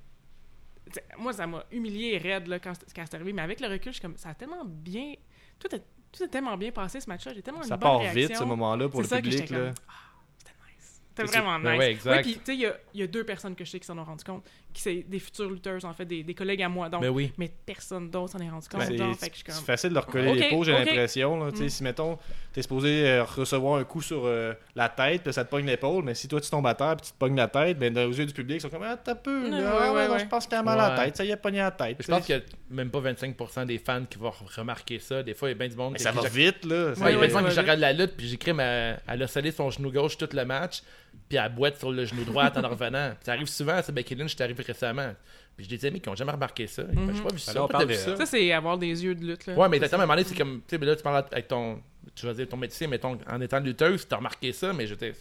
moi, 1.18 1.34
ça 1.34 1.48
m'a 1.48 1.64
humilié 1.72 2.18
raide 2.18 2.48
là, 2.48 2.60
quand, 2.60 2.74
c'est- 2.74 2.94
quand 2.96 3.04
c'est 3.06 3.16
arrivé, 3.16 3.34
mais 3.34 3.42
avec 3.42 3.60
le 3.60 3.68
recul, 3.68 3.92
je 3.92 3.98
suis 3.98 4.02
comme, 4.02 4.18
ça 4.18 4.30
a 4.30 4.34
tellement 4.36 4.64
bien. 4.66 5.14
Tout 5.60 5.68
a, 5.76 5.80
tout 5.80 6.24
a 6.24 6.28
tellement 6.28 6.56
bien 6.58 6.72
passé 6.72 7.00
ce 7.00 7.10
match-là. 7.10 7.34
J'ai 7.34 7.42
tellement 7.42 7.64
Ça 7.64 7.76
une 7.76 7.80
bonne 7.80 7.80
part 7.80 8.00
réaction. 8.00 8.28
vite, 8.28 8.36
ce 8.38 8.44
moment-là, 8.44 8.90
pour 8.90 9.02
le 9.02 9.08
ça 9.08 9.18
public. 9.18 9.34
j'étais 9.40 9.54
là. 9.54 9.60
comme, 9.68 9.74
Ah, 9.88 9.94
c'était 10.38 10.52
nice. 10.68 11.02
C'était 11.10 11.24
vraiment 11.24 11.60
Ben 11.60 11.72
nice. 11.72 11.80
ouais, 11.80 11.92
exact. 11.92 12.12
Ouais, 12.16 12.22
puis 12.22 12.34
tu 12.36 12.40
sais, 12.46 12.54
il 12.56 12.60
y 12.62 12.66
a, 12.66 12.78
il 12.94 13.00
y 13.00 13.04
a 13.04 13.08
deux 13.08 13.24
personnes 13.24 13.56
que 13.56 13.66
je 13.66 13.72
sais 13.72 13.80
qui 13.80 13.86
s'en 13.88 13.98
ont 13.98 14.04
rendu 14.04 14.24
compte, 14.24 14.46
qui 14.76 14.82
c'est 14.82 15.06
des 15.08 15.20
futures 15.20 15.50
lutteuses, 15.50 15.86
en 15.86 15.94
fait, 15.94 16.06
des, 16.06 16.22
des 16.24 16.34
collègues 16.34 16.62
à 16.62 16.70
moi. 16.70 16.90
Donc, 16.90 17.02
Mais 17.02 17.08
oui. 17.08 17.32
mais 17.38 17.50
personne 17.66 18.10
d'autre 18.10 18.34
s'en 18.34 18.40
est 18.40 18.50
rendu 18.50 18.68
compte. 18.68 18.82
Ben, 18.82 18.98
genre, 18.98 19.14
c'est 19.14 19.26
fait 19.26 19.30
que 19.30 19.36
je 19.36 19.42
suis 19.42 19.46
c'est 19.48 19.56
comme... 19.56 19.66
facile 19.66 19.94
de 19.94 20.00
recoller 20.00 20.32
Ok, 20.32 20.38
les 20.38 20.50
peaux, 20.50 20.64
j'ai 20.64 20.74
l'impression. 20.74 21.46
Mm. 21.46 21.70
Si, 21.70 21.84
mettons, 21.84 22.18
t'es 22.54 22.62
supposé 22.62 23.08
euh, 23.08 23.24
recevoir 23.24 23.80
un 23.80 23.84
coup 23.84 24.02
sur 24.02 24.24
euh, 24.26 24.54
la 24.76 24.90
tête, 24.90 25.24
puis 25.24 25.34
ça 25.34 25.46
te 25.46 25.50
pogne 25.50 25.66
l'épaule, 25.66 26.04
mais 26.04 26.14
si 26.14 26.28
toi 26.28 26.42
tu 26.42 26.50
tombes 26.50 26.68
à 26.68 26.76
terre, 26.76 26.98
puis 26.98 27.08
tu 27.08 27.14
te 27.14 27.18
pognes 27.18 27.38
la 27.38 27.48
tête, 27.48 27.80
ben, 27.80 27.98
aux 27.98 28.12
yeux 28.12 28.26
du 28.26 28.34
public, 28.34 28.58
ils 28.58 28.62
sont 28.62 28.70
comme 28.70 28.84
Ah, 28.84 28.98
t'as 28.98 29.16
peu. 29.16 29.50
Ouais, 29.50 29.64
Ah, 29.66 29.92
ouais, 29.92 29.96
ouais, 29.96 30.08
non, 30.08 30.14
ouais. 30.14 30.20
je 30.20 30.26
pense 30.26 30.46
qu'il 30.46 30.58
a 30.58 30.64
mal 30.64 30.80
à 30.80 30.90
la 30.90 31.06
tête, 31.06 31.16
ça 31.16 31.26
y 31.26 31.32
est 31.32 31.38
pogné 31.38 31.62
à 31.62 31.66
la 31.66 31.72
tête. 31.72 31.98
Je 32.00 32.08
pense 32.08 32.26
qu'il 32.26 32.36
y 32.36 32.38
a 32.38 32.42
même 32.70 32.90
pas 32.90 33.00
25% 33.00 33.66
des 33.66 33.78
fans 33.78 34.04
qui 34.10 34.18
vont 34.18 34.32
remarquer 34.56 35.00
ça. 35.00 35.24
Des 35.24 35.34
fois, 35.34 35.50
il 35.50 35.52
y 35.54 35.56
a 35.56 35.58
bien 35.58 35.70
du 35.70 35.76
monde 35.76 35.94
Mais 35.94 35.98
qui 35.98 36.04
ça 36.04 36.12
va 36.12 36.28
vite, 36.28 36.66
là. 36.66 36.94
Il 36.98 37.02
y 37.02 37.06
a 37.06 37.18
bien 37.18 37.28
du 37.28 37.34
monde 37.34 37.50
qui 37.50 37.60
regarde 37.60 37.80
la 37.80 37.94
lutte, 37.94 38.16
puis 38.18 38.28
j'écris, 38.28 38.54
mais 38.54 38.98
elle 39.08 39.24
a 39.24 39.28
scellé 39.28 39.52
son 39.52 39.70
genou 39.70 39.92
gauche 39.92 40.18
tout 40.18 40.30
le 40.34 40.46
match, 40.46 40.82
puis 41.30 41.38
elle 41.38 41.52
boite 41.54 41.78
sur 41.78 41.92
le 41.92 42.06
genou 42.06 42.24
droit 42.24 42.52
en 42.56 42.64
en 42.64 42.70
revenant. 42.76 43.10
Puis 43.12 43.20
ça 43.26 43.34
arrive 43.34 43.48
souvent, 43.48 43.80
c'est 43.84 43.92
Becky 43.94 44.16
Lynch, 44.16 44.36
c'est 44.36 44.44
arrivé 44.44 44.64
récemment. 44.64 45.14
Puis 45.58 45.66
j'ai 45.70 45.78
des 45.78 45.86
amis 45.86 46.02
qui 46.02 46.10
ont 46.10 46.16
jamais 46.16 46.32
remarqué 46.34 46.68
ça. 46.68 46.84
Ils 46.92 47.00
Mhm. 47.00 47.16
J'ai 47.16 47.22
pas 47.22 47.30
vu 47.30 47.36
Ben 47.36 47.38
ça. 47.54 47.64
on 47.64 47.68
parle 47.68 47.88
de- 47.88 47.94
ça? 47.94 48.16
Ça, 48.18 48.26
c'est 48.26 48.52
avoir 48.52 48.78
des 48.78 49.04
yeux 49.04 49.16
de 49.16 49.26
lutte. 49.26 49.46
Là. 49.48 49.54
Ouais, 49.56 49.70
mais 49.70 49.78
exactement, 49.78 50.02
à 50.02 50.04
un 50.04 50.08
moment 50.08 50.18
donné, 50.18 50.28
c'est 50.28 50.38
comme, 50.38 50.62
tu 50.68 50.78
sais, 50.78 50.86
là, 50.86 50.96
tu 50.96 51.04
parles 51.04 51.24
avec 51.32 51.48
ton, 51.48 51.82
tu 52.14 52.26
vas 52.26 52.34
dire, 52.34 52.48
ton 52.50 52.58
métier, 52.58 52.88
mettons, 52.88 53.18
en 53.30 53.40
étant 53.42 53.60
lutteuse, 53.60 54.08
t'as 54.08 54.18
remarqué 54.18 54.52
ça, 54.52 54.74
mais 54.74 54.86
je 54.88 54.96
t'ai- 54.96 55.14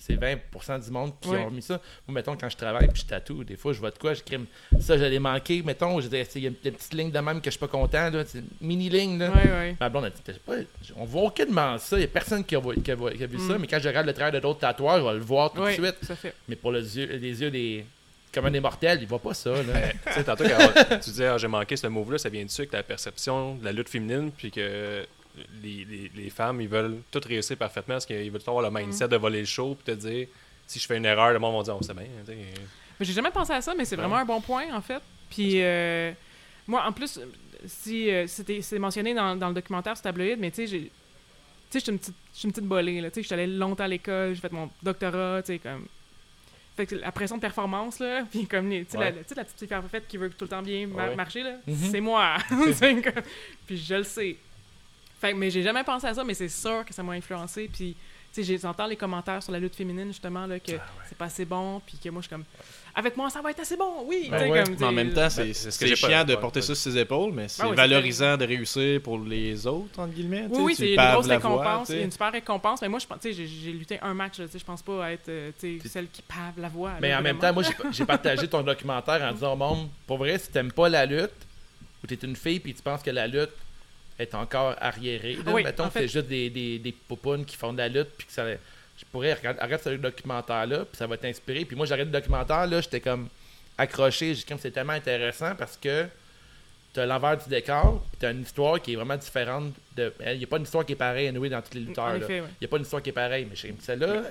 c'est 0.00 0.14
20% 0.16 0.78
du 0.84 0.90
monde 0.90 1.12
qui 1.20 1.28
Ouais. 1.28 1.44
ont 1.44 1.50
mis 1.50 1.62
ça. 1.62 1.80
Moi, 2.08 2.14
mettons, 2.16 2.36
quand 2.36 2.48
je 2.48 2.56
travaille 2.56 2.88
puis 2.88 3.02
je 3.02 3.06
tatoue, 3.06 3.44
des 3.44 3.56
fois, 3.56 3.72
je 3.72 3.78
vois 3.78 3.90
de 3.92 3.98
quoi, 3.98 4.14
j'écris, 4.14 4.38
ça, 4.80 4.98
je 4.98 5.04
l'ai 5.04 5.18
manqué, 5.20 5.62
mettons, 5.62 6.00
je 6.00 6.08
il 6.08 6.42
y 6.42 6.46
a 6.46 6.48
une 6.48 6.54
petite 6.54 6.92
ligne 6.94 7.10
de 7.12 7.18
même 7.20 7.40
que 7.40 7.44
je 7.46 7.50
suis 7.50 7.58
pas 7.60 7.68
content, 7.68 8.10
là, 8.10 8.24
une 8.34 8.44
mini-ligne, 8.60 9.18
là. 9.18 9.30
Ouais, 9.30 9.50
ouais. 9.50 9.76
Ma 9.78 9.88
blonde 9.88 10.06
a 10.06 10.10
dit, 10.10 10.20
T'as 10.24 10.32
pas- 10.44 10.54
on 10.96 11.04
voit 11.04 11.22
aucunement 11.24 11.78
ça, 11.78 11.96
il 11.98 12.00
y 12.00 12.04
a 12.04 12.08
personne 12.08 12.44
qui 12.44 12.56
a, 12.56 12.60
vu- 12.60 12.80
qui 12.82 12.90
a 12.90 12.94
vu- 12.96 13.16
qui 13.16 13.22
a 13.22 13.26
vu 13.26 13.38
ça, 13.38 13.54
Mm. 13.54 13.58
mais 13.60 13.66
quand 13.66 13.78
je 13.78 13.88
regarde 13.88 14.06
le 14.06 14.12
travail 14.14 14.32
de 14.32 14.40
d'autres 14.40 14.60
tatoueurs, 14.60 14.98
je 15.00 15.04
vais 15.04 15.12
le 15.14 15.18
voir 15.20 15.52
tout 15.52 15.60
Ouais, 15.60 15.76
de 15.76 15.82
suite. 15.84 15.96
ça 16.02 16.16
fait. 16.16 16.34
Mais 16.48 16.56
pour 16.56 16.72
les 16.72 16.98
yeux, 16.98 17.06
les 17.06 17.42
yeux 17.42 17.50
des. 17.50 17.84
Comme 18.32 18.46
un 18.46 18.50
des 18.52 18.60
mortels, 18.60 18.98
ils 19.02 19.08
voient 19.08 19.18
pas 19.18 19.34
ça, 19.34 19.50
là. 19.50 19.62
Tu 20.06 20.12
sais, 20.12 20.22
tantôt, 20.24 20.44
quand 20.44 20.98
tu 21.00 21.10
disais, 21.10 21.26
ah, 21.26 21.36
j'ai 21.36 21.48
manqué 21.48 21.76
ce 21.76 21.88
move-là, 21.88 22.16
ça 22.16 22.28
vient 22.28 22.44
dessus 22.44 22.60
avec 22.60 22.72
la 22.72 22.84
perception 22.84 23.56
de 23.56 23.64
la 23.64 23.72
lutte 23.72 23.88
féminine, 23.88 24.30
puis 24.30 24.52
que 24.52 25.04
les, 25.62 25.84
les- 25.84 26.10
les 26.14 26.30
femmes, 26.30 26.60
ils 26.60 26.68
veulent 26.68 26.98
tout 27.10 27.20
réussir 27.24 27.56
parfaitement 27.56 27.94
parce 27.94 28.06
qu'ils 28.06 28.30
veulent 28.30 28.42
tout 28.42 28.50
avoir 28.50 28.68
le 28.68 28.70
mindset 28.70 29.08
de 29.08 29.16
voler 29.16 29.40
le 29.40 29.46
show, 29.46 29.74
puis 29.74 29.94
te 29.94 29.98
dire, 29.98 30.26
si 30.66 30.78
je 30.78 30.86
fais 30.86 30.96
une 30.96 31.04
erreur, 31.06 31.32
le 31.32 31.38
monde 31.38 31.56
va 31.56 31.62
dire, 31.62 31.76
on 31.76 31.82
sait 31.82 31.94
bien. 31.94 32.04
j'ai 33.00 33.12
jamais 33.12 33.30
pensé 33.30 33.52
à 33.52 33.60
ça, 33.60 33.74
mais 33.74 33.84
c'est 33.84 33.96
vraiment 33.96 34.16
un 34.16 34.24
bon 34.24 34.40
point, 34.40 34.72
en 34.74 34.80
fait. 34.80 35.02
Puis, 35.30 35.62
euh, 35.62 36.12
moi, 36.66 36.84
en 36.86 36.92
plus, 36.92 37.20
si 37.66 38.10
euh, 38.10 38.26
c'était 38.26 38.60
c'est 38.62 38.78
mentionné 38.78 39.14
dans, 39.14 39.36
dans 39.36 39.48
le 39.48 39.54
documentaire 39.54 39.96
sur 39.96 40.02
Tabloïd, 40.02 40.38
mais 40.38 40.50
tu 40.50 40.56
sais, 40.56 40.66
j'ai. 40.66 40.80
Tu 41.70 41.78
sais, 41.78 41.78
je 41.78 41.84
suis 41.84 41.92
une 41.92 41.98
petite- 41.98 42.14
je 42.34 42.38
suis 42.40 42.46
une 42.48 42.52
petite 42.52 42.66
bolée, 42.66 43.00
là. 43.00 43.10
Tu 43.10 43.14
sais, 43.16 43.22
je 43.22 43.26
suis 43.26 43.34
allée 43.34 43.46
longtemps 43.46 43.84
à 43.84 43.88
l'école, 43.88 44.34
j'ai 44.34 44.40
fait 44.40 44.50
mon 44.52 44.68
doctorat, 44.82 45.40
tu 45.42 45.52
sais, 45.52 45.58
comme. 45.60 45.86
Fait 46.76 46.86
que 46.86 46.94
la 46.96 47.12
pression 47.12 47.36
de 47.36 47.40
performance, 47.40 47.98
là, 48.00 48.24
puis 48.30 48.46
comme, 48.46 48.68
tu 48.70 48.86
sais, 48.88 48.98
la, 48.98 49.06
Ouais. 49.10 49.14
la 49.36 49.44
petite 49.44 49.58
fille 49.58 49.68
parfaite 49.68 50.08
qui 50.08 50.16
veut 50.16 50.30
tout 50.30 50.44
le 50.44 50.48
temps 50.48 50.62
bien 50.62 50.88
Ouais. 50.88 51.14
marcher, 51.14 51.42
là, 51.44 51.56
Mhm. 51.66 51.76
c'est 51.90 52.00
moi. 52.00 52.36
Comme- 52.48 53.22
puis 53.66 53.76
je 53.76 53.94
le 53.94 54.02
sais. 54.04 54.36
Fait 55.20 55.32
que, 55.32 55.36
mais 55.36 55.50
j'ai 55.50 55.62
jamais 55.62 55.84
pensé 55.84 56.06
à 56.06 56.14
ça, 56.14 56.24
mais 56.24 56.34
c'est 56.34 56.48
sûr 56.48 56.84
que 56.84 56.94
ça 56.94 57.02
m'a 57.02 57.12
influencé. 57.12 57.68
Puis, 57.72 57.94
tu 58.32 58.42
sais, 58.44 58.58
j'entends 58.58 58.86
les 58.86 58.96
commentaires 58.96 59.42
sur 59.42 59.52
la 59.52 59.58
lutte 59.58 59.74
féminine, 59.74 60.08
justement, 60.08 60.46
là, 60.46 60.58
que 60.60 60.72
c'est 61.08 61.18
pas 61.18 61.26
assez 61.26 61.44
bon, 61.44 61.80
puis 61.84 61.98
que 62.02 62.08
moi, 62.08 62.22
je 62.22 62.28
suis 62.28 62.30
comme, 62.34 62.44
avec 62.94 63.16
moi, 63.16 63.28
ça 63.28 63.42
va 63.42 63.50
être 63.50 63.60
assez 63.60 63.76
bon, 63.76 64.04
oui. 64.06 64.28
Ben 64.30 64.50
ouais. 64.50 64.62
comme, 64.64 64.76
Mais 64.80 64.86
en 64.86 64.92
même 64.92 65.12
temps, 65.12 65.28
c'est 65.28 65.44
Ben, 65.80 65.94
chiant 65.96 66.24
de 66.24 66.34
porter 66.36 66.60
ouais. 66.60 66.66
ça 66.66 66.74
sur 66.74 66.92
ses 66.92 66.98
épaules, 66.98 67.32
mais 67.34 67.48
c'est 67.48 67.60
Ah 67.62 67.66
oui, 67.66 67.72
c'est 67.72 67.76
valorisant 67.76 68.36
de 68.36 68.46
réussir 68.46 69.00
pour 69.02 69.18
les 69.18 69.66
autres, 69.66 69.98
entre 69.98 70.14
guillemets. 70.14 70.46
Oui, 70.48 70.62
oui, 70.62 70.74
c'est 70.74 70.94
une 70.94 71.12
grosse 71.12 71.26
récompense. 71.26 71.88
Il 71.90 71.96
y 71.96 72.00
a 72.00 72.04
une 72.04 72.10
super 72.12 72.32
récompense. 72.32 72.80
Mais 72.80 72.88
moi, 72.88 72.98
je 72.98 73.06
pense, 73.06 73.18
tu 73.20 73.34
sais, 73.34 73.46
j'ai- 73.46 73.72
lutté 73.72 73.98
un 74.00 74.14
match. 74.14 74.36
tu 74.36 74.48
sais, 74.48 74.58
Je 74.58 74.64
pense 74.64 74.80
pas 74.82 75.12
être 75.12 75.28
euh, 75.28 75.50
tu 75.60 75.78
sais, 75.80 75.88
celle 75.88 76.08
qui 76.08 76.22
pave 76.22 76.54
la 76.58 76.68
voix. 76.68 76.92
Mais 77.00 77.10
là, 77.10 77.18
en 77.18 77.22
même 77.22 77.38
temps, 77.38 77.52
moi, 77.52 77.62
j'ai- 77.92 78.04
partagé 78.06 78.48
ton 78.48 78.62
documentaire 78.62 79.20
en 79.22 79.32
disant 79.32 79.54
monde, 79.56 79.88
pour 80.06 80.16
vrai, 80.18 80.38
si 80.38 80.50
t'aimes 80.50 80.72
pas 80.72 80.88
la 80.88 81.04
lutte, 81.04 81.30
ou 82.02 82.06
t'es 82.06 82.14
une 82.14 82.36
fille 82.36 82.60
puis 82.60 82.72
tu 82.74 82.82
penses 82.82 83.02
que 83.02 83.10
la 83.10 83.26
lutte 83.26 83.50
est 84.20 84.34
encore 84.34 84.74
là, 84.80 85.52
oui, 85.52 85.62
mettons 85.64 85.84
en 85.84 85.86
que 85.88 85.92
fait- 85.94 86.00
c'est 86.00 86.08
juste 86.08 86.26
des, 86.26 86.50
des, 86.50 86.78
des 86.78 86.94
qui 87.46 87.56
font 87.56 87.72
de 87.72 87.78
la 87.78 87.88
lutte 87.88 88.10
puis 88.16 88.26
que 88.26 88.32
ça... 88.32 88.44
Je 88.98 89.04
pourrais, 89.10 89.32
regarde, 89.32 89.56
regarde 89.62 89.82
ce 89.82 89.88
documentaire-là, 89.90 90.78
puis 90.84 90.96
ça 90.98 91.06
va 91.06 91.16
t'inspirer. 91.16 91.64
Puis 91.64 91.74
moi, 91.74 91.86
regardé 91.86 92.04
le 92.04 92.10
documentaire, 92.10 92.66
là, 92.66 92.82
j'étais 92.82 93.00
comme 93.00 93.28
accroché. 93.78 94.28
J'ai 94.34 94.40
dit, 94.40 94.44
comme 94.44 94.58
c'est 94.58 94.70
tellement 94.72 94.92
intéressant 94.92 95.54
parce 95.54 95.78
que 95.78 96.04
t'as 96.92 97.06
l'envers 97.06 97.38
du 97.38 97.48
décor, 97.48 98.02
puis 98.10 98.18
t'as 98.20 98.32
une 98.32 98.42
histoire 98.42 98.78
qui 98.82 98.92
est 98.92 98.96
vraiment 98.96 99.16
différente. 99.16 99.72
de 99.96 100.12
Il 100.26 100.36
n'y 100.38 100.44
a 100.44 100.46
pas 100.46 100.58
une 100.58 100.64
histoire 100.64 100.84
qui 100.84 100.92
est 100.92 100.96
pareille, 100.96 101.28
anyway, 101.28 101.48
dans 101.48 101.62
tous 101.62 101.74
les 101.74 101.80
lutteurs. 101.80 102.12
Ouais. 102.12 102.20
Il 102.28 102.42
n'y 102.60 102.64
a 102.66 102.68
pas 102.68 102.76
une 102.76 102.82
histoire 102.82 103.02
qui 103.02 103.08
est 103.08 103.12
pareille, 103.14 103.46
mais 103.48 103.56
celle-là 103.80 104.22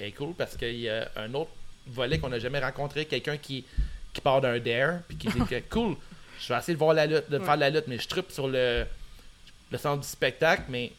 est 0.00 0.10
cool 0.12 0.34
parce 0.34 0.56
qu'il 0.56 0.80
y 0.80 0.88
a 0.88 1.08
un 1.16 1.32
autre 1.34 1.50
volet 1.86 2.18
qu'on 2.18 2.28
n'a 2.30 2.40
jamais 2.40 2.58
rencontré, 2.58 3.04
quelqu'un 3.04 3.36
qui, 3.36 3.64
qui 4.12 4.20
part 4.20 4.40
d'un 4.40 4.58
dare, 4.58 4.98
puis 5.06 5.16
qui 5.16 5.28
dit 5.28 5.44
que 5.48 5.60
cool, 5.70 5.94
je 6.40 6.52
vais 6.52 6.58
essayer 6.58 6.74
de 6.74 6.78
voir 6.80 6.92
la 6.94 7.06
lutte, 7.06 7.30
de 7.30 7.38
Ouais. 7.38 7.44
faire 7.44 7.56
la 7.56 7.70
lutte, 7.70 7.84
mais 7.86 7.98
je 7.98 8.08
trippe 8.08 8.32
sur 8.32 8.48
le, 8.48 8.84
le 9.70 9.78
sens 9.78 10.00
du 10.00 10.06
spectacle, 10.06 10.64
mais 10.68 10.92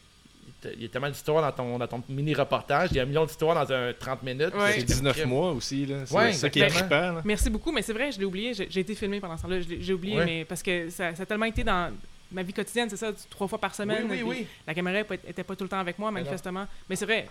il 0.76 0.82
y 0.84 0.86
a 0.86 0.90
tellement 0.90 1.10
d'histoires 1.10 1.42
dans 1.42 1.52
ton, 1.56 1.78
dans 1.80 1.88
ton 1.88 2.04
mini-reportage, 2.10 2.90
il 2.92 2.98
y 2.98 3.00
a 3.00 3.04
un 3.04 3.06
million 3.06 3.26
d'histoires 3.26 3.56
dans 3.66 3.74
un 3.74 3.94
30 3.94 4.24
minutes. 4.24 4.54
Ouais. 4.54 4.74
C'est 4.74 4.84
19 4.84 5.26
mois 5.26 5.52
aussi, 5.54 5.86
là. 5.86 6.06
C'est 6.06 6.14
Ouais, 6.16 6.34
ça 6.34 6.50
qui 6.50 6.60
est 6.60 6.68
trippant, 6.68 7.12
là. 7.14 7.22
Merci 7.24 7.50
beaucoup, 7.50 7.72
mais 7.72 7.82
c'est 7.82 7.94
vrai, 7.94 8.12
je 8.12 8.20
l'ai 8.20 8.26
oublié. 8.26 8.54
J'ai 8.54 8.80
été 8.82 8.94
filmé 8.94 9.20
pendant 9.22 9.38
ce 9.38 9.44
temps-là. 9.44 9.60
J'ai 9.80 9.94
oublié, 9.94 10.18
Ouais. 10.18 10.26
mais 10.26 10.46
parce 10.46 10.62
que 10.62 10.90
ça, 10.90 11.16
ça 11.16 11.24
a 11.24 11.26
tellement 11.26 11.46
été 11.46 11.64
dans 11.64 11.94
ma 12.32 12.44
vie 12.44 12.54
quotidienne, 12.54 12.90
c'est 12.90 12.98
ça, 12.98 13.12
trois 13.30 13.48
fois 13.48 13.58
par 13.58 13.72
Oui, 13.72 13.78
semaine. 13.78 14.04
oui, 14.10 14.18
puis 14.18 14.24
oui. 14.24 14.48
La 14.68 14.74
caméra 14.74 15.00
était 15.00 15.44
pas- 15.44 15.56
tout 15.56 15.64
le 15.64 15.70
temps 15.70 15.80
avec 15.80 15.98
moi, 15.98 16.12
manifestement. 16.12 16.68
Mais 16.90 16.96
c'est 16.96 17.06
vrai, 17.06 17.28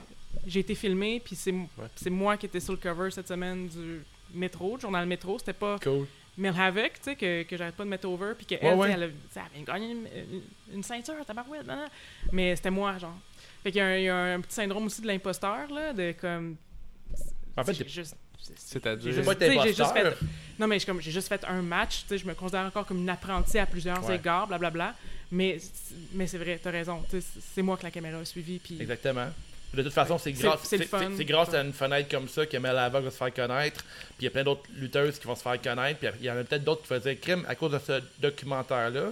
j'ai 0.47 0.61
été 0.61 0.75
filmé, 0.75 1.21
puis 1.25 1.37
c'est 1.37 1.53
Ouais. 1.53 1.67
c'est 1.97 2.11
moi 2.11 2.37
qui 2.37 2.47
étais 2.47 2.61
sur 2.61 2.73
le 2.73 2.79
cover 2.79 3.11
cette 3.11 3.29
semaine 3.29 3.69
du 3.69 4.01
métro, 4.35 4.77
du 4.77 4.83
journal 4.83 5.07
métro. 5.07 5.39
C'était 5.39 5.53
pas 5.53 5.79
Cool. 5.81 6.07
Mel 6.39 6.55
Havoc, 6.59 6.93
tu 6.95 6.99
sais, 7.03 7.17
que, 7.17 7.43
que 7.43 7.57
j'arrête 7.57 7.75
pas 7.75 7.85
de 7.85 7.89
mettre 7.91 8.09
over, 8.09 8.33
puis 8.37 8.47
qu'elle, 8.47 8.63
Ouais, 8.63 8.73
ouais. 8.75 8.91
elle, 8.93 9.03
elle 9.03 9.43
avait 9.43 9.65
gagné 9.65 9.91
une, 9.91 10.07
une- 10.33 10.75
une 10.77 10.83
ceinture, 10.83 11.15
tabarouette, 11.27 11.67
nan, 11.67 11.79
nan. 11.81 11.89
mais 12.33 12.55
c'était 12.57 12.71
moi, 12.71 12.97
genre. 12.97 13.19
Fait 13.63 13.73
qu'il 13.73 13.79
y 13.81 13.83
a, 13.83 13.87
un, 13.87 13.97
il 13.97 14.05
y 14.05 14.09
a 14.09 14.17
un 14.35 14.41
petit 14.41 14.55
syndrome 14.55 14.87
aussi 14.87 15.03
de 15.03 15.09
l'imposteur, 15.09 15.69
là, 15.71 15.93
de 15.93 16.15
comme. 16.21 16.57
En 17.57 17.65
fait, 17.65 17.75
j'ai 17.75 17.89
juste. 17.89 18.17
C'est-à-dire? 18.57 19.05
J'ai 19.13 19.23
juste, 19.23 19.29
fait, 19.93 20.17
non, 20.59 20.67
mais 20.69 20.79
j'ai 21.01 21.11
juste 21.11 21.29
fait 21.29 21.45
un 21.45 21.61
match, 21.61 22.03
tu 22.03 22.09
sais, 22.09 22.19
je 22.19 22.25
me 22.27 22.33
considère 22.35 22.65
encore 22.65 22.87
comme 22.87 22.99
une 22.99 23.11
apprentie 23.11 23.59
à 23.59 23.67
plusieurs 23.67 24.03
Ouais. 24.09 24.17
égards, 24.17 24.47
blablabla. 24.47 24.95
Mais, 25.31 25.59
mais 26.15 26.27
c'est 26.27 26.39
vrai, 26.39 26.59
t'as 26.63 26.71
raison. 26.71 27.03
tu 27.11 27.21
sais, 27.21 27.27
C'est 27.55 27.61
moi 27.63 27.77
que 27.77 27.83
la 27.83 27.91
caméra 27.91 28.19
a 28.19 28.25
suivi. 28.25 28.59
Puis 28.59 28.79
Exactement. 28.81 29.27
De 29.75 29.83
toute 29.83 29.93
façon, 29.93 30.17
c'est 30.19 30.33
grâce, 30.33 30.61
c'est 30.65 30.79
le 30.79 30.83
c'est- 30.85 30.89
fun. 30.89 30.99
c'est- 31.11 31.17
c'est 31.19 31.25
grâce 31.27 31.53
à 31.55 31.61
une 31.61 31.73
fenêtre 31.75 32.09
comme 32.11 32.27
ça 32.29 32.47
que 32.47 32.57
Mel 32.57 32.77
Havoc 32.79 33.05
va 33.05 33.11
se 33.11 33.17
faire 33.17 33.35
connaître. 33.35 33.83
Puis 33.83 34.15
il 34.21 34.25
y 34.25 34.27
a 34.27 34.31
plein 34.31 34.43
d'autres 34.45 34.63
lutteuses 34.75 35.19
qui 35.19 35.27
vont 35.27 35.37
se 35.37 35.43
faire 35.43 35.61
connaître. 35.61 36.01
Puis 36.01 36.09
il 36.21 36.27
y 36.27 36.31
en 36.31 36.39
a 36.39 36.45
peut-être 36.45 36.65
d'autres 36.65 36.83
qui 36.83 37.01
dire 37.01 37.21
crime 37.21 37.45
à 37.47 37.55
cause 37.55 37.73
de 37.73 37.79
ce 37.87 38.01
documentaire-là. 38.21 39.11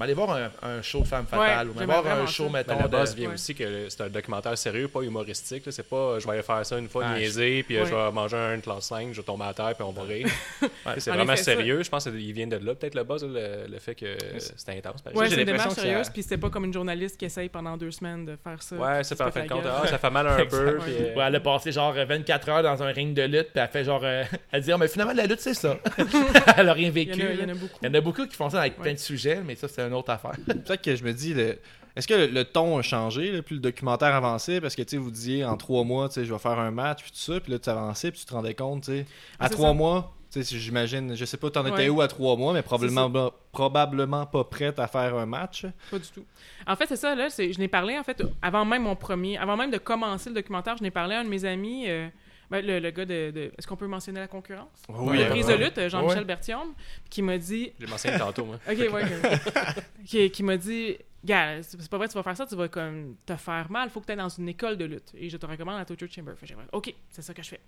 Mais 0.00 0.04
allez 0.06 0.14
voir 0.14 0.30
un, 0.30 0.50
un 0.62 0.82
show 0.82 1.00
de 1.02 1.06
femme 1.06 1.26
fatale. 1.26 1.68
ou 1.68 1.74
j'aimerais 1.78 2.00
voir 2.00 2.18
un 2.20 2.26
show, 2.26 2.46
ça. 2.46 2.50
mettons. 2.52 2.72
Ben, 2.74 2.78
la 2.80 2.86
de- 2.88 2.92
base 2.92 3.14
vient 3.14 3.28
ouais. 3.28 3.34
aussi 3.34 3.54
que 3.54 3.88
c'est 3.88 4.02
un 4.02 4.08
documentaire 4.08 4.56
sérieux, 4.56 4.88
pas 4.88 5.02
humoristique. 5.02 5.64
C'est 5.70 5.86
pas 5.86 6.18
je 6.18 6.26
vais 6.26 6.32
aller 6.32 6.42
faire 6.42 6.64
ça 6.64 6.78
une 6.78 6.88
fois, 6.88 7.04
Ah, 7.06 7.18
niaiser, 7.18 7.62
puis 7.62 7.76
euh, 7.76 7.84
je 7.84 7.94
vais 7.94 8.10
manger 8.10 8.36
un 8.38 8.58
classe 8.60 8.86
5, 8.86 9.08
je 9.12 9.18
vais 9.20 9.22
tomber 9.22 9.44
à 9.44 9.52
terre, 9.54 9.74
puis 9.74 9.84
on 9.84 9.92
va 9.92 10.02
rire. 10.02 10.26
c'est 10.98 11.10
En 11.10 11.14
vraiment 11.14 11.36
ça- 11.36 11.42
sérieux. 11.42 11.82
Je 11.82 11.90
pense 11.90 12.04
qu'il 12.04 12.32
vient 12.32 12.46
de 12.46 12.56
là, 12.56 12.74
peut-être 12.74 12.94
le 12.94 13.04
buzz, 13.04 13.22
le, 13.24 13.66
le 13.70 13.78
fait 13.78 13.94
que 13.94 14.16
c'était 14.38 14.72
intense. 14.78 15.00
j'ai 15.04 15.10
c'est 15.12 15.12
une 15.12 15.20
l'impression 15.20 15.44
démarche 15.44 15.74
que 15.74 15.80
sérieuse, 15.82 16.06
ça- 16.06 16.12
puis 16.12 16.22
c'était 16.22 16.38
pas 16.38 16.48
comme 16.50 16.64
une 16.64 16.72
journaliste 16.72 17.16
qui 17.18 17.26
essaye 17.26 17.48
pendant 17.50 17.76
deux 17.76 17.90
semaines 17.90 18.24
de 18.24 18.36
faire 18.42 18.62
ça. 18.62 18.76
Ouais, 18.76 19.04
c'est 19.04 19.16
pas 19.16 19.24
se 19.24 19.28
en 19.28 19.32
fin 19.32 19.42
de 19.44 19.48
compte. 19.48 19.64
Ah, 19.66 19.86
ça 19.86 19.98
fait 19.98 20.10
mal 20.10 20.26
un 20.26 20.46
peu. 20.46 20.78
Euh, 20.88 21.14
elle 21.16 21.36
a 21.36 21.40
passé 21.40 21.72
genre 21.72 21.92
24 21.94 22.48
heures 22.48 22.62
dans 22.62 22.82
un 22.82 22.90
ring 22.92 23.14
de 23.14 23.22
lutte, 23.22 23.50
puis 23.52 23.62
elle 23.62 23.68
fait 23.68 23.84
genre. 23.84 24.00
euh, 24.02 24.24
elle 24.52 24.62
dit, 24.62 24.72
Ah, 24.72 24.78
mais 24.78 24.88
finalement, 24.88 25.12
la 25.14 25.26
lutte, 25.26 25.40
c'est 25.40 25.54
ça. 25.54 25.76
elle 26.56 26.68
a 26.68 26.72
rien 26.72 26.90
vécu. 26.90 27.18
il 27.20 27.40
y 27.40 27.44
en 27.44 27.48
a 27.48 27.54
beaucoup. 27.54 27.78
Il 27.82 27.86
y 27.86 27.90
en 27.90 27.94
a 27.94 28.00
beaucoup 28.00 28.26
qui 28.26 28.36
font 28.36 28.50
ça 28.50 28.60
avec 28.60 28.76
plein 28.78 28.92
de 28.92 28.98
sujets, 28.98 29.40
mais 29.44 29.54
ça, 29.56 29.68
c'est 29.68 29.82
une 29.90 29.94
autre 29.96 30.10
affaire. 30.10 30.32
Peut-être 30.46 30.82
que 30.82 30.94
je 30.96 31.04
me 31.04 31.12
dis, 31.12 31.34
le- 31.34 31.58
est-ce 31.96 32.06
que 32.08 32.14
le, 32.14 32.26
le 32.28 32.44
ton 32.44 32.78
a 32.78 32.82
changé, 32.82 33.32
là, 33.32 33.42
plus 33.42 33.56
le 33.56 33.60
documentaire 33.60 34.14
avançait, 34.14 34.60
parce 34.60 34.74
que 34.76 34.82
tu 34.82 34.96
vous 34.96 35.10
disiez 35.10 35.44
en 35.44 35.56
trois 35.56 35.84
mois, 35.84 36.08
tu 36.08 36.14
sais, 36.14 36.24
je 36.24 36.32
vais 36.32 36.38
faire 36.38 36.58
un 36.58 36.70
match, 36.70 37.02
puis 37.02 37.10
tout 37.10 37.18
ça, 37.18 37.40
puis 37.40 37.52
là, 37.52 37.58
tu 37.58 37.68
avançais, 37.68 38.10
puis 38.10 38.20
tu 38.20 38.26
te 38.26 38.32
rendais 38.32 38.54
compte, 38.54 38.84
tu 38.84 38.92
sais, 38.92 39.00
à 39.38 39.44
Ah, 39.44 39.48
c'est 39.48 39.54
trois 39.54 39.68
ça. 39.70 39.74
mois, 39.74 40.14
j'imagine, 40.34 41.14
je 41.16 41.24
sais 41.24 41.36
pas, 41.36 41.50
t'en 41.50 41.62
étais 41.66 41.74
Ouais. 41.74 41.88
où 41.88 42.00
à 42.00 42.06
trois 42.08 42.36
mois, 42.36 42.52
mais 42.52 42.62
probablement, 42.62 43.10
pas- 43.10 43.32
probablement 43.52 44.26
pas 44.26 44.44
prête 44.44 44.78
à 44.78 44.86
faire 44.86 45.16
un 45.16 45.26
match. 45.26 45.66
Pas 45.90 45.98
du 45.98 46.08
tout. 46.08 46.24
En 46.66 46.76
fait, 46.76 46.86
c'est 46.86 46.96
ça, 46.96 47.14
là, 47.16 47.28
c'est- 47.30 47.52
je 47.52 47.58
n'ai 47.58 47.68
parlé, 47.68 47.98
en 47.98 48.04
fait, 48.04 48.22
avant 48.40 48.64
même 48.64 48.82
mon 48.84 48.94
premier, 48.96 49.36
avant 49.38 49.56
même 49.56 49.70
de 49.72 49.78
commencer 49.78 50.28
le 50.30 50.36
documentaire, 50.36 50.76
je 50.76 50.82
n'ai 50.84 50.90
parlé 50.92 51.16
à 51.16 51.20
un 51.20 51.24
de 51.24 51.28
mes 51.28 51.44
amis, 51.44 51.84
euh, 51.88 52.08
ben, 52.50 52.64
le, 52.66 52.78
le 52.80 52.90
gars 52.90 53.04
de... 53.04 53.30
de- 53.30 53.52
Est-ce 53.56 53.66
qu'on 53.66 53.76
peut 53.76 53.86
mentionner 53.86 54.20
la 54.20 54.28
concurrence? 54.28 54.82
Oui, 54.88 55.18
ouais, 55.18 55.28
prise 55.28 55.46
de 55.46 55.54
lutte, 55.54 55.88
Jean-Michel. 55.88 56.24
Bertium, 56.24 56.74
qui 57.08 57.22
m'a 57.22 57.38
dit... 57.38 57.72
Je 57.78 57.84
l'ai 57.84 57.90
mentionné 57.90 58.18
tantôt, 58.18 58.44
moi. 58.44 58.58
Ok, 58.68 58.78
ouais. 58.78 59.02
qui, 60.06 60.30
qui 60.30 60.42
m'a 60.42 60.56
dit, 60.56 60.96
gars, 61.24 61.62
c'est 61.62 61.88
pas 61.88 61.98
vrai, 61.98 62.08
tu 62.08 62.14
vas 62.14 62.22
faire 62.22 62.36
ça, 62.36 62.46
tu 62.46 62.56
vas 62.56 62.68
comme 62.68 63.16
te 63.24 63.36
faire 63.36 63.70
mal, 63.70 63.88
faut 63.90 64.00
que 64.00 64.06
tu 64.06 64.12
ailles 64.12 64.18
dans 64.18 64.28
une 64.28 64.48
école 64.48 64.76
de 64.76 64.84
lutte. 64.84 65.12
Et 65.14 65.28
je 65.30 65.36
te 65.36 65.46
recommande 65.46 65.78
la 65.78 65.84
Torture 65.84 66.08
Chamber. 66.10 66.32
Fait 66.36 66.46
que 66.46 66.54
ok, 66.72 66.94
c'est 67.08 67.22
ça 67.22 67.32
que 67.34 67.42
je 67.42 67.48
fais. 67.50 67.60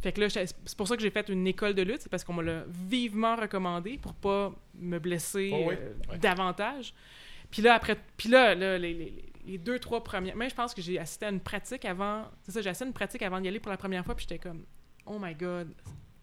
Fait 0.00 0.12
que 0.12 0.20
là, 0.20 0.28
c'est 0.30 0.76
pour 0.76 0.86
ça 0.88 0.96
que 0.96 1.02
j'ai 1.02 1.10
fait 1.10 1.28
une 1.28 1.46
école 1.46 1.74
de 1.74 1.82
lutte, 1.82 2.02
c'est 2.02 2.10
parce 2.10 2.24
qu'on 2.24 2.34
me 2.34 2.42
l'a 2.42 2.64
vivement 2.68 3.36
recommandé 3.36 3.98
pour 4.00 4.14
pas 4.14 4.52
me 4.78 4.98
blesser 4.98 5.50
Oh 5.52 5.64
oui. 5.68 5.74
euh, 5.78 5.92
Ouais. 6.12 6.18
davantage. 6.18 6.94
Puis 7.50 7.62
là, 7.62 7.74
après, 7.74 7.96
puis 8.16 8.28
là, 8.28 8.54
là, 8.54 8.76
les, 8.78 8.92
les- 8.92 9.24
les 9.48 9.58
deux, 9.58 9.78
trois 9.78 10.04
premières. 10.04 10.36
Mais 10.36 10.48
je 10.48 10.54
pense 10.54 10.74
que 10.74 10.82
j'ai 10.82 10.98
assisté 10.98 11.26
à 11.26 11.30
une 11.30 11.40
pratique 11.40 11.84
avant. 11.84 12.24
C'est 12.42 12.52
ça, 12.52 12.60
j'ai 12.62 12.70
assisté 12.70 12.84
à 12.84 12.88
une 12.88 12.92
pratique 12.94 13.22
avant 13.22 13.40
d'y 13.40 13.48
aller 13.48 13.60
pour 13.60 13.70
la 13.70 13.78
première 13.78 14.04
fois, 14.04 14.14
puis 14.14 14.26
j'étais 14.28 14.38
comme, 14.38 14.64
oh 15.06 15.18
my 15.20 15.34
god, 15.34 15.72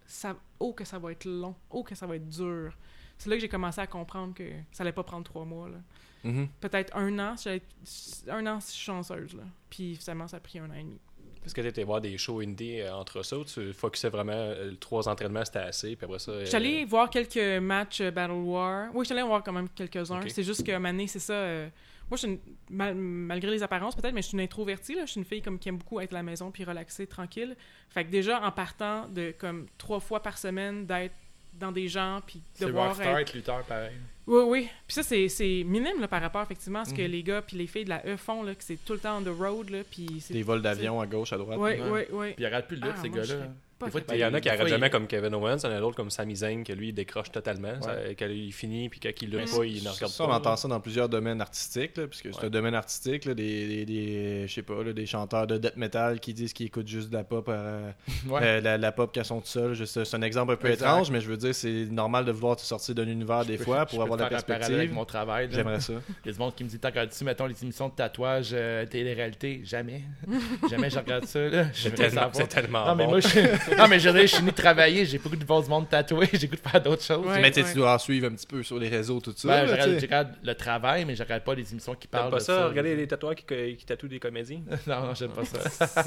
ça, 0.06 0.36
oh 0.60 0.74
que 0.74 0.86
ça 0.86 1.00
va 1.00 1.12
être 1.12 1.26
long, 1.26 1.56
oh 1.72 1.84
que 1.84 1.96
ça 1.96 2.06
va 2.06 2.16
être 2.16 2.30
dur. 2.30 2.74
C'est 3.18 3.30
là 3.30 3.36
que 3.36 3.42
j'ai 3.42 3.50
commencé 3.50 3.82
à 3.82 3.88
comprendre 3.88 4.34
que 4.34 4.44
ça 4.72 4.84
allait 4.84 4.92
pas 4.92 5.04
prendre 5.04 5.24
trois 5.24 5.46
mois. 5.46 5.70
là. 5.70 5.78
Mhm. 6.24 6.48
Peut-être 6.60 6.96
un 6.98 7.18
an, 7.20 7.38
si 7.38 7.46
j'allais 7.46 7.58
être- 7.58 8.30
un 8.30 8.46
an 8.48 8.60
si 8.60 8.72
je 8.72 8.76
suis 8.78 8.86
chanceuse. 8.86 9.34
Là. 9.36 9.44
Puis 9.70 9.96
finalement, 9.96 10.28
ça 10.28 10.38
a 10.38 10.40
pris 10.40 10.60
un 10.60 10.70
an 10.70 10.74
et 10.74 10.84
demi. 10.84 11.00
Est-ce 11.46 11.54
que 11.54 11.62
tu 11.62 11.68
étais 11.68 11.84
voir 11.84 12.02
des 12.02 12.18
shows 12.18 12.40
indie 12.40 12.82
euh, 12.82 12.96
entre 12.96 13.22
ça 13.24 13.38
ou 13.38 13.44
tu 13.46 13.72
focusais 13.72 14.10
vraiment 14.10 14.34
euh, 14.34 14.72
trois 14.80 15.08
entraînements, 15.08 15.46
c'était 15.46 15.60
assez, 15.60 15.96
puis 15.96 16.06
après 16.06 16.18
ça. 16.18 16.40
Je 16.40 16.46
suis 16.46 16.56
allée 16.56 16.86
voir 16.86 17.10
quelques 17.10 17.62
matchs 17.62 18.02
euh, 18.02 18.10
Battle 18.10 18.32
War. 18.34 18.90
Oui, 18.96 19.02
je 19.02 19.06
suis 19.06 19.14
allée 19.14 19.22
en 19.22 19.28
voir 19.28 19.44
quand 19.44 19.54
même 19.54 19.70
quelques-uns. 19.70 20.22
C'est 20.28 20.44
juste 20.44 20.66
que 20.66 20.72
année, 20.72 21.08
c'est 21.08 21.20
ça. 21.20 21.68
Moi, 22.10 22.18
je 22.18 22.18
suis 22.18 22.28
une- 22.28 22.40
mal- 22.70 22.96
malgré 22.96 23.52
les 23.52 23.64
apparences 23.64 23.96
peut-être, 23.96 24.14
mais 24.14 24.22
je 24.22 24.28
suis 24.28 24.38
une 24.38 24.44
introvertie. 24.44 24.96
Là. 24.96 25.06
Je 25.06 25.12
suis 25.12 25.20
une 25.20 25.26
fille 25.26 25.42
comme 25.42 25.58
qui 25.60 25.70
aime 25.70 25.78
beaucoup 25.78 26.00
être 26.00 26.14
à 26.14 26.18
la 26.18 26.24
maison 26.24 26.52
puis 26.52 26.64
relaxer, 26.64 27.08
tranquille. 27.08 27.56
Fait 27.90 28.04
que 28.06 28.10
déjà, 28.12 28.42
en 28.46 28.52
partant 28.52 29.08
de 29.08 29.34
comme 29.38 29.66
trois 29.78 30.00
fois 30.00 30.22
par 30.22 30.38
semaine, 30.38 30.86
d'être 30.86 31.16
dans 31.54 31.72
des 31.72 31.88
gens 31.88 32.20
puis 32.28 32.40
de 32.40 32.66
C'est 32.66 32.70
voir 32.72 33.00
être- 33.02 33.18
être 33.18 33.34
lutteur, 33.34 33.64
pareil. 33.64 33.94
Oui, 34.28 34.44
oui. 34.48 34.68
Puis 34.88 34.96
ça, 34.96 35.04
c'est 35.04 35.30
c'est 35.30 35.64
minime 35.66 36.02
là, 36.02 36.08
par 36.08 36.22
rapport 36.22 36.42
effectivement 36.42 36.80
à 36.80 36.86
ce 36.86 36.94
que 36.94 37.02
Mhm. 37.04 37.08
les 37.12 37.24
gars 37.24 37.42
puis 37.42 37.58
les 37.58 37.68
filles 37.68 37.86
de 37.86 37.90
la 37.90 38.06
E 38.06 38.18
font, 38.18 38.44
là, 38.44 38.56
que 38.56 38.64
c'est 38.64 38.78
tout 38.84 38.94
le 38.94 39.00
temps 39.00 39.20
on 39.20 39.22
the 39.22 39.30
road. 39.38 39.70
Là, 39.70 39.84
puis 39.90 40.20
c'est- 40.20 40.34
Des 40.34 40.42
vols 40.44 40.62
d'avion 40.62 41.00
à 41.00 41.06
gauche, 41.08 41.32
à 41.32 41.38
droite. 41.38 41.58
Oui, 41.62 41.72
oui, 41.92 42.02
oui. 42.12 42.34
Puis 42.34 42.44
il 42.44 42.46
arrête 42.46 42.68
plus 42.68 42.78
de 42.78 42.86
lutte, 42.86 42.96
Ah, 42.98 43.02
ces 43.02 43.10
moi, 43.10 43.22
je 43.24 43.34
gars-là. 43.34 43.46
Pas 43.80 43.90
fois. 43.90 44.02
Ben, 44.08 44.16
Il 44.16 44.20
y 44.20 44.26
en 44.26 44.34
a 44.34 44.40
qui 44.40 44.44
Des 44.44 44.50
arrêtent 44.50 44.62
fois, 44.62 44.70
jamais 44.70 44.88
il- 44.88 44.92
comme 44.92 45.08
Kevin 45.08 45.34
Owens, 45.36 45.58
il 45.64 45.70
y 45.70 45.74
en 45.74 45.76
a 45.76 45.80
d'autres 45.80 45.96
comme 45.96 46.10
Sami 46.10 46.36
Zayn 46.36 46.64
que 46.64 46.74
lui 46.74 46.90
il 46.90 46.94
décroche 46.94 47.32
totalement. 47.32 47.70
Ouais. 47.70 47.82
Ça- 47.82 47.96
quand 48.18 48.28
il 48.30 48.52
finit 48.54 48.90
puis 48.90 49.00
quand 49.00 49.10
il 49.22 49.30
Mais 49.36 49.46
pas, 49.46 49.66
il 49.66 49.84
ne 49.84 49.90
regarde 49.90 50.12
Ça, 50.12 50.18
pas. 50.18 50.24
on 50.26 50.28
là. 50.32 50.36
entend 50.38 50.56
ça 50.56 50.68
dans 50.68 50.80
plusieurs 50.80 51.10
domaines 51.10 51.42
artistiques, 51.42 51.98
là, 51.98 52.08
puisque 52.08 52.34
c'est 52.34 52.46
un 52.46 52.50
domaine 52.50 52.76
artistique, 52.76 53.26
là, 53.26 53.34
des, 53.34 53.68
des, 53.68 53.86
des- 53.86 54.48
je 54.48 54.54
sais 54.54 54.62
pas, 54.64 54.82
là, 54.84 54.94
des 54.94 55.06
chanteurs 55.06 55.48
de 55.48 55.58
death 55.58 55.76
metal 55.78 56.20
qui 56.20 56.34
disent 56.34 56.54
qu'ils 56.54 56.68
écoutent 56.68 56.88
juste 56.88 57.10
de 57.10 57.16
la 57.18 57.24
pop, 57.24 57.48
euh, 57.50 57.92
Ouais. 58.30 58.40
euh, 58.44 58.62
la, 58.62 58.78
la 58.78 58.92
pop 58.92 59.12
qu'elles 59.14 59.26
sont 59.26 59.42
tout 59.42 59.48
seuls. 59.48 59.76
C'est 59.86 60.14
un 60.16 60.22
exemple 60.22 60.54
un 60.54 60.58
peu 60.58 60.70
Exact. 60.70 60.86
étrange, 60.86 61.12
mais 61.12 61.20
je 61.22 61.30
veux 61.30 61.38
dire, 61.38 61.54
c'est 61.54 61.86
normal 61.92 62.26
de 62.26 62.32
vouloir 62.32 62.56
te 62.56 62.62
sortir 62.62 62.96
d'un 62.96 63.08
univers 63.08 63.46
des 63.46 63.58
peux- 63.58 63.64
fois 63.66 63.86
pour 63.86 64.02
avoir 64.02 64.18
de 64.18 64.24
la 64.24 64.30
faire 64.30 64.40
un 64.40 64.42
parallèle 64.42 64.60
perspective. 64.60 64.80
avec 64.80 64.94
mon 64.94 65.06
travail. 65.06 65.50
J'aimerais 65.52 65.80
ça. 65.82 65.94
Il 66.24 66.28
y 66.28 66.30
a 66.30 66.34
du 66.34 66.40
monde 66.40 66.56
qui 66.56 66.64
me 66.64 66.70
dit 66.70 66.80
T'as 66.80 66.90
regardé-tu, 66.90 67.24
mettons, 67.24 67.46
les 67.46 67.62
émissions 67.64 67.90
de 67.90 67.94
tatouage 67.96 68.50
euh, 68.54 68.86
télé-réalité? 68.86 69.62
Jamais. 69.64 70.02
Jamais 70.70 70.90
je 70.90 71.00
regarde 71.00 71.26
ça. 71.26 71.40
C'est 71.74 71.94
tellement, 71.94 72.30
tellement 72.30 72.86
Non, 72.88 72.96
mais 72.96 73.04
bon. 73.06 73.12
moi, 73.12 73.20
je... 73.20 73.28
non, 73.78 73.88
mais 73.88 74.00
je 74.00 74.10
veux 74.10 74.14
dire, 74.14 74.28
je 74.28 74.34
suis 74.34 74.42
venu 74.42 74.54
travailler, 74.54 75.06
j'ai 75.06 75.18
beaucoup 75.18 75.36
de 75.36 75.46
voir 75.46 75.62
du 75.62 75.70
monde 75.70 75.90
tatoué, 75.90 76.30
j'ai 76.34 76.48
goût 76.48 76.56
de 76.56 76.70
faire 76.70 76.82
d'autres 76.82 77.04
choses. 77.04 77.26
Ouais. 77.26 77.42
mais 77.42 77.52
tu 77.52 77.62
sais, 77.62 77.70
tu 77.70 77.76
dois 77.78 77.96
en 77.96 77.98
suivre 78.00 78.28
un 78.28 78.36
petit 78.36 78.48
peu 78.48 78.64
sur 78.64 78.78
les 78.80 78.90
réseaux, 78.90 79.20
tout 79.20 79.34
ça. 79.36 79.48
Ben, 79.48 79.66
là, 79.66 79.88
je, 79.88 80.02
regarde, 80.02 80.36
je 80.42 80.48
le 80.48 80.56
travail, 80.56 81.06
mais 81.06 81.16
je 81.16 81.24
regarde 81.24 81.44
pas 81.44 81.56
les 81.56 81.72
émissions 81.72 81.96
qui 81.96 82.08
parlent 82.08 82.32
pas 82.32 82.38
de 82.38 82.42
ça, 82.44 82.58
ça. 82.60 82.68
regarder 82.68 82.96
les 82.96 83.08
tatoueurs 83.08 83.36
qui, 83.36 83.46
qui 83.76 83.86
tatouent 83.86 84.08
des 84.08 84.20
comédies 84.20 84.62
non, 84.88 85.02
non, 85.08 85.14
j'aime 85.14 85.32
pas 85.32 85.46
ça. 85.46 86.04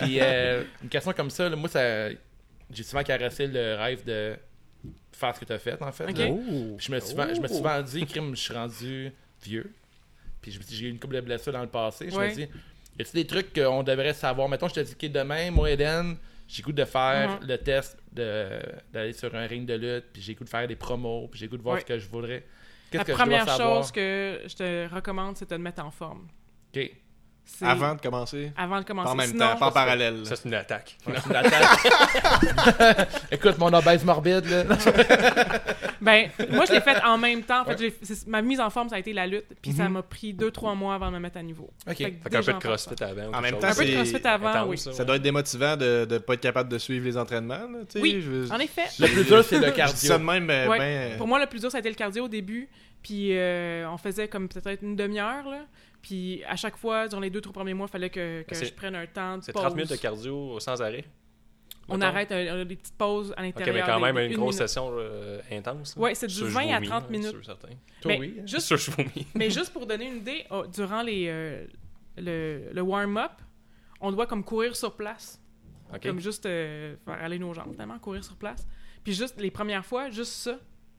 Puis, 0.00 0.18
euh, 0.20 0.64
une 0.82 0.88
question 0.88 1.12
comme 1.12 1.30
ça, 1.30 1.48
là, 1.48 1.56
moi, 1.56 1.68
ça... 1.68 2.08
j'ai 2.10 2.82
souvent 2.82 3.02
caressé 3.02 3.46
le 3.46 3.76
rêve 3.76 4.04
de 4.04 4.36
faire 5.12 5.34
ce 5.34 5.40
que 5.40 5.44
tu 5.44 5.52
as 5.52 5.58
fait, 5.58 5.80
en 5.82 5.92
fait. 5.92 6.04
Ok. 6.10 6.18
là. 6.18 6.26
Oh. 6.30 6.74
Puis 6.76 6.86
je 6.86 6.92
me 6.92 7.00
suis, 7.00 7.10
souvent- 7.10 7.34
je 7.34 7.40
me 7.40 7.46
suis 7.46 7.56
souvent 7.56 7.82
dit, 7.82 8.06
crime, 8.06 8.34
je 8.34 8.40
suis 8.40 8.54
rendu 8.54 9.12
vieux. 9.42 9.70
Puis 10.40 10.52
je 10.52 10.58
me 10.58 10.62
suis 10.62 10.70
dit, 10.72 10.76
j'ai 10.76 10.86
eu 10.86 10.90
une 10.90 10.98
couple 10.98 11.16
de 11.16 11.20
blessures 11.20 11.52
dans 11.52 11.60
le 11.62 11.68
passé. 11.68 12.08
Je 12.10 12.16
Ouais. 12.16 12.30
me 12.30 12.34
dis, 12.34 12.42
y 12.98 13.02
a-t-il 13.02 13.22
des 13.22 13.26
trucs 13.26 13.52
qu'on 13.54 13.82
devrait 13.82 14.14
savoir? 14.14 14.48
Mettons, 14.48 14.68
je 14.68 14.74
te 14.74 14.80
dis, 14.80 15.08
demain, 15.10 15.50
moi, 15.50 15.70
Eden, 15.70 16.16
j'ai 16.52 16.62
goût 16.62 16.72
de 16.72 16.84
faire 16.84 17.30
Mhm. 17.40 17.46
le 17.46 17.56
test 17.58 17.96
de- 18.12 18.60
d'aller 18.92 19.12
sur 19.12 19.34
un 19.34 19.46
ring 19.46 19.66
de 19.66 19.74
lutte, 19.74 20.06
puis 20.12 20.20
j'ai 20.22 20.34
goût 20.34 20.44
de 20.44 20.48
faire 20.48 20.66
des 20.66 20.76
promos, 20.76 21.28
puis 21.28 21.38
j'ai 21.40 21.48
goût 21.48 21.56
de 21.56 21.62
voir 21.62 21.78
ce 21.80 21.84
que 21.84 21.98
je 21.98 22.08
voudrais. 22.08 22.44
La 22.92 22.98
Qu'est-ce 23.04 23.12
que 23.12 23.12
première 23.16 23.40
je 23.42 23.46
dois 23.46 23.56
savoir? 23.56 23.76
chose 23.82 23.92
que 23.92 24.40
je 24.48 24.54
te 24.56 24.94
recommande, 24.94 25.36
c'est 25.36 25.48
de 25.48 25.54
te 25.56 25.60
mettre 25.60 25.84
en 25.84 25.90
forme. 25.92 26.26
OK. 26.76 26.90
C'est- 27.44 27.64
Avant 27.64 27.94
de 27.94 28.00
commencer? 28.00 28.52
Avant 28.56 28.78
de 28.80 28.84
commencer. 28.84 29.10
En 29.10 29.14
même 29.16 29.30
Sinon- 29.30 29.46
temps, 29.52 29.56
pas 29.56 29.66
en 29.68 29.72
parallèle. 29.72 30.24
Ça, 30.26 30.36
c'est 30.36 30.48
une 30.48 30.54
attaque. 30.54 30.96
Ouais, 31.06 31.14
c'est 31.22 31.30
une 31.30 31.36
attaque. 31.36 33.08
Écoute, 33.32 33.58
mon 33.58 33.72
obèse 33.72 34.04
morbide, 34.04 34.44
là. 34.46 34.64
Ben, 36.00 36.30
moi, 36.50 36.64
je 36.66 36.72
l'ai 36.72 36.80
fait 36.80 37.02
en 37.04 37.18
même 37.18 37.42
temps. 37.42 37.62
En 37.62 37.64
fait, 37.64 37.70
Ouais. 37.80 37.92
j'ai- 38.00 38.14
c'est- 38.14 38.26
ma 38.26 38.40
mise 38.42 38.60
en 38.60 38.70
forme, 38.70 38.88
ça 38.88 38.96
a 38.96 38.98
été 38.98 39.12
la 39.12 39.26
lutte. 39.26 39.44
Puis 39.60 39.72
ça 39.72 39.84
Mhm. 39.84 39.92
m'a 39.94 40.02
pris 40.02 40.32
2-3 40.32 40.74
mois 40.74 40.94
avant 40.94 41.08
de 41.08 41.14
me 41.16 41.20
mettre 41.20 41.36
à 41.38 41.42
niveau. 41.42 41.70
OK. 41.88 41.96
Fait 41.96 42.10
qu'un 42.12 42.28
déjà 42.40 42.52
peu 42.52 42.58
de 42.58 42.62
crossfit 42.64 43.02
avant. 43.02 43.32
En 43.36 43.40
même 43.40 43.58
temps, 43.58 43.68
Un 43.68 43.74
peu 43.74 43.84
de 43.84 43.94
crossfit 43.94 44.26
avant, 44.26 44.66
oui. 44.66 44.78
ça, 44.78 44.92
Ça 44.92 45.04
doit 45.04 45.16
être 45.16 45.22
démotivant 45.22 45.76
de 45.76 46.06
ne 46.10 46.18
pas 46.18 46.34
être 46.34 46.40
capable 46.40 46.70
de 46.70 46.78
suivre 46.78 47.04
les 47.04 47.16
entraînements. 47.16 47.54
là, 47.68 47.78
tu 47.88 47.92
sais, 47.92 48.00
Oui, 48.00 48.20
je- 48.22 48.50
En 48.52 48.58
effet. 48.58 48.86
Le 48.98 49.06
plus 49.08 49.24
dur, 49.24 49.44
c'est 49.44 49.58
le 49.58 49.64
ça 49.66 49.70
cardio. 49.72 50.18
de 50.18 50.22
même, 50.22 50.44
mais 50.44 50.66
Ouais. 50.68 50.78
ben, 50.78 51.16
Pour 51.18 51.26
moi, 51.26 51.38
le 51.40 51.46
plus 51.46 51.60
dur, 51.60 51.70
ça 51.70 51.78
a 51.78 51.80
été 51.80 51.88
le 51.88 51.94
cardio 51.94 52.24
au 52.24 52.28
début. 52.28 52.68
Puis 53.02 53.30
euh, 53.36 53.88
on 53.90 53.96
faisait 53.96 54.28
comme 54.28 54.48
peut-être 54.48 54.82
une 54.82 54.96
demi-heure. 54.96 55.48
là. 55.48 55.60
Puis 56.02 56.42
à 56.48 56.56
chaque 56.56 56.76
fois, 56.76 57.08
durant 57.08 57.20
les 57.20 57.30
deux, 57.30 57.40
trois 57.40 57.52
premiers 57.52 57.74
mois, 57.74 57.86
il 57.88 57.92
fallait 57.92 58.10
que, 58.10 58.42
je 58.50 58.72
prenne 58.72 58.94
un 58.94 59.06
temps 59.06 59.38
de 59.38 59.44
C'est 59.44 59.52
pause. 59.52 59.62
30 59.62 59.74
minutes 59.74 59.90
de 59.90 59.96
cardio 59.96 60.58
sans 60.60 60.80
arrêt? 60.82 61.04
On 61.92 61.98
Mettons. 61.98 62.06
arrête, 62.08 62.32
euh, 62.32 62.56
on 62.56 62.60
a 62.60 62.64
des 62.64 62.76
petites 62.76 62.96
pauses 62.96 63.32
à 63.36 63.40
Ok, 63.40 63.46
l'intérieur. 63.46 63.74
mais 63.74 63.80
quand 63.92 63.98
des- 63.98 64.04
même 64.04 64.14
des 64.16 64.24
une 64.26 64.30
une 64.32 64.36
grosse 64.38 64.54
minute. 64.54 64.68
session 64.68 64.90
euh, 64.92 65.40
intense. 65.50 65.96
Ouais, 65.96 66.14
c'est 66.14 66.26
du 66.28 66.34
Sûr, 66.34 66.46
je 66.46 66.52
20 66.52 66.68
à 66.70 66.74
vomis, 66.76 66.86
30 66.88 67.02
là, 67.04 67.10
minutes. 67.10 67.30
sûr, 67.30 67.44
certain. 67.44 67.68
Toi, 68.00 68.12
Mais 68.12 68.18
oui. 68.20 68.36
hein. 68.38 68.42
juste, 68.46 68.66
Sûr, 68.66 68.76
je 68.76 68.90
vomis. 68.92 69.26
mais 69.34 69.50
juste 69.50 69.72
pour 69.72 69.86
donner 69.86 70.06
une 70.06 70.18
idée, 70.18 70.46
oh, 70.50 70.64
durant 70.66 71.02
les, 71.02 71.26
euh, 71.28 71.66
le, 72.16 72.70
le 72.72 72.80
warm-up, 72.82 73.32
on 74.00 74.12
doit 74.12 74.26
comme 74.26 74.44
courir 74.44 74.76
sur 74.76 74.94
place. 74.96 75.40
Ok. 75.92 76.02
Comme 76.02 76.20
juste 76.20 76.46
euh, 76.46 76.94
faire 77.04 77.22
aller 77.22 77.38
nos 77.38 77.52
jambes, 77.52 77.72
finalement, 77.72 77.98
courir 77.98 78.22
sur 78.24 78.36
place. 78.36 78.66
Puis 79.02 79.12
juste 79.12 79.40
les 79.40 79.50
premières 79.50 79.84
fois, 79.84 80.08
juste 80.10 80.32
ça, 80.32 80.58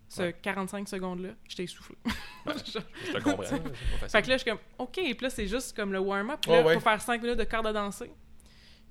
ce 0.09 0.23
Ouais. 0.23 0.35
45 0.41 0.89
secondes-là, 0.89 1.29
j'étais 1.47 1.63
essoufflé. 1.63 1.95
Je 2.45 3.13
te 3.13 3.23
comprends. 3.23 3.43
pas. 4.01 4.07
Fait 4.09 4.21
que 4.23 4.27
là, 4.29 4.35
je 4.37 4.41
suis 4.41 4.49
comme, 4.51 4.59
OK, 4.79 4.93
puis 4.93 5.15
là, 5.21 5.29
c'est 5.29 5.47
juste 5.47 5.73
comme 5.75 5.93
le 5.93 5.99
warm-up. 5.99 6.39
Puis 6.41 6.51
Ouais, 6.51 6.57
là, 6.57 6.63
il 6.63 6.67
ouais. 6.67 6.73
faut 6.73 6.79
faire 6.81 7.01
5 7.01 7.21
minutes 7.21 7.37
de 7.39 7.43
corde 7.45 7.67
à 7.67 7.71
danser. 7.73 8.11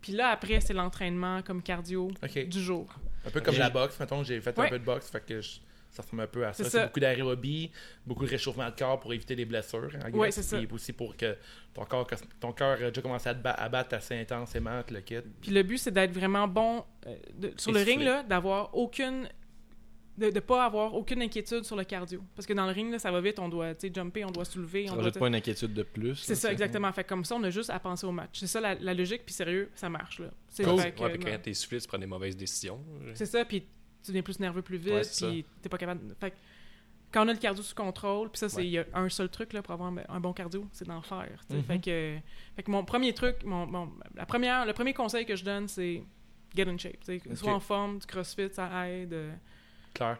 Puis 0.01 0.13
là, 0.13 0.29
après, 0.31 0.61
c'est 0.61 0.73
l'entraînement 0.75 1.43
comme 1.43 1.63
cardio 1.63 2.11
du 2.49 2.61
jour. 2.63 2.87
Un 3.27 3.31
peu 3.31 3.41
comme 3.41 3.57
la 3.57 3.71
boxe, 3.71 3.99
mettons, 4.01 4.23
j'ai 4.25 4.41
fait 4.41 4.57
Ouais. 4.59 4.67
un 4.67 4.71
peu 4.71 4.79
de 4.79 4.85
boxe, 4.85 5.11
fait 5.11 5.25
que 5.25 5.41
je- 5.41 5.59
ça 5.91 6.03
ressemble 6.03 6.23
un 6.23 6.27
peu 6.27 6.47
à 6.47 6.53
ça. 6.53 6.65
C'est 6.65 6.85
beaucoup 6.85 7.01
d'aérobie, 7.01 7.71
beaucoup 8.07 8.25
de 8.25 8.31
réchauffement 8.31 8.71
de 8.71 8.75
corps 8.77 8.99
pour 9.01 9.13
éviter 9.13 9.35
les 9.35 9.45
blessures. 9.45 9.91
Ouais, 10.13 10.27
guess, 10.27 10.37
c'est 10.37 10.43
ça. 10.43 10.57
Puis 10.59 10.69
aussi 10.73 10.93
pour 10.93 11.17
que 11.17 11.37
ton 11.75 11.85
corps, 11.85 12.07
ton 12.41 12.53
cœur 12.53 12.79
a 12.83 12.89
déjà 12.89 13.03
commencé 13.03 13.29
à, 13.29 13.35
te 13.35 13.43
ba- 13.43 13.51
à 13.53 13.69
battre 13.69 13.95
assez 13.97 14.19
intensément, 14.19 14.81
le 14.91 15.01
kit. 15.01 15.17
Puis 15.43 15.51
le 15.51 15.63
but, 15.63 15.79
c'est 15.79 15.91
d'être 15.91 16.13
vraiment 16.13 16.47
bon 16.49 16.85
euh, 17.07 17.17
de- 17.35 17.53
sur 17.57 17.73
le 17.73 17.81
ring, 17.81 18.01
là, 18.03 18.23
d'avoir 18.23 18.75
aucune. 18.75 19.29
De 20.21 20.27
ne 20.35 20.41
pas 20.41 20.65
avoir 20.67 20.95
aucune 20.95 21.23
inquiétude 21.23 21.65
sur 21.65 21.75
le 21.77 21.85
cardio. 21.85 22.23
Parce 22.37 22.47
que 22.47 22.53
dans 22.53 22.67
le 22.67 22.73
ring, 22.73 22.93
là, 22.93 22.99
ça 22.99 23.11
va 23.11 23.21
vite, 23.21 23.39
on 23.39 23.49
doit 23.49 23.75
tu 23.75 23.89
sais, 23.89 23.93
jumper, 23.95 24.25
on 24.25 24.31
doit 24.31 24.45
soulever. 24.45 24.87
Ça 24.87 24.93
on 24.93 24.97
rajoute 24.97 25.15
doit... 25.15 25.21
pas 25.21 25.27
une 25.29 25.35
inquiétude 25.35 25.73
de 25.75 25.83
plus. 25.83 26.17
C'est 26.17 26.35
ça, 26.35 26.53
exactement. 26.53 26.93
Fait 26.93 27.05
que 27.05 27.09
comme 27.09 27.25
ça, 27.25 27.35
on 27.37 27.43
a 27.45 27.51
juste 27.51 27.71
à 27.71 27.81
penser 27.81 28.07
au 28.07 28.13
match. 28.13 28.39
C'est 28.39 28.47
ça 28.47 28.61
la, 28.61 28.75
la 28.75 28.95
logique, 28.95 29.25
puis 29.25 29.35
sérieux, 29.35 29.71
ça 29.75 29.89
marche. 29.89 30.19
là. 30.21 30.29
C'est 30.49 30.65
Cool. 30.65 30.79
fait 30.81 30.93
que, 30.93 31.03
Ouais, 31.03 31.17
non. 31.19 31.25
quand 31.25 31.39
t'es 31.43 31.55
soufflé, 31.55 31.81
tu 31.81 31.89
prends 31.89 31.99
des 31.99 32.07
mauvaises 32.07 32.37
décisions. 32.37 32.81
C'est 33.15 33.27
ça, 33.27 33.45
puis 33.45 33.63
tu 33.63 34.09
deviens 34.09 34.23
plus 34.23 34.39
nerveux 34.41 34.63
plus 34.63 34.77
vite, 34.79 34.93
Ouais, 34.95 35.03
puis 35.03 35.45
t'es 35.63 35.69
pas 35.69 35.79
capable. 35.79 36.07
de- 36.07 36.15
Fait 36.15 36.31
que 36.33 36.37
quand 37.13 37.25
on 37.25 37.29
a 37.29 37.33
le 37.33 37.39
cardio 37.39 37.63
sous 37.63 37.75
contrôle, 37.75 38.31
puis 38.31 38.39
ça, 38.39 38.49
c'est 38.49 38.59
Ouais. 38.59 38.67
il 38.67 38.71
y 38.71 38.79
a 38.79 38.85
un 38.95 39.09
seul 39.09 39.29
truc 39.29 39.53
là, 39.53 39.63
pour 39.63 39.73
avoir 39.75 39.91
un, 39.93 39.97
un 40.09 40.21
bon 40.21 40.33
cardio, 40.33 40.67
c'est 40.73 40.87
d'en 40.87 41.03
faire. 41.03 41.45
Mhm. 41.51 41.63
Fait 41.65 41.79
que, 41.81 42.17
fait 42.57 42.63
que 42.63 42.71
mon 42.71 42.85
premier 42.85 43.13
truc, 43.15 43.43
mon, 43.45 43.67
mon- 43.67 43.93
la 44.15 44.27
première, 44.27 44.65
le 44.67 44.73
premier 44.75 44.93
conseil 44.95 45.25
que 45.27 45.35
je 45.35 45.45
donne, 45.45 45.67
c'est 45.67 46.03
get 46.55 46.69
in 46.69 46.79
shape. 46.79 47.01
tu 47.05 47.19
sais. 47.21 47.35
Sois 47.37 47.53
en 47.53 47.61
forme, 47.61 47.99
du 47.99 48.07
crossfit, 48.07 48.49
ça 48.53 48.89
aide. 48.89 49.13
euh, 49.13 49.33
Clair. 50.01 50.19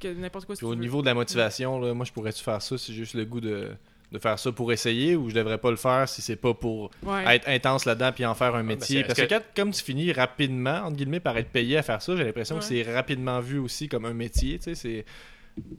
que 0.00 0.08
n'importe 0.08 0.44
quoi 0.46 0.54
si 0.54 0.60
Puis 0.60 0.66
tu 0.66 0.72
au 0.72 0.76
veux. 0.76 0.80
niveau 0.82 1.00
de 1.00 1.06
la 1.06 1.14
motivation, 1.14 1.80
là, 1.80 1.94
moi, 1.94 2.04
je 2.04 2.12
pourrais-tu 2.12 2.42
faire 2.42 2.60
ça 2.60 2.76
si 2.78 2.92
j'ai 2.92 2.98
juste 3.00 3.14
le 3.14 3.24
goût 3.24 3.40
de, 3.40 3.70
de 4.12 4.18
faire 4.18 4.38
ça 4.38 4.52
pour 4.52 4.70
essayer 4.72 5.16
ou 5.16 5.30
je 5.30 5.34
devrais 5.34 5.56
pas 5.58 5.70
le 5.70 5.76
faire 5.76 6.08
si 6.08 6.20
c'est 6.22 6.36
pas 6.36 6.52
pour 6.54 6.90
Ouais. 7.02 7.36
être 7.36 7.48
intense 7.48 7.84
là-dedans 7.86 8.12
puis 8.12 8.26
en 8.26 8.34
faire 8.34 8.54
un 8.54 8.60
ben, 8.62 8.76
métier? 8.76 9.02
Parce 9.04 9.18
que, 9.20 9.26
quand, 9.26 9.40
comme 9.56 9.70
tu 9.72 9.82
finis 9.82 10.12
rapidement, 10.12 10.82
entre 10.84 10.96
guillemets, 10.96 11.20
par 11.20 11.36
être 11.38 11.48
payé 11.50 11.78
à 11.78 11.82
faire 11.82 12.02
ça, 12.02 12.14
j'ai 12.16 12.24
l'impression 12.24 12.58
que 12.58 12.64
c'est 12.64 12.82
rapidement 12.82 13.40
vu 13.40 13.58
aussi 13.58 13.88
comme 13.88 14.04
un 14.04 14.12
métier. 14.14 14.58
Tu 14.58 14.64
sais, 14.64 14.74
c'est. 14.74 15.04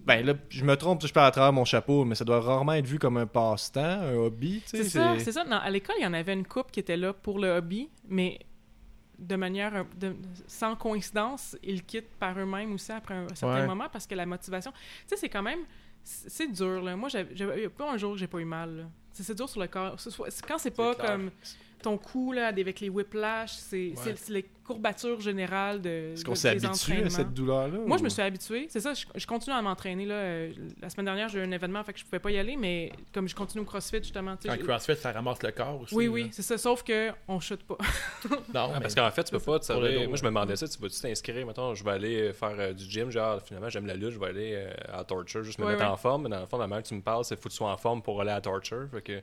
Ben 0.05 0.25
là, 0.25 0.33
je 0.49 0.63
me 0.63 0.75
trompe, 0.77 1.05
je 1.05 1.11
parle 1.11 1.27
à 1.27 1.31
travers 1.31 1.51
mon 1.51 1.65
chapeau, 1.65 2.05
mais 2.05 2.15
ça 2.15 2.23
doit 2.23 2.39
rarement 2.39 2.71
être 2.73 2.87
vu 2.87 2.97
comme 2.97 3.17
un 3.17 3.27
passe-temps, 3.27 3.81
un 3.81 4.13
hobby. 4.15 4.61
tu 4.63 4.77
sais, 4.77 4.83
C'est 4.83 4.89
ça, 4.89 5.13
c'est 5.19 5.33
ça. 5.33 5.43
Non, 5.43 5.57
à 5.57 5.69
l'école, 5.69 5.95
il 5.99 6.03
y 6.03 6.07
en 6.07 6.13
avait 6.13 6.31
une 6.33 6.47
couple 6.47 6.71
qui 6.71 6.79
était 6.79 6.95
là 6.95 7.11
pour 7.11 7.39
le 7.39 7.49
hobby, 7.49 7.89
mais 8.07 8.39
de 9.18 9.36
manière 9.36 9.86
de- 9.95 10.16
sans 10.47 10.76
coïncidence, 10.76 11.57
ils 11.63 11.84
quittent 11.84 12.13
par 12.20 12.38
eux-mêmes 12.39 12.74
aussi 12.74 12.91
après 12.91 13.16
un 13.16 13.28
certain 13.30 13.61
Ouais. 13.61 13.68
moment 13.68 13.88
parce 13.91 14.05
que 14.07 14.16
la 14.16 14.26
motivation, 14.26 14.72
tu 14.72 14.78
sais, 15.07 15.18
c'est 15.18 15.30
quand 15.30 15.43
même 15.43 15.61
c'est 16.03 16.51
dur 16.51 16.82
là. 16.84 16.95
Moi, 16.95 17.09
a 17.16 17.70
pas 17.70 17.91
un 17.91 17.97
jour 17.97 18.13
que 18.13 18.20
j'ai 18.20 18.28
pas 18.28 18.38
eu 18.39 18.45
mal. 18.45 18.88
C'est 19.11 19.34
dur 19.36 19.49
sur 19.49 19.59
le 19.61 19.68
corps. 19.68 19.95
Quand 20.47 20.57
c'est 20.59 20.70
pas 20.72 20.93
comme 20.93 21.32
ton 21.86 21.97
cou 21.97 22.31
là, 22.33 22.47
avec 22.47 22.79
les 22.79 22.89
whiplash, 22.89 23.51
c'est 23.53 23.93
Ouais. 24.05 24.15
les 24.29 24.43
courbatures 24.63 25.21
générales 25.21 25.79
de, 25.81 25.89
Est-ce 26.13 26.23
de- 26.23 26.27
qu'on 26.27 26.33
s'est 26.36 26.49
habitué 26.49 27.03
à 27.03 27.09
cette 27.11 27.33
douleur-là 27.33 27.77
Moi, 27.86 27.95
ou- 27.95 27.99
je 27.99 28.03
me 28.03 28.09
suis 28.09 28.21
habitué. 28.23 28.65
C'est 28.69 28.79
ça, 28.79 28.93
je, 28.95 29.05
je 29.13 29.27
continue 29.27 29.55
à 29.55 29.61
m'entraîner. 29.61 30.05
là. 30.05 30.15
Euh, 30.15 30.51
La 30.81 30.89
semaine 30.89 31.05
dernière, 31.05 31.29
j'ai 31.29 31.39
eu 31.39 31.43
un 31.43 31.51
événement, 31.51 31.83
fait 31.83 31.93
que 31.93 31.99
je 31.99 32.05
pouvais 32.05 32.19
pas 32.19 32.31
y 32.31 32.38
aller, 32.39 32.57
mais 32.57 32.91
comme 33.13 33.27
je 33.27 33.36
continue 33.36 33.61
au 33.61 33.65
CrossFit, 33.65 33.97
justement. 34.01 34.36
tu 34.36 34.43
sais, 34.43 34.49
En 34.49 34.55
j'ai- 34.55 34.63
CrossFit, 34.63 34.95
ça 34.95 35.11
ramasse 35.11 35.41
le 35.43 35.51
corps 35.51 35.81
aussi. 35.81 35.93
oui, 35.95 36.05
là. 36.05 36.11
oui, 36.11 36.29
c'est 36.31 36.41
ça. 36.41 36.57
Sauf 36.57 36.81
que 36.83 37.11
on 37.27 37.39
chute 37.39 37.63
pas. 37.63 37.77
Non, 38.31 38.38
Ah, 38.55 38.69
mais- 38.73 38.79
parce 38.81 38.95
qu'en 38.95 39.11
fait, 39.11 39.23
tu 39.23 39.31
peux 39.31 39.39
pas 39.39 39.59
Moi, 39.69 40.15
je 40.17 40.23
me 40.23 40.29
demandais 40.29 40.55
ça. 40.55 40.67
Tu 40.67 40.79
vas-tu 40.79 40.99
t'inscrire 40.99 41.45
Mettons, 41.45 41.75
je 41.75 41.83
vais 41.83 41.91
aller 41.91 42.33
faire 42.33 42.55
euh, 42.57 42.73
du 42.73 42.83
gym. 42.86 43.11
Genre, 43.11 43.39
finalement, 43.43 43.69
j'aime 43.69 43.86
la 43.86 43.93
lutte. 43.93 44.11
Je 44.11 44.19
vais 44.19 44.27
aller 44.27 44.51
euh, 44.55 44.71
à 44.91 45.03
Torture, 45.03 45.43
juste 45.43 45.59
me 45.59 45.65
Ouais, 45.65 45.73
mettre 45.73 45.83
ouais. 45.86 45.89
en 45.91 45.97
forme. 45.97 46.23
Mais 46.23 46.29
dans 46.29 46.39
le 46.41 46.47
fond, 46.47 46.57
la 46.57 46.65
manière 46.67 46.81
que 46.83 46.88
tu 46.88 46.95
me 46.95 47.01
parles, 47.01 47.23
c'est 47.23 47.36
faut 47.36 47.43
que 47.49 47.53
tu 47.53 47.57
sois 47.57 47.71
en 47.71 47.77
forme 47.77 48.01
pour 48.01 48.19
aller 48.21 48.31
à 48.31 48.41
Torture. 48.41 48.88
Fait 48.91 49.01
que, 49.03 49.21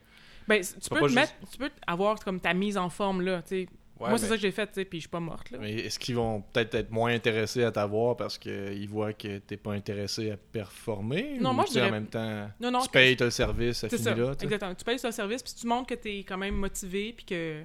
Ben, 0.49 0.61
tu 0.63 0.91
peux, 0.91 1.03
juste- 1.03 1.15
mettre, 1.15 1.33
tu 1.51 1.59
peux 1.59 1.71
avoir 1.87 2.19
comme 2.21 2.41
ta 2.41 2.53
mise 2.55 2.77
en 2.77 2.89
forme 2.91 3.21
là. 3.23 3.43
tu 3.43 3.49
sais. 3.49 3.69
ouais, 4.01 4.09
Moi, 4.09 4.19
c'est 4.19 4.27
ça 4.27 4.35
que 4.35 4.41
j'ai 4.41 4.51
fait, 4.51 4.67
tu 4.67 4.75
sais, 4.75 4.85
puis 4.85 4.99
je 4.99 5.03
suis 5.03 5.09
pas 5.09 5.21
morte. 5.21 5.51
Là. 5.51 5.59
Mais 5.61 5.73
est-ce 5.75 5.99
qu'ils 5.99 6.17
vont 6.17 6.41
peut-être 6.43 6.75
être 6.75 6.91
moins 6.91 7.13
intéressés 7.15 7.63
à 7.63 7.71
t'avoir 7.71 8.17
parce 8.17 8.39
qu'ils 8.39 8.89
voient 8.89 9.13
que 9.13 9.39
t'es 9.39 9.57
pas 9.57 9.73
intéressé 9.73 10.31
à 10.33 10.37
performer? 10.37 11.39
Non, 11.41 11.51
ou, 11.51 11.53
moi, 11.55 11.65
je 11.65 11.69
tu 11.69 11.75
sais, 11.75 11.81
en 11.81 11.85
dirais- 11.85 11.91
même 12.01 12.09
temps, 12.09 12.51
Non, 12.61 12.71
non, 12.73 12.81
tu 12.81 12.89
payes, 12.89 13.15
le 13.17 13.31
service, 13.31 13.79
c'est 13.79 13.89
finit 13.89 14.03
ça. 14.03 14.15
là. 14.15 14.33
Exactement. 14.41 14.75
Tu 14.75 14.85
payes 14.85 14.99
le 15.03 15.11
service, 15.13 15.43
puis 15.43 15.53
tu 15.59 15.67
montres 15.67 15.87
que 15.89 15.95
tu 15.95 16.09
es 16.11 16.25
quand 16.25 16.39
même 16.39 16.57
motivé, 16.57 17.13
puis 17.13 17.25
que 17.25 17.63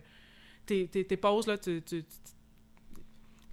tes, 0.65 0.87
tes, 0.87 1.03
tes 1.05 1.17
pauses, 1.17 1.47
là, 1.47 1.57
tu, 1.57 1.81
tu- 1.81 2.03
tu- 2.03 2.07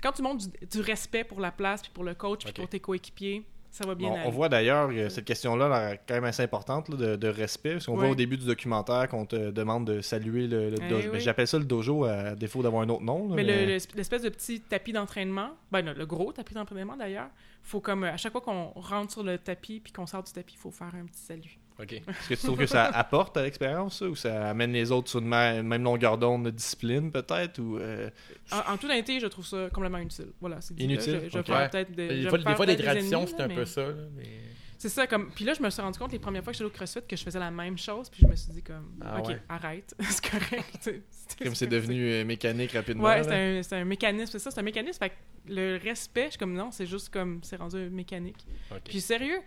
quand 0.02 0.12
tu 0.12 0.20
montres 0.20 0.46
du, 0.46 0.66
du 0.66 0.80
respect 0.80 1.24
pour 1.24 1.40
la 1.40 1.50
place, 1.50 1.80
puis 1.82 1.90
pour 1.94 2.04
le 2.04 2.14
coach, 2.14 2.44
puis 2.44 2.52
pour 2.52 2.68
tes 2.68 2.80
coéquipiers, 2.80 3.46
ça 3.74 3.86
va 3.86 3.94
bien 3.96 4.08
On, 4.10 4.14
aller. 4.14 4.22
on 4.26 4.30
voit 4.30 4.48
d'ailleurs 4.48 4.90
cette 5.10 5.24
question-là 5.24 5.68
là, 5.68 5.96
quand 6.06 6.14
même 6.14 6.24
assez 6.24 6.42
importante 6.44 6.88
là, 6.88 6.96
de, 6.96 7.16
de 7.16 7.28
respect. 7.28 7.72
Parce 7.72 7.86
qu'on 7.86 7.96
voit 7.96 8.08
au 8.08 8.14
début 8.14 8.36
du 8.36 8.46
documentaire 8.46 9.08
qu'on 9.08 9.26
te 9.26 9.50
demande 9.50 9.84
de 9.86 10.00
saluer 10.00 10.46
le, 10.46 10.70
le 10.70 10.76
Eh 10.80 10.88
dojo. 10.88 11.10
oui. 11.12 11.20
J'appelle 11.20 11.48
ça 11.48 11.58
le 11.58 11.64
dojo 11.64 12.04
à 12.04 12.34
défaut 12.36 12.62
d'avoir 12.62 12.82
un 12.82 12.88
autre 12.88 13.02
nom. 13.02 13.28
là, 13.28 13.34
Mais 13.34 13.42
mais- 13.44 13.66
le- 13.66 13.72
le- 13.72 13.78
l'espèce 13.96 14.22
de 14.22 14.28
petit 14.28 14.60
tapis 14.60 14.92
d'entraînement, 14.92 15.50
ben 15.72 15.82
non, 15.82 15.92
le 15.96 16.06
gros 16.06 16.32
tapis 16.32 16.54
d'entraînement 16.54 16.96
d'ailleurs, 16.96 17.28
faut 17.62 17.80
comme 17.80 18.04
euh, 18.04 18.12
à 18.12 18.16
chaque 18.16 18.32
fois 18.32 18.40
qu'on 18.42 18.66
rentre 18.76 19.12
sur 19.12 19.22
le 19.24 19.38
tapis 19.38 19.80
puis 19.80 19.92
qu'on 19.92 20.06
sort 20.06 20.22
du 20.22 20.32
tapis, 20.32 20.54
il 20.56 20.60
faut 20.60 20.70
faire 20.70 20.92
un 20.94 21.06
petit 21.06 21.20
salut. 21.22 21.58
Ok. 21.80 21.92
Est-ce 21.92 22.28
que 22.28 22.34
tu 22.34 22.46
trouves 22.46 22.58
que 22.58 22.66
ça 22.66 22.84
apporte 22.94 23.36
à 23.36 23.42
l'expérience 23.42 23.98
ça, 23.98 24.06
ou 24.06 24.14
ça 24.14 24.50
amène 24.50 24.72
les 24.72 24.92
autres 24.92 25.10
sur 25.10 25.18
une 25.20 25.26
même 25.28 25.82
longueur 25.82 26.16
d'onde 26.18 26.44
de 26.44 26.50
discipline 26.50 27.10
peut-être 27.10 27.58
ou 27.58 27.78
euh, 27.78 28.10
En, 28.52 28.74
en 28.74 28.76
toute 28.76 28.88
honnêteté, 28.90 29.18
je 29.18 29.26
trouve 29.26 29.44
ça 29.46 29.68
complètement 29.72 29.98
inutile. 29.98 30.28
Voilà, 30.40 30.60
c'est 30.60 30.78
Inutile? 30.78 31.22
Je, 31.24 31.28
je 31.30 31.32
vais 31.32 31.38
Ok. 31.40 31.46
faire 31.46 31.56
Ouais. 31.56 31.68
peut-être 31.68 31.92
des, 31.92 32.28
fois, 32.28 32.38
des, 32.38 32.54
fois, 32.54 32.66
des 32.66 32.76
traditions, 32.76 33.26
c'est 33.26 33.40
un 33.40 33.48
peu 33.48 33.64
ça. 33.64 33.88
là, 33.88 33.94
mais- 34.16 34.40
C'est 34.78 34.88
ça, 34.88 35.06
comme. 35.08 35.30
Puis 35.34 35.44
là, 35.44 35.54
je 35.54 35.62
me 35.62 35.70
suis 35.70 35.80
rendu 35.82 35.98
compte 35.98 36.12
les 36.12 36.18
premières 36.20 36.44
fois 36.44 36.52
que 36.52 36.58
j'étais 36.58 36.66
au 36.66 36.70
CrossFit 36.70 37.00
que 37.08 37.16
je 37.16 37.22
faisais 37.24 37.38
la 37.40 37.50
même 37.50 37.76
chose, 37.78 38.08
puis 38.10 38.20
je 38.22 38.26
me 38.28 38.36
suis 38.36 38.52
dit 38.52 38.62
comme, 38.62 38.92
Ah 39.00 39.18
ok, 39.20 39.28
ouais. 39.28 39.40
arrête, 39.48 39.94
c'est 40.00 40.30
correct. 40.30 40.90
comme 41.42 41.54
c'est 41.56 41.66
devenu 41.66 42.08
euh, 42.08 42.24
mécanique 42.24 42.72
rapidement? 42.72 43.04
Ouais, 43.04 43.22
c'est 43.24 43.58
un, 43.58 43.62
c'est 43.64 43.76
un 43.76 43.84
mécanisme, 43.84 44.30
c'est 44.30 44.38
ça, 44.38 44.50
c'est 44.52 44.60
un 44.60 44.64
mécanisme. 44.64 44.98
Fait 45.00 45.08
que 45.10 45.14
le 45.48 45.78
respect, 45.82 46.26
je 46.26 46.30
suis 46.30 46.38
comme 46.38 46.54
non, 46.54 46.70
c'est 46.70 46.86
juste 46.86 47.08
comme, 47.08 47.40
c'est 47.42 47.56
rendu 47.56 47.88
mécanique. 47.90 48.46
Puis 48.84 49.00
sérieux, 49.00 49.40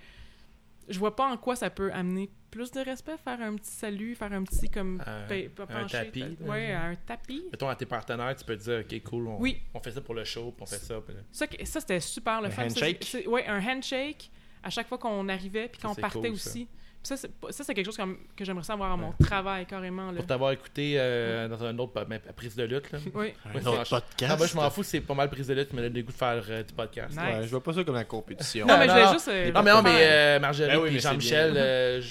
je 0.87 0.99
vois 0.99 1.15
pas 1.15 1.27
en 1.31 1.37
quoi 1.37 1.55
ça 1.55 1.69
peut 1.69 1.91
amener 1.93 2.29
plus 2.51 2.71
de 2.71 2.79
respect, 2.79 3.17
faire 3.23 3.41
un 3.41 3.55
petit 3.55 3.71
salut, 3.71 4.15
faire 4.15 4.31
un 4.31 4.43
petit 4.43 4.69
comme 4.69 5.01
Un- 5.05 5.27
pe- 5.27 5.49
pe- 5.49 5.63
un 5.69 5.85
tapis. 5.85 6.37
Ouais, 6.41 6.71
un 6.71 6.95
tapis. 6.95 7.43
Mettons, 7.51 7.67
à 7.69 7.75
tes 7.75 7.85
partenaires, 7.85 8.35
tu 8.35 8.45
peux 8.45 8.57
te 8.57 8.63
dire, 8.63 8.79
OK, 8.79 9.03
cool, 9.03 9.27
on, 9.27 9.39
Oui. 9.39 9.61
on 9.73 9.79
fait 9.79 9.91
ça 9.91 10.01
pour 10.01 10.15
le 10.15 10.23
show, 10.23 10.51
puis 10.51 10.63
on 10.63 10.65
fait 10.65 10.77
ça. 10.77 10.99
puis. 11.01 11.15
Ça, 11.31 11.45
ça 11.65 11.79
c'était 11.81 11.99
super 11.99 12.41
le 12.41 12.47
Un 12.47 12.51
fun. 12.51 12.69
Ça, 12.69 12.85
handshake? 12.85 13.03
c'est- 13.03 13.27
ouais, 13.27 13.45
un 13.47 13.59
handshake 13.61 14.31
à 14.63 14.69
chaque 14.69 14.87
fois 14.87 14.97
qu'on 14.97 15.27
arrivait 15.29 15.67
puis 15.67 15.79
Ça, 15.81 15.89
qu'on 15.89 15.95
partait 15.95 16.29
cool, 16.29 16.37
ça. 16.37 16.49
aussi. 16.49 16.67
Ça, 16.71 16.86
ça, 17.15 17.63
c'est 17.63 17.73
quelque 17.73 17.85
chose 17.85 17.95
comme- 17.95 18.17
que 18.35 18.43
j'aimerais 18.43 18.63
savoir 18.65 18.91
à 18.91 18.97
mon 18.97 19.07
Ouais. 19.09 19.13
travail 19.25 19.65
carrément. 19.65 20.11
Là. 20.11 20.17
Pour 20.17 20.25
t'avoir 20.25 20.51
écouté 20.51 20.95
euh, 20.97 21.47
dans 21.47 21.63
un 21.63 21.77
autre 21.79 22.05
mais, 22.09 22.19
prise 22.35 22.55
de 22.55 22.63
lutte. 22.63 22.91
Là. 22.91 22.99
Oui. 23.13 23.33
Un 23.45 23.53
Ouais, 23.55 23.67
autre 23.67 23.83
c'est- 23.85 23.89
podcast. 23.89 24.31
Ah, 24.33 24.37
moi, 24.37 24.47
je 24.47 24.55
m'en 24.55 24.69
fous, 24.69 24.83
c'est 24.83 25.01
pas 25.01 25.13
mal 25.13 25.29
prise 25.29 25.47
de 25.47 25.53
lutte, 25.53 25.71
mais 25.73 25.83
le 25.83 25.89
dégoût 25.89 26.11
de 26.11 26.17
faire 26.17 26.43
euh, 26.49 26.63
du 26.63 26.73
podcast. 26.73 27.11
Nice. 27.11 27.19
Ouais, 27.19 27.43
je 27.43 27.47
vois 27.49 27.63
pas 27.63 27.73
ça 27.73 27.83
comme 27.83 27.95
la 27.95 28.03
compétition. 28.03 28.65
Non, 28.67 28.77
mais 28.77 28.87
non, 28.87 28.93
je 28.93 28.97
voulais 28.99 29.05
non. 29.05 29.13
juste. 29.13 29.27
euh, 29.29 29.51
Ah, 29.55 29.61
mais 29.61 29.71
non, 29.71 29.81
mais 29.81 29.97
euh, 30.01 30.39
Marjorie 30.39 30.69
Ben 30.71 30.79
oui, 30.79 30.89
mais 30.93 30.99
Jean-Michel, 30.99 31.53
euh, 31.55 32.01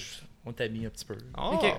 on 0.45 0.53
t'a 0.53 0.69
mis 0.69 0.87
un 0.87 0.91
petit 0.91 1.05
peu. 1.05 1.17
Oh, 1.37 1.53
Ok. 1.55 1.75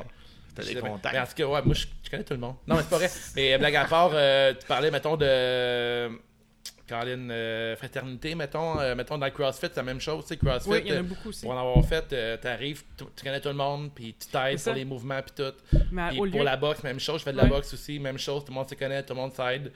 T'as 0.56 0.64
des 0.64 0.76
contacts. 0.76 1.14
mais 1.14 1.20
en 1.22 1.26
tout 1.28 1.34
cas, 1.36 1.46
ouais, 1.46 1.62
moi, 1.64 1.76
je, 1.76 1.86
je 2.04 2.10
connais 2.10 2.24
tout 2.24 2.34
le 2.34 2.40
monde. 2.40 2.56
Non, 2.68 2.76
mais 2.78 2.82
c'est 2.82 2.90
pas 2.90 2.98
vrai. 2.98 3.10
Mais 3.36 3.58
blague 3.60 3.76
à 3.76 3.86
part, 3.86 4.10
euh, 4.14 4.54
tu 4.60 4.66
parlais, 4.66 4.90
mettons, 4.90 5.16
de. 5.16 6.10
Caroline, 6.88 7.30
euh, 7.32 7.76
fraternité, 7.76 8.34
mettons, 8.34 8.80
euh, 8.80 8.96
mettons 8.96 9.18
dans 9.18 9.26
le 9.26 9.32
CrossFit, 9.32 9.68
c'est 9.68 9.76
la 9.78 9.84
même 9.84 10.00
chose, 10.00 10.24
tu 10.24 10.30
sais, 10.30 10.38
CrossFit. 10.38 10.70
Oui, 10.70 10.82
il 10.86 10.88
y 10.90 10.94
en 10.94 10.96
a 10.96 11.00
euh, 11.00 11.04
beaucoup 11.04 11.30
aussi. 11.30 11.42
pour 11.42 11.52
en 11.52 11.60
avoir 11.60 11.86
fait, 11.86 12.12
euh, 12.14 12.38
t'arrives, 12.38 12.84
tu 12.98 13.06
connais 13.24 13.42
tout 13.42 13.50
le 13.50 13.56
monde, 13.56 13.92
puis 13.94 14.16
tu 14.20 14.28
t'aides 14.30 14.62
pour 14.64 14.74
les 14.74 14.86
mouvements, 14.86 15.20
puis 15.22 15.44
tout. 15.46 15.78
Mais 15.92 16.10
Puis 16.10 16.20
au 16.20 16.26
pour 16.28 16.40
lieu. 16.40 16.44
la 16.46 16.56
boxe, 16.58 16.84
même 16.84 17.00
chose. 17.00 17.20
Je 17.20 17.26
fais 17.26 17.32
de 17.34 17.38
la 17.38 17.44
Ouais. 17.44 17.50
boxe 17.50 17.74
aussi, 17.74 18.00
même 18.00 18.18
chose. 18.18 18.44
Tout 18.46 18.52
le 18.52 18.56
monde 18.56 18.70
se 18.70 18.76
connaît, 18.76 19.04
tout 19.04 19.14
le 19.14 19.20
monde 19.20 19.34
s'aide. 19.34 19.72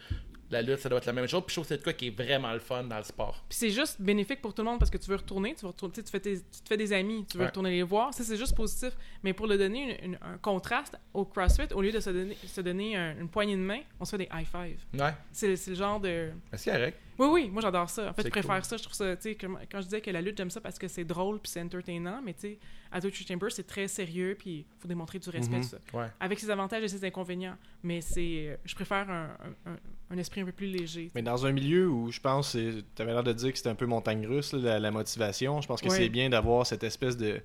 La 0.51 0.61
lutte, 0.61 0.79
ça 0.79 0.89
doit 0.89 0.97
être 0.99 1.05
la 1.05 1.13
même 1.13 1.27
chose. 1.27 1.41
Puis 1.45 1.51
je 1.51 1.55
trouve 1.55 1.63
que 1.65 1.69
c'est 1.69 1.77
de 1.77 1.83
quoi 1.83 1.93
qui 1.93 2.07
est 2.07 2.09
vraiment 2.23 2.51
le 2.53 2.59
fun 2.59 2.83
dans 2.83 2.97
le 2.97 3.03
sport. 3.03 3.43
Puis 3.49 3.57
c'est 3.57 3.69
juste 3.69 4.01
bénéfique 4.01 4.41
pour 4.41 4.53
tout 4.53 4.61
le 4.61 4.69
monde 4.69 4.79
parce 4.79 4.91
que 4.91 4.97
tu 4.97 5.09
veux 5.09 5.15
retourner, 5.15 5.55
tu, 5.55 5.61
veux 5.61 5.69
retourner, 5.69 5.93
tu, 5.93 6.03
fais 6.03 6.19
tes- 6.19 6.37
tu 6.39 6.61
te 6.61 6.67
fais 6.67 6.77
des 6.77 6.91
amis, 6.93 7.25
tu 7.29 7.37
veux 7.37 7.43
Ouais. 7.43 7.47
retourner 7.49 7.71
les 7.71 7.83
voir. 7.83 8.13
Ça, 8.13 8.23
c'est 8.23 8.37
juste 8.37 8.55
positif. 8.55 8.91
Mais 9.23 9.33
pour 9.33 9.47
le 9.47 9.57
donner 9.57 9.97
une- 10.03 10.11
une- 10.11 10.19
un 10.21 10.37
contraste 10.37 10.97
au 11.13 11.25
CrossFit, 11.25 11.73
au 11.73 11.81
lieu 11.81 11.91
de 11.91 11.99
se 11.99 12.09
donner, 12.09 12.37
se 12.45 12.61
donner 12.61 12.95
un- 12.97 13.17
une 13.19 13.29
poignée 13.29 13.55
de 13.55 13.61
main, 13.61 13.79
on 13.99 14.05
se 14.05 14.11
fait 14.11 14.17
des 14.19 14.29
high 14.33 14.45
five. 14.45 14.77
Ouais, 15.01 15.13
C'est 15.31 15.55
c'est 15.55 15.71
le 15.71 15.77
genre 15.77 15.99
de. 15.99 16.31
c'est 16.53 16.71
correct. 16.71 16.97
Oui, 17.17 17.27
oui, 17.31 17.49
moi 17.49 17.61
j'adore 17.61 17.89
ça. 17.89 18.09
En 18.09 18.13
fait, 18.13 18.23
C'est 18.23 18.27
je 18.29 18.31
préfère 18.31 18.55
cool. 18.55 18.63
ça. 18.65 18.77
Je 18.77 18.83
trouve 18.83 18.95
ça, 18.95 19.15
tu 19.15 19.21
sais, 19.23 19.35
quand 19.35 19.49
je 19.75 19.83
disais 19.83 20.01
que 20.01 20.09
la 20.09 20.21
lutte, 20.21 20.37
j'aime 20.37 20.49
ça 20.49 20.59
parce 20.59 20.79
que 20.79 20.87
c'est 20.87 21.03
drôle 21.03 21.39
puis 21.39 21.51
c'est 21.51 21.61
entertainant, 21.61 22.19
mais 22.23 22.33
tu 22.33 22.39
sais, 22.41 22.59
à 22.91 22.99
Torture 22.99 23.27
Chamber, 23.27 23.51
c'est 23.51 23.67
très 23.67 23.87
sérieux 23.87 24.35
puis 24.37 24.59
il 24.59 24.65
faut 24.81 24.87
démontrer 24.87 25.19
du 25.19 25.29
respect, 25.29 25.57
Mhm. 25.57 25.61
tout 25.61 25.69
ça. 25.69 25.77
Ouais. 25.97 26.07
Avec 26.19 26.39
ses 26.39 26.49
avantages 26.49 26.83
et 26.83 26.87
ses 26.87 27.05
inconvénients. 27.05 27.55
Mais 27.83 28.01
c'est, 28.01 28.59
je 28.65 28.73
préfère 28.75 29.07
un, 29.09 29.29
un- 29.65 29.71
un- 29.71 29.77
un 30.11 30.17
esprit 30.17 30.41
un 30.41 30.45
peu 30.45 30.51
plus 30.51 30.67
léger. 30.67 31.09
Mais 31.15 31.21
dans 31.21 31.45
un 31.45 31.51
milieu 31.51 31.87
où 31.89 32.11
je 32.11 32.19
pense, 32.19 32.51
tu 32.51 32.83
avais 33.01 33.11
l'air 33.13 33.23
de 33.23 33.33
dire 33.33 33.51
que 33.51 33.57
c'était 33.57 33.69
un 33.69 33.75
peu 33.75 33.85
montagne 33.85 34.25
russe, 34.27 34.53
là, 34.53 34.59
la, 34.59 34.79
la 34.79 34.91
motivation, 34.91 35.61
je 35.61 35.67
pense 35.67 35.81
que 35.81 35.87
Ouais. 35.89 35.97
c'est 35.97 36.09
bien 36.09 36.29
d'avoir 36.29 36.65
cette 36.67 36.83
espèce 36.83 37.15
de, 37.17 37.39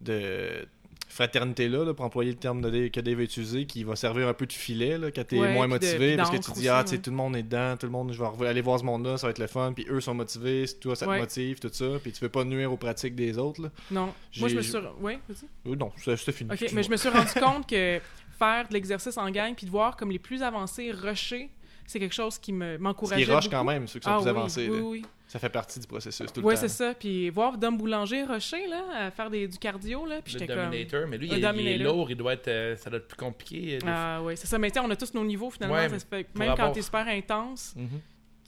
de 0.00 0.66
fraternité-là, 1.08 1.84
là, 1.84 1.94
pour 1.94 2.04
employer 2.04 2.30
le 2.32 2.36
terme 2.36 2.60
de 2.60 2.88
que 2.88 3.00
Dave 3.00 3.20
a 3.20 3.22
utilisé, 3.22 3.64
qui 3.66 3.84
va 3.84 3.96
servir 3.96 4.28
un 4.28 4.34
peu 4.34 4.44
de 4.46 4.52
filet 4.52 4.98
là, 4.98 5.10
quand 5.10 5.24
t'es 5.24 5.38
Ouais, 5.38 5.52
moins 5.52 5.66
de- 5.66 5.72
motivé, 5.74 6.16
parce 6.16 6.30
que 6.30 6.36
tu 6.36 6.50
dis, 6.52 6.68
ah, 6.68 6.84
tu 6.86 7.00
tout 7.00 7.10
le 7.10 7.16
monde 7.16 7.36
est 7.36 7.42
dedans, 7.42 7.76
tout 7.78 7.86
le 7.86 7.92
monde, 7.92 8.12
je 8.12 8.20
vais 8.22 8.46
aller 8.48 8.60
voir 8.60 8.78
ce 8.80 8.84
monde-là, 8.84 9.16
ça 9.16 9.26
va 9.26 9.30
être 9.30 9.38
le 9.38 9.46
fun, 9.46 9.72
puis 9.72 9.86
eux 9.88 10.00
sont 10.00 10.14
motivés, 10.14 10.64
toi, 10.80 10.96
ça 10.96 11.06
te 11.06 11.10
motive, 11.18 11.58
tout 11.60 11.70
ça, 11.72 11.86
puis 12.02 12.12
tu 12.12 12.20
veux 12.20 12.28
pas 12.28 12.44
nuire 12.44 12.72
aux 12.72 12.76
pratiques 12.76 13.14
des 13.14 13.38
autres. 13.38 13.62
Là. 13.62 13.70
Non, 13.90 14.12
moi 14.38 14.48
je 14.48 14.56
me 14.56 14.62
suis. 14.62 14.76
Oui, 15.00 15.18
vas-y. 15.28 15.70
Euh, 15.72 15.76
non, 15.76 15.92
c'est 15.96 16.16
c'est 16.16 16.32
fini. 16.32 16.50
Ok, 16.52 16.66
mais 16.72 16.82
je 16.82 16.90
me 16.90 16.96
suis 16.96 17.08
rendu 17.08 17.32
compte 17.40 17.68
que 17.68 18.00
faire 18.38 18.68
de 18.68 18.74
l'exercice 18.74 19.16
en 19.16 19.30
gang 19.30 19.54
puis 19.54 19.64
de 19.66 19.70
voir 19.70 19.96
comme 19.96 20.10
les 20.10 20.18
plus 20.18 20.42
avancés 20.42 20.90
rusher, 20.90 21.48
c'est 21.86 21.98
quelque 22.00 22.14
chose 22.14 22.38
qui 22.38 22.52
me 22.52 22.78
m'encourageait. 22.78 23.24
qui 23.24 23.30
rush 23.30 23.44
beaucoup. 23.44 23.56
quand 23.56 23.64
même, 23.64 23.86
ceux 23.86 23.98
qui 24.00 24.04
sont 24.04 24.10
Ah 24.10 24.16
plus 24.16 24.24
oui, 24.24 24.30
avancés. 24.30 24.68
Oui, 24.68 24.76
là. 24.78 24.82
oui. 24.84 25.04
Ça 25.28 25.38
fait 25.40 25.48
partie 25.50 25.80
du 25.80 25.86
processus 25.88 26.32
tout 26.32 26.40
le 26.40 26.46
Ouais, 26.46 26.54
temps. 26.54 26.60
c'est 26.60 26.68
ça. 26.68 26.94
Puis 26.94 27.30
voir 27.30 27.58
Dom 27.58 27.76
Boulanger 27.76 28.22
rusher, 28.24 28.66
là, 28.68 29.06
à 29.06 29.10
faire 29.10 29.28
des, 29.28 29.48
du 29.48 29.58
cardio, 29.58 30.06
là, 30.06 30.22
puis 30.22 30.32
Le 30.34 30.38
j'étais 30.38 30.54
comme... 30.54 30.64
Dominator, 30.66 31.06
mais 31.08 31.18
lui, 31.18 31.26
Le 31.28 31.36
il, 31.38 31.44
est- 31.44 31.54
il 31.56 31.66
est 31.68 31.78
lourd, 31.78 32.08
il 32.10 32.16
doit 32.16 32.34
être, 32.34 32.46
euh, 32.48 32.76
ça 32.76 32.90
doit 32.90 32.98
être 33.00 33.08
plus 33.08 33.16
compliqué. 33.16 33.74
euh, 33.76 33.78
des 33.80 33.86
Ah 33.88 34.20
oui, 34.22 34.36
c'est 34.36 34.46
ça. 34.46 34.56
Mais 34.58 34.70
tu 34.70 34.74
sais, 34.78 34.86
on 34.86 34.90
a 34.90 34.94
tous 34.96 35.12
nos 35.14 35.24
niveaux, 35.24 35.50
finalement. 35.50 35.74
Ouais, 35.76 35.88
ça 35.88 35.98
se 35.98 36.06
fait 36.06 36.24
que 36.24 36.30
pour 36.30 36.38
même 36.38 36.48
quand 36.50 36.54
avoir- 36.54 36.72
t'es 36.72 36.82
super 36.82 37.08
intense. 37.08 37.74
Mhm. 37.76 38.00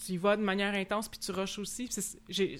tu 0.06 0.12
y 0.12 0.16
vas 0.16 0.36
de 0.36 0.42
manière 0.42 0.72
intense 0.74 1.08
puis 1.08 1.18
tu 1.18 1.32
rushes 1.32 1.58
aussi. 1.58 1.88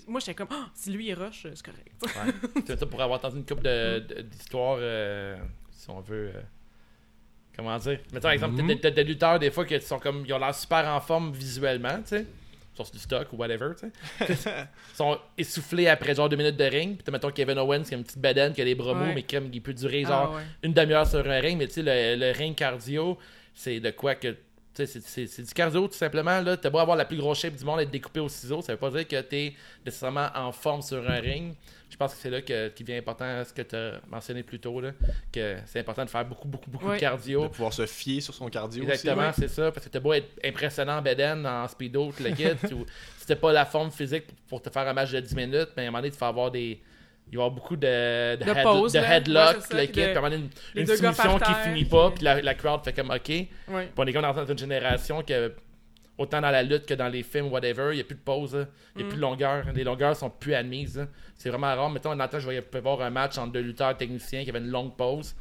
Moi, 0.08 0.18
j'étais 0.18 0.34
comme, 0.34 0.48
Ah, 0.50 0.66
si 0.74 0.90
lui, 0.90 1.06
il 1.06 1.14
rush, 1.14 1.46
c'est 1.54 1.64
correct. 1.64 1.92
Ouais. 2.02 2.32
C'est 2.66 2.76
ça 2.80 2.86
pour 2.86 3.00
avoir 3.00 3.20
entendu 3.20 3.36
une 3.36 3.46
couple 3.46 3.62
de- 3.62 4.00
de- 4.00 4.22
d'histoires, 4.22 4.78
euh, 4.80 5.36
si 5.70 5.88
on 5.90 6.00
veut. 6.00 6.32
euh, 6.34 6.40
comment 7.59 7.76
dire? 7.78 7.98
Mettons, 8.12 8.20
par 8.22 8.30
exemple, 8.32 8.54
t'as 8.56 8.62
des- 8.66 8.80
t'as 8.80 8.90
des 8.90 9.04
lutteurs, 9.04 9.38
des 9.38 9.50
fois, 9.50 9.64
qui 9.66 9.78
sont 9.80 9.98
comme. 9.98 10.24
Ils 10.26 10.32
ont 10.32 10.38
l'air 10.38 10.54
super 10.54 10.86
en 10.88 11.00
forme 11.00 11.32
visuellement, 11.32 11.98
tu 11.98 12.09
sais. 12.16 12.26
Sur 12.74 12.88
du 12.92 12.98
stock 13.00 13.26
ou 13.32 13.36
whatever, 13.36 13.70
tu 13.78 13.90
sais. 14.26 14.36
Ils 14.92 14.96
sont 14.96 15.18
essoufflés 15.36 15.88
après 15.88 16.14
genre 16.14 16.28
deux 16.28 16.36
minutes 16.36 16.56
de 16.56 16.64
ring. 16.64 16.94
Puis 16.94 17.02
t'as, 17.04 17.11
mettons, 17.11 17.30
Kevin 17.32 17.59
Owens 17.59 17.82
qui 17.82 17.94
a 17.94 17.96
une 17.98 18.04
petite 18.04 18.20
bedaine, 18.20 18.52
qui 18.52 18.62
a 18.62 18.64
les 18.64 18.76
bras 18.76 18.92
Ouais. 18.92 19.14
mais 19.14 19.24
comme 19.24 19.50
il 19.52 19.61
peut 19.61 19.74
durer 19.74 20.04
Ah, 20.06 20.09
genre 20.09 20.34
ouais. 20.36 20.42
une 20.62 20.72
demi-heure 20.72 21.04
sur 21.06 21.28
un 21.28 21.40
ring. 21.40 21.59
Mais 21.59 21.66
tu 21.66 21.74
sais, 21.74 21.82
le, 21.82 22.16
le 22.24 22.30
ring 22.32 22.54
cardio, 22.54 23.18
c'est 23.52 23.80
de 23.80 23.90
quoi 23.90 24.14
que. 24.14 24.28
tu 24.28 24.36
sais, 24.74 24.86
C'est, 24.86 25.02
c'est- 25.02 25.26
c'est 25.26 25.42
du 25.42 25.52
cardio 25.52 25.88
tout 25.88 25.94
simplement. 25.94 26.40
Là. 26.40 26.56
T'as 26.56 26.70
beau 26.70 26.78
avoir 26.78 26.96
la 26.96 27.04
plus 27.04 27.16
grosse 27.16 27.40
shape 27.40 27.56
du 27.56 27.64
monde 27.64 27.80
et 27.80 27.82
être 27.82 27.90
découpé 27.90 28.20
au 28.20 28.28
ciseau, 28.28 28.62
ça 28.62 28.74
veut 28.74 28.78
pas 28.78 28.90
dire 28.90 29.09
que 29.09 29.20
t'es 29.22 29.54
nécessairement 29.84 30.28
en 30.36 30.52
forme 30.52 30.82
sur 30.82 30.98
un 31.11 31.18
ring. 31.18 31.54
Je 32.01 32.05
pense 32.05 32.14
que 32.14 32.20
c'est 32.20 32.30
là 32.30 32.40
que, 32.42 32.68
qui 32.68 32.84
vient 32.84 32.96
important 32.96 33.42
ce 33.44 33.53
que 33.53 33.62
tu 33.62 33.74
as 33.74 33.94
mentionné 34.09 34.44
plus 34.44 34.61
tôt, 34.61 34.80
là, 34.80 34.92
que 35.32 35.57
c'est 35.66 35.80
important 35.80 36.05
de 36.05 36.11
faire 36.11 36.24
beaucoup, 36.24 36.46
beaucoup, 36.46 36.70
beaucoup 36.70 36.86
Ouais. 36.86 36.94
de 36.94 37.01
cardio. 37.01 37.42
De 37.42 37.49
pouvoir 37.49 37.72
se 37.72 37.86
fier 37.86 38.20
sur 38.20 38.32
son 38.32 38.49
cardio 38.49 38.84
Exactement, 38.84 39.32
c'est 39.36 39.49
ça. 39.49 39.72
Parce 39.72 39.84
que 39.84 39.90
t'as 39.90 39.99
beau 39.99 40.12
être 40.12 40.28
impressionnant 40.44 40.99
en 40.99 41.03
Beden, 41.03 41.44
en 41.44 41.66
speedo, 41.66 42.12
tout 42.16 42.22
le 42.22 42.30
kit, 42.30 42.44
ou 42.72 42.86
si 43.16 43.26
t'as 43.26 43.34
pas 43.34 43.53
la 43.53 43.64
forme 43.64 43.90
physique 43.90 44.26
pour 44.46 44.62
te 44.62 44.70
faire 44.70 44.86
un 44.86 44.92
match 44.92 45.11
de 45.11 45.18
10 45.18 45.34
minutes, 45.34 45.70
mais 45.76 45.82
à 45.82 45.86
un 45.86 45.90
moment 45.90 45.99
donné, 45.99 46.12
tu 46.12 46.18
vas 46.18 46.28
avoir 46.28 46.53
des. 46.53 46.80
Il 47.32 47.36
va 47.36 47.42
y 47.42 47.44
avoir 47.46 47.51
beaucoup 47.51 47.74
de, 47.76 48.36
de, 48.36 48.44
De 48.44 48.51
head- 48.53 48.62
pauses, 48.62 48.92
de 48.92 48.99
là. 49.01 49.16
headlock, 49.16 49.57
Ouais, 49.72 49.86
le 49.88 49.92
de- 49.92 50.36
une, 50.36 50.49
une 50.76 50.86
soumission 50.86 51.38
qui 51.40 51.53
finit 51.64 51.84
pas, 51.84 52.11
puis- 52.12 52.22
la, 52.22 52.40
la 52.40 52.55
crowd 52.55 52.84
fait 52.84 52.92
comme 52.92 53.11
OK. 53.11 53.22
Puis 53.24 53.49
on 53.96 54.07
est 54.07 54.12
comme 54.12 54.22
dans 54.22 54.46
une 54.46 54.57
génération 54.59 55.22
que, 55.24 55.53
autant 56.18 56.40
dans 56.40 56.50
la 56.50 56.62
lutte 56.62 56.84
que 56.86 56.94
dans 56.94 57.08
les 57.08 57.22
films, 57.22 57.46
whatever, 57.52 57.90
il 57.92 57.96
n'y 57.96 58.00
a 58.00 58.04
plus 58.04 58.16
de 58.16 58.20
pause, 58.20 58.54
là. 58.56 58.66
il 58.96 58.98
n'y 58.98 59.02
a 59.02 59.06
Mm. 59.06 59.08
plus 59.08 59.16
de 59.16 59.22
longueur. 59.22 59.64
Les 59.74 59.84
longueurs 59.84 60.16
sont 60.16 60.30
plus 60.30 60.54
admises. 60.54 61.06
C'est 61.36 61.48
vraiment 61.48 61.68
rare. 61.74 61.88
Mettons, 61.90 62.14
dans 62.14 62.24
le 62.24 62.28
temps, 62.30 62.38
je 62.40 62.44
voyais 62.44 62.60
pouvais 62.62 62.80
voir 62.82 63.00
un 63.02 63.10
match 63.10 63.38
entre 63.38 63.52
deux 63.52 63.60
lutteurs 63.60 63.96
techniciens 63.96 64.42
qui 64.44 64.50
avaient 64.50 64.58
une 64.58 64.70
longue 64.70 64.96
pause. 64.96 65.34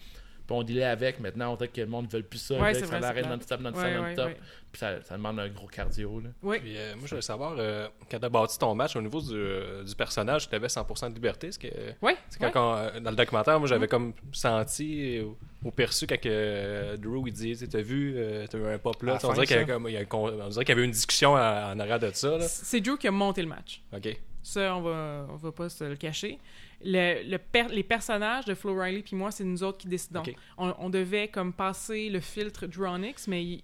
Puis 0.45 0.55
on 0.55 0.63
dealait 0.63 0.86
avec. 0.86 1.19
Maintenant, 1.19 1.51
on 1.51 1.55
dirait 1.57 1.67
que 1.67 1.82
le 1.82 1.88
monde 1.88 2.05
ne 2.05 2.17
veut 2.19 2.23
plus 2.23 2.38
ça. 2.39 2.55
Ouais, 2.57 2.73
c'est 2.73 2.86
ça 2.86 2.99
l'arrête 3.01 3.28
non-stop, 3.28 3.59
non-stop, 3.59 3.84
Ouais, 3.84 3.97
non-stop. 3.97 4.28
ouais. 4.28 4.38
Puis 4.71 4.80
ça, 4.80 5.01
ça 5.01 5.17
demande 5.17 5.39
un 5.41 5.49
gros 5.49 5.67
cardio. 5.67 6.21
Là. 6.21 6.30
Oui. 6.41 6.59
Puis, 6.59 6.78
euh, 6.78 6.93
moi, 6.95 7.01
je 7.03 7.09
voulais 7.09 7.21
savoir, 7.21 7.55
euh, 7.57 7.89
quand 8.09 8.17
tu 8.19 8.25
as 8.25 8.30
bâti 8.30 8.57
ton 8.57 8.73
match 8.73 8.95
au 8.95 9.01
niveau 9.01 9.19
du, 9.19 9.34
euh, 9.34 9.84
du 9.84 9.93
personnage, 9.93 10.47
tu 10.47 10.55
avais 10.55 10.69
100% 10.69 11.09
de 11.09 11.15
liberté. 11.15 11.49
Que, 11.59 11.67
Oui. 12.01 12.13
c'est 12.30 12.39
quand 12.39 12.53
dans 13.01 13.09
le 13.09 13.15
documentaire, 13.17 13.59
moi, 13.59 13.67
j'avais 13.67 13.89
comme 13.89 14.13
senti 14.32 15.19
ou, 15.68 15.70
ou 15.70 15.72
perçu 15.72 16.07
quand 16.07 16.20
que, 16.20 16.28
euh, 16.30 16.97
Drew 16.97 17.28
il 17.28 17.34
dit 17.34 17.55
Tu 17.57 17.78
as 17.78 17.82
vu, 17.82 18.15
tu 18.49 18.55
as 18.55 18.59
eu 18.59 18.65
un 18.68 18.78
pop 18.78 19.01
là? 19.03 19.18
On 19.24 19.34
dirait 19.34 19.45
qu'il 19.45 19.57
y, 19.57 20.72
avait 20.72 20.86
une 20.86 20.91
discussion 20.91 21.34
en, 21.34 21.38
en 21.38 21.80
arrière 21.80 21.99
de 21.99 22.11
ça. 22.13 22.39
C'est 22.41 22.82
Drew 22.82 22.97
qui 22.97 23.07
a 23.07 23.11
monté 23.11 23.41
le 23.41 23.47
match. 23.47 23.82
Ok. 23.95 24.18
Ça, 24.43 24.76
on 24.78 24.82
va, 24.82 25.28
on 25.30 25.36
va 25.36 25.51
pas 25.51 25.68
se 25.68 25.84
le 25.84 25.95
cacher. 25.97 26.39
Le, 26.82 27.30
le 27.30 27.38
per- 27.38 27.68
les 27.70 27.84
personnages 27.84 28.45
de 28.45 28.53
Flo 28.53 28.80
Riley 28.80 29.01
puis 29.01 29.15
moi, 29.15 29.30
c'est 29.32 29.43
nous 29.43 29.61
autres 29.63 29.80
qui 29.80 29.88
décidons. 29.88 30.24
On, 30.57 30.74
on 30.80 30.89
devait 30.89 31.28
comme 31.28 31.51
passer 31.51 32.07
le 32.09 32.20
filtre 32.22 32.65
Dronix, 32.68 33.28
mais 33.28 33.43
il- 33.43 33.63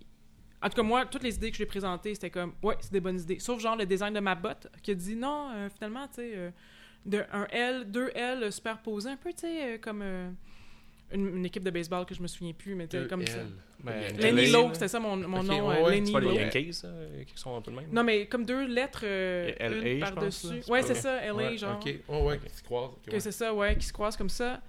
en 0.61 0.69
tout 0.69 0.75
cas, 0.75 0.83
moi, 0.83 1.05
toutes 1.05 1.23
les 1.23 1.35
idées 1.35 1.49
que 1.51 1.55
je 1.57 1.59
lui 1.59 1.63
ai 1.63 1.67
présentées, 1.67 2.13
c'était 2.15 2.29
comme, 2.29 2.53
ouais, 2.63 2.75
c'est 2.79 2.91
des 2.93 3.01
bonnes 3.01 3.19
idées. 3.19 3.37
Sauf 3.39 3.61
genre 3.61 3.75
le 3.75 3.85
design 3.85 4.13
de 4.13 4.19
ma 4.21 4.33
botte 4.35 4.67
qui 4.81 4.91
a 4.91 4.93
dit 4.95 5.15
non, 5.15 5.49
euh, 5.53 5.69
finalement, 5.69 6.07
tu 6.07 6.15
sais, 6.15 6.31
euh, 6.35 6.51
de 7.05 7.23
un 7.33 7.45
L, 7.51 7.91
deux 7.91 8.09
L 8.15 8.51
superposés, 8.51 9.09
un 9.09 9.17
peu, 9.17 9.31
tu 9.33 9.39
sais, 9.41 9.73
euh, 9.73 9.77
comme 9.77 10.01
euh, 10.01 10.29
une, 11.13 11.37
une 11.37 11.45
équipe 11.45 11.63
de 11.63 11.69
baseball 11.71 12.05
que 12.05 12.13
je 12.15 12.21
me 12.21 12.27
souviens 12.27 12.53
plus, 12.53 12.75
mais 12.75 12.87
sais, 12.91 13.07
comme 13.07 13.25
ça. 13.25 13.39
Ben, 13.83 14.15
Lenny 14.17 14.47
Lowe, 14.51 14.73
c'était 14.73 14.87
ça 14.87 14.99
mon, 14.99 15.15
mon 15.17 15.43
nom, 15.43 15.67
ouais, 15.69 15.77
euh, 15.77 15.83
ouais, 15.85 15.91
Lenny 15.95 16.07
C'est 16.07 16.13
pas 16.13 16.19
les. 16.21 16.33
Yankees 16.35 16.81
euh, 16.85 17.23
qui 17.25 17.33
sont 17.35 17.55
un 17.57 17.61
peu 17.61 17.71
le 17.71 17.77
même. 17.77 17.89
Non, 17.91 18.03
mais 18.03 18.25
comme 18.27 18.45
deux 18.45 18.65
lettres, 18.67 19.01
euh, 19.03 19.51
par-dessus. 19.99 20.61
Ouais, 20.69 20.81
c'est 20.81 20.95
ça, 20.95 21.19
LA, 21.25 21.33
Ouais, 21.33 21.57
genre. 21.57 21.79
Ok. 21.85 21.93
Oh, 22.07 22.19
ouais, 22.27 22.39
qui 22.39 22.49
se 22.57 22.63
croisent. 22.63 22.91
ok, 22.91 23.05
Que 23.05 23.11
ouais. 23.11 23.19
c'est 23.19 23.31
ça, 23.31 23.53
ouais, 23.53 23.75
qui 23.77 23.85
se 23.85 23.93
croisent 23.93 24.17
comme 24.17 24.29
ça. 24.29 24.61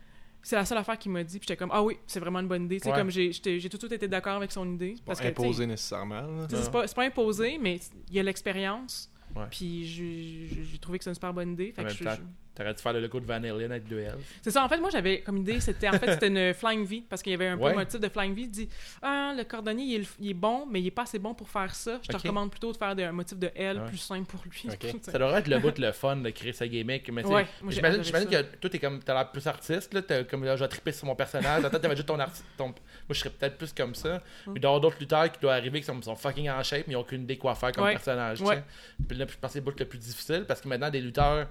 C'est 0.43 0.57
la 0.57 0.65
seule 0.67 0.77
affaire 0.79 0.99
qu'il 0.99 1.11
m'a 1.11 1.25
dit. 1.25 1.39
Puis 1.39 1.47
j'étais 1.49 1.57
comme, 1.57 1.71
ah 1.73 1.83
oui, 1.83 1.97
c'est 2.07 2.21
vraiment 2.21 2.41
une 2.41 2.49
bonne 2.49 2.65
idée. 2.65 2.79
Tu 2.79 2.89
sais, 2.89 2.95
comme 2.95 3.09
j'ai 3.11 3.31
tout 3.33 3.77
de 3.77 3.79
suite 3.79 3.93
été 3.93 4.09
d'accord 4.09 4.37
avec 4.37 4.53
son 4.53 4.71
idée. 4.75 4.93
Pas 4.97 5.03
Parce 5.07 5.21
que, 5.21 5.29
imposé 5.29 5.67
nécessairement. 5.67 6.47
c'est 6.51 6.71
pas, 6.71 6.87
c'est 6.87 6.97
pas 6.97 7.05
imposé, 7.05 7.57
mais 7.59 7.81
il 8.11 8.15
y 8.17 8.21
a 8.21 8.23
l'expérience. 8.23 9.11
Ouais. 9.35 9.45
Puis 9.51 9.85
j'ai- 9.87 10.79
trouvé 10.79 10.99
que 10.99 11.05
c'est 11.05 11.11
une 11.11 11.15
super 11.15 11.33
bonne 11.33 11.53
idée. 11.55 11.73
Fait 11.73 11.81
En 11.81 11.85
que 11.85 11.89
même 11.89 11.97
je- 11.97 12.05
temps, 12.05 12.11
je- 12.17 12.44
T'aurais 12.55 12.73
dû 12.75 12.81
faire 12.83 12.93
le 12.93 13.01
logo 13.01 13.19
de 13.19 13.27
Van 13.27 13.35
Halen 13.35 13.71
avec 13.73 13.89
deux 13.89 13.99
L. 13.99 14.15
C'est 14.43 14.51
ça, 14.51 14.65
en 14.65 14.69
fait, 14.69 14.79
moi 14.79 14.89
j'avais 14.91 15.21
comme 15.23 15.39
idée, 15.39 15.59
c'était 15.61 15.89
en 15.89 15.93
fait 15.93 16.13
c'était 16.13 16.29
une 16.29 16.55
Flying 16.55 16.85
V, 16.87 17.03
parce 17.09 17.21
qu'il 17.23 17.33
y 17.33 17.35
avait 17.35 17.49
un 17.49 17.57
peu 17.57 17.65
Ouais. 17.65 17.71
le 17.71 17.77
motif 17.79 17.99
de 18.01 18.09
Flying 18.09 18.35
V. 18.35 18.43
Il 18.43 18.51
dit, 18.51 18.69
ah, 19.03 19.35
le 19.37 19.43
cordonnier 19.45 19.85
il 19.85 19.95
est, 19.95 19.99
le- 19.99 20.07
il 20.21 20.31
est 20.31 20.35
bon, 20.35 20.67
mais 20.71 20.81
il 20.81 20.87
est 20.87 20.91
pas 20.93 21.03
assez 21.03 21.19
bon 21.19 21.35
pour 21.35 21.49
faire 21.49 21.75
ça. 21.75 21.99
Je 22.03 22.09
te 22.09 22.17
recommande 22.17 22.51
plutôt 22.51 22.71
de 22.73 22.77
faire 22.77 22.89
un 22.97 23.13
motif 23.13 23.39
de 23.39 23.51
L 23.55 23.79
Ouais. 23.81 23.87
plus 23.89 23.97
simple 23.99 24.27
pour 24.31 24.41
lui. 24.45 24.69
Ça 25.03 25.19
devrait 25.19 25.41
être 25.41 25.49
le 25.49 25.59
bout 25.59 25.77
le 25.79 25.91
fun 25.93 26.17
de 26.17 26.31
créer 26.31 26.53
sa 26.53 26.69
gimmick. 26.69 27.11
Mais 27.11 27.25
Ouais, 27.27 27.47
j'imagine, 27.69 28.03
que 28.03 28.43
toi, 28.57 28.71
t'es 28.71 28.79
comme, 28.79 29.01
t'as 29.03 29.15
l'air 29.15 29.31
plus 29.33 29.47
artiste, 29.47 29.93
là. 29.93 30.03
T'as 30.03 30.25
comme, 30.25 30.45
là, 30.45 30.55
je 30.57 30.63
vais 30.63 30.69
triper 30.69 30.93
sur 30.93 31.07
mon 31.07 31.17
personnage. 31.17 31.65
Attends, 31.65 31.79
t'avais 31.79 31.97
juste 31.97 32.07
ton 32.09 32.19
artiste. 32.21 32.45
Ton... 32.57 32.67
Moi, 32.67 32.75
je 33.11 33.15
serais 33.15 33.31
peut-être 33.31 33.59
plus 33.59 33.73
comme 33.73 33.95
ça. 33.95 34.23
Mm. 34.47 34.53
Puis 34.53 34.61
d'avoir 34.61 34.81
d'autres 34.81 34.99
lutteurs 35.01 35.31
qui 35.33 35.41
doivent 35.41 35.57
arriver, 35.57 35.81
qui 35.81 35.87
sont, 35.87 36.01
sont 36.03 36.15
fucking 36.17 36.49
en 36.51 36.63
shape, 36.63 36.85
mais 36.87 36.93
ils 36.93 36.97
n'ont 36.97 37.01
aucune 37.03 37.23
idée 37.23 37.37
quoi 37.37 37.55
faire 37.55 37.73
comme 37.73 37.85
personnage. 37.89 38.39
Puis 38.39 39.17
là, 39.19 39.27
je 39.29 39.35
pense 39.37 39.49
que 39.49 39.49
c'est 39.55 39.59
le 39.59 39.65
bout 39.65 39.79
le 39.79 39.87
plus 39.87 39.99
difficile 39.99 40.45
parce 40.47 40.61
que 40.61 40.69
maintenant, 40.69 40.91
des 40.91 41.01
lutteurs. 41.01 41.49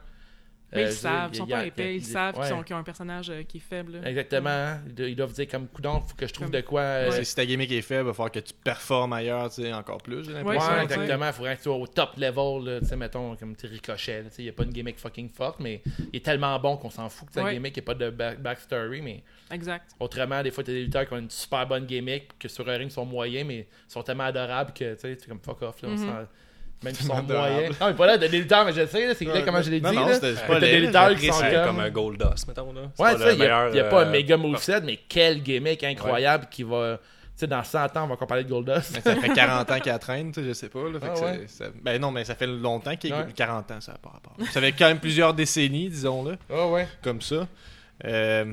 Mais 0.75 0.79
euh, 0.79 0.83
ils 0.83 0.87
veux 0.87 0.91
savent, 0.93 1.29
ils 1.33 1.37
sont 1.37 1.45
il 1.45 1.49
y 1.49 1.53
a- 1.53 1.57
pas 1.57 1.65
épais, 1.65 1.95
ils 1.95 1.97
il- 1.97 2.05
savent 2.05 2.63
qu'ils 2.63 2.73
ont 2.75 2.77
un 2.79 2.83
personnage 2.83 3.29
euh, 3.29 3.43
qui 3.43 3.57
est 3.57 3.59
faible. 3.61 4.01
Exactement. 4.03 4.77
Ils 4.87 4.93
do- 4.95 5.05
Ils 5.05 5.15
doivent 5.15 5.33
dire 5.33 5.47
comme 5.47 5.67
coudon, 5.67 6.01
faut 6.01 6.15
que 6.15 6.27
je 6.27 6.33
trouve 6.33 6.47
Comme- 6.51 6.55
de 6.61 6.65
quoi. 6.65 6.81
euh, 6.81 7.23
Si 7.23 7.35
ta 7.35 7.45
gimmick 7.45 7.71
est 7.71 7.81
faible, 7.81 8.03
il 8.03 8.07
va 8.07 8.13
falloir 8.13 8.31
que 8.31 8.39
tu 8.39 8.53
performes 8.63 9.13
ailleurs, 9.13 9.49
tu 9.49 9.61
sais, 9.63 9.73
encore 9.73 10.01
plus, 10.01 10.23
j'ai 10.25 10.33
l'impression. 10.33 10.71
Ouais, 10.73 10.83
exactement. 10.83 11.27
Il 11.27 11.33
faudrait 11.33 11.53
que 11.53 11.59
tu 11.59 11.63
sois 11.63 11.75
au 11.75 11.87
top 11.87 12.15
level, 12.17 12.65
là, 12.65 12.79
tu 12.79 12.85
sais, 12.87 12.95
mettons, 12.95 13.35
comme 13.35 13.55
tu 13.55 13.67
ricochet. 13.67 14.23
là, 14.23 14.29
tu 14.29 14.35
sais, 14.35 14.41
Il 14.41 14.45
n'y 14.45 14.49
a 14.49 14.53
pas 14.53 14.63
une 14.63 14.71
gimmick 14.73 14.97
fucking 14.99 15.29
forte, 15.29 15.59
mais 15.59 15.81
il 16.11 16.17
est 16.17 16.25
tellement 16.25 16.57
bon 16.59 16.77
qu'on 16.77 16.89
s'en 16.89 17.09
fout 17.09 17.29
que 17.33 17.39
Ouais. 17.39 17.53
gimmick, 17.53 17.75
il 17.77 17.79
n'y 17.79 17.83
a 17.83 17.85
pas 17.85 17.95
de 17.95 18.09
back- 18.09 18.39
backstory. 18.41 19.01
Mais 19.01 19.23
Exact. 19.51 19.91
autrement, 19.99 20.41
des 20.43 20.51
fois, 20.51 20.63
tu 20.63 20.71
as 20.71 20.73
des 20.73 20.83
lutteurs 20.83 21.07
qui 21.07 21.13
ont 21.13 21.17
une 21.19 21.29
super 21.29 21.65
bonne 21.67 21.85
gimmick, 21.85 22.37
que 22.39 22.47
sur 22.47 22.67
un 22.67 22.77
ring 22.77 22.89
sont 22.89 23.05
moyens, 23.05 23.47
mais 23.47 23.67
sont 23.87 24.01
tellement 24.03 24.23
adorables 24.25 24.73
que 24.73 24.93
tu 24.95 24.99
sais, 24.99 25.15
tu 25.17 25.25
es 25.25 25.27
comme 25.27 25.39
fuck 25.39 25.61
off. 25.61 25.81
Là, 25.81 25.89
on 25.89 25.91
Mhm. 25.91 25.97
s'en- 25.97 26.27
Même 26.83 26.93
s'ils 26.93 27.05
sont 27.07 27.23
moyens. 27.23 27.75
Non, 27.79 27.87
mais 27.87 27.93
pas 27.93 28.05
là, 28.07 28.17
de 28.17 28.27
des 28.27 28.39
lutteurs, 28.39 28.65
mais 28.65 28.73
je 28.73 28.85
sais, 28.85 29.07
là, 29.07 29.13
c'est 29.15 29.25
comment 29.45 29.61
je 29.61 29.69
l'ai 29.71 29.79
dit. 29.79 29.85
Non, 29.95 30.07
c'était 30.13 30.33
pas 30.47 30.59
des 30.59 30.89
qui 31.17 31.27
sont 31.27 31.39
comme- 31.65 31.79
un 31.79 31.89
Goldust, 31.89 32.47
mettons. 32.47 32.73
Là. 32.73 32.81
Ouais, 32.81 33.13
pas 33.13 33.17
ça, 33.17 33.25
le 33.27 33.31
il 33.33 33.35
n'y 33.37 33.41
a, 33.41 33.45
meilleur, 33.45 33.69
il 33.69 33.75
y 33.77 33.79
a 33.79 33.83
pas 33.85 34.03
un 34.03 34.09
méga 34.09 34.37
moveset, 34.37 34.81
mais 34.81 34.99
quel 35.07 35.41
gimmick 35.41 35.83
incroyable 35.83 36.47
qui 36.49 36.63
va. 36.63 36.97
Tu 37.35 37.39
sais, 37.39 37.47
dans 37.47 37.63
100 37.63 37.85
ans, 37.97 38.03
on 38.03 38.07
va 38.07 38.13
encore 38.13 38.27
parler 38.27 38.43
de 38.43 38.49
Goldust. 38.49 38.91
Mais 38.93 39.01
ça 39.01 39.15
fait 39.19 39.29
40 39.33 39.71
ans 39.71 39.79
qu'elle 39.79 39.97
traîne, 39.97 40.31
tu 40.31 40.41
sais, 40.41 40.47
je 40.49 40.53
sais 40.53 40.69
pas. 40.69 40.81
Là, 40.83 40.99
fait 40.99 41.07
Ah 41.09 41.13
que 41.13 41.17
ça- 41.19 41.25
ouais? 41.25 41.45
ça- 41.47 41.65
Ben 41.81 41.99
non, 41.99 42.11
mais 42.11 42.23
ça 42.25 42.35
fait 42.35 42.45
longtemps 42.45 42.95
qu'il 42.95 43.09
y 43.09 43.13
a 43.13 43.21
Ouais. 43.21 43.33
40 43.35 43.71
ans, 43.71 43.81
ça 43.81 43.93
pas 43.93 44.09
rapport. 44.09 44.35
Ça 44.51 44.61
fait 44.61 44.71
quand 44.71 44.85
même 44.87 44.99
plusieurs 44.99 45.33
décennies, 45.33 45.89
disons-le, 45.89 46.37
Ah 46.53 46.67
ouais. 46.67 46.87
comme 47.01 47.21
ça. 47.21 47.47
Euh, 48.05 48.45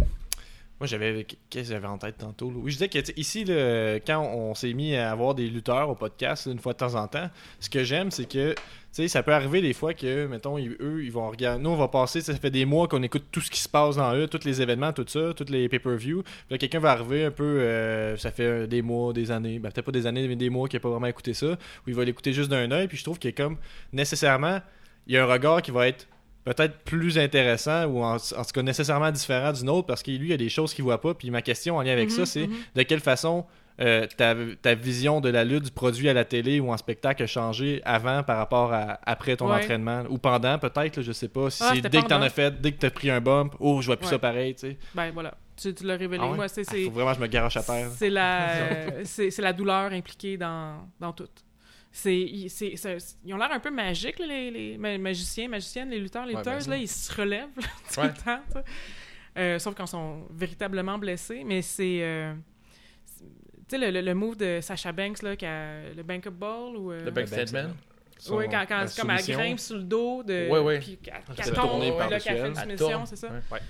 Moi, 0.80 0.86
j'avais. 0.86 1.26
Qu'est-ce 1.50 1.68
que 1.68 1.74
j'avais 1.74 1.86
en 1.86 1.98
tête 1.98 2.16
tantôt? 2.16 2.50
là? 2.50 2.56
Oui, 2.56 2.70
je 2.70 2.78
disais 2.78 2.88
que 2.88 3.20
ici, 3.20 3.44
quand 4.06 4.22
on 4.22 4.54
s'est 4.54 4.72
mis 4.72 4.96
à 4.96 5.10
avoir 5.10 5.34
des 5.34 5.46
lutteurs 5.46 5.90
au 5.90 5.94
podcast 5.94 6.46
une 6.46 6.58
fois 6.58 6.72
de 6.72 6.78
temps 6.78 6.94
en 6.94 7.06
temps, 7.06 7.28
ce 7.60 7.68
que 7.68 7.84
j'aime, 7.84 8.10
c'est 8.10 8.24
que. 8.24 8.54
Tu 8.92 9.02
sais, 9.02 9.08
ça 9.08 9.22
peut 9.22 9.32
arriver 9.32 9.60
des 9.60 9.72
fois 9.72 9.94
que, 9.94 10.26
mettons, 10.26 10.58
eux, 10.58 11.04
ils 11.04 11.12
vont 11.12 11.28
regarder. 11.30 11.62
Nous, 11.62 11.70
on 11.70 11.76
va 11.76 11.86
passer, 11.86 12.22
ça 12.22 12.34
fait 12.34 12.50
des 12.50 12.64
mois 12.64 12.88
qu'on 12.88 13.02
écoute 13.04 13.26
tout 13.30 13.40
ce 13.40 13.50
qui 13.50 13.60
se 13.60 13.68
passe 13.68 13.96
dans 13.96 14.14
eux, 14.16 14.26
tous 14.26 14.44
les 14.44 14.62
événements, 14.62 14.92
tout 14.92 15.04
ça, 15.06 15.32
tous 15.32 15.48
les 15.48 15.68
pay-per-view. 15.68 16.22
Puis 16.22 16.34
là, 16.50 16.58
quelqu'un 16.58 16.80
va 16.80 16.90
arriver 16.90 17.26
un 17.26 17.30
peu, 17.30 17.44
euh, 17.44 18.16
ça 18.16 18.32
fait 18.32 18.42
euh, 18.42 18.66
des 18.66 18.82
mois, 18.82 19.12
des 19.12 19.30
années, 19.30 19.60
ben, 19.60 19.70
peut-être 19.70 19.84
pas 19.84 19.92
des 19.92 20.06
années, 20.06 20.26
mais 20.26 20.34
des 20.34 20.50
mois 20.50 20.66
qu'il 20.66 20.78
n'a 20.78 20.80
pas 20.80 20.88
vraiment 20.88 21.06
écouté 21.06 21.34
ça, 21.34 21.52
ou 21.52 21.88
il 21.88 21.94
va 21.94 22.04
l'écouter 22.04 22.32
juste 22.32 22.50
d'un 22.50 22.68
œil. 22.72 22.88
Puis 22.88 22.96
je 22.96 23.04
trouve 23.04 23.20
qu'il 23.20 23.32
comme, 23.32 23.58
nécessairement, 23.92 24.60
il 25.06 25.14
y 25.14 25.18
a 25.18 25.22
un 25.22 25.32
regard 25.32 25.62
qui 25.62 25.70
va 25.70 25.86
être 25.86 26.08
peut-être 26.44 26.78
plus 26.84 27.18
intéressant 27.18 27.84
ou 27.86 28.02
en, 28.02 28.14
en 28.16 28.18
tout 28.18 28.52
cas 28.54 28.62
nécessairement 28.62 29.10
différent 29.10 29.52
d'une 29.52 29.68
autre 29.70 29.86
parce 29.86 30.02
que 30.02 30.10
lui, 30.10 30.28
il 30.28 30.30
y 30.30 30.34
a 30.34 30.36
des 30.38 30.48
choses 30.48 30.72
qu'il 30.74 30.84
voit 30.84 31.00
pas. 31.00 31.14
Puis 31.14 31.30
ma 31.30 31.42
question 31.42 31.76
en 31.76 31.82
lien 31.82 31.92
avec 31.92 32.10
ça, 32.10 32.20
Mhm, 32.22 32.26
c'est 32.26 32.46
mhm. 32.46 32.56
de 32.76 32.82
quelle 32.82 33.00
façon 33.00 33.44
euh, 33.80 34.06
ta, 34.18 34.34
ta 34.60 34.74
vision 34.74 35.22
de 35.22 35.30
la 35.30 35.42
lutte, 35.42 35.64
du 35.64 35.70
produit 35.70 36.08
à 36.10 36.12
la 36.12 36.26
télé 36.26 36.60
ou 36.60 36.70
en 36.70 36.76
spectacle 36.76 37.22
a 37.22 37.26
changé 37.26 37.80
avant 37.86 38.22
par 38.22 38.36
rapport 38.36 38.74
à 38.74 38.98
après 39.04 39.36
ton 39.36 39.48
Ouais. 39.50 39.56
entraînement 39.56 40.02
ou 40.10 40.18
pendant 40.18 40.58
peut-être, 40.58 41.00
je 41.00 41.12
sais 41.12 41.28
pas. 41.28 41.48
Si 41.48 41.62
Ah, 41.64 41.72
dès 41.74 42.02
que 42.02 42.06
t'en 42.06 42.20
as 42.20 42.28
fait, 42.28 42.60
dès 42.60 42.72
que 42.72 42.78
t'as 42.78 42.90
pris 42.90 43.08
un 43.10 43.22
bump, 43.22 43.54
oh, 43.58 43.80
je 43.80 43.86
vois 43.86 43.96
plus 43.96 44.04
Ouais. 44.06 44.10
ça 44.10 44.18
pareil, 44.18 44.54
tu 44.54 44.60
sais. 44.68 44.76
Ben 44.94 45.10
voilà, 45.14 45.32
tu, 45.56 45.72
tu 45.74 45.84
l'as 45.86 45.96
révélé. 45.96 46.22
Ah 46.22 46.28
ouais? 46.30 46.36
Moi, 46.36 46.48
c'est 46.48 46.60
Ah, 46.68 46.70
c'est- 46.72 46.84
faut 46.84 46.90
vraiment 46.90 47.10
que 47.12 47.16
je 47.16 47.22
me 47.22 47.26
garoche 47.28 47.56
à 47.56 47.62
terre. 47.62 47.88
c'est 47.96 48.10
la, 48.10 48.48
c'est 49.04 49.38
la 49.38 49.52
douleur 49.54 49.90
impliquée 49.92 50.36
dans, 50.36 50.86
dans 51.00 51.12
tout. 51.14 51.28
C'est, 51.92 52.16
ils- 52.16 52.48
c'est- 52.50 52.76
c'est- 52.76 53.16
ils 53.24 53.34
ont 53.34 53.36
l'air 53.36 53.50
un 53.50 53.58
peu 53.58 53.70
magiques, 53.70 54.18
là, 54.20 54.26
les, 54.26 54.50
les 54.50 54.78
ma- 54.78 54.96
magiciens, 54.98 55.48
magiciennes, 55.48 55.90
les 55.90 55.98
lutteurs, 55.98 56.24
les 56.24 56.34
Ouais, 56.34 56.40
lutteuses. 56.44 56.66
ben, 56.68 56.74
là, 56.74 56.76
ils 56.80 56.88
se 56.88 57.12
relèvent 57.12 57.48
là, 57.56 57.62
tout 57.92 58.00
Ouais. 58.00 58.06
le 58.06 58.14
temps. 58.14 58.40
Euh, 59.38 59.58
sauf 59.58 59.74
quand 59.74 59.84
ils 59.84 59.88
sont 59.88 60.26
véritablement 60.30 60.98
blessés. 60.98 61.42
Mais 61.44 61.62
c'est. 61.62 61.98
euh, 62.02 62.32
tu 63.18 63.24
sais, 63.68 63.78
le, 63.78 63.90
le, 63.90 64.00
le 64.02 64.14
move 64.14 64.36
de 64.36 64.60
Sasha 64.60 64.92
Banks, 64.92 65.22
là, 65.22 65.34
qui 65.36 65.46
a 65.46 65.90
le 65.92 66.02
Bank 66.02 66.26
Up 66.28 66.34
Ball 66.34 66.76
ou. 66.76 66.92
euh, 66.92 67.04
Le 67.04 67.10
Backstage 67.10 67.52
Man. 67.52 67.74
Oui, 68.30 68.44
quand, 68.50 68.64
quand 68.68 68.84
comme 68.98 69.10
elle 69.10 69.24
grimpe 69.26 69.58
sur 69.58 69.76
le 69.76 69.82
dos 69.82 70.22
de. 70.22 70.48
Ouais, 70.48 70.58
ouais. 70.60 70.78
Puis 70.78 70.96
qu'elle 70.98 71.52
tombe, 71.54 71.82
là, 71.82 72.20
qu'elle 72.20 72.38
fait 72.38 72.48
une 72.48 72.54
soumission, 72.54 73.06
c'est 73.06 73.16
ça? 73.16 73.28
Ouais. 73.50 73.60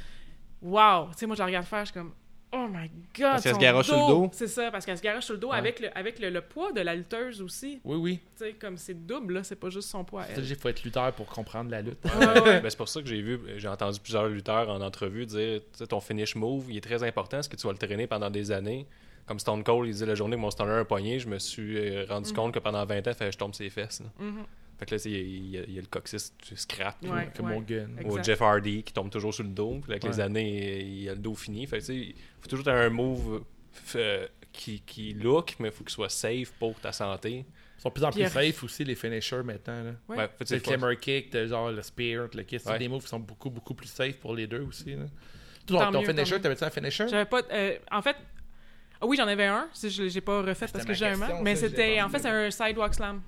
Wow! 0.63 1.09
Tu 1.13 1.19
sais, 1.19 1.27
moi, 1.27 1.37
je 1.37 1.41
la 1.41 1.47
regarde 1.47 1.65
faire, 1.67 1.81
je 1.81 1.93
suis 1.93 1.95
comme. 1.95 2.13
Oh 2.53 2.67
my 2.69 2.89
god! 3.17 3.31
Parce 3.31 3.43
qu'elle 3.45 3.55
se 3.55 3.61
garoche 3.61 3.87
sur 3.87 3.97
le 3.97 4.07
dos. 4.09 4.29
C'est 4.33 4.49
ça, 4.49 4.71
parce 4.73 4.85
qu'elle 4.85 4.97
se 4.99 5.03
garoche 5.03 5.25
sur 5.25 5.35
le 5.35 5.41
dos 5.41 5.51
Ouais. 5.51 5.57
avec, 5.59 5.79
le, 5.81 5.97
avec 5.97 6.19
le, 6.19 6.31
le 6.31 6.41
poids 6.41 6.73
de 6.73 6.81
la 6.81 6.95
lutteuse 6.97 7.41
aussi. 7.43 7.81
Oui, 7.85 7.97
oui. 7.97 8.21
Tu 8.37 8.45
sais, 8.45 8.53
comme 8.55 8.77
c'est 8.77 9.07
double, 9.07 9.35
là, 9.35 9.45
c'est 9.45 9.55
pas 9.57 9.71
juste 9.71 9.89
son 9.89 10.05
poids. 10.05 10.25
Il 10.37 10.57
faut 10.57 10.69
être 10.69 10.83
lutteur 10.83 11.13
pour 11.13 11.27
comprendre 11.27 11.71
la 11.71 11.81
lutte. 11.83 11.99
Ouais, 12.05 12.41
ouais. 12.41 12.61
Ben, 12.63 12.69
c'est 12.71 12.77
pour 12.77 12.89
ça 12.89 13.01
que 13.03 13.09
j'ai 13.09 13.23
vu, 13.23 13.39
j'ai 13.57 13.69
entendu 13.69 14.01
plusieurs 14.01 14.27
lutteurs 14.29 14.69
en 14.69 14.81
entrevue 14.81 15.27
dire 15.27 15.61
tu 15.61 15.79
sais, 15.79 15.87
ton 15.87 16.01
finish 16.01 16.35
move, 16.35 16.67
il 16.71 16.77
est 16.77 16.81
très 16.81 17.03
important, 17.05 17.39
est-ce 17.39 17.49
que 17.49 17.57
tu 17.57 17.67
vas 17.67 17.73
le 17.73 17.79
traîner 17.79 18.07
pendant 18.07 18.31
des 18.31 18.51
années? 18.51 18.87
Comme 19.27 19.39
Stone 19.39 19.63
Cold, 19.63 19.87
il 19.87 19.93
disait 19.93 20.07
la 20.07 20.17
journée 20.17 20.35
que 20.35 20.41
mon 20.41 20.51
stunner 20.51 20.71
a 20.73 20.77
un 20.79 20.85
poignet, 20.85 21.21
je 21.21 21.29
me 21.29 21.39
suis 21.39 21.79
euh, 21.79 22.05
rendu 22.09 22.31
Mhm. 22.31 22.37
compte 22.37 22.55
que 22.55 22.59
pendant 22.59 22.85
20 22.85 23.07
ans, 23.07 23.15
fait, 23.15 23.31
je 23.31 23.39
tombe 23.39 23.55
ses 23.55 23.71
fesses. 23.71 24.01
là. 24.01 24.07
Mhm. 24.19 24.45
Fait 24.81 24.87
que 24.87 24.95
là, 24.95 25.01
il 25.05 25.51
y, 25.51 25.59
a- 25.59 25.63
y 25.65 25.73
y 25.73 25.77
le 25.77 25.87
coccyx 25.87 26.33
tu 26.39 26.57
scrap. 26.57 26.97
Ouais, 27.03 27.29
Comme 27.37 27.47
ouais. 27.47 27.53
mon 27.55 27.61
gun. 27.61 27.89
Exact. 27.99 28.11
Ou 28.11 28.25
Jeff 28.25 28.41
Hardy 28.43 28.83
qui 28.83 28.93
tombe 28.95 29.11
toujours 29.11 29.33
sur 29.35 29.45
le 29.45 29.51
dos. 29.51 29.79
Puis 29.83 29.91
là, 29.93 29.99
avec 30.01 30.05
les 30.05 30.21
années, 30.21 30.81
il 30.83 31.09
a 31.11 31.13
le 31.15 31.21
dos 31.21 31.35
fini. 31.35 31.67
Fait 31.67 31.81
que, 31.81 31.85
tu 31.85 31.87
sais, 31.87 31.97
il 31.97 32.15
faut 32.41 32.49
toujours 32.49 32.67
avoir 32.69 32.87
un 32.87 32.91
move 32.91 33.45
euh, 33.97 34.27
qui, 34.53 34.81
qui 34.81 35.13
look, 35.13 35.55
mais 35.59 35.69
il 35.69 35.73
faut 35.73 35.85
qu'il 35.85 35.93
soit 35.93 36.09
safe 36.09 36.51
pour 36.59 36.81
ta 36.81 36.93
santé. 36.93 37.45
Ils 37.79 37.83
sont 37.83 37.89
de 37.91 37.95
plus 37.95 38.05
en 38.05 38.11
plus 38.11 38.27
safe 38.29 38.63
aussi, 38.65 38.85
les 38.85 38.95
finishers 38.95 39.43
maintenant. 39.43 39.85
Là. 39.85 39.91
Ouais. 40.09 40.17
Ouais, 40.17 40.23
fait 40.29 40.33
que, 40.39 40.45
tu 40.45 40.47
sais, 40.49 40.55
Le 40.57 40.61
Clamor 40.63 40.97
Kick, 40.99 41.37
genre 41.47 41.71
le 41.71 41.83
Spear, 41.83 42.29
le 42.35 42.43
Kiss, 42.43 42.63
c'est 42.63 42.71
Ouais. 42.73 42.79
des 42.79 42.89
moves 42.89 43.03
qui 43.03 43.09
sont 43.09 43.21
beaucoup, 43.21 43.49
beaucoup 43.51 43.75
plus 43.75 43.89
safe 43.89 44.17
pour 44.17 44.35
les 44.35 44.47
deux 44.47 44.63
aussi. 44.63 44.95
Là. 44.95 45.05
Ton, 45.67 45.79
ton 45.93 46.01
mieux, 46.01 46.07
finisher, 46.07 46.41
t'avais-tu 46.41 46.65
un 46.65 46.71
finisher? 46.71 47.07
J'avais 47.09 47.27
pas. 47.27 47.43
euh, 47.53 47.77
en 47.93 48.01
fait. 48.03 48.17
ah 49.01 49.07
oui, 49.07 49.17
j'en 49.17 49.27
avais 49.29 49.45
un. 49.47 49.69
Si 49.75 49.89
je 49.91 50.03
l'ai 50.05 50.21
pas 50.23 50.41
refait 50.43 50.67
parce 50.73 50.85
que 50.87 50.95
j'ai 50.95 51.07
un. 51.07 51.43
Mais 51.43 51.55
c'était. 51.55 52.01
En 52.01 52.09
fait, 52.09 52.19
c'est 52.19 52.29
un 52.31 52.51
sidewalk 52.51 52.95
slam. 52.95 53.21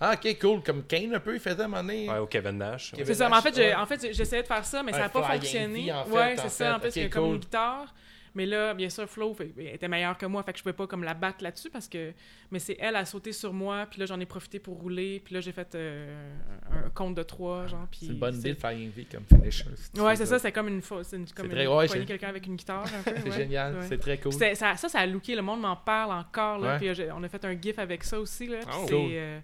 Ah, 0.00 0.14
ok, 0.14 0.38
cool. 0.40 0.62
Comme 0.62 0.82
Kane 0.84 1.14
un 1.14 1.20
peu, 1.20 1.34
il 1.34 1.40
faisait 1.40 1.60
à 1.62 1.64
un 1.64 1.68
moment 1.68 1.82
donné. 1.82 2.08
Ouais, 2.10 2.18
au 2.18 2.26
Kevin 2.26 2.58
Nash. 2.58 2.92
C'est 2.96 3.14
ça, 3.14 3.28
mais 3.28 3.36
en 3.36 3.40
fait, 3.42 3.54
j'ai- 3.54 3.62
Ouais. 3.68 3.74
en 3.74 3.86
fait, 3.86 4.12
j'essayais 4.12 4.42
de 4.42 4.46
faire 4.48 4.64
ça, 4.64 4.82
mais 4.82 4.92
Un 4.92 4.96
ça 4.96 5.00
n'a 5.02 5.08
pas 5.08 5.22
fonctionné. 5.22 5.84
V, 5.86 5.92
en 5.92 6.04
fait, 6.04 6.12
ouais, 6.12 6.36
c'est 6.36 6.48
ça. 6.48 6.64
fait. 6.70 6.70
En 6.72 6.80
plus, 6.80 6.88
Ok, 6.88 6.96
il 6.96 7.02
y 7.02 7.06
a 7.06 7.08
comme 7.08 7.24
cool. 7.24 7.34
une 7.34 7.40
guitare. 7.40 7.94
Mais 8.36 8.46
là, 8.46 8.74
bien 8.74 8.88
sûr, 8.90 9.08
Flo 9.08 9.32
fait- 9.32 9.52
était 9.72 9.86
meilleure 9.86 10.18
que 10.18 10.26
moi, 10.26 10.42
fait 10.42 10.50
que 10.52 10.58
je 10.58 10.64
pouvais 10.64 10.72
pas 10.72 10.88
comme 10.88 11.04
la 11.04 11.14
battre 11.14 11.44
là-dessus 11.44 11.70
parce 11.70 11.86
que. 11.86 12.12
Mais 12.50 12.58
c'est 12.58 12.76
elle 12.80 12.96
a 12.96 13.04
sauté 13.04 13.30
sur 13.30 13.52
moi, 13.52 13.86
puis 13.88 14.00
là 14.00 14.06
j'en 14.06 14.18
ai 14.18 14.26
profité 14.26 14.58
pour 14.58 14.76
rouler, 14.80 15.22
puis 15.24 15.34
là 15.36 15.40
j'ai 15.40 15.52
fait 15.52 15.72
euh, 15.76 16.32
un 16.72 16.90
compte 16.90 17.14
de 17.14 17.22
trois, 17.22 17.68
genre. 17.68 17.86
Puis 17.88 18.00
C'est 18.02 18.06
une 18.08 18.18
bonne 18.18 18.32
c'est- 18.32 18.40
idée, 18.40 18.48
le 18.50 18.56
Flying 18.56 18.90
V 18.90 19.06
comme 19.08 19.24
finisher. 19.24 19.64
si 19.76 19.92
tu 19.92 20.00
Ouais, 20.00 20.16
c'est 20.16 20.26
ça, 20.26 20.40
c'est 20.40 20.50
comme 20.50 20.66
une 20.66 20.82
fausse. 20.82 21.06
C'est 21.10 21.16
une- 21.16 21.28
comme 21.30 21.48
très- 21.48 21.62
une, 21.62 21.68
ouais, 21.68 21.86
poigner 21.86 22.00
c'est- 22.02 22.06
quelqu'un 22.06 22.28
avec 22.30 22.44
une 22.48 22.56
guitare 22.56 22.82
un 22.82 23.02
peu. 23.04 23.12
C'est 23.22 23.30
ouais, 23.30 23.36
génial, 23.36 23.76
ouais. 23.76 23.86
c'est 23.88 23.98
très 23.98 24.18
cool. 24.18 24.32
Ça, 24.32 24.52
ça, 24.56 24.74
ça 24.76 24.98
a 24.98 25.06
looké, 25.06 25.36
le 25.36 25.42
monde 25.42 25.60
m'en 25.60 25.76
parle 25.76 26.10
encore. 26.10 26.58
Là, 26.58 26.76
Ouais. 26.80 26.92
puis 26.92 27.02
on 27.14 27.22
a 27.22 27.28
fait 27.28 27.44
un 27.44 27.54
gif 27.60 27.78
avec 27.78 28.02
ça 28.02 28.18
aussi. 28.18 28.48
Là, 28.48 28.58
Oh. 28.66 28.84
c'est, 28.88 28.94
Cool. 28.94 29.10
euh, 29.12 29.38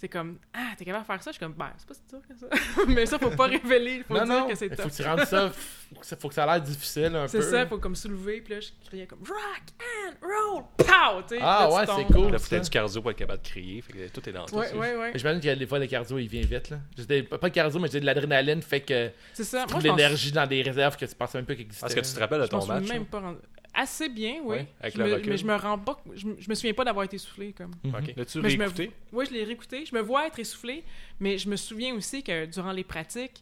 c'est 0.00 0.08
comme, 0.08 0.38
ah, 0.54 0.70
t'es 0.78 0.84
capable 0.84 1.02
de 1.02 1.06
faire 1.08 1.22
ça? 1.24 1.30
Je 1.32 1.36
suis 1.36 1.44
comme, 1.44 1.54
ben, 1.54 1.70
c'est 1.76 1.88
pas 1.88 1.94
si 1.94 2.00
dur 2.08 2.20
que 2.26 2.34
ça. 2.36 2.82
Mais 2.88 3.04
ça, 3.04 3.18
faut 3.18 3.30
pas 3.30 3.46
révéler. 3.46 4.04
Faut 4.06 4.14
non, 4.14 4.24
dire 4.24 4.32
non, 4.34 4.46
que 4.48 4.54
c'est 4.54 4.66
il 4.66 4.76
faut 4.76 4.88
que 4.88 4.94
tu 4.94 5.02
rendes 5.02 5.24
ça, 5.24 5.50
faut 5.94 6.00
que 6.00 6.06
ça, 6.06 6.16
faut 6.16 6.28
que 6.28 6.34
ça 6.34 6.44
a 6.44 6.46
l'air 6.46 6.62
difficile 6.64 7.16
un 7.16 7.22
peu. 7.22 7.28
C'est 7.28 7.42
ça, 7.42 7.66
faut 7.66 7.78
comme 7.78 7.96
soulever. 7.96 8.40
Puis 8.40 8.54
là, 8.54 8.60
je 8.60 8.68
criais 8.88 9.06
comme, 9.08 9.18
rock 9.18 9.62
and 9.82 10.14
roll, 10.22 10.62
pow! 10.76 11.22
Tu 11.28 11.34
sais, 11.34 11.40
Ah, 11.42 11.68
ouais, 11.68 11.84
c'est 11.84 12.14
cool. 12.14 12.30
Là, 12.30 12.38
faut 12.38 12.54
être 12.54 12.62
du 12.64 12.70
cardio 12.70 13.02
pour 13.02 13.10
être 13.10 13.16
capable 13.18 13.42
de 13.42 13.48
crier. 13.48 13.82
Fait 13.82 13.92
que 13.92 14.08
tout 14.08 14.28
est 14.28 14.32
dans 14.32 14.46
tout. 14.46 14.54
Ouais, 14.54 14.72
ouais, 14.72 14.94
ouais. 14.96 15.12
J'imagine 15.16 15.40
que 15.40 15.54
des 15.58 15.66
fois, 15.66 15.80
le 15.80 15.86
cardio, 15.88 16.16
il 16.18 16.28
vient 16.28 16.42
vite. 16.42 16.70
Là. 16.70 16.78
J'étais- 16.96 17.24
Pas 17.24 17.48
de 17.48 17.54
cardio, 17.54 17.80
mais 17.80 17.88
j'ai 17.90 17.98
de 18.00 18.06
l'adrénaline, 18.06 18.62
fait 18.62 18.80
que 18.82 19.10
C'est 19.32 19.42
ça. 19.42 19.58
Moi, 19.58 19.66
je 19.68 19.72
pense- 19.74 19.82
l'énergie 19.84 20.30
dans 20.30 20.46
des 20.46 20.62
réserves 20.62 20.96
que 20.96 21.06
tu 21.06 21.14
pensais 21.16 21.38
même 21.38 21.44
pas 21.46 21.54
qu'ils 21.54 21.64
existaient. 21.64 21.86
Est-ce 21.86 21.96
que 21.96 22.00
tu 22.00 22.12
te 22.14 22.20
rappelles 22.20 22.38
de 22.40 22.44
je 22.46 22.50
ton 22.50 22.60
suis 22.60 22.70
match? 22.70 22.88
même 22.88 23.02
là? 23.02 23.08
pas 23.10 23.20
rendu. 23.20 23.38
Assez 23.80 24.08
bien, 24.08 24.40
oui. 24.42 24.56
Ouais, 24.56 24.66
avec 24.80 24.94
Je 24.94 24.98
le 24.98 25.04
me- 25.08 25.14
recul. 25.14 25.30
mais 25.30 25.36
je 25.36 25.46
me 25.46 25.54
rends 25.54 25.78
pas. 25.78 26.02
Je, 26.14 26.26
me- 26.26 26.36
je 26.40 26.48
me 26.48 26.54
souviens 26.54 26.74
pas 26.74 26.84
d'avoir 26.84 27.04
été 27.04 27.16
soufflé 27.16 27.52
comme. 27.52 27.70
Ok. 27.84 28.12
L'as-tu 28.16 28.40
Mais 28.40 28.50
je 28.50 28.56
me- 28.56 28.64
réécouté? 28.64 28.90
Oui, 29.12 29.24
je 29.28 29.32
l'ai 29.34 29.44
réécouté. 29.44 29.86
Je 29.86 29.94
me 29.94 30.00
vois 30.00 30.26
être 30.26 30.38
essoufflé, 30.40 30.82
mais 31.20 31.38
je 31.38 31.48
me 31.48 31.54
souviens 31.56 31.94
aussi 31.94 32.22
que 32.24 32.46
durant 32.46 32.72
les 32.72 32.82
pratiques, 32.84 33.34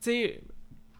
tu 0.00 0.10
sais, 0.10 0.40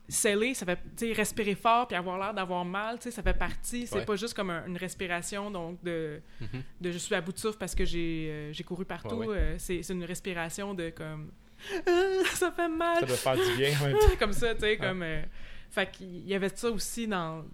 sceller, 0.09 0.55
ça 0.55 0.66
fait, 0.66 0.79
tu 0.97 1.07
sais, 1.07 1.12
respirer 1.12 1.55
fort 1.55 1.87
puis 1.89 1.97
avoir 1.97 2.18
l'air 2.18 2.35
d'avoir 2.35 2.64
mal, 2.64 2.97
tu 2.99 3.05
sais, 3.05 3.11
ça 3.11 3.22
fait 3.22 3.33
partie. 3.39 3.87
C'est 3.87 3.97
Ouais. 4.01 4.05
pas 4.05 4.16
juste 4.16 4.35
comme 4.35 4.51
un- 4.51 4.66
une 4.66 4.77
respiration, 4.77 5.51
donc 5.51 5.83
de, 5.83 6.20
Mhm. 6.41 6.62
de 6.81 6.91
je 6.91 6.99
suis 6.99 7.14
à 7.14 7.20
bout 7.20 7.33
de 7.33 7.39
souffle 7.39 7.59
parce 7.59 7.75
que 7.75 7.85
j'ai 7.85 8.29
euh, 8.31 8.53
j'ai 8.53 8.64
couru 8.64 8.85
partout. 8.85 9.14
Ouais, 9.14 9.27
ouais. 9.29 9.37
Euh, 9.39 9.55
c'est 9.59 9.83
c'est 9.83 9.93
une 9.95 10.05
respiration 10.05 10.75
de 10.75 10.91
comme 10.91 11.31
Ah, 11.87 12.25
ça 12.35 12.51
fait 12.51 12.68
mal, 12.68 13.01
Ça 13.01 13.07
doit 13.07 13.16
faire 13.16 13.37
du 13.37 13.57
bien 13.57 13.70
en 13.81 13.85
même 13.87 13.99
temps. 13.99 14.07
comme 14.18 14.33
ça, 14.33 14.55
tu 14.55 14.61
sais, 14.62 14.77
comme. 14.77 15.03
euh, 15.03 15.22
fait 15.70 15.91
qu'il 15.91 16.27
y 16.29 16.35
avait 16.35 16.51
ça 16.55 16.70
aussi 16.70 17.07
dans 17.09 17.45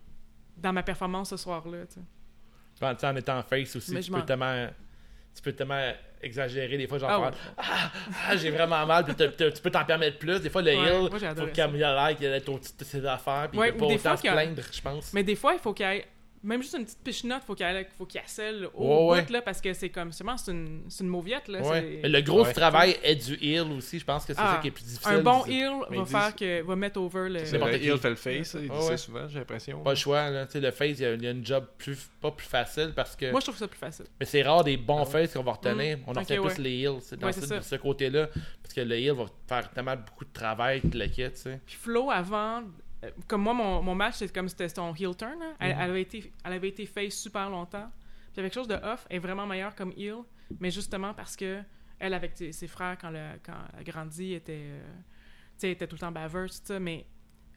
dans 0.60 0.72
ma 0.72 0.82
performance 0.82 1.30
ce 1.30 1.36
soir-là, 1.36 1.86
sais, 3.00 3.06
en 3.06 3.16
étant 3.16 3.42
face 3.42 3.76
aussi, 3.76 3.92
Mais 3.94 4.00
tu 4.00 4.10
peux, 4.10 4.18
m'en- 4.18 4.24
tellement, 4.24 4.68
tu 5.34 5.42
peux 5.42 5.52
tellement 5.52 5.92
exagérer 6.22 6.76
des 6.78 6.86
fois, 6.86 6.98
genre 6.98 7.10
faire, 7.10 7.20
ouais. 7.20 7.30
ah, 7.58 7.90
ah, 8.28 8.36
j'ai 8.36 8.50
vraiment 8.50 8.86
mal, 8.86 9.04
puis 9.04 9.14
tu 9.14 9.62
peux 9.62 9.70
t'en 9.70 9.84
permettre 9.84 10.18
plus. 10.18 10.40
Des 10.40 10.50
fois, 10.50 10.62
le 10.62 10.70
Ouais, 10.76 11.02
heal, 11.02 11.10
faut 11.10 11.46
qu'il 11.46 11.64
y 11.80 11.82
ait 11.82 11.94
l'air 11.94 12.16
qu'il 12.16 12.26
ait 12.26 12.40
ses 12.84 13.04
affaires, 13.06 13.48
puis 13.50 13.58
Ouais, 13.58 13.68
il 13.68 13.72
peut 13.72 13.78
pas 13.78 13.84
autant 13.86 14.16
se 14.16 14.22
a- 14.28 14.32
plaindre, 14.32 14.62
je 14.72 14.80
pense. 14.80 15.12
Mais 15.12 15.22
des 15.22 15.36
fois, 15.36 15.54
il 15.54 15.58
faut 15.60 15.72
qu'il 15.74 15.86
y 15.86 15.88
ait 15.88 16.06
même 16.42 16.62
juste 16.62 16.74
une 16.74 16.84
petite 16.84 17.02
pichenote, 17.04 17.42
faut 17.46 17.54
qu'il 17.54 17.66
y 17.66 17.68
ait 17.68 17.86
faut 17.98 18.06
qu'il 18.06 18.18
y 18.18 18.22
accèle 18.24 18.68
au 18.74 19.08
Ouais, 19.10 19.22
bout 19.22 19.26
ouais. 19.28 19.32
là 19.32 19.42
parce 19.42 19.60
que 19.60 19.74
c'est 19.74 19.90
comme 19.90 20.10
sûrement 20.12 20.36
c'est 20.38 20.52
une 20.52 20.84
c'est 20.88 21.04
une 21.04 21.10
mauviette 21.10 21.48
là, 21.48 21.60
Ouais. 21.60 21.80
c'est- 21.80 22.00
Mais 22.02 22.08
le 22.08 22.20
gros 22.22 22.44
travail 22.44 22.96
est 23.02 23.16
du 23.16 23.34
heal 23.44 23.70
aussi, 23.76 23.98
je 23.98 24.04
pense 24.06 24.24
que 24.24 24.32
c'est 24.32 24.40
Ah, 24.42 24.54
ça 24.54 24.58
qui 24.62 24.68
est 24.68 24.70
plus 24.70 24.84
difficile. 24.84 25.12
un 25.12 25.20
bon 25.22 25.44
heal 25.46 25.72
va 25.90 26.04
faire 26.06 26.34
que 26.34 26.62
va 26.62 26.76
mettre 26.76 26.98
over 27.00 27.28
le 27.28 27.44
C'est 27.44 27.58
qui. 27.58 27.86
il 27.86 27.98
fait 27.98 28.08
le 28.10 28.16
face, 28.16 28.54
il 28.54 28.62
dit 28.62 28.68
Ah 28.72 28.80
ça 28.80 28.96
souvent, 28.96 29.28
j'ai 29.28 29.38
l'impression. 29.40 29.82
Pas 29.82 29.90
le 29.90 29.96
choix, 29.96 30.30
là. 30.30 30.46
Tu 30.46 30.52
sais, 30.52 30.60
le 30.60 30.70
face, 30.70 30.98
il 30.98 31.02
y, 31.02 31.04
a, 31.04 31.12
il 31.14 31.22
y 31.22 31.26
a 31.26 31.30
une 31.30 31.44
job 31.44 31.66
plus, 31.76 32.08
pas 32.20 32.30
plus 32.30 32.46
facile 32.46 32.92
parce 32.96 33.14
que. 33.16 33.30
Moi 33.30 33.40
je 33.40 33.44
trouve 33.46 33.58
ça 33.58 33.68
plus 33.68 33.78
facile. 33.78 34.06
Mais 34.18 34.24
c'est 34.26 34.42
rare 34.42 34.64
des 34.64 34.76
bons 34.78 35.04
faces 35.04 35.34
qu'on 35.34 35.42
va 35.42 35.52
retenir. 35.52 35.98
Mm. 35.98 36.02
On 36.06 36.16
en 36.16 36.24
fait 36.24 36.38
ouais. 36.38 36.54
plus 36.54 36.62
les 36.62 36.70
heals. 36.78 37.00
C'est 37.00 37.18
dans 37.18 37.26
Ouais, 37.26 37.32
ce, 37.34 37.60
ce 37.60 37.76
côté-là. 37.76 38.28
Parce 38.62 38.74
que 38.74 38.80
le 38.80 38.98
heal 38.98 39.12
va 39.12 39.26
faire 39.46 39.70
tellement 39.72 39.96
beaucoup 39.96 40.24
de 40.24 40.32
travail, 40.32 40.80
tout 40.80 40.90
le 40.94 41.06
kit, 41.06 41.24
tu 41.30 41.36
sais. 41.36 41.60
Puis 41.66 41.76
Flo 41.76 42.10
avant 42.10 42.62
comme 43.26 43.42
moi 43.42 43.54
mon, 43.54 43.82
mon 43.82 43.94
match 43.94 44.16
c'est 44.16 44.32
comme 44.32 44.48
c'était 44.48 44.68
son 44.68 44.94
heel 44.94 45.16
turn 45.16 45.38
elle, 45.58 45.74
Mhm. 45.74 45.80
elle 45.80 45.90
avait 45.90 46.02
été 46.02 46.32
elle 46.44 46.52
avait 46.52 46.68
été 46.68 46.86
face 46.86 47.14
super 47.14 47.48
longtemps. 47.50 47.90
Puis 48.32 48.40
avec 48.40 48.52
quelque 48.52 48.60
chose 48.62 48.68
de 48.68 48.74
off, 48.74 49.06
elle 49.10 49.16
est 49.16 49.20
vraiment 49.20 49.46
meilleure 49.46 49.74
comme 49.74 49.92
heel, 49.96 50.18
mais 50.60 50.70
justement 50.70 51.14
parce 51.14 51.34
que 51.36 51.60
elle 51.98 52.14
avec 52.14 52.32
ses, 52.36 52.66
frères 52.68 52.96
quand, 53.00 53.10
le, 53.10 53.38
quand 53.44 53.52
elle 53.74 53.80
a 53.80 53.82
grandi 53.84 54.34
était 54.34 54.52
euh, 54.66 54.82
tu 55.58 55.66
était 55.68 55.86
tout 55.86 55.96
le 55.96 56.00
temps 56.00 56.12
baveuse 56.12 56.60
tout 56.60 56.66
ça 56.66 56.78
mais 56.80 57.06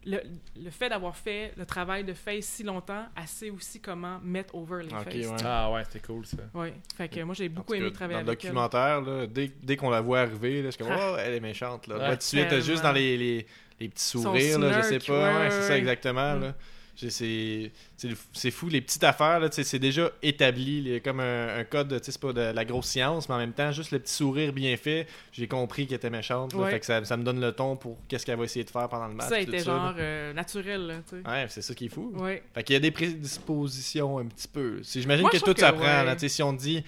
le, 0.06 0.20
le 0.58 0.70
fait 0.70 0.89
d'avoir 0.89 1.16
fait 1.16 1.54
le 1.56 1.66
travail 1.66 2.04
de 2.04 2.14
face 2.14 2.44
si 2.44 2.64
longtemps, 2.64 3.06
elle 3.16 3.26
sait 3.26 3.50
aussi 3.50 3.80
comment 3.80 4.20
mettre 4.22 4.54
over 4.54 4.84
les 4.84 4.94
Ok, 4.94 5.04
faces. 5.06 5.16
ouais. 5.16 5.38
Ah 5.46 5.72
ouais, 5.72 5.84
c'est 5.89 6.06
cool 6.06 6.26
ça. 6.26 6.39
Ouais. 6.54 6.74
Fait 6.98 7.08
que 7.08 7.22
moi 7.22 7.34
j'ai 7.34 7.48
beaucoup 7.48 7.74
aimé 7.74 7.89
travailler 7.89 8.20
dans 8.20 8.26
le 8.26 8.30
avec 8.32 8.44
elle. 8.44 8.50
documentaire, 8.50 9.00
là, 9.00 9.28
dès, 9.28 9.48
dès 9.62 9.78
qu'on 9.78 9.89
la 9.89 10.02
voit 10.02 10.20
arriver, 10.20 10.62
là, 10.62 10.72
c'est 10.72 10.78
comme 10.84 10.91
Ah. 10.91 11.12
Oh, 11.14 11.18
elle 11.18 11.36
est 11.36 11.39
méchante. 11.39 11.88
Là. 11.88 11.96
Ouais. 11.96 12.02
Là, 12.02 12.20
suite, 12.20 12.50
Tellement. 12.50 12.66
juste 12.66 12.84
dans 12.84 12.91
les, 12.91 13.16
les, 13.18 13.48
les 13.84 13.89
petits 13.89 14.03
sourires, 14.05 14.59
là, 14.59 14.81
je 14.81 14.88
sais 14.88 14.99
pas. 14.99 15.13
ouais, 15.13 15.39
Ouais, 15.39 15.49
c'est 15.51 15.67
ça 15.67 15.77
exactement. 15.77 16.36
Mm. 16.36 16.41
Là. 16.41 16.53
C'est 16.96 18.52
fou, 18.52 18.70
les 18.70 18.82
petites 18.82 19.04
affaires, 19.04 19.41
c'est 19.52 19.80
déjà 19.80 20.12
établi, 20.22 20.78
il 20.80 20.88
y 20.88 20.96
a 20.96 21.00
comme 21.00 21.20
un, 21.20 21.58
un 21.60 21.64
code, 21.64 22.00
c'est 22.04 22.20
pas 22.20 22.34
de 22.34 22.41
la 22.54 22.66
grosse 22.66 22.88
science, 22.88 23.28
mais 23.30 23.36
en 23.36 23.39
même 23.39 23.54
temps, 23.54 23.72
juste 23.72 23.91
le 23.91 24.00
petit 24.00 24.14
sourire 24.14 24.54
bien 24.54 24.76
fait, 24.78 25.08
j'ai 25.32 25.48
compris 25.48 25.88
qu'elle 25.88 25.96
était 25.98 26.10
méchante, 26.10 26.54
là, 26.54 26.60
Ouais. 26.60 26.72
fait 26.72 26.80
que 26.80 26.86
ça, 26.86 27.04
ça 27.04 27.18
me 27.18 27.24
donne 27.24 27.39
le 27.41 27.52
ton 27.52 27.76
pour 27.76 27.98
qu'est-ce 28.08 28.26
qu'elle 28.26 28.38
va 28.38 28.44
essayer 28.46 28.64
de 28.66 28.70
faire 28.70 28.88
pendant 28.89 29.08
le 29.08 29.16
match. 29.16 29.30
ça 29.30 29.36
a 29.36 29.39
été 29.39 29.60
genre 29.60 29.94
euh, 29.98 30.34
naturel, 30.34 30.88
là. 30.88 30.96
Ouais, 31.26 31.46
c'est 31.50 31.62
ça 31.62 31.74
qui 31.74 31.86
est 31.86 31.89
fou. 31.89 32.12
Ouais. 32.16 32.44
Fait 32.54 32.64
qu'il 32.64 32.74
y 32.74 32.78
a 32.78 32.80
des 32.80 32.91
prédispositions 32.91 34.20
un 34.20 34.26
petit 34.26 34.48
peu. 34.48 34.82
J'imagine 34.84 35.28
que 35.30 35.38
tout 35.38 35.54
s'apprend. 35.60 35.84
ouais. 36.06 36.30
Si 36.30 36.41
on 36.44 36.56
te 36.56 36.62
dit, 36.62 36.78
hey, 36.78 36.84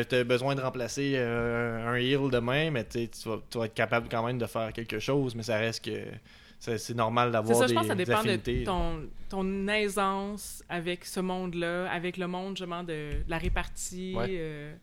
euh, 0.00 0.04
t'as 0.08 0.24
besoin 0.24 0.54
de 0.54 0.60
remplacer 0.60 1.12
euh, 1.16 1.86
un 1.88 1.96
heal 1.96 2.30
demain, 2.30 2.70
mais 2.70 2.84
tu 2.84 3.08
vas, 3.26 3.38
tu 3.50 3.58
vas 3.58 3.66
être 3.66 3.74
capable 3.74 4.08
quand 4.10 4.24
même 4.26 4.38
de 4.38 4.46
faire 4.46 4.72
quelque 4.72 4.98
chose, 4.98 5.34
mais 5.34 5.42
ça 5.42 5.58
reste 5.58 5.84
que 5.84 5.90
c'est 6.60 6.94
normal 6.94 7.32
d'avoir 7.32 7.56
ça, 7.58 7.64
des, 7.66 7.70
je 7.70 7.74
pense 7.74 7.82
que 7.84 7.88
ça 7.88 7.94
dépend 7.94 8.18
affinités. 8.18 8.60
de 8.60 8.64
ton, 8.66 9.08
ton 9.30 9.66
aisance 9.68 10.62
avec 10.68 11.04
ce 11.06 11.20
monde-là, 11.20 11.90
avec 11.90 12.16
le 12.18 12.26
monde, 12.26 12.56
justement, 12.56 12.82
de, 12.82 13.22
de 13.24 13.30
la 13.30 13.38
répartie. 13.38 14.14
Ouais. 14.14 14.26
euh, 14.30 14.74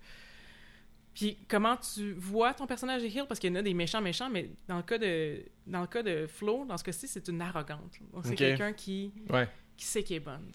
Puis 1.13 1.37
comment 1.47 1.77
tu 1.77 2.13
vois 2.13 2.53
ton 2.53 2.65
personnage 2.67 3.01
de 3.03 3.07
Hill, 3.07 3.25
parce 3.27 3.39
qu'il 3.39 3.51
y 3.51 3.53
en 3.53 3.59
a 3.59 3.61
des 3.61 3.73
méchants 3.73 4.01
méchants, 4.01 4.29
mais 4.29 4.49
dans 4.67 4.77
le 4.77 4.83
cas 4.83 4.97
de, 4.97 5.43
dans 5.67 5.81
le 5.81 5.87
cas 5.87 6.01
de 6.03 6.25
Flo, 6.27 6.65
dans 6.65 6.77
ce 6.77 6.83
cas-ci, 6.83 7.07
c'est 7.07 7.27
une 7.27 7.41
arrogante. 7.41 7.93
Donc 8.13 8.25
c'est 8.25 8.35
quelqu'un 8.35 8.73
qui, 8.73 9.11
Ouais. 9.29 9.47
qui 9.75 9.85
sait 9.85 10.03
qu'elle 10.03 10.17
est 10.17 10.21
bonne, 10.21 10.51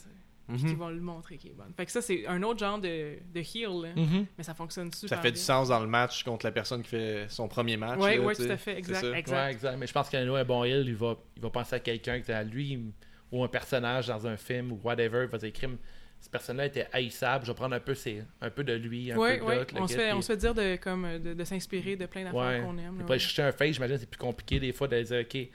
Mhm. 0.53 0.59
puis 0.59 0.68
qui 0.70 0.74
va 0.74 0.90
lui 0.90 1.00
montrer 1.00 1.36
qu'elle 1.38 1.53
est 1.53 1.55
bonne. 1.55 1.72
Fait 1.76 1.86
que 1.86 1.92
ça, 1.92 2.00
c'est 2.03 2.26
un 2.26 2.42
autre 2.42 2.59
genre 2.61 2.78
de, 2.78 3.16
de 3.34 3.40
Heal, 3.40 3.82
là, 3.82 3.88
Mhm. 3.96 4.26
mais 4.36 4.44
ça 4.44 4.55
fonctionne 4.55 4.92
super 4.92 5.09
Ça 5.09 5.16
fait 5.16 5.22
bien. 5.30 5.30
du 5.32 5.38
sens 5.38 5.68
dans 5.68 5.80
le 5.80 5.86
match 5.86 6.22
contre 6.24 6.46
la 6.46 6.53
personne 6.53 6.82
qui 6.82 6.88
fait 6.90 7.26
son 7.28 7.48
premier 7.48 7.76
match. 7.76 7.98
Oui, 8.00 8.18
oui, 8.18 8.34
tu 8.36 8.44
tout 8.44 8.50
à 8.53 8.57
fait, 8.57 8.78
exact, 8.78 9.05
exact. 9.14 9.30
Ouais, 9.30 9.50
exact. 9.53 9.76
Mais 9.78 9.86
je 9.86 9.92
pense 9.92 10.09
qu'un 10.09 10.32
un 10.32 10.44
bon 10.44 10.64
heal, 10.64 10.84
il 10.86 10.94
va, 10.96 11.16
il 11.36 11.42
va 11.42 11.50
penser 11.50 11.74
à 11.76 11.80
quelqu'un 11.80 12.20
que 12.20 12.30
à 12.32 12.42
lui 12.42 12.78
ou 13.30 13.42
un 13.44 13.48
personnage 13.48 14.09
dans 14.09 14.26
un 14.26 14.36
film 14.36 14.72
ou 14.72 14.80
whatever. 14.84 15.22
Il 15.24 15.28
va 15.30 15.38
dire 15.38 15.53
crime. 15.53 15.76
Cette 16.20 16.30
personne-là 16.30 16.66
était 16.66 16.86
haïssable. 16.92 17.44
Je 17.44 17.50
vais 17.50 17.57
prendre 17.57 17.74
un 17.74 17.80
peu, 17.80 17.94
ses- 17.96 18.22
un 18.40 18.50
peu 18.50 18.62
de 18.62 18.74
lui, 18.74 19.11
un 19.11 19.16
Oui, 19.16 19.30
peu 19.32 19.36
de 19.38 19.42
oui, 19.44 19.55
l'autre. 19.57 19.74
le 19.74 19.80
on, 19.82 19.88
se 19.88 19.94
fait, 19.96 20.12
on 20.12 20.20
se 20.22 20.26
fait 20.32 20.36
dire 20.36 20.55
de, 20.55 20.76
comme, 20.76 21.18
de, 21.18 21.34
de 21.34 21.44
s'inspirer 21.44 21.96
de 21.96 22.07
plein 22.07 22.22
d'affaires 22.22 22.40
Ouais. 22.40 22.61
qu'on 22.64 22.78
aime. 22.78 23.05
Ouais. 23.09 23.18
chercher 23.18 23.42
un 23.42 23.50
face, 23.53 23.72
j'imagine 23.72 23.98
c'est 23.98 24.09
plus 24.09 24.18
compliqué 24.20 24.61
des 24.61 24.72
fois 24.72 24.86
de 24.86 25.03
dire 25.03 25.20
ok. 25.20 25.48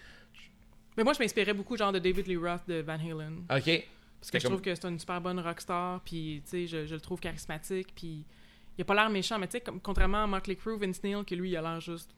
Mais 0.97 1.03
moi, 1.03 1.13
je 1.13 1.19
m'inspirais 1.19 1.53
beaucoup 1.53 1.77
genre 1.77 1.91
de 1.93 1.99
David 1.99 2.27
Lee 2.27 2.35
Roth 2.37 2.63
de 2.67 2.81
Van 2.81 2.93
Halen. 2.95 3.45
Ok. 3.55 3.87
Parce 4.19 4.31
que 4.31 4.39
je 4.39 4.43
comme- 4.43 4.53
trouve 4.53 4.61
que 4.61 4.73
c'est 4.75 4.87
une 4.87 4.99
super 4.99 5.21
bonne 5.21 5.39
rockstar, 5.39 6.01
puis 6.01 6.41
tu 6.43 6.49
sais, 6.51 6.67
je, 6.67 6.85
je 6.85 6.95
le 6.95 7.01
trouve 7.01 7.19
charismatique, 7.19 7.93
puis 7.95 8.25
il 8.77 8.81
a 8.81 8.85
pas 8.85 8.95
l'air 8.95 9.09
méchant, 9.09 9.37
mais 9.39 9.47
tu 9.47 9.57
sais, 9.57 9.63
contrairement 9.83 10.23
à 10.23 10.27
Motley 10.27 10.55
Crue, 10.55 10.77
Vince 10.77 11.01
Neil, 11.03 11.23
que 11.25 11.35
lui, 11.35 11.51
il 11.51 11.57
a 11.57 11.61
l'air 11.61 11.79
juste 11.79 12.11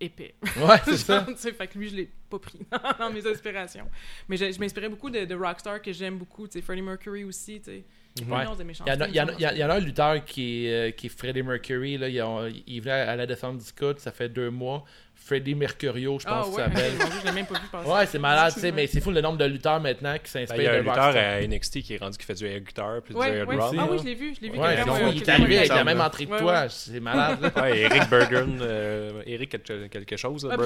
épais. 0.00 0.34
Ouais, 0.58 0.78
c'est 0.84 0.96
ça. 0.96 1.24
Fait 1.24 1.66
que 1.66 1.78
lui, 1.78 1.88
je 1.88 1.96
l'ai 1.96 2.10
pas 2.30 2.38
pris 2.38 2.60
dans 2.98 3.10
mes 3.12 3.26
inspirations. 3.26 3.88
Mais 4.28 4.36
je, 4.36 4.52
je 4.52 4.60
m'inspirais 4.60 4.88
beaucoup 4.88 5.10
de, 5.10 5.24
de 5.24 5.34
rockstars 5.34 5.82
que 5.82 5.92
j'aime 5.92 6.18
beaucoup, 6.18 6.46
tu 6.46 6.52
sais, 6.52 6.62
Freddie 6.62 6.82
Mercury 6.82 7.24
aussi, 7.24 7.58
tu 7.60 7.64
sais. 7.64 7.84
Ouais. 8.26 8.44
Non, 8.44 8.54
des 8.54 8.64
méchants. 8.64 8.84
Il 8.86 8.92
y, 8.92 8.96
en 8.96 9.00
a, 9.00 9.08
il, 9.08 9.14
y 9.14 9.20
en 9.20 9.28
a, 9.28 9.32
il 9.32 9.40
y 9.40 9.46
en 9.46 9.48
a- 9.48 9.52
il 9.54 9.58
y 9.58 9.64
en 9.64 9.70
a 9.70 9.74
un 9.74 9.80
lutteur 9.80 10.24
qui 10.24 10.66
est, 10.66 10.72
euh, 10.72 10.90
qui 10.92 11.06
est 11.06 11.10
Freddie 11.10 11.42
Mercury. 11.42 11.98
Là, 11.98 12.08
il, 12.08 12.20
a- 12.20 12.48
il 12.66 12.80
venait 12.80 12.92
à 12.92 13.16
la 13.16 13.26
descente 13.26 13.58
du 13.58 13.64
Scout, 13.64 13.98
ça 14.00 14.12
fait 14.12 14.28
deux 14.28 14.50
mois. 14.50 14.84
Freddie 15.20 15.54
Mercurio, 15.56 16.18
je 16.18 16.24
Ah 16.26 16.40
pense 16.42 16.54
ouais, 16.56 16.62
s'appelle. 16.62 16.92
l'ai 17.24 17.32
même 17.32 17.44
pas 17.44 17.58
vu 17.58 17.66
passer. 17.70 17.90
Ouais, 17.90 18.06
c'est 18.06 18.18
malade, 18.20 18.54
tu 18.54 18.60
sais, 18.60 18.72
mais 18.72 18.86
c'est 18.86 19.00
fou 19.00 19.10
le 19.10 19.20
nombre 19.20 19.36
de 19.36 19.44
lutteurs 19.44 19.78
maintenant 19.80 20.14
qui 20.14 20.32
Ben, 20.32 20.46
s'inspirent 20.46 20.56
Il 20.56 20.64
y 20.64 20.66
a 20.68 20.72
un 20.74 20.78
de 20.78 20.82
lutteur 20.84 21.16
à 21.16 21.40
NXT 21.46 21.80
qui 21.82 21.94
est 21.94 21.98
rendu 21.98 22.16
qui 22.16 22.24
fait 22.24 22.34
du 22.34 22.46
air 22.46 22.60
guitar 22.60 23.02
puis 23.02 23.12
du 23.12 23.20
Ouais, 23.20 23.30
air 23.36 23.48
ouais. 23.48 23.56
drum. 23.56 23.76
Ah 23.78 23.86
oui, 23.90 23.98
je 23.98 24.04
l'ai 24.04 24.14
vu, 24.14 24.34
je 24.34 24.40
l'ai 24.40 24.48
vu. 24.48 24.58
Ouais, 24.58 24.68
ouais, 24.68 24.74
il 25.12 25.22
est 25.22 25.28
arrivé 25.28 25.48
ouais, 25.48 25.58
avec 25.58 25.68
la 25.70 25.84
même 25.84 26.00
entrée 26.00 26.24
que 26.24 26.30
Ouais, 26.32 26.38
toi. 26.38 26.60
ouais. 26.62 26.66
C'est 26.70 27.00
malade. 27.00 27.40
là. 27.42 27.50
Ouais, 27.62 27.78
Eric 27.80 28.08
Bergen, 28.08 28.58
euh, 28.62 29.22
Eric 29.26 29.50
quelque, 29.50 29.88
quelque 29.88 30.16
chose. 30.16 30.48
Ah, 30.50 30.56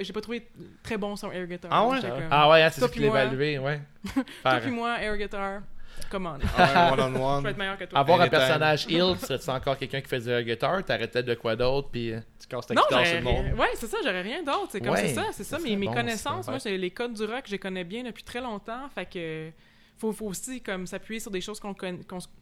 j'ai 0.00 0.12
pas 0.12 0.20
trouvé 0.22 0.46
très 0.82 0.96
bon 0.96 1.14
son 1.16 1.30
air 1.32 1.46
guitar. 1.46 1.70
Ah 1.74 1.86
ouais? 1.86 1.98
Ah 2.30 2.48
ouais, 2.48 2.62
hein, 2.62 2.70
c'est 2.72 2.80
ça 2.80 2.88
qu'il 2.88 3.04
évalué, 3.04 3.58
ouais. 3.58 3.80
Toi 4.42 4.60
puis 4.62 4.70
moi, 4.70 5.02
air 5.02 5.16
guitar, 5.18 5.60
come 6.10 6.26
on. 6.26 6.38
Ah, 6.56 6.90
ouais, 6.92 6.96
Je 6.96 7.02
one-on-one. 7.02 7.42
peux 7.42 7.48
être 7.50 7.56
meilleur 7.58 7.78
que 7.78 7.84
toi. 7.84 7.98
Avoir 7.98 8.20
un 8.20 8.28
personnage 8.28 8.86
heal, 8.88 9.16
serait-tu 9.18 9.50
encore 9.50 9.76
quelqu'un 9.78 10.00
qui 10.00 10.28
air 10.30 10.42
guitar? 10.42 10.84
T'arrêtais 10.84 11.22
de 11.22 11.34
quoi 11.34 11.54
d'autre? 11.56 11.88
Puis... 11.92 12.12
euh, 12.12 12.20
Tu 12.40 12.46
casses 12.48 12.66
ta 12.66 12.74
Non, 12.74 12.82
guitare 12.82 13.06
sur 13.06 13.16
le 13.16 13.22
monde. 13.22 13.46
ouais, 13.58 13.68
c'est 13.74 13.86
ça, 13.86 13.98
j'aurais 14.04 14.22
rien 14.22 14.42
d'autre. 14.42 14.68
C'est 14.70 14.80
comme 14.80 14.90
Ouais, 14.90 15.08
c'est 15.08 15.14
ça, 15.14 15.24
c'est 15.32 15.44
ça. 15.44 15.56
ça 15.56 15.62
Mes, 15.62 15.68
serait 15.70 15.76
mes 15.76 15.86
bon, 15.86 15.94
connaissances, 15.94 16.48
moi, 16.48 16.58
c'est 16.58 16.76
les 16.76 16.90
codes 16.90 17.14
du 17.14 17.24
rock, 17.24 17.42
je 17.46 17.52
les 17.52 17.58
connais 17.58 17.84
bien 17.84 18.02
depuis 18.04 18.22
très 18.24 18.40
longtemps. 18.40 18.88
Fait 18.94 19.06
que 19.06 19.50
faut, 19.98 20.12
faut 20.12 20.26
aussi 20.26 20.60
comme 20.60 20.86
s'appuyer 20.86 21.20
sur 21.20 21.30
des 21.30 21.40
choses 21.40 21.58
qu'on 21.58 21.72
qu'on 21.72 21.90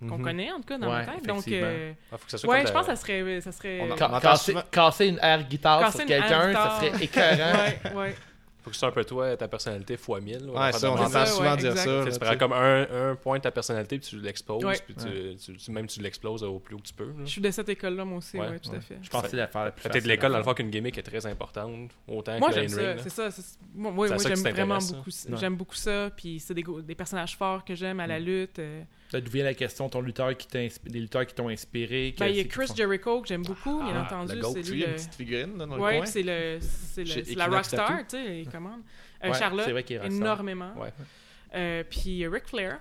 Mhm. 0.01 0.23
connaît 0.23 0.51
en 0.51 0.57
tout 0.57 0.65
cas 0.65 0.77
dans 0.79 0.89
Ouais, 0.93 1.07
ma 1.07 1.13
tête. 1.13 1.25
Donc, 1.27 1.47
euh, 1.49 1.93
Ah, 2.13 2.19
faut 2.19 2.25
que 2.25 2.31
ça 2.33 2.39
soit 2.39 2.51
ouais, 2.53 2.67
je 2.67 2.73
pense 2.73 2.87
que 2.87 2.95
ça 2.95 2.97
serait, 2.97 3.41
ça 3.41 3.53
serait. 3.53 3.89
Casser, 4.21 4.53
souvent- 4.53 4.63
casser 4.73 5.07
une 5.07 5.19
air 5.23 5.43
guitare 5.45 5.81
Casser 5.81 5.99
sur 5.99 6.07
quelqu'un, 6.07 6.53
ça 6.53 6.77
serait 6.81 7.05
écœurant. 7.05 7.53
ouais, 7.95 7.95
ouais. 7.95 8.15
Faut 8.65 8.71
que 8.71 8.75
ce 8.77 8.81
soit 8.81 8.89
un 8.89 8.93
peu 8.93 9.05
toi, 9.05 9.37
ta 9.37 9.47
personnalité 9.47 9.99
fois 9.99 10.21
1000. 10.23 10.47
là, 10.47 10.53
Ouais, 10.53 10.73
ça, 10.73 10.91
on. 10.91 10.97
C'est 10.97 11.03
entend 11.05 11.27
souvent 11.27 11.51
ouais, 11.53 11.57
dire 11.59 11.71
exact. 11.73 11.85
ça. 12.05 12.11
Tu 12.13 12.19
prends 12.19 12.37
comme 12.39 12.53
un, 12.55 13.11
un 13.11 13.15
point 13.15 13.37
de 13.37 13.43
ta 13.43 13.51
personnalité 13.51 13.99
puis 13.99 14.09
tu 14.09 14.21
l'exploses, 14.21 14.65
Ouais. 14.65 14.79
puis 14.87 14.95
tu, 14.95 15.37
tu- 15.37 15.57
tu- 15.59 15.71
même 15.71 15.87
tu 15.87 16.01
l'exploses 16.01 16.43
au 16.43 16.59
plus 16.59 16.75
haut 16.75 16.79
que 16.79 16.87
tu 16.87 16.95
peux. 16.95 17.05
là. 17.05 17.13
Je 17.25 17.31
suis 17.31 17.41
de 17.43 17.51
cette 17.51 17.69
école-là, 17.69 18.05
moi 18.07 18.19
aussi, 18.19 18.39
Ouais, 18.39 18.49
ouais, 18.49 18.59
tout 18.59 18.73
à 18.75 18.81
fait. 18.81 18.99
Je 19.03 19.11
pense 19.11 19.23
que 19.23 19.29
c'est 19.29 19.37
l'affaire 19.37 19.65
la 19.67 19.71
plus. 19.71 19.89
T'es 19.91 20.01
de 20.01 20.09
l'école, 20.09 20.33
dans 20.33 20.39
le 20.39 20.45
fond, 20.45 20.55
qu'une 20.55 20.71
gimmick 20.71 20.97
est 20.97 21.03
très 21.03 21.27
importante, 21.27 21.91
autant 22.09 22.39
Moi, 22.39 22.49
que 22.49 22.55
j'aime 22.55 22.69
ça, 22.69 22.99
c'est 22.99 23.11
ça. 23.11 23.31
c'est- 23.31 23.59
Moi, 23.75 23.93
moi, 23.93 24.19
C'est 24.19 24.29
j'aime 24.35 24.53
vraiment 24.55 24.79
beaucoup 24.79 25.11
ça. 25.11 25.29
J'aime 25.37 25.57
beaucoup 25.57 25.75
ça. 25.77 26.11
Puis 26.17 26.41
c'est 26.41 26.55
des, 26.55 26.95
personnages 26.95 27.37
forts 27.37 27.65
que 27.65 27.75
j'aime 27.75 28.01
à 28.01 28.07
la 28.07 28.19
lutte. 28.19 28.59
D'où 29.21 29.31
vient 29.31 29.45
la 29.45 29.55
question, 29.55 29.89
ton 29.89 30.01
lutteur 30.01 30.37
qui 30.37 30.47
des 30.49 31.01
lutteurs 31.01 31.27
qui 31.27 31.35
t'ont 31.35 31.49
inspiré? 31.49 32.15
Ben, 32.19 32.27
il 32.29 32.37
y 32.37 32.41
a 32.41 32.45
Chris 32.45 32.67
font- 32.69 32.75
Jericho 32.75 33.21
que 33.23 33.29
j'aime 33.29 33.43
beaucoup, 33.43 33.83
bien 33.83 33.95
Ah, 33.97 34.03
entendu. 34.05 34.35
le 34.35 34.41
GOAT, 34.43 34.53
C'est 34.55 34.63
lui 34.71 34.79
il 34.79 34.81
y 34.81 34.85
a 34.85 34.87
le... 34.87 34.93
une 34.93 34.97
petite 34.99 35.15
figurine 35.15 35.59
là, 35.59 35.67
dans 35.67 35.77
le 35.77 35.83
Ouais, 35.83 35.93
coin. 35.97 36.03
puis 36.03 36.11
c'est 36.11 36.23
le, 36.23 36.59
c'est 36.61 37.05
le- 37.05 37.37
la 37.37 37.47
rockstar, 37.47 37.99
tu 38.07 38.17
sais, 38.17 38.41
il 38.41 38.49
commande. 38.49 38.81
Euh, 39.25 39.31
Ouais, 39.31 39.39
Charlotte, 39.39 39.65
c'est 39.65 39.73
vrai 39.73 39.83
qu'il 39.85 39.97
est 39.97 40.01
rockstar. 40.01 40.21
énormément. 40.21 40.75
Euh, 41.55 41.85
puis 41.89 42.27
Ric 42.27 42.47
Flair, 42.49 42.81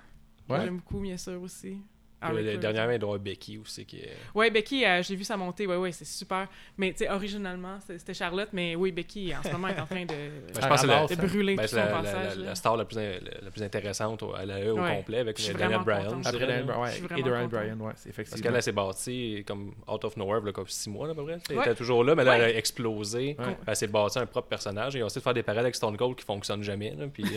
Ouais. 0.50 0.60
j'aime 0.64 0.78
beaucoup, 0.78 1.00
bien 1.00 1.18
sûr, 1.18 1.42
aussi. 1.42 1.78
Ah, 2.24 2.32
Le-. 2.34 2.58
Dernièrement, 2.58 2.94
il 2.94 3.00
doit 3.00 3.18
Becky 3.18 3.58
aussi. 3.58 3.86
Qui 3.86 3.98
est... 3.98 4.12
Ouais, 4.34 4.50
Becky, 4.50 4.86
euh, 4.86 5.02
j'ai 5.04 5.16
vu 5.16 5.24
ça 5.24 5.36
monter, 5.38 5.68
ouais, 5.68 5.76
ouais, 5.78 5.92
c'est 5.92 6.06
super. 6.06 6.48
Mais, 6.78 6.92
tu 6.92 7.00
sais, 7.00 7.10
originalement, 7.10 7.78
c'était 7.86 8.14
Charlotte, 8.14 8.50
mais 8.54 8.76
oui, 8.76 8.92
Becky, 8.92 9.34
en 9.36 9.44
ce 9.44 9.50
moment, 9.52 9.68
est 9.68 9.80
en 9.80 9.86
train 9.86 10.04
de, 10.06 10.08
Ben, 10.54 10.62
je 10.62 10.68
pense 10.68 10.82
que 10.82 10.88
c'est 10.88 10.88
la, 10.88 11.06
de 11.08 11.16
brûler 11.16 11.56
ben, 11.56 11.64
tout 11.64 11.70
c'est 11.70 11.76
son 11.76 11.86
la, 11.86 11.92
la- 11.92 12.02
passage. 12.02 12.36
la- 12.38 12.42
là. 12.44 12.46
la 12.50 12.56
star 12.56 12.78
la 12.78 12.86
plus, 12.86 12.98
in- 12.98 13.02
la, 13.02 13.42
la 13.46 13.52
plus 13.52 13.64
intéressante 13.64 14.24
au- 14.24 14.34
à 14.34 14.46
la 14.46 14.60
E 14.64 14.72
au 14.72 14.80
Ouais. 14.80 14.96
complet 14.98 15.20
avec 15.20 15.38
Daniel 15.58 15.80
Bryan. 15.84 16.22
Après 16.26 16.40
Daniel 16.40 16.66
là. 16.66 16.74
Bryan, 16.74 16.96
et 17.18 17.24
Daniel. 17.24 17.48
Bryan, 17.48 17.82
ouais, 17.82 17.92
c'est 17.96 18.10
Parce 18.10 18.20
effectivement. 18.20 18.44
qu'elle 18.44 18.56
elle 18.56 18.64
s'est 18.64 18.72
bâtie 18.72 19.44
comme 19.48 19.74
out 19.88 20.04
of 20.06 20.18
nowhere, 20.18 20.42
là, 20.44 20.52
comme 20.52 20.68
six 20.68 20.90
mois 20.90 21.10
à 21.10 21.14
peu 21.14 21.24
près. 21.24 21.38
Elle 21.50 21.58
Ouais. 21.58 21.64
était 21.66 21.76
toujours 21.76 22.04
là, 22.04 22.16
mais 22.16 22.24
là, 22.24 22.38
elle 22.38 22.44
a 22.44 22.58
explosé. 22.58 23.36
Elle 23.68 23.76
s'est 23.76 23.88
bâtie 23.88 24.20
un 24.20 24.26
propre 24.26 24.48
personnage. 24.48 24.96
Et 24.96 25.04
on 25.04 25.10
sait 25.10 25.20
de 25.20 25.24
faire 25.24 25.34
des 25.34 25.44
parallèles 25.44 25.66
avec 25.66 25.76
Stone 25.76 25.98
Cold 25.98 26.16
qui 26.16 26.26
fonctionnent 26.26 26.64
jamais. 26.64 26.94
Là, 26.98 27.06
puis... 27.12 27.24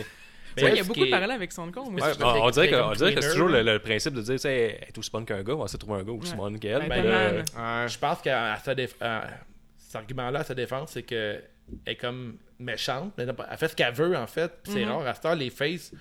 Mais 0.57 0.63
Ouais, 0.63 0.69
là, 0.69 0.75
il 0.75 0.77
y 0.77 0.81
a 0.81 0.83
beaucoup 0.83 1.05
de 1.05 1.09
parallèles 1.09 1.31
avec 1.35 1.51
Stone 1.51 1.71
Cold, 1.71 1.91
moi. 1.91 2.07
On, 2.19 2.25
on 2.25 2.49
dirait 2.49 2.69
que, 2.69 3.15
que 3.15 3.21
c'est 3.21 3.31
toujours 3.31 3.47
le, 3.49 3.61
le 3.63 3.79
principe 3.79 4.13
de 4.13 4.21
dire, 4.21 4.33
tu 4.35 4.39
sais, 4.39 4.77
elle 4.81 4.87
est 4.89 4.97
aussi 4.97 5.09
bonne 5.11 5.25
qu'un 5.25 5.41
gars, 5.43 5.53
on 5.53 5.59
va 5.59 5.65
essayer 5.65 5.77
de 5.77 5.83
trouver 5.85 6.01
un 6.01 6.03
gars 6.03 6.11
aussi 6.11 6.31
Ouais. 6.31 6.37
bonne 6.37 6.59
qu'elle. 6.59 6.87
Ben, 6.89 7.03
là, 7.03 7.31
Ouais. 7.31 7.87
Je 7.87 7.97
pense 7.97 8.21
qu'à 8.21 8.53
à- 8.53 8.57
cet 8.57 9.95
argument-là, 9.95 10.39
à 10.39 10.43
sa 10.43 10.53
défense, 10.55 10.91
c'est 10.91 11.03
que 11.03 11.39
elle 11.85 11.93
est 11.93 11.95
comme 11.95 12.37
méchante, 12.59 13.13
elle 13.17 13.33
fait 13.57 13.67
ce 13.67 13.75
qu'elle 13.75 13.93
veut 13.93 14.15
en 14.17 14.27
fait. 14.27 14.51
C'est 14.63 14.83
Mhm. 14.85 14.91
rare 14.91 15.07
à 15.07 15.13
cette 15.13 15.25
heure, 15.25 15.35
les 15.35 15.49
faces, 15.49 15.91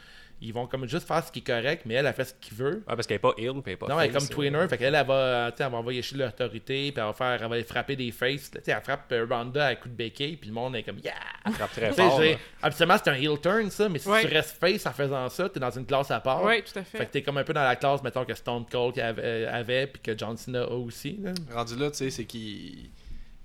ils 0.41 0.53
vont 0.53 0.67
comme 0.67 0.87
juste 0.87 1.09
faire 1.09 1.25
ce 1.25 1.33
qui 1.33 1.39
est 1.39 1.43
correct, 1.43 1.83
mais 1.87 1.95
elle 1.95 2.07
a 2.07 2.13
fait 2.13 2.25
ce 2.25 2.35
qu'il 2.35 2.55
veut. 2.57 2.75
ouais, 2.87 2.95
parce 2.95 3.07
qu'elle 3.07 3.17
est 3.17 3.21
pas 3.21 3.33
ill, 3.39 3.53
puis 3.55 3.63
elle 3.67 3.73
est 3.73 3.77
pas 3.77 3.87
non, 3.89 3.99
elle 3.99 4.11
est 4.11 4.13
comme 4.13 4.29
tweener, 4.29 4.59
euh, 4.59 4.69
fait 4.69 4.77
qu'elle 4.77 4.95
elle 4.95 5.07
va, 5.07 5.51
tu 5.51 5.57
sais, 5.59 5.65
elle 5.65 5.71
va 5.73 5.79
envoyer 5.79 6.03
chez 6.03 6.17
l'autorité, 6.17 6.93
puis 6.93 7.01
elle 7.01 7.05
va 7.07 7.13
faire, 7.15 7.43
elle 7.43 7.49
va 7.49 7.65
frapper 7.65 7.97
des 7.97 8.11
faces. 8.13 8.51
Tu 8.51 8.59
sais, 8.63 8.71
elle 8.73 8.83
frappe 8.83 9.11
euh, 9.13 9.27
Ronda 9.29 9.67
à 9.67 9.75
coup 9.77 9.89
de 9.89 9.95
béquille, 9.95 10.37
puis 10.37 10.49
le 10.49 10.55
monde 10.55 10.77
est 10.77 10.83
comme 10.83 10.99
yeah. 10.99 11.15
Elle 11.47 11.53
frappe 11.53 11.73
très 11.73 11.93
fort. 11.95 12.21
Absolument, 12.63 12.97
c'est 13.03 13.11
un 13.11 13.15
heel 13.15 13.41
turn 13.41 13.71
ça, 13.71 13.89
mais 13.89 13.99
si 13.99 14.09
Ouais. 14.09 14.21
tu 14.23 14.29
restes 14.35 14.59
face 14.59 14.85
en 14.87 14.93
faisant 14.93 15.29
ça, 15.31 15.49
t'es 15.49 15.59
dans 15.61 15.71
une 15.71 15.87
classe 15.87 16.11
à 16.11 16.21
part. 16.21 16.43
Ouais, 16.45 16.63
tout 16.63 16.79
à 16.79 16.85
fait. 16.85 16.99
Fait 16.99 17.07
que 17.07 17.13
t'es 17.13 17.23
comme 17.23 17.39
un 17.39 17.45
peu 17.45 17.53
dans 17.55 17.65
la 17.65 17.77
classe, 17.77 18.03
mettons, 18.03 18.25
que 18.25 18.35
Stone 18.35 18.67
Cold 18.71 18.99
avait, 18.99 19.23
euh, 19.25 19.51
avait 19.53 19.87
puis 19.87 20.03
que 20.03 20.19
John 20.19 20.37
Cena 20.37 20.63
a 20.65 20.71
aussi. 20.71 21.19
là. 21.23 21.33
Rendu 21.55 21.77
là, 21.77 21.91
tu 21.91 21.97
sais, 21.97 22.11
c'est 22.11 22.25
qu'il 22.25 22.91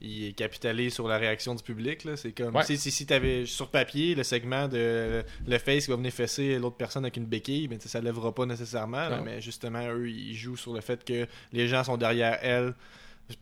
il 0.02 0.26
est 0.26 0.34
capitalise 0.34 0.93
sur 0.93 1.08
la 1.08 1.18
réaction 1.18 1.54
du 1.56 1.64
public. 1.64 2.08
C'est 2.16 2.32
comme 2.32 2.56
Ouais. 2.56 2.64
si, 2.64 2.78
si, 2.78 2.89
si 2.91 3.06
t'avais 3.06 3.45
sur 3.45 3.70
papier 3.70 4.16
le 4.16 4.24
segment 4.24 4.68
de 4.68 5.24
le 5.47 5.58
face 5.60 5.86
qui 5.86 5.91
va 5.91 5.97
venir 5.97 6.12
fesser 6.12 6.58
l'autre 6.58 6.78
personne 6.78 7.04
avec 7.06 7.18
une 7.18 7.26
béquille, 7.26 7.68
mais 7.68 7.78
tu 7.78 7.84
sais, 7.84 7.89
ça 7.89 8.02
lèvera 8.02 8.34
pas 8.34 8.45
nécessairement. 8.45 9.10
là. 9.10 9.22
Mais 9.24 9.41
justement, 9.41 9.88
eux, 9.91 10.10
ils 10.10 10.36
jouent 10.36 10.58
sur 10.58 10.74
le 10.74 10.82
fait 10.82 11.04
que 11.04 11.28
les 11.54 11.68
gens 11.68 11.84
sont 11.84 11.97
derrière 11.97 12.38
elle. 12.41 12.74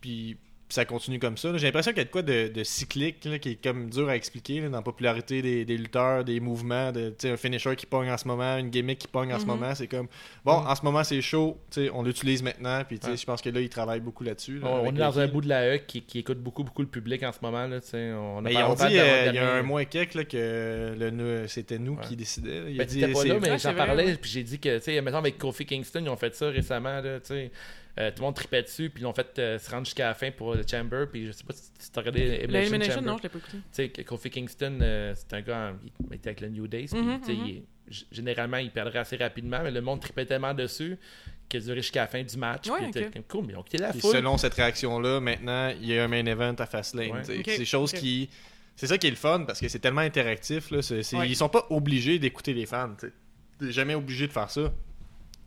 Puis 0.01 0.38
puis 0.70 0.76
ça 0.76 0.86
continue 0.86 1.17
comme 1.17 1.36
ça. 1.36 1.51
J'ai 1.57 1.65
l'impression 1.65 1.91
qu'il 1.91 1.97
y 1.97 2.01
a 2.01 2.05
de 2.05 2.11
quoi 2.11 2.22
de, 2.22 2.47
de 2.47 2.63
cyclique 2.63 3.26
là, 3.26 3.39
qui 3.39 3.49
est 3.53 3.63
comme 3.63 3.89
dur 3.89 4.07
à 4.07 4.15
expliquer 4.15 4.61
là, 4.61 4.70
dans 4.70 4.78
la 4.78 4.84
popularité 4.84 5.41
des, 5.41 5.65
des 5.65 5.78
lutteurs, 5.78 6.24
des 6.24 6.39
mouvements, 6.39 6.91
de, 6.91 7.09
tu 7.09 7.15
sais, 7.28 7.32
un 7.32 7.38
finisher 7.38 7.76
qui 7.76 7.88
pogne 7.88 8.11
en 8.11 8.17
ce 8.17 8.28
moment, 8.28 8.55
une 8.57 8.70
gimmick 8.70 8.99
qui 8.99 9.07
pogne 9.07 9.34
en 9.34 9.39
ce 9.39 9.45
Mhm. 9.45 9.47
moment. 9.49 9.74
C'est 9.74 9.88
comme 9.88 10.07
bon, 10.45 10.61
Mhm. 10.61 10.67
en 10.67 10.76
ce 10.76 10.82
moment 10.86 11.03
c'est 11.03 11.22
chaud, 11.22 11.57
tu 11.72 11.82
sais, 11.86 11.89
on 11.91 12.03
l'utilise 12.03 12.43
maintenant. 12.43 12.84
Puis 12.88 12.99
tu 12.99 13.05
sais, 13.07 13.11
Ouais. 13.13 13.17
je 13.17 13.26
pense 13.26 13.41
que 13.41 13.49
là, 13.49 13.59
ils 13.61 13.67
travaillent 13.70 13.99
beaucoup 13.99 14.24
là-dessus. 14.24 14.59
là, 14.59 14.67
On, 14.70 14.86
est 14.86 14.91
dans 14.91 15.20
un 15.20 15.28
bout 15.28 15.41
de 15.41 15.49
la 15.49 15.76
E 15.76 15.78
qui, 15.80 16.03
qui 16.03 16.20
écoute 16.20 16.38
beaucoup, 16.39 16.63
beaucoup 16.63 16.84
le 16.84 16.88
public 16.88 17.24
en 17.24 17.32
ce 17.32 17.39
moment. 17.41 17.65
Là, 17.65 17.82
tu 17.82 17.88
sais. 17.88 18.11
on 18.13 18.38
a 18.38 18.41
Mais 18.41 18.53
pas- 18.53 18.59
ils 18.59 18.63
on 18.63 18.74
dit, 18.76 18.99
euh, 18.99 19.26
il 19.30 19.36
y 19.36 19.39
a 19.39 19.53
un 19.55 19.63
mois 19.63 19.82
et 19.82 19.86
quelques 19.88 20.13
là, 20.13 20.24
que 20.24 20.95
le, 20.99 21.47
c'était 21.47 21.80
nous 21.80 21.93
Ouais. 21.95 22.05
qui 22.07 22.15
décidions. 22.15 22.51
Il 22.67 22.76
a 22.80 22.84
Ben, 22.84 22.88
dit, 22.88 22.99
t'étais 22.99 23.11
pas 23.11 23.24
là, 23.26 23.39
mais 23.41 23.57
j'en 23.57 23.74
parlais, 23.74 24.15
puis 24.15 24.30
j'ai 24.30 24.43
dit 24.43 24.59
que, 24.59 24.78
tu 24.78 24.84
sais, 24.84 25.01
mettons 25.01 25.17
avec 25.17 25.39
Kofi 25.39 25.65
Kingston, 25.65 26.01
ils 26.03 26.09
ont 26.09 26.15
fait 26.15 26.36
ça 26.36 26.47
récemment, 26.49 27.01
là. 27.01 27.20
Euh, 28.00 28.12
tout 28.12 28.20
le 28.22 28.26
monde 28.28 28.36
tripait 28.36 28.64
dessus, 28.64 28.89
puis 28.89 29.02
ils 29.02 29.04
l'ont 29.04 29.14
fait 29.14 29.38
euh, 29.39 29.60
se 29.60 29.70
rendre 29.70 29.84
jusqu'à 29.86 30.08
la 30.08 30.14
fin 30.14 30.32
pour 30.32 30.56
le 30.56 30.64
Chamber, 30.70 31.06
puis 31.12 31.28
je 31.28 31.32
sais 31.34 31.43
pas 31.43 31.54
si 31.54 31.64
si 31.78 31.91
t'as 31.91 32.00
regardé 32.00 32.22
Elimination 32.22 33.02
non, 33.02 33.18
je 33.18 33.24
l'ai 33.24 33.30
pas 33.30 33.39
écouté. 33.39 33.58
Tu 33.58 33.64
sais, 33.72 33.89
Kofi 34.06 34.30
Kingston, 34.30 34.80
euh, 34.82 35.14
c'est 35.16 35.34
un 35.34 35.41
gars, 35.41 35.74
il, 35.84 36.16
était 36.16 36.30
avec 36.30 36.41
le 36.41 36.50
New 36.50 36.68
Days, 36.68 36.88
puis 36.88 37.02
Mhm, 37.02 37.22
tu 37.26 37.32
mhm. 37.34 37.45
il 37.45 37.56
est 37.58 37.64
g- 37.89 38.06
généralement, 38.12 38.58
il 38.58 38.72
perdrait 38.72 39.00
assez 39.00 39.18
rapidement, 39.18 39.60
mais 39.64 39.72
le 39.72 39.82
monde 39.82 40.00
tripait 40.00 40.26
tellement 40.26 40.54
dessus 40.54 40.97
qu'il 41.50 41.62
duré 41.62 41.78
jusqu'à 41.82 42.02
la 42.02 42.08
fin 42.08 42.24
du 42.24 42.38
match. 42.38 42.70
Ouais, 42.70 42.89
puis 42.91 43.24
cool, 43.28 43.45
mais 43.47 43.54
ils 43.54 43.58
ont 43.58 43.64
quitté 43.64 43.80
la 43.80 43.91
foule. 43.91 44.14
selon 44.14 44.38
cette 44.38 44.54
réaction-là, 44.54 45.20
maintenant, 45.20 45.70
il 45.82 45.88
y 45.88 45.97
a 45.97 46.04
un 46.04 46.08
main 46.08 46.26
event 46.26 46.56
à 46.60 46.66
Fastlane. 46.66 47.12
Ouais. 47.12 47.22
tu 47.24 47.43
C'est 47.43 47.58
des 47.58 47.66
choses 47.66 47.91
qui. 47.91 48.30
C'est 48.76 48.88
ça 48.88 48.97
qui 48.97 49.08
est 49.08 49.12
le 49.12 49.18
fun 49.18 49.43
parce 49.45 49.60
que 49.60 49.68
c'est 49.68 49.80
tellement 49.80 50.02
interactif. 50.02 50.72
Là. 50.72 50.80
Ouais. 50.89 51.28
Ils 51.30 51.36
sont 51.36 51.50
pas 51.50 51.68
obligés 51.70 52.18
d'écouter 52.18 52.54
les 52.54 52.66
fans. 52.66 52.93
tu 52.97 53.08
sais. 53.08 53.14
T'es 53.60 53.72
jamais 53.74 53.93
obligé 53.93 54.26
de 54.26 54.32
faire 54.32 54.50
ça. 54.50 54.72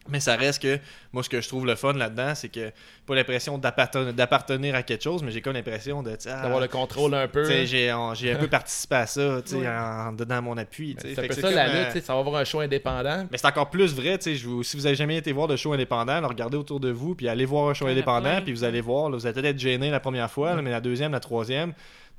Mais 0.09 0.19
ça 0.19 0.35
reste 0.35 0.61
que, 0.63 0.79
moi, 1.13 1.23
ce 1.23 1.29
que 1.29 1.41
je 1.41 1.47
trouve 1.47 1.65
le 1.65 1.77
fun 1.77 1.93
là-dedans, 1.93 2.35
c'est 2.35 2.49
que 2.49 2.73
pas 3.07 3.15
l'impression 3.15 3.57
d'apparten- 3.57 4.13
d'appartenir 4.13 4.75
à 4.75 4.83
quelque 4.83 5.03
chose, 5.05 5.23
mais 5.23 5.31
j'ai 5.31 5.41
comme 5.41 5.53
l'impression 5.53 6.03
de. 6.03 6.17
sais, 6.19 6.29
ah, 6.31 6.43
D'avoir 6.43 6.61
le 6.61 6.67
contrôle 6.69 7.15
un 7.15 7.29
peu. 7.29 7.45
J'ai 7.65 7.91
un 7.91 8.37
peu 8.39 8.49
participé 8.51 8.97
à 8.97 9.07
ça, 9.07 9.41
tu 9.45 9.51
sais, 9.53 9.57
Ouais. 9.59 9.69
en 9.69 10.13
donnant 10.13 10.43
mon 10.43 10.57
appui. 10.59 10.97
tu 10.97 11.03
sais. 11.09 11.15
C'est 11.15 11.25
un 11.25 11.29
peu 11.29 11.35
ça 11.35 11.51
la 11.53 11.69
euh, 11.69 11.93
lutte, 11.95 12.05
ça 12.05 12.15
va 12.15 12.21
avoir 12.21 12.37
un 12.41 12.45
show 12.45 12.61
indépendant. 12.61 13.27
mais 13.31 13.39
c'est 13.39 13.47
encore 13.47 13.71
plus 13.71 13.95
vrai, 13.95 14.19
je 14.25 14.47
vous- 14.47 14.63
si 14.65 14.77
vous 14.77 14.87
avez 14.87 14.97
jamais 14.97 15.17
été 15.17 15.31
voir 15.33 15.47
de 15.47 15.55
show 15.57 15.73
indépendant, 15.73 16.27
regardez 16.27 16.57
autour 16.57 16.81
de 16.81 16.91
vous, 16.91 17.15
puis 17.15 17.29
allez 17.29 17.45
voir 17.45 17.69
un 17.71 17.75
show 17.75 17.87
indépendant, 17.87 18.41
puis 18.43 18.53
vous 18.53 18.65
allez 18.65 18.81
voir, 18.81 19.09
là, 19.11 19.17
vous 19.17 19.27
allez 19.27 19.35
peut-être 19.35 19.47
être 19.55 19.59
gêné 19.61 19.91
la 19.91 20.01
première 20.01 20.31
fois, 20.31 20.55
là, 20.57 20.63
mais 20.63 20.71
la 20.71 20.81
deuxième, 20.81 21.13
la 21.13 21.21
troisième, 21.21 21.73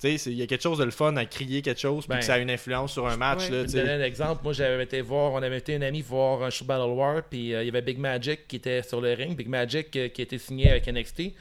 il 0.03 0.33
y 0.33 0.41
a 0.41 0.47
quelque 0.47 0.61
chose 0.61 0.77
de 0.77 0.83
le 0.83 0.91
fun 0.91 1.15
à 1.17 1.25
crier 1.25 1.61
quelque 1.61 1.79
chose, 1.79 2.05
puis 2.05 2.09
Ben, 2.15 2.19
que 2.19 2.25
ça 2.25 2.35
a 2.35 2.37
une 2.39 2.51
influence 2.51 2.93
sur 2.93 3.07
un 3.07 3.17
match, 3.17 3.49
ouais. 3.49 3.49
là, 3.51 3.61
Je 3.61 3.65
tu 3.67 3.71
vais 3.71 3.71
te 3.71 3.77
donner 3.77 3.87
sais. 3.97 4.03
un 4.03 4.05
exemple. 4.05 4.41
Moi, 4.43 4.53
j'avais 4.53 4.83
été 4.83 5.01
voir, 5.01 5.33
on 5.33 5.41
avait 5.43 5.57
été 5.57 5.75
un 5.75 5.81
ami 5.81 6.01
voir 6.01 6.43
un 6.43 6.49
show 6.49 6.65
Battle 6.65 6.91
War, 6.91 7.23
puis 7.29 7.53
euh, 7.53 7.63
il 7.63 7.67
y 7.67 7.69
avait 7.69 7.81
Big 7.81 7.97
Magic 7.97 8.47
qui 8.47 8.57
était 8.57 8.81
sur 8.83 9.01
le 9.01 9.13
ring. 9.13 9.35
Big 9.35 9.47
Magic 9.47 9.95
euh, 9.95 10.07
qui 10.09 10.21
était 10.21 10.37
signé 10.37 10.69
avec 10.71 10.87
NXT. 10.87 11.33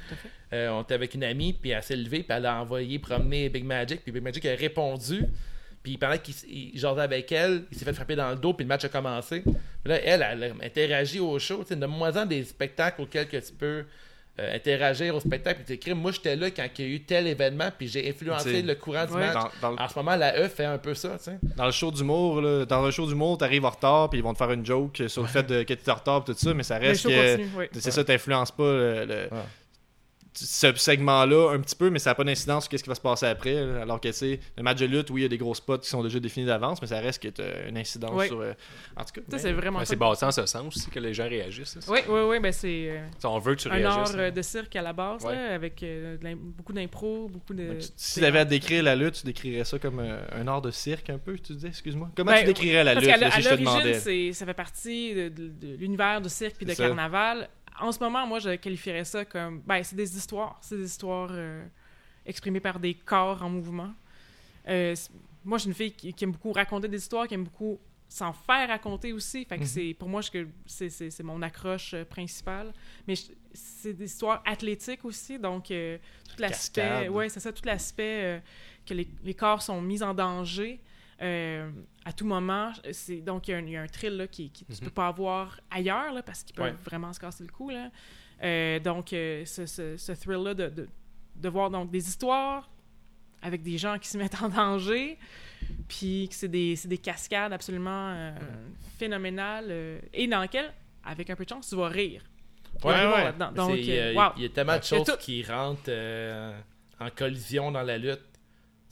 Euh, 0.52 0.68
on 0.70 0.82
était 0.82 0.94
avec 0.94 1.14
une 1.14 1.24
amie, 1.24 1.52
puis 1.54 1.70
elle 1.70 1.82
s'est 1.82 1.96
levée, 1.96 2.22
puis 2.22 2.36
elle 2.36 2.46
a 2.46 2.60
envoyé 2.60 2.98
promener 2.98 3.48
Big 3.48 3.64
Magic, 3.64 4.02
puis 4.02 4.12
Big 4.12 4.22
Magic 4.22 4.44
a 4.46 4.54
répondu. 4.54 5.24
Puis 5.82 5.96
pendant 5.98 6.16
qu'il 6.18 6.78
jasait 6.78 7.00
avec 7.00 7.32
elle, 7.32 7.64
il 7.72 7.76
s'est 7.76 7.84
fait 7.84 7.92
frapper 7.92 8.14
dans 8.14 8.30
le 8.30 8.36
dos, 8.36 8.52
puis 8.52 8.64
le 8.64 8.68
match 8.68 8.84
a 8.84 8.88
commencé. 8.88 9.40
Puis 9.40 9.52
là, 9.84 9.98
elle, 10.04 10.24
elle 10.30 10.44
a 10.44 10.64
interagi 10.64 11.18
au 11.18 11.36
show. 11.40 11.62
Tu 11.62 11.70
sais, 11.70 11.76
Donne-moi-en 11.76 12.24
des 12.26 12.44
spectacles 12.44 13.02
auxquels 13.02 13.26
que 13.26 13.38
tu 13.38 13.52
peux 13.52 13.84
euh, 14.40 14.54
interagir 14.56 15.14
au 15.14 15.20
spectacle. 15.20 15.56
Puis 15.58 15.66
tu 15.66 15.72
écris, 15.74 15.94
moi, 15.94 16.10
j'étais 16.12 16.36
là 16.36 16.50
quand 16.50 16.66
il 16.78 16.84
y 16.84 16.88
a 16.88 16.90
eu 16.92 17.00
tel 17.02 17.26
événement, 17.26 17.68
puis 17.76 17.86
j'ai 17.88 18.08
influencé 18.08 18.62
le 18.62 18.74
courant 18.74 19.04
du 19.06 19.12
ouais. 19.12 19.20
match. 19.20 19.34
Dans, 19.34 19.68
dans 19.68 19.76
le- 19.76 19.82
En 19.82 19.88
ce 19.88 19.94
moment, 19.98 20.16
la 20.16 20.38
E 20.40 20.48
fait 20.48 20.64
un 20.64 20.78
peu 20.78 20.94
ça, 20.94 21.16
tu 21.18 21.24
sais. 21.24 21.38
dans 21.56 21.66
le 21.66 21.70
show 21.72 21.90
d'humour, 21.90 22.40
là, 22.40 22.64
dans 22.64 22.84
un 22.84 22.90
show 22.90 23.06
d'humour, 23.06 23.36
t'arrives 23.38 23.64
en 23.64 23.70
retard, 23.70 24.08
puis 24.10 24.18
ils 24.20 24.22
vont 24.22 24.32
te 24.32 24.38
faire 24.38 24.50
une 24.52 24.64
joke 24.64 25.02
sur 25.08 25.22
le 25.22 25.28
fait 25.28 25.42
de, 25.42 25.62
que 25.64 25.74
t'es 25.74 25.90
en 25.90 25.94
retard, 25.96 26.24
tout 26.24 26.32
ça, 26.34 26.54
mais 26.54 26.62
ça 26.62 26.78
Le 26.78 26.86
reste 26.88 27.06
que. 27.06 27.32
continue, 27.36 27.50
oui. 27.58 27.64
C'est 27.72 27.90
ça, 27.90 28.02
t'influences 28.04 28.50
pas 28.52 28.64
le, 28.72 29.04
le- 29.04 29.28
Ouais. 29.32 29.38
Ce 30.34 30.74
segment-là 30.74 31.52
un 31.52 31.60
petit 31.60 31.76
peu, 31.76 31.90
mais 31.90 31.98
ça 31.98 32.10
n'a 32.10 32.14
pas 32.14 32.24
d'incidence 32.24 32.64
sur 32.68 32.78
ce 32.78 32.82
qui 32.82 32.88
va 32.88 32.94
se 32.94 33.00
passer 33.00 33.26
après. 33.26 33.54
là. 33.54 33.82
Alors 33.82 34.00
que, 34.00 34.08
tu 34.08 34.14
sais, 34.14 34.40
le 34.56 34.62
match 34.62 34.78
de 34.78 34.86
lutte, 34.86 35.10
oui, 35.10 35.20
il 35.20 35.24
y 35.24 35.26
a 35.26 35.28
des 35.28 35.38
gros 35.38 35.54
spots 35.54 35.78
qui 35.78 35.88
sont 35.88 36.02
déjà 36.02 36.18
définis 36.18 36.46
d'avance, 36.46 36.80
mais 36.80 36.88
ça 36.88 37.00
reste 37.00 37.22
que 37.22 37.28
t'as 37.28 37.68
une 37.68 37.76
incidence 37.76 38.24
sur. 38.26 38.40
euh, 38.40 38.52
En 38.96 39.04
tout 39.04 39.12
cas. 39.14 39.20
Ça, 39.30 39.38
c'est 39.38 39.52
vraiment 39.52 39.84
c'est 39.84 39.96
bâti 39.96 40.24
en 40.24 40.30
ce 40.30 40.46
sens 40.46 40.74
aussi 40.76 40.90
que 40.90 40.98
les 41.00 41.12
gens 41.14 41.28
réagissent. 41.28 41.76
là. 41.76 41.82
Oui, 41.88 42.00
oui, 42.08 42.20
oui, 42.28 42.40
ben 42.40 42.52
c'est 42.52 42.90
euh, 42.90 43.06
on 43.28 43.38
veut 43.38 43.54
que 43.54 43.60
tu 43.62 43.68
un 43.68 43.84
art 43.84 43.96
réagisses. 43.96 44.14
euh, 44.18 44.30
de 44.30 44.42
cirque 44.42 44.74
à 44.76 44.82
la 44.82 44.92
base, 44.92 45.24
Ouais. 45.24 45.34
là, 45.34 45.54
avec 45.54 45.82
euh, 45.82 46.16
beaucoup 46.36 46.72
d'impro, 46.72 47.28
beaucoup 47.28 47.52
de... 47.54 47.68
Donc, 47.68 47.82
si 47.96 48.20
tu 48.20 48.24
avais 48.26 48.38
à 48.40 48.44
décrire 48.44 48.82
la 48.82 48.96
lutte, 48.96 49.14
tu 49.14 49.26
décrirais 49.26 49.64
ça 49.64 49.78
comme 49.78 50.00
euh, 50.00 50.18
un 50.32 50.48
art 50.48 50.62
de 50.62 50.70
cirque 50.70 51.10
un 51.10 51.18
peu, 51.18 51.38
tu 51.38 51.54
dis, 51.54 51.66
excuse-moi? 51.66 52.10
Comment 52.16 52.32
Ben, 52.32 52.40
tu 52.40 52.46
décrirais 52.46 52.84
la 52.84 52.94
Parce 52.94 53.04
lutte, 53.06 53.20
là, 53.20 53.30
si 53.30 53.36
à 53.36 53.40
je 53.40 53.48
te 53.50 53.54
demandais? 53.56 53.94
c'est- 54.00 54.32
ça 54.32 54.46
fait 54.46 54.54
partie 54.54 55.14
de, 55.14 55.28
de- 55.28 55.48
de 55.48 55.76
l'univers 55.76 56.20
du 56.20 56.28
cirque 56.28 56.56
puis 56.56 56.64
de 56.66 56.70
C'est 56.70 56.76
ça. 56.78 56.86
carnaval. 56.86 57.48
En 57.80 57.90
ce 57.92 57.98
moment, 57.98 58.26
moi, 58.26 58.38
je 58.38 58.50
qualifierais 58.56 59.04
ça 59.04 59.24
comme... 59.24 59.60
Ben, 59.60 59.82
c'est 59.82 59.96
des 59.96 60.16
histoires. 60.16 60.58
C'est 60.60 60.76
des 60.76 60.84
histoires 60.86 61.30
euh, 61.32 61.64
exprimées 62.26 62.60
par 62.60 62.78
des 62.78 62.94
corps 62.94 63.42
en 63.42 63.48
mouvement. 63.50 63.92
Euh, 64.68 64.94
moi, 65.44 65.58
je 65.58 65.62
suis 65.62 65.68
une 65.70 65.74
fille 65.74 65.92
qui, 65.92 66.12
qui 66.12 66.24
aime 66.24 66.32
beaucoup 66.32 66.52
raconter 66.52 66.88
des 66.88 66.98
histoires, 66.98 67.26
qui 67.26 67.34
aime 67.34 67.44
beaucoup 67.44 67.80
s'en 68.08 68.32
faire 68.32 68.68
raconter 68.68 69.12
aussi. 69.12 69.44
Fait 69.46 69.56
que 69.56 69.62
Mhm. 69.62 69.66
c'est 69.66 69.94
pour 69.98 70.08
moi 70.08 70.20
c'est 70.66 71.22
mon 71.22 71.40
accroche 71.42 71.94
euh, 71.94 72.04
principale. 72.04 72.72
Mais 73.08 73.14
c'est 73.54 73.94
des 73.94 74.04
histoires 74.04 74.42
athlétiques 74.44 75.04
aussi, 75.04 75.38
donc 75.38 75.70
euh, 75.70 75.96
tout 76.28 76.40
l'aspect, 76.40 77.08
ouais, 77.08 77.28
c'est 77.30 77.40
ça, 77.40 77.52
tout 77.52 77.64
l'aspect 77.64 78.42
que 78.86 78.94
les, 78.94 79.08
les 79.24 79.34
corps 79.34 79.62
sont 79.62 79.80
mis 79.80 80.02
en 80.02 80.12
danger 80.14 80.80
à 82.04 82.12
tout 82.12 82.26
moment. 82.26 82.72
C'est 82.92 83.20
donc 83.20 83.48
il 83.48 83.52
y, 83.52 83.54
a 83.54 83.58
un- 83.58 83.62
il 83.62 83.70
y 83.70 83.76
a 83.76 83.82
un 83.82 83.86
thrill 83.86 84.16
là, 84.16 84.26
qui, 84.26 84.50
qui 84.50 84.64
tu 84.64 84.72
Mhm. 84.72 84.80
peux 84.80 84.90
pas 84.90 85.08
avoir 85.08 85.60
ailleurs 85.70 86.12
là, 86.12 86.22
parce 86.22 86.42
qu'ils 86.42 86.54
peuvent 86.56 86.66
Ouais. 86.72 86.78
vraiment 86.84 87.12
se 87.12 87.20
casser 87.20 87.44
le 87.44 87.50
cou 87.52 87.70
là. 87.70 87.90
Euh, 88.42 88.80
donc 88.80 89.12
euh, 89.12 89.44
ce, 89.44 89.66
ce, 89.66 89.96
ce 89.96 90.12
thrill 90.12 90.42
là 90.42 90.54
de, 90.54 90.68
de, 90.68 90.88
de 91.36 91.48
voir 91.48 91.70
donc 91.70 91.90
des 91.90 92.08
histoires 92.08 92.68
avec 93.40 93.62
des 93.62 93.78
gens 93.78 93.98
qui 93.98 94.08
se 94.08 94.18
mettent 94.18 94.40
en 94.42 94.48
danger, 94.48 95.18
puis 95.88 96.28
que 96.28 96.34
c'est 96.34 96.48
des, 96.48 96.76
c'est 96.76 96.88
des 96.88 96.98
cascades 96.98 97.52
absolument 97.52 98.10
euh, 98.14 98.32
phénoménales, 98.98 99.66
euh, 99.68 99.98
et 100.14 100.26
dans 100.28 100.40
lesquelles, 100.42 100.72
avec 101.04 101.28
un 101.30 101.34
peu 101.36 101.44
de 101.44 101.48
chance, 101.48 101.68
tu 101.68 101.74
vas 101.76 101.88
rire. 101.88 102.22
Ouais, 102.84 102.92
ouais. 102.92 103.32
Donc, 103.54 103.70
il 103.76 103.84
y, 103.86 103.98
a- 103.98 104.12
wow. 104.12 104.32
il 104.36 104.42
y 104.42 104.46
a 104.46 104.48
tellement 104.48 104.78
de 104.78 104.82
choses 104.84 105.04
tout. 105.04 105.16
qui 105.18 105.42
rentrent 105.42 105.90
en 107.00 107.10
collision 107.10 107.70
dans 107.72 107.82
la 107.82 107.98
lutte. 107.98 108.20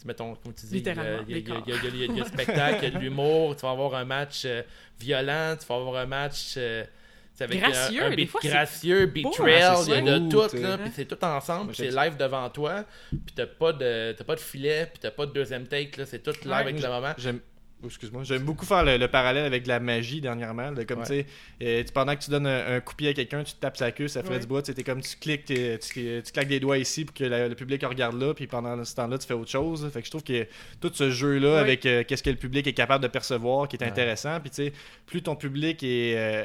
Tu 0.01 0.07
mettons, 0.07 0.35
comme 0.37 0.55
tu 0.55 0.65
dis, 0.67 0.79
il 0.79 0.87
y 0.87 0.89
a- 0.91 0.95
le 0.95 2.25
spectacle, 2.25 2.79
il 2.81 2.85
y 2.85 2.87
a 2.87 2.91
de 2.91 2.99
l'humour, 2.99 3.55
tu 3.55 3.63
vas 3.63 3.71
avoir 3.73 3.95
un 3.95 4.05
match 4.07 4.43
euh, 4.47 4.63
violent, 4.99 5.57
tu 5.61 5.67
vas 5.67 5.75
avoir 5.77 5.97
un 5.97 6.07
match 6.07 6.55
euh, 6.57 6.85
avec 7.39 7.59
Gracieux, 7.61 8.03
un, 8.03 8.07
un 8.07 8.11
des 8.11 8.17
beat 8.17 8.29
fois, 8.31 8.41
c'est 8.43 8.49
gracieux, 8.49 9.07
betrayal, 9.07 9.77
hein, 9.77 9.85
il 9.87 9.91
y 10.07 10.09
a 10.11 10.19
de 10.19 10.29
tout, 10.31 10.57
là, 10.57 10.79
puis 10.79 10.91
c'est 10.95 11.05
tout 11.07 11.25
ensemble, 11.25 11.75
c'est 11.75 11.91
live 11.91 12.17
devant 12.19 12.49
toi, 12.51 12.85
puis 13.11 13.35
t'as 13.35 13.47
pas 13.47 13.73
de 13.73 14.13
t'as 14.17 14.25
pas 14.25 14.35
de 14.35 14.41
filet, 14.41 14.87
puis 14.93 14.99
t'as 15.01 15.11
pas 15.11 15.25
de 15.27 15.33
deuxième 15.33 15.67
take, 15.67 15.99
là, 15.99 16.05
c'est 16.07 16.23
tout 16.23 16.33
live 16.33 16.51
Ouais. 16.51 16.55
avec 16.57 16.81
le 16.83 16.89
moment. 16.89 17.13
Oh, 17.83 17.87
excuse-moi. 17.87 18.25
J'aime 18.25 18.43
beaucoup 18.43 18.67
faire 18.67 18.85
le, 18.85 18.99
le 18.99 19.09
parallèle 19.09 19.47
avec 19.47 19.63
de 19.63 19.69
la 19.69 19.81
magie 19.81 20.21
dernièrement. 20.21 20.71
de 20.73 20.83
comme 20.83 20.99
Ouais. 20.99 21.07
tu 21.07 21.13
sais, 21.15 21.27
euh, 21.63 21.83
tu- 21.83 21.93
pendant 21.93 22.15
que 22.15 22.23
tu 22.23 22.31
donnes 22.31 22.47
un, 22.47 22.77
un 22.77 22.81
coup 22.81 22.93
de 22.93 22.97
pied 22.97 23.09
à 23.09 23.15
quelqu'un, 23.15 23.43
tu 23.43 23.55
te 23.55 23.61
tapes 23.61 23.79
sa 23.79 23.91
queue, 23.91 24.07
ça 24.07 24.23
ferait 24.23 24.35
Ouais. 24.35 24.41
du 24.41 24.47
bois. 24.47 24.61
C'était 24.63 24.83
comme 24.85 25.01
tu 25.01 25.17
cliques, 25.17 25.47
tes- 25.47 25.79
tu, 25.79 26.23
tu 26.23 26.33
claques 26.33 26.49
des 26.49 26.61
doigts 26.61 26.77
ici 26.77 27.07
pour 27.07 27.15
que 27.15 27.25
la- 27.25 27.49
le 27.49 27.55
public 27.55 27.83
regarde 27.83 28.21
là, 28.21 28.35
puis 28.35 28.47
pendant 28.47 28.85
ce 28.85 28.95
temps-là, 28.97 29.17
tu 29.17 29.27
fais 29.27 29.33
autre 29.35 29.51
chose. 29.51 29.89
Fait 29.93 30.01
que 30.01 30.05
je 30.07 30.11
trouve 30.11 30.23
que 30.25 30.47
tout 30.81 30.91
ce 30.93 31.11
jeu-là 31.11 31.55
Ouais. 31.55 31.59
avec 31.59 31.87
euh, 31.87 32.05
qu'est-ce 32.07 32.23
que 32.23 32.29
le 32.31 32.37
public 32.37 32.67
est 32.67 32.75
capable 32.75 33.03
de 33.03 33.09
percevoir, 33.09 33.67
qui 33.67 33.77
est 33.77 33.83
Ouais. 33.83 33.89
intéressant. 33.89 34.39
Puis 34.41 34.51
tu 34.51 34.57
sais, 34.57 34.73
plus 35.07 35.23
ton 35.23 35.35
public 35.35 35.83
est. 35.83 36.15
euh, 36.19 36.45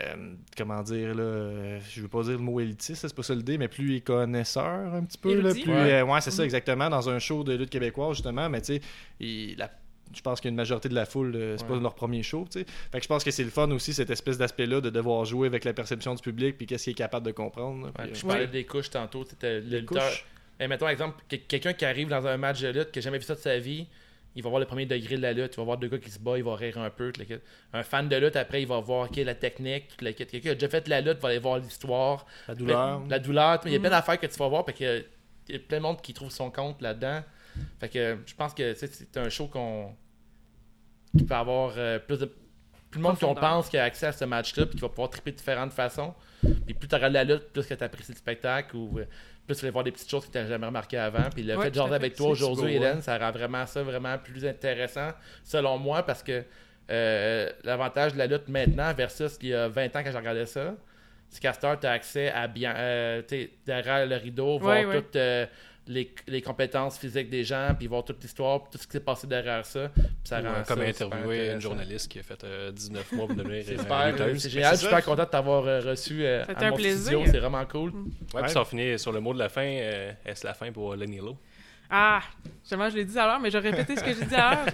euh, 0.00 0.14
comment 0.56 0.82
dire 0.82 1.14
là 1.14 1.22
euh, 1.22 1.78
je 1.90 2.00
veux 2.00 2.08
pas 2.08 2.22
dire 2.22 2.32
le 2.32 2.38
mot 2.38 2.60
élitiste 2.60 3.06
c'est 3.06 3.14
pas 3.14 3.22
ça 3.22 3.34
l'idée 3.34 3.58
mais 3.58 3.68
plus 3.68 3.90
il 3.90 3.96
est 3.96 4.00
connaisseur 4.00 4.94
un 4.94 5.02
petit 5.04 5.18
peu 5.18 5.38
là, 5.38 5.52
plus 5.52 5.64
Ouais. 5.70 5.92
euh, 6.00 6.04
ouais 6.04 6.20
c'est 6.22 6.30
ça 6.30 6.40
Mhm. 6.42 6.46
exactement 6.46 6.88
dans 6.88 7.10
un 7.10 7.18
show 7.18 7.44
de 7.44 7.54
lutte 7.54 7.68
québécoise 7.68 8.14
justement 8.16 8.48
mais 8.48 8.60
tu 8.62 8.76
sais 8.76 8.80
il- 9.20 9.56
la- 9.58 9.70
je 10.14 10.20
pense 10.22 10.40
qu'une 10.40 10.54
majorité 10.54 10.88
de 10.88 10.94
la 10.94 11.04
foule, 11.06 11.34
euh, 11.34 11.56
c'est 11.56 11.64
Ouais. 11.64 11.76
pas 11.76 11.80
leur 11.82 11.94
premier 11.94 12.22
show. 12.22 12.46
Fait 12.52 12.64
que 12.64 13.02
je 13.02 13.08
pense 13.08 13.24
que 13.24 13.30
c'est 13.30 13.44
le 13.44 13.50
fun 13.50 13.70
aussi, 13.70 13.92
cette 13.94 14.10
espèce 14.10 14.38
d'aspect-là, 14.38 14.80
de 14.80 14.90
devoir 14.90 15.24
jouer 15.24 15.46
avec 15.46 15.64
la 15.64 15.72
perception 15.72 16.14
du 16.14 16.22
public, 16.22 16.56
puis 16.56 16.66
qu'est-ce 16.66 16.84
qu'il 16.84 16.92
est 16.92 16.94
capable 16.94 17.26
de 17.26 17.32
comprendre. 17.32 17.86
là, 17.86 17.92
Ouais, 17.98 18.10
puis, 18.10 18.20
je 18.20 18.24
euh, 18.24 18.28
parlais 18.28 18.46
des 18.46 18.64
couches 18.64 18.90
tantôt, 18.90 19.24
c'était 19.24 19.60
le 19.60 19.66
les 19.68 19.80
lutteur. 19.80 20.02
couches. 20.08 20.24
Et 20.60 20.68
mettons, 20.68 20.88
exemple, 20.88 21.20
que- 21.28 21.36
quelqu'un 21.36 21.72
qui 21.72 21.84
arrive 21.84 22.08
dans 22.08 22.26
un 22.26 22.36
match 22.36 22.60
de 22.60 22.68
lutte, 22.68 22.90
qui 22.92 22.98
n'a 22.98 23.02
jamais 23.02 23.18
vu 23.18 23.24
ça 23.24 23.34
de 23.34 23.40
sa 23.40 23.58
vie, 23.58 23.86
il 24.34 24.42
va 24.42 24.48
voir 24.48 24.60
le 24.60 24.66
premier 24.66 24.86
degré 24.86 25.16
de 25.16 25.20
la 25.22 25.32
lutte, 25.32 25.54
il 25.54 25.56
va 25.58 25.64
voir 25.64 25.76
deux 25.78 25.88
gars 25.88 25.98
qui 25.98 26.10
se 26.10 26.18
battent, 26.18 26.38
il 26.38 26.44
va 26.44 26.54
rire 26.56 26.78
un 26.78 26.88
peu. 26.90 27.12
Un 27.72 27.82
fan 27.82 28.08
de 28.08 28.16
lutte, 28.16 28.36
après, 28.36 28.62
il 28.62 28.68
va 28.68 28.80
voir 28.80 29.08
ok, 29.10 29.16
la 29.16 29.34
technique, 29.34 29.88
quelqu'un 29.98 30.24
qui 30.40 30.48
a 30.48 30.54
déjà 30.54 30.68
fait 30.68 30.86
la 30.88 31.00
lutte 31.00 31.18
va 31.20 31.28
aller 31.30 31.38
voir 31.38 31.58
l'histoire, 31.58 32.24
La 32.48 32.54
douleur. 32.54 33.02
la 33.08 33.18
douleur. 33.18 33.60
Il 33.66 33.72
y 33.72 33.74
a 33.74 33.78
Mhm. 33.78 33.82
plein 33.82 33.90
d'affaires 33.90 34.18
que 34.20 34.26
tu 34.26 34.36
vas 34.38 34.48
voir, 34.48 34.64
parce 34.64 34.76
qu'il 34.78 34.86
y 34.86 34.90
a- 34.90 34.98
il 35.48 35.54
y 35.54 35.56
a 35.56 35.58
plein 35.58 35.78
de 35.78 35.82
monde 35.82 36.00
qui 36.00 36.14
trouve 36.14 36.30
son 36.30 36.50
compte 36.50 36.80
là-dedans. 36.80 37.22
Fait 37.80 37.88
que 37.90 38.16
je 38.24 38.34
pense 38.34 38.54
que 38.54 38.72
c'est 38.74 39.16
un 39.18 39.28
show 39.28 39.46
qu'on 39.48 39.94
qui 41.16 41.24
peut 41.24 41.34
avoir 41.34 41.74
euh, 41.76 41.98
plus 41.98 42.18
de. 42.18 42.30
Plus 42.90 42.98
le 42.98 43.04
monde 43.04 43.18
qu'on 43.18 43.34
pense 43.34 43.70
qui 43.70 43.78
a 43.78 43.84
accès 43.84 44.06
à 44.06 44.12
ce 44.12 44.26
match-là, 44.26 44.66
puis 44.66 44.74
qui 44.74 44.82
va 44.82 44.88
pouvoir 44.90 45.08
triper 45.08 45.32
de 45.32 45.36
différentes 45.36 45.72
façons. 45.72 46.12
Puis 46.42 46.74
plus 46.74 46.88
tu 46.88 46.94
regardes 46.94 47.14
la 47.14 47.24
lutte, 47.24 47.50
plus 47.52 47.64
que 47.66 47.72
tu 47.72 47.82
apprécies 47.82 48.12
le 48.12 48.18
spectacle, 48.18 48.76
ou 48.76 48.98
euh, 48.98 49.06
plus 49.46 49.56
tu 49.56 49.64
vas 49.64 49.70
voir 49.70 49.84
des 49.84 49.92
petites 49.92 50.10
choses 50.10 50.26
que 50.26 50.32
tu 50.32 50.36
n'as 50.36 50.46
jamais 50.46 50.66
remarquées 50.66 50.98
avant. 50.98 51.30
Puis 51.32 51.42
le 51.42 51.56
Ouais, 51.56 51.64
fait 51.64 51.70
de 51.70 51.74
tout 51.74 51.82
jaser 51.82 51.94
avec 51.94 52.14
toi 52.14 52.28
aujourd'hui, 52.28 52.74
Hélène, 52.74 53.00
ça 53.00 53.16
rend 53.16 53.30
vraiment 53.30 53.64
ça 53.64 53.82
vraiment 53.82 54.18
plus 54.18 54.44
intéressant, 54.44 55.08
selon 55.42 55.78
moi, 55.78 56.02
parce 56.02 56.22
que 56.22 56.44
euh, 56.90 57.50
l'avantage 57.64 58.12
de 58.12 58.18
la 58.18 58.26
lutte 58.26 58.48
maintenant 58.48 58.92
versus 58.92 59.38
il 59.40 59.48
y 59.48 59.54
a 59.54 59.68
20 59.68 59.96
ans 59.96 60.02
quand 60.04 60.10
j'ai 60.12 60.18
regardé 60.18 60.44
ça, 60.44 60.74
c'est 61.30 61.40
qu'à 61.40 61.52
tu 61.52 61.86
as 61.86 61.90
accès 61.90 62.30
à 62.30 62.46
bien. 62.46 62.74
t'sais, 63.26 63.52
derrière 63.64 64.06
le 64.06 64.16
rideau, 64.16 64.58
voir 64.58 64.76
Ouais, 64.76 64.84
ouais. 64.84 65.48
Euh, 65.88 65.92
les, 65.92 66.14
les 66.26 66.42
compétences 66.42 66.98
physiques 66.98 67.28
des 67.30 67.44
gens, 67.44 67.74
puis 67.78 67.86
voir 67.86 68.04
toute 68.04 68.22
l'histoire, 68.22 68.62
puis 68.62 68.70
tout 68.72 68.78
ce 68.78 68.86
qui 68.86 68.92
s'est 68.92 69.00
passé 69.00 69.26
derrière 69.26 69.64
ça. 69.66 69.88
Puis 69.94 70.04
ça 70.24 70.40
Ou, 70.40 70.44
rend 70.44 70.50
euh, 70.50 70.62
comme 70.66 70.78
ça 70.80 70.84
interviewer 70.84 71.50
une 71.52 71.60
journaliste 71.60 72.10
qui 72.10 72.18
a 72.18 72.22
fait 72.22 72.42
euh, 72.44 72.70
19 72.72 73.12
mois 73.12 73.26
pour 73.26 73.36
devenir 73.36 73.62
C'est 73.66 73.78
euh, 73.80 74.34
c'est 74.38 74.50
génial. 74.50 74.72
Je 74.72 74.76
suis 74.78 74.84
ça. 74.86 74.90
super 74.90 75.04
content 75.04 75.24
de 75.24 75.28
t'avoir 75.28 75.66
euh, 75.66 75.80
reçu 75.80 76.24
euh, 76.24 76.44
Ça 76.44 76.52
à 76.52 76.70
mon 76.70 76.76
plaisir. 76.76 77.02
studio. 77.18 77.22
C'est 77.32 77.38
vraiment 77.38 77.64
cool. 77.66 77.90
Ouais, 78.34 78.40
Ouais. 78.42 78.48
puis 78.48 78.56
on 78.56 78.64
finit 78.64 78.98
sur 78.98 79.12
le 79.12 79.20
mot 79.20 79.34
de 79.34 79.38
la 79.38 79.48
fin, 79.48 79.64
euh, 79.66 80.12
est-ce 80.24 80.46
la 80.46 80.54
fin 80.54 80.70
pour 80.72 80.94
Lenny 80.96 81.18
Lowe? 81.18 81.36
Ah, 81.90 82.20
justement, 82.62 82.88
je 82.88 82.96
l'ai 82.96 83.04
dit 83.04 83.18
alors, 83.18 83.38
mais 83.38 83.50
je 83.50 83.58
vais 83.58 83.70
répéter 83.70 83.96
ce 83.96 84.02
que 84.04 84.14
j'ai 84.14 84.24
dit 84.24 84.34
alors. 84.34 84.64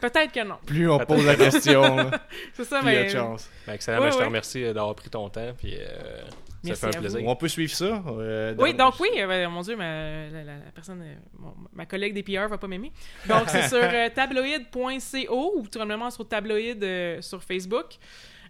Peut-être 0.00 0.32
que 0.32 0.44
non. 0.44 0.56
Plus 0.66 0.90
on 0.90 0.98
pose 0.98 1.24
la 1.24 1.36
question, 1.36 2.10
C'est 2.54 2.64
ça, 2.64 2.80
plus 2.80 2.88
il 2.90 2.94
y 2.94 2.96
a 2.96 3.00
mais. 3.02 3.04
de 3.06 3.10
chance. 3.12 3.48
Ben, 3.66 3.74
excellent, 3.74 3.98
Ouais, 4.00 4.06
ben, 4.06 4.10
je 4.10 4.16
te 4.16 4.20
ouais. 4.20 4.26
remercie 4.26 4.64
euh, 4.64 4.72
d'avoir 4.74 4.94
pris 4.96 5.08
ton 5.08 5.28
temps. 5.30 5.52
Puis, 5.56 5.76
euh, 5.78 6.22
Merci 6.68 6.80
fait 6.80 6.86
un 6.96 7.00
plaisir. 7.00 7.20
vous. 7.20 7.28
On 7.28 7.36
peut 7.36 7.48
suivre 7.48 7.72
ça. 7.74 8.02
euh, 8.06 8.54
Oui, 8.58 8.72
donc 8.74 8.94
oui, 9.00 9.08
euh, 9.18 9.48
mon 9.48 9.62
Dieu, 9.62 9.76
ma, 9.76 9.84
la, 10.30 10.44
la- 10.44 10.58
la 10.64 10.70
personne, 10.74 11.02
euh, 11.02 11.14
mon- 11.38 11.54
ma 11.72 11.86
collègue 11.86 12.14
des 12.14 12.22
PR 12.22 12.48
va 12.48 12.58
pas 12.58 12.66
m'aimer. 12.68 12.92
Donc 13.28 13.44
c'est 13.48 13.62
sur 13.68 13.78
euh, 13.82 14.08
tabloid.co 14.14 15.52
ou 15.56 15.62
tout 15.66 15.78
simplement 15.78 16.10
sur 16.10 16.26
tabloid 16.28 16.82
euh, 16.82 17.20
sur 17.22 17.42
Facebook. 17.42 17.86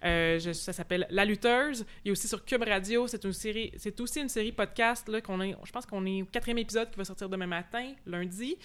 Euh, 0.05 0.39
je- 0.39 0.53
ça 0.53 0.73
s'appelle 0.73 1.07
La 1.11 1.25
Lutteuse. 1.25 1.85
Il 2.05 2.09
y 2.09 2.11
a 2.11 2.13
aussi 2.13 2.27
sur 2.27 2.45
Cube 2.45 2.65
Radio, 2.67 3.07
c'est 3.07 3.23
une 3.25 3.33
série, 3.33 3.73
c'est 3.77 4.01
aussi 4.01 4.21
une 4.21 4.29
série 4.29 4.51
podcast 4.53 5.09
là 5.09 5.21
qu'on 5.21 5.41
est, 5.41 5.55
je 5.65 5.71
pense 5.71 5.87
qu'on 5.87 6.05
est 6.07 6.23
au 6.23 6.27
quatrième 6.27 6.59
épisode 6.59 6.91
qui 6.91 6.97
va 6.99 7.05
sortir 7.05 7.29
demain 7.29 7.47
matin, 7.47 7.93
lundi. 8.07 8.57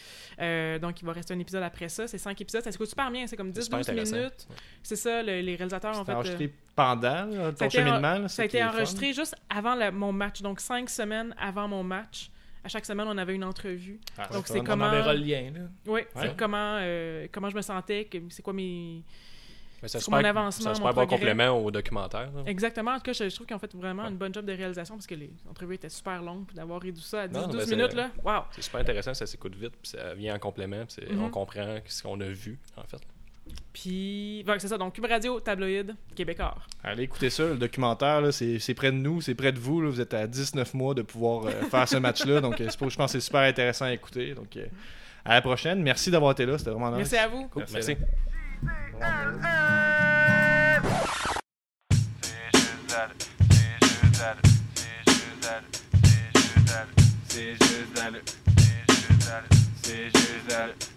Euh, 0.41 0.79
donc 0.79 0.99
il 1.01 1.05
va 1.05 1.13
rester 1.13 1.33
un 1.33 1.39
épisode 1.39 1.63
après 1.63 1.89
ça. 1.89 2.07
C'est 2.07 2.17
cinq 2.17 2.39
épisodes, 2.41 2.63
ça 2.63 2.71
se 2.71 2.77
coûte 2.77 2.89
super 2.89 3.11
bien, 3.11 3.27
c'est 3.27 3.37
comme 3.37 3.53
C'est 3.53 3.61
super 3.61 3.79
10-12 3.79 3.89
intéressant. 3.91 4.15
minutes. 4.17 4.47
C'est 4.81 4.95
ça, 4.95 5.21
le- 5.23 5.41
les 5.41 5.55
réalisateurs 5.55 5.91
ont 5.95 5.99
C'est 5.99 6.05
fait. 6.05 6.11
euh, 6.11 6.15
enregistré 6.15 6.53
pendant 6.75 7.25
là, 7.25 7.51
ton 7.53 7.69
cheminement. 7.69 7.97
en- 7.97 8.19
là, 8.21 8.27
ça 8.27 8.41
a 8.41 8.45
été 8.45 8.63
enregistré 8.63 9.13
juste 9.13 9.35
avant 9.49 9.91
mon 9.91 10.11
match, 10.11 10.41
donc 10.41 10.59
cinq 10.59 10.89
semaines 10.89 11.35
avant 11.37 11.67
mon 11.67 11.83
match. 11.83 12.29
À 12.63 12.69
chaque 12.69 12.85
semaine, 12.85 13.07
on 13.07 13.17
avait 13.17 13.35
une 13.35 13.45
entrevue. 13.45 13.99
Ah, 14.17 14.27
Donc, 14.33 14.47
c'est 14.47 14.59
On 14.59 14.63
comment- 14.63 14.85
enverra 14.87 15.13
le 15.13 15.21
lien. 15.21 15.51
Là. 15.55 15.61
Oui, 15.85 16.01
Ouais. 16.01 16.07
c'est 16.15 16.35
comment, 16.35 16.77
euh, 16.81 17.25
comment 17.31 17.49
je 17.49 17.55
me 17.55 17.61
sentais, 17.61 18.09
c'est 18.29 18.41
quoi 18.41 18.51
mes. 18.53 19.03
Mais 19.81 19.87
c'est 19.87 19.97
un 19.97 20.01
Sur 20.01 20.11
mon 20.11 20.17
super- 20.17 20.29
avancement, 20.37 20.73
c'est 20.73 20.81
un 20.83 20.91
bon 20.93 21.05
complément 21.07 21.49
au 21.49 21.69
documentaire. 21.71 22.31
là. 22.35 22.41
Exactement. 22.47 22.91
En 22.91 22.95
tout 22.97 23.03
cas, 23.03 23.13
je, 23.13 23.29
je 23.29 23.35
trouve 23.35 23.45
qu'ils 23.45 23.55
ont 23.55 23.59
fait 23.59 23.73
vraiment 23.75 24.03
Ouais. 24.03 24.09
une 24.09 24.17
bonne 24.17 24.33
job 24.33 24.45
de 24.45 24.53
réalisation 24.53 24.95
parce 24.95 25.05
que 25.07 25.15
les 25.15 25.29
entrevues 25.49 25.75
étaient 25.75 25.89
super 25.89 26.21
longues. 26.23 26.45
Puis 26.47 26.55
d'avoir 26.55 26.81
réduit 26.81 27.03
ça 27.03 27.21
à 27.21 27.27
10, 27.27 27.37
Non, 27.39 27.47
12 27.47 27.57
ben, 27.57 27.65
c'est- 27.67 27.75
minutes, 27.75 27.93
là. 27.93 28.09
Waouh! 28.23 28.43
C'est 28.51 28.63
super 28.63 28.81
intéressant, 28.81 29.13
ça 29.13 29.25
s'écoute 29.27 29.55
vite, 29.55 29.73
puis 29.81 29.91
ça 29.91 30.13
vient 30.15 30.35
en 30.35 30.39
complément, 30.39 30.83
puis 30.85 31.05
on 31.19 31.29
comprend 31.29 31.77
ce 31.85 32.01
qu'on 32.03 32.19
a 32.21 32.27
vu, 32.27 32.57
en 32.75 32.83
fait. 32.83 32.97
Puis, 33.71 34.43
ouais, 34.47 34.59
c'est 34.59 34.67
ça. 34.67 34.77
Donc, 34.77 34.93
Cube 34.95 35.05
Radio, 35.05 35.39
tabloïd, 35.39 35.95
Québécois. 36.15 36.55
Allez 36.83 37.03
écoutez 37.03 37.29
ça, 37.29 37.43
le 37.45 37.55
documentaire, 37.55 38.21
c'est 38.33 38.73
près 38.75 38.91
de 38.91 38.97
nous, 38.97 39.21
c'est 39.21 39.35
près 39.35 39.51
de 39.51 39.59
vous. 39.59 39.81
là. 39.81 39.89
vous 39.89 40.01
êtes 40.01 40.13
à 40.13 40.27
19 40.27 40.73
mois 40.73 40.93
de 40.95 41.01
pouvoir 41.03 41.45
euh, 41.45 41.51
faire 41.71 41.87
ce 41.87 41.97
match-là. 41.97 42.41
Donc, 42.41 42.59
euh, 42.59 42.67
pour- 42.77 42.89
je 42.89 42.97
pense 42.97 43.13
que 43.13 43.19
c'est 43.19 43.25
super 43.25 43.41
intéressant 43.41 43.85
à 43.85 43.93
écouter. 43.93 44.33
Donc, 44.33 44.57
euh, 44.57 44.65
à 45.23 45.35
la 45.35 45.41
prochaine. 45.41 45.81
Merci 45.81 46.09
d'avoir 46.11 46.31
été 46.31 46.45
là, 46.45 46.57
c'était 46.57 46.71
vraiment 46.71 46.89
nice. 46.89 46.97
Merci 47.11 47.17
à 47.17 47.27
vous. 47.27 47.47
Cool. 47.47 47.63
Merci. 47.71 47.95
C'est 59.83 60.09
juste 60.09 60.49
la 60.49 60.67
lutte, 60.67 60.96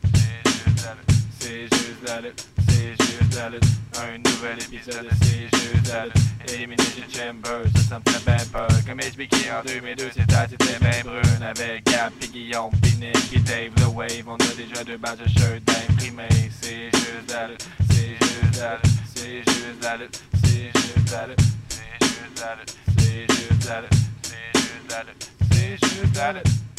c'est 1.41 1.63
juste 1.63 2.07
la 2.07 2.21
lutte, 2.21 2.47
c'est 2.69 2.91
juste 3.03 3.35
la 3.37 3.49
lutte, 3.51 3.65
c'est 3.65 3.69
c'est 3.69 3.77
c'est 3.77 3.91
c'est. 3.93 4.01
Un 4.01 4.19
nouvel 4.19 4.59
épisode 4.63 5.05
de 5.05 5.11
C'est 5.23 5.59
juste 5.59 5.93
la 5.93 6.05
lutte. 6.05 6.15
Elimination 6.49 7.05
Chamber, 7.13 7.63
ça, 7.75 7.83
ça 7.83 7.99
me 7.99 8.11
fait 8.11 8.25
bien 8.25 8.45
peur. 8.53 8.69
Comme 8.87 9.01
HBK 9.01 9.51
en 9.53 9.63
2002, 9.67 10.11
c'était 10.15 10.35
c'était 10.49 10.79
bien 10.81 11.03
brune. 11.05 11.43
Avec 11.43 11.85
Gap, 11.85 12.13
pis 12.21 12.29
Guillaume, 12.29 12.71
pis 12.83 12.97
Nick, 12.97 13.31
pis 13.31 13.41
Dave 13.41 13.73
The 13.75 13.95
Wave. 13.95 14.25
On 14.27 14.35
a 14.35 14.55
déjà 14.57 14.85
deux 14.85 14.97
badges 14.97 15.19
de 15.19 15.29
shirt 15.29 15.63
d'imprimés. 15.65 16.29
C'est 16.61 16.91
juste 16.93 17.31
la 17.31 17.49
lutte, 17.49 17.69
c'est 17.91 18.17
juste 18.21 18.61
la 18.61 18.77
lutte, 18.77 18.91
c'est 19.15 19.43
juste 19.45 19.83
la 19.83 19.97
lutte, 19.97 20.23
c'est 20.43 20.71
juste 20.75 21.11
la 21.13 21.27
lutte, 21.27 21.41
c'est 21.69 22.07
juste 22.09 22.41
la 22.41 22.55
lutte, 22.57 22.77
c'est 22.99 23.27
juste 23.29 23.69
la 23.69 23.81
lutte, 23.81 23.91
c'est 24.23 24.59
juste 24.61 24.91
la 24.91 25.03
lutte, 25.03 25.31
c'est 25.53 25.79
juste 25.87 26.17
la 26.17 26.33
lutte. 26.33 26.70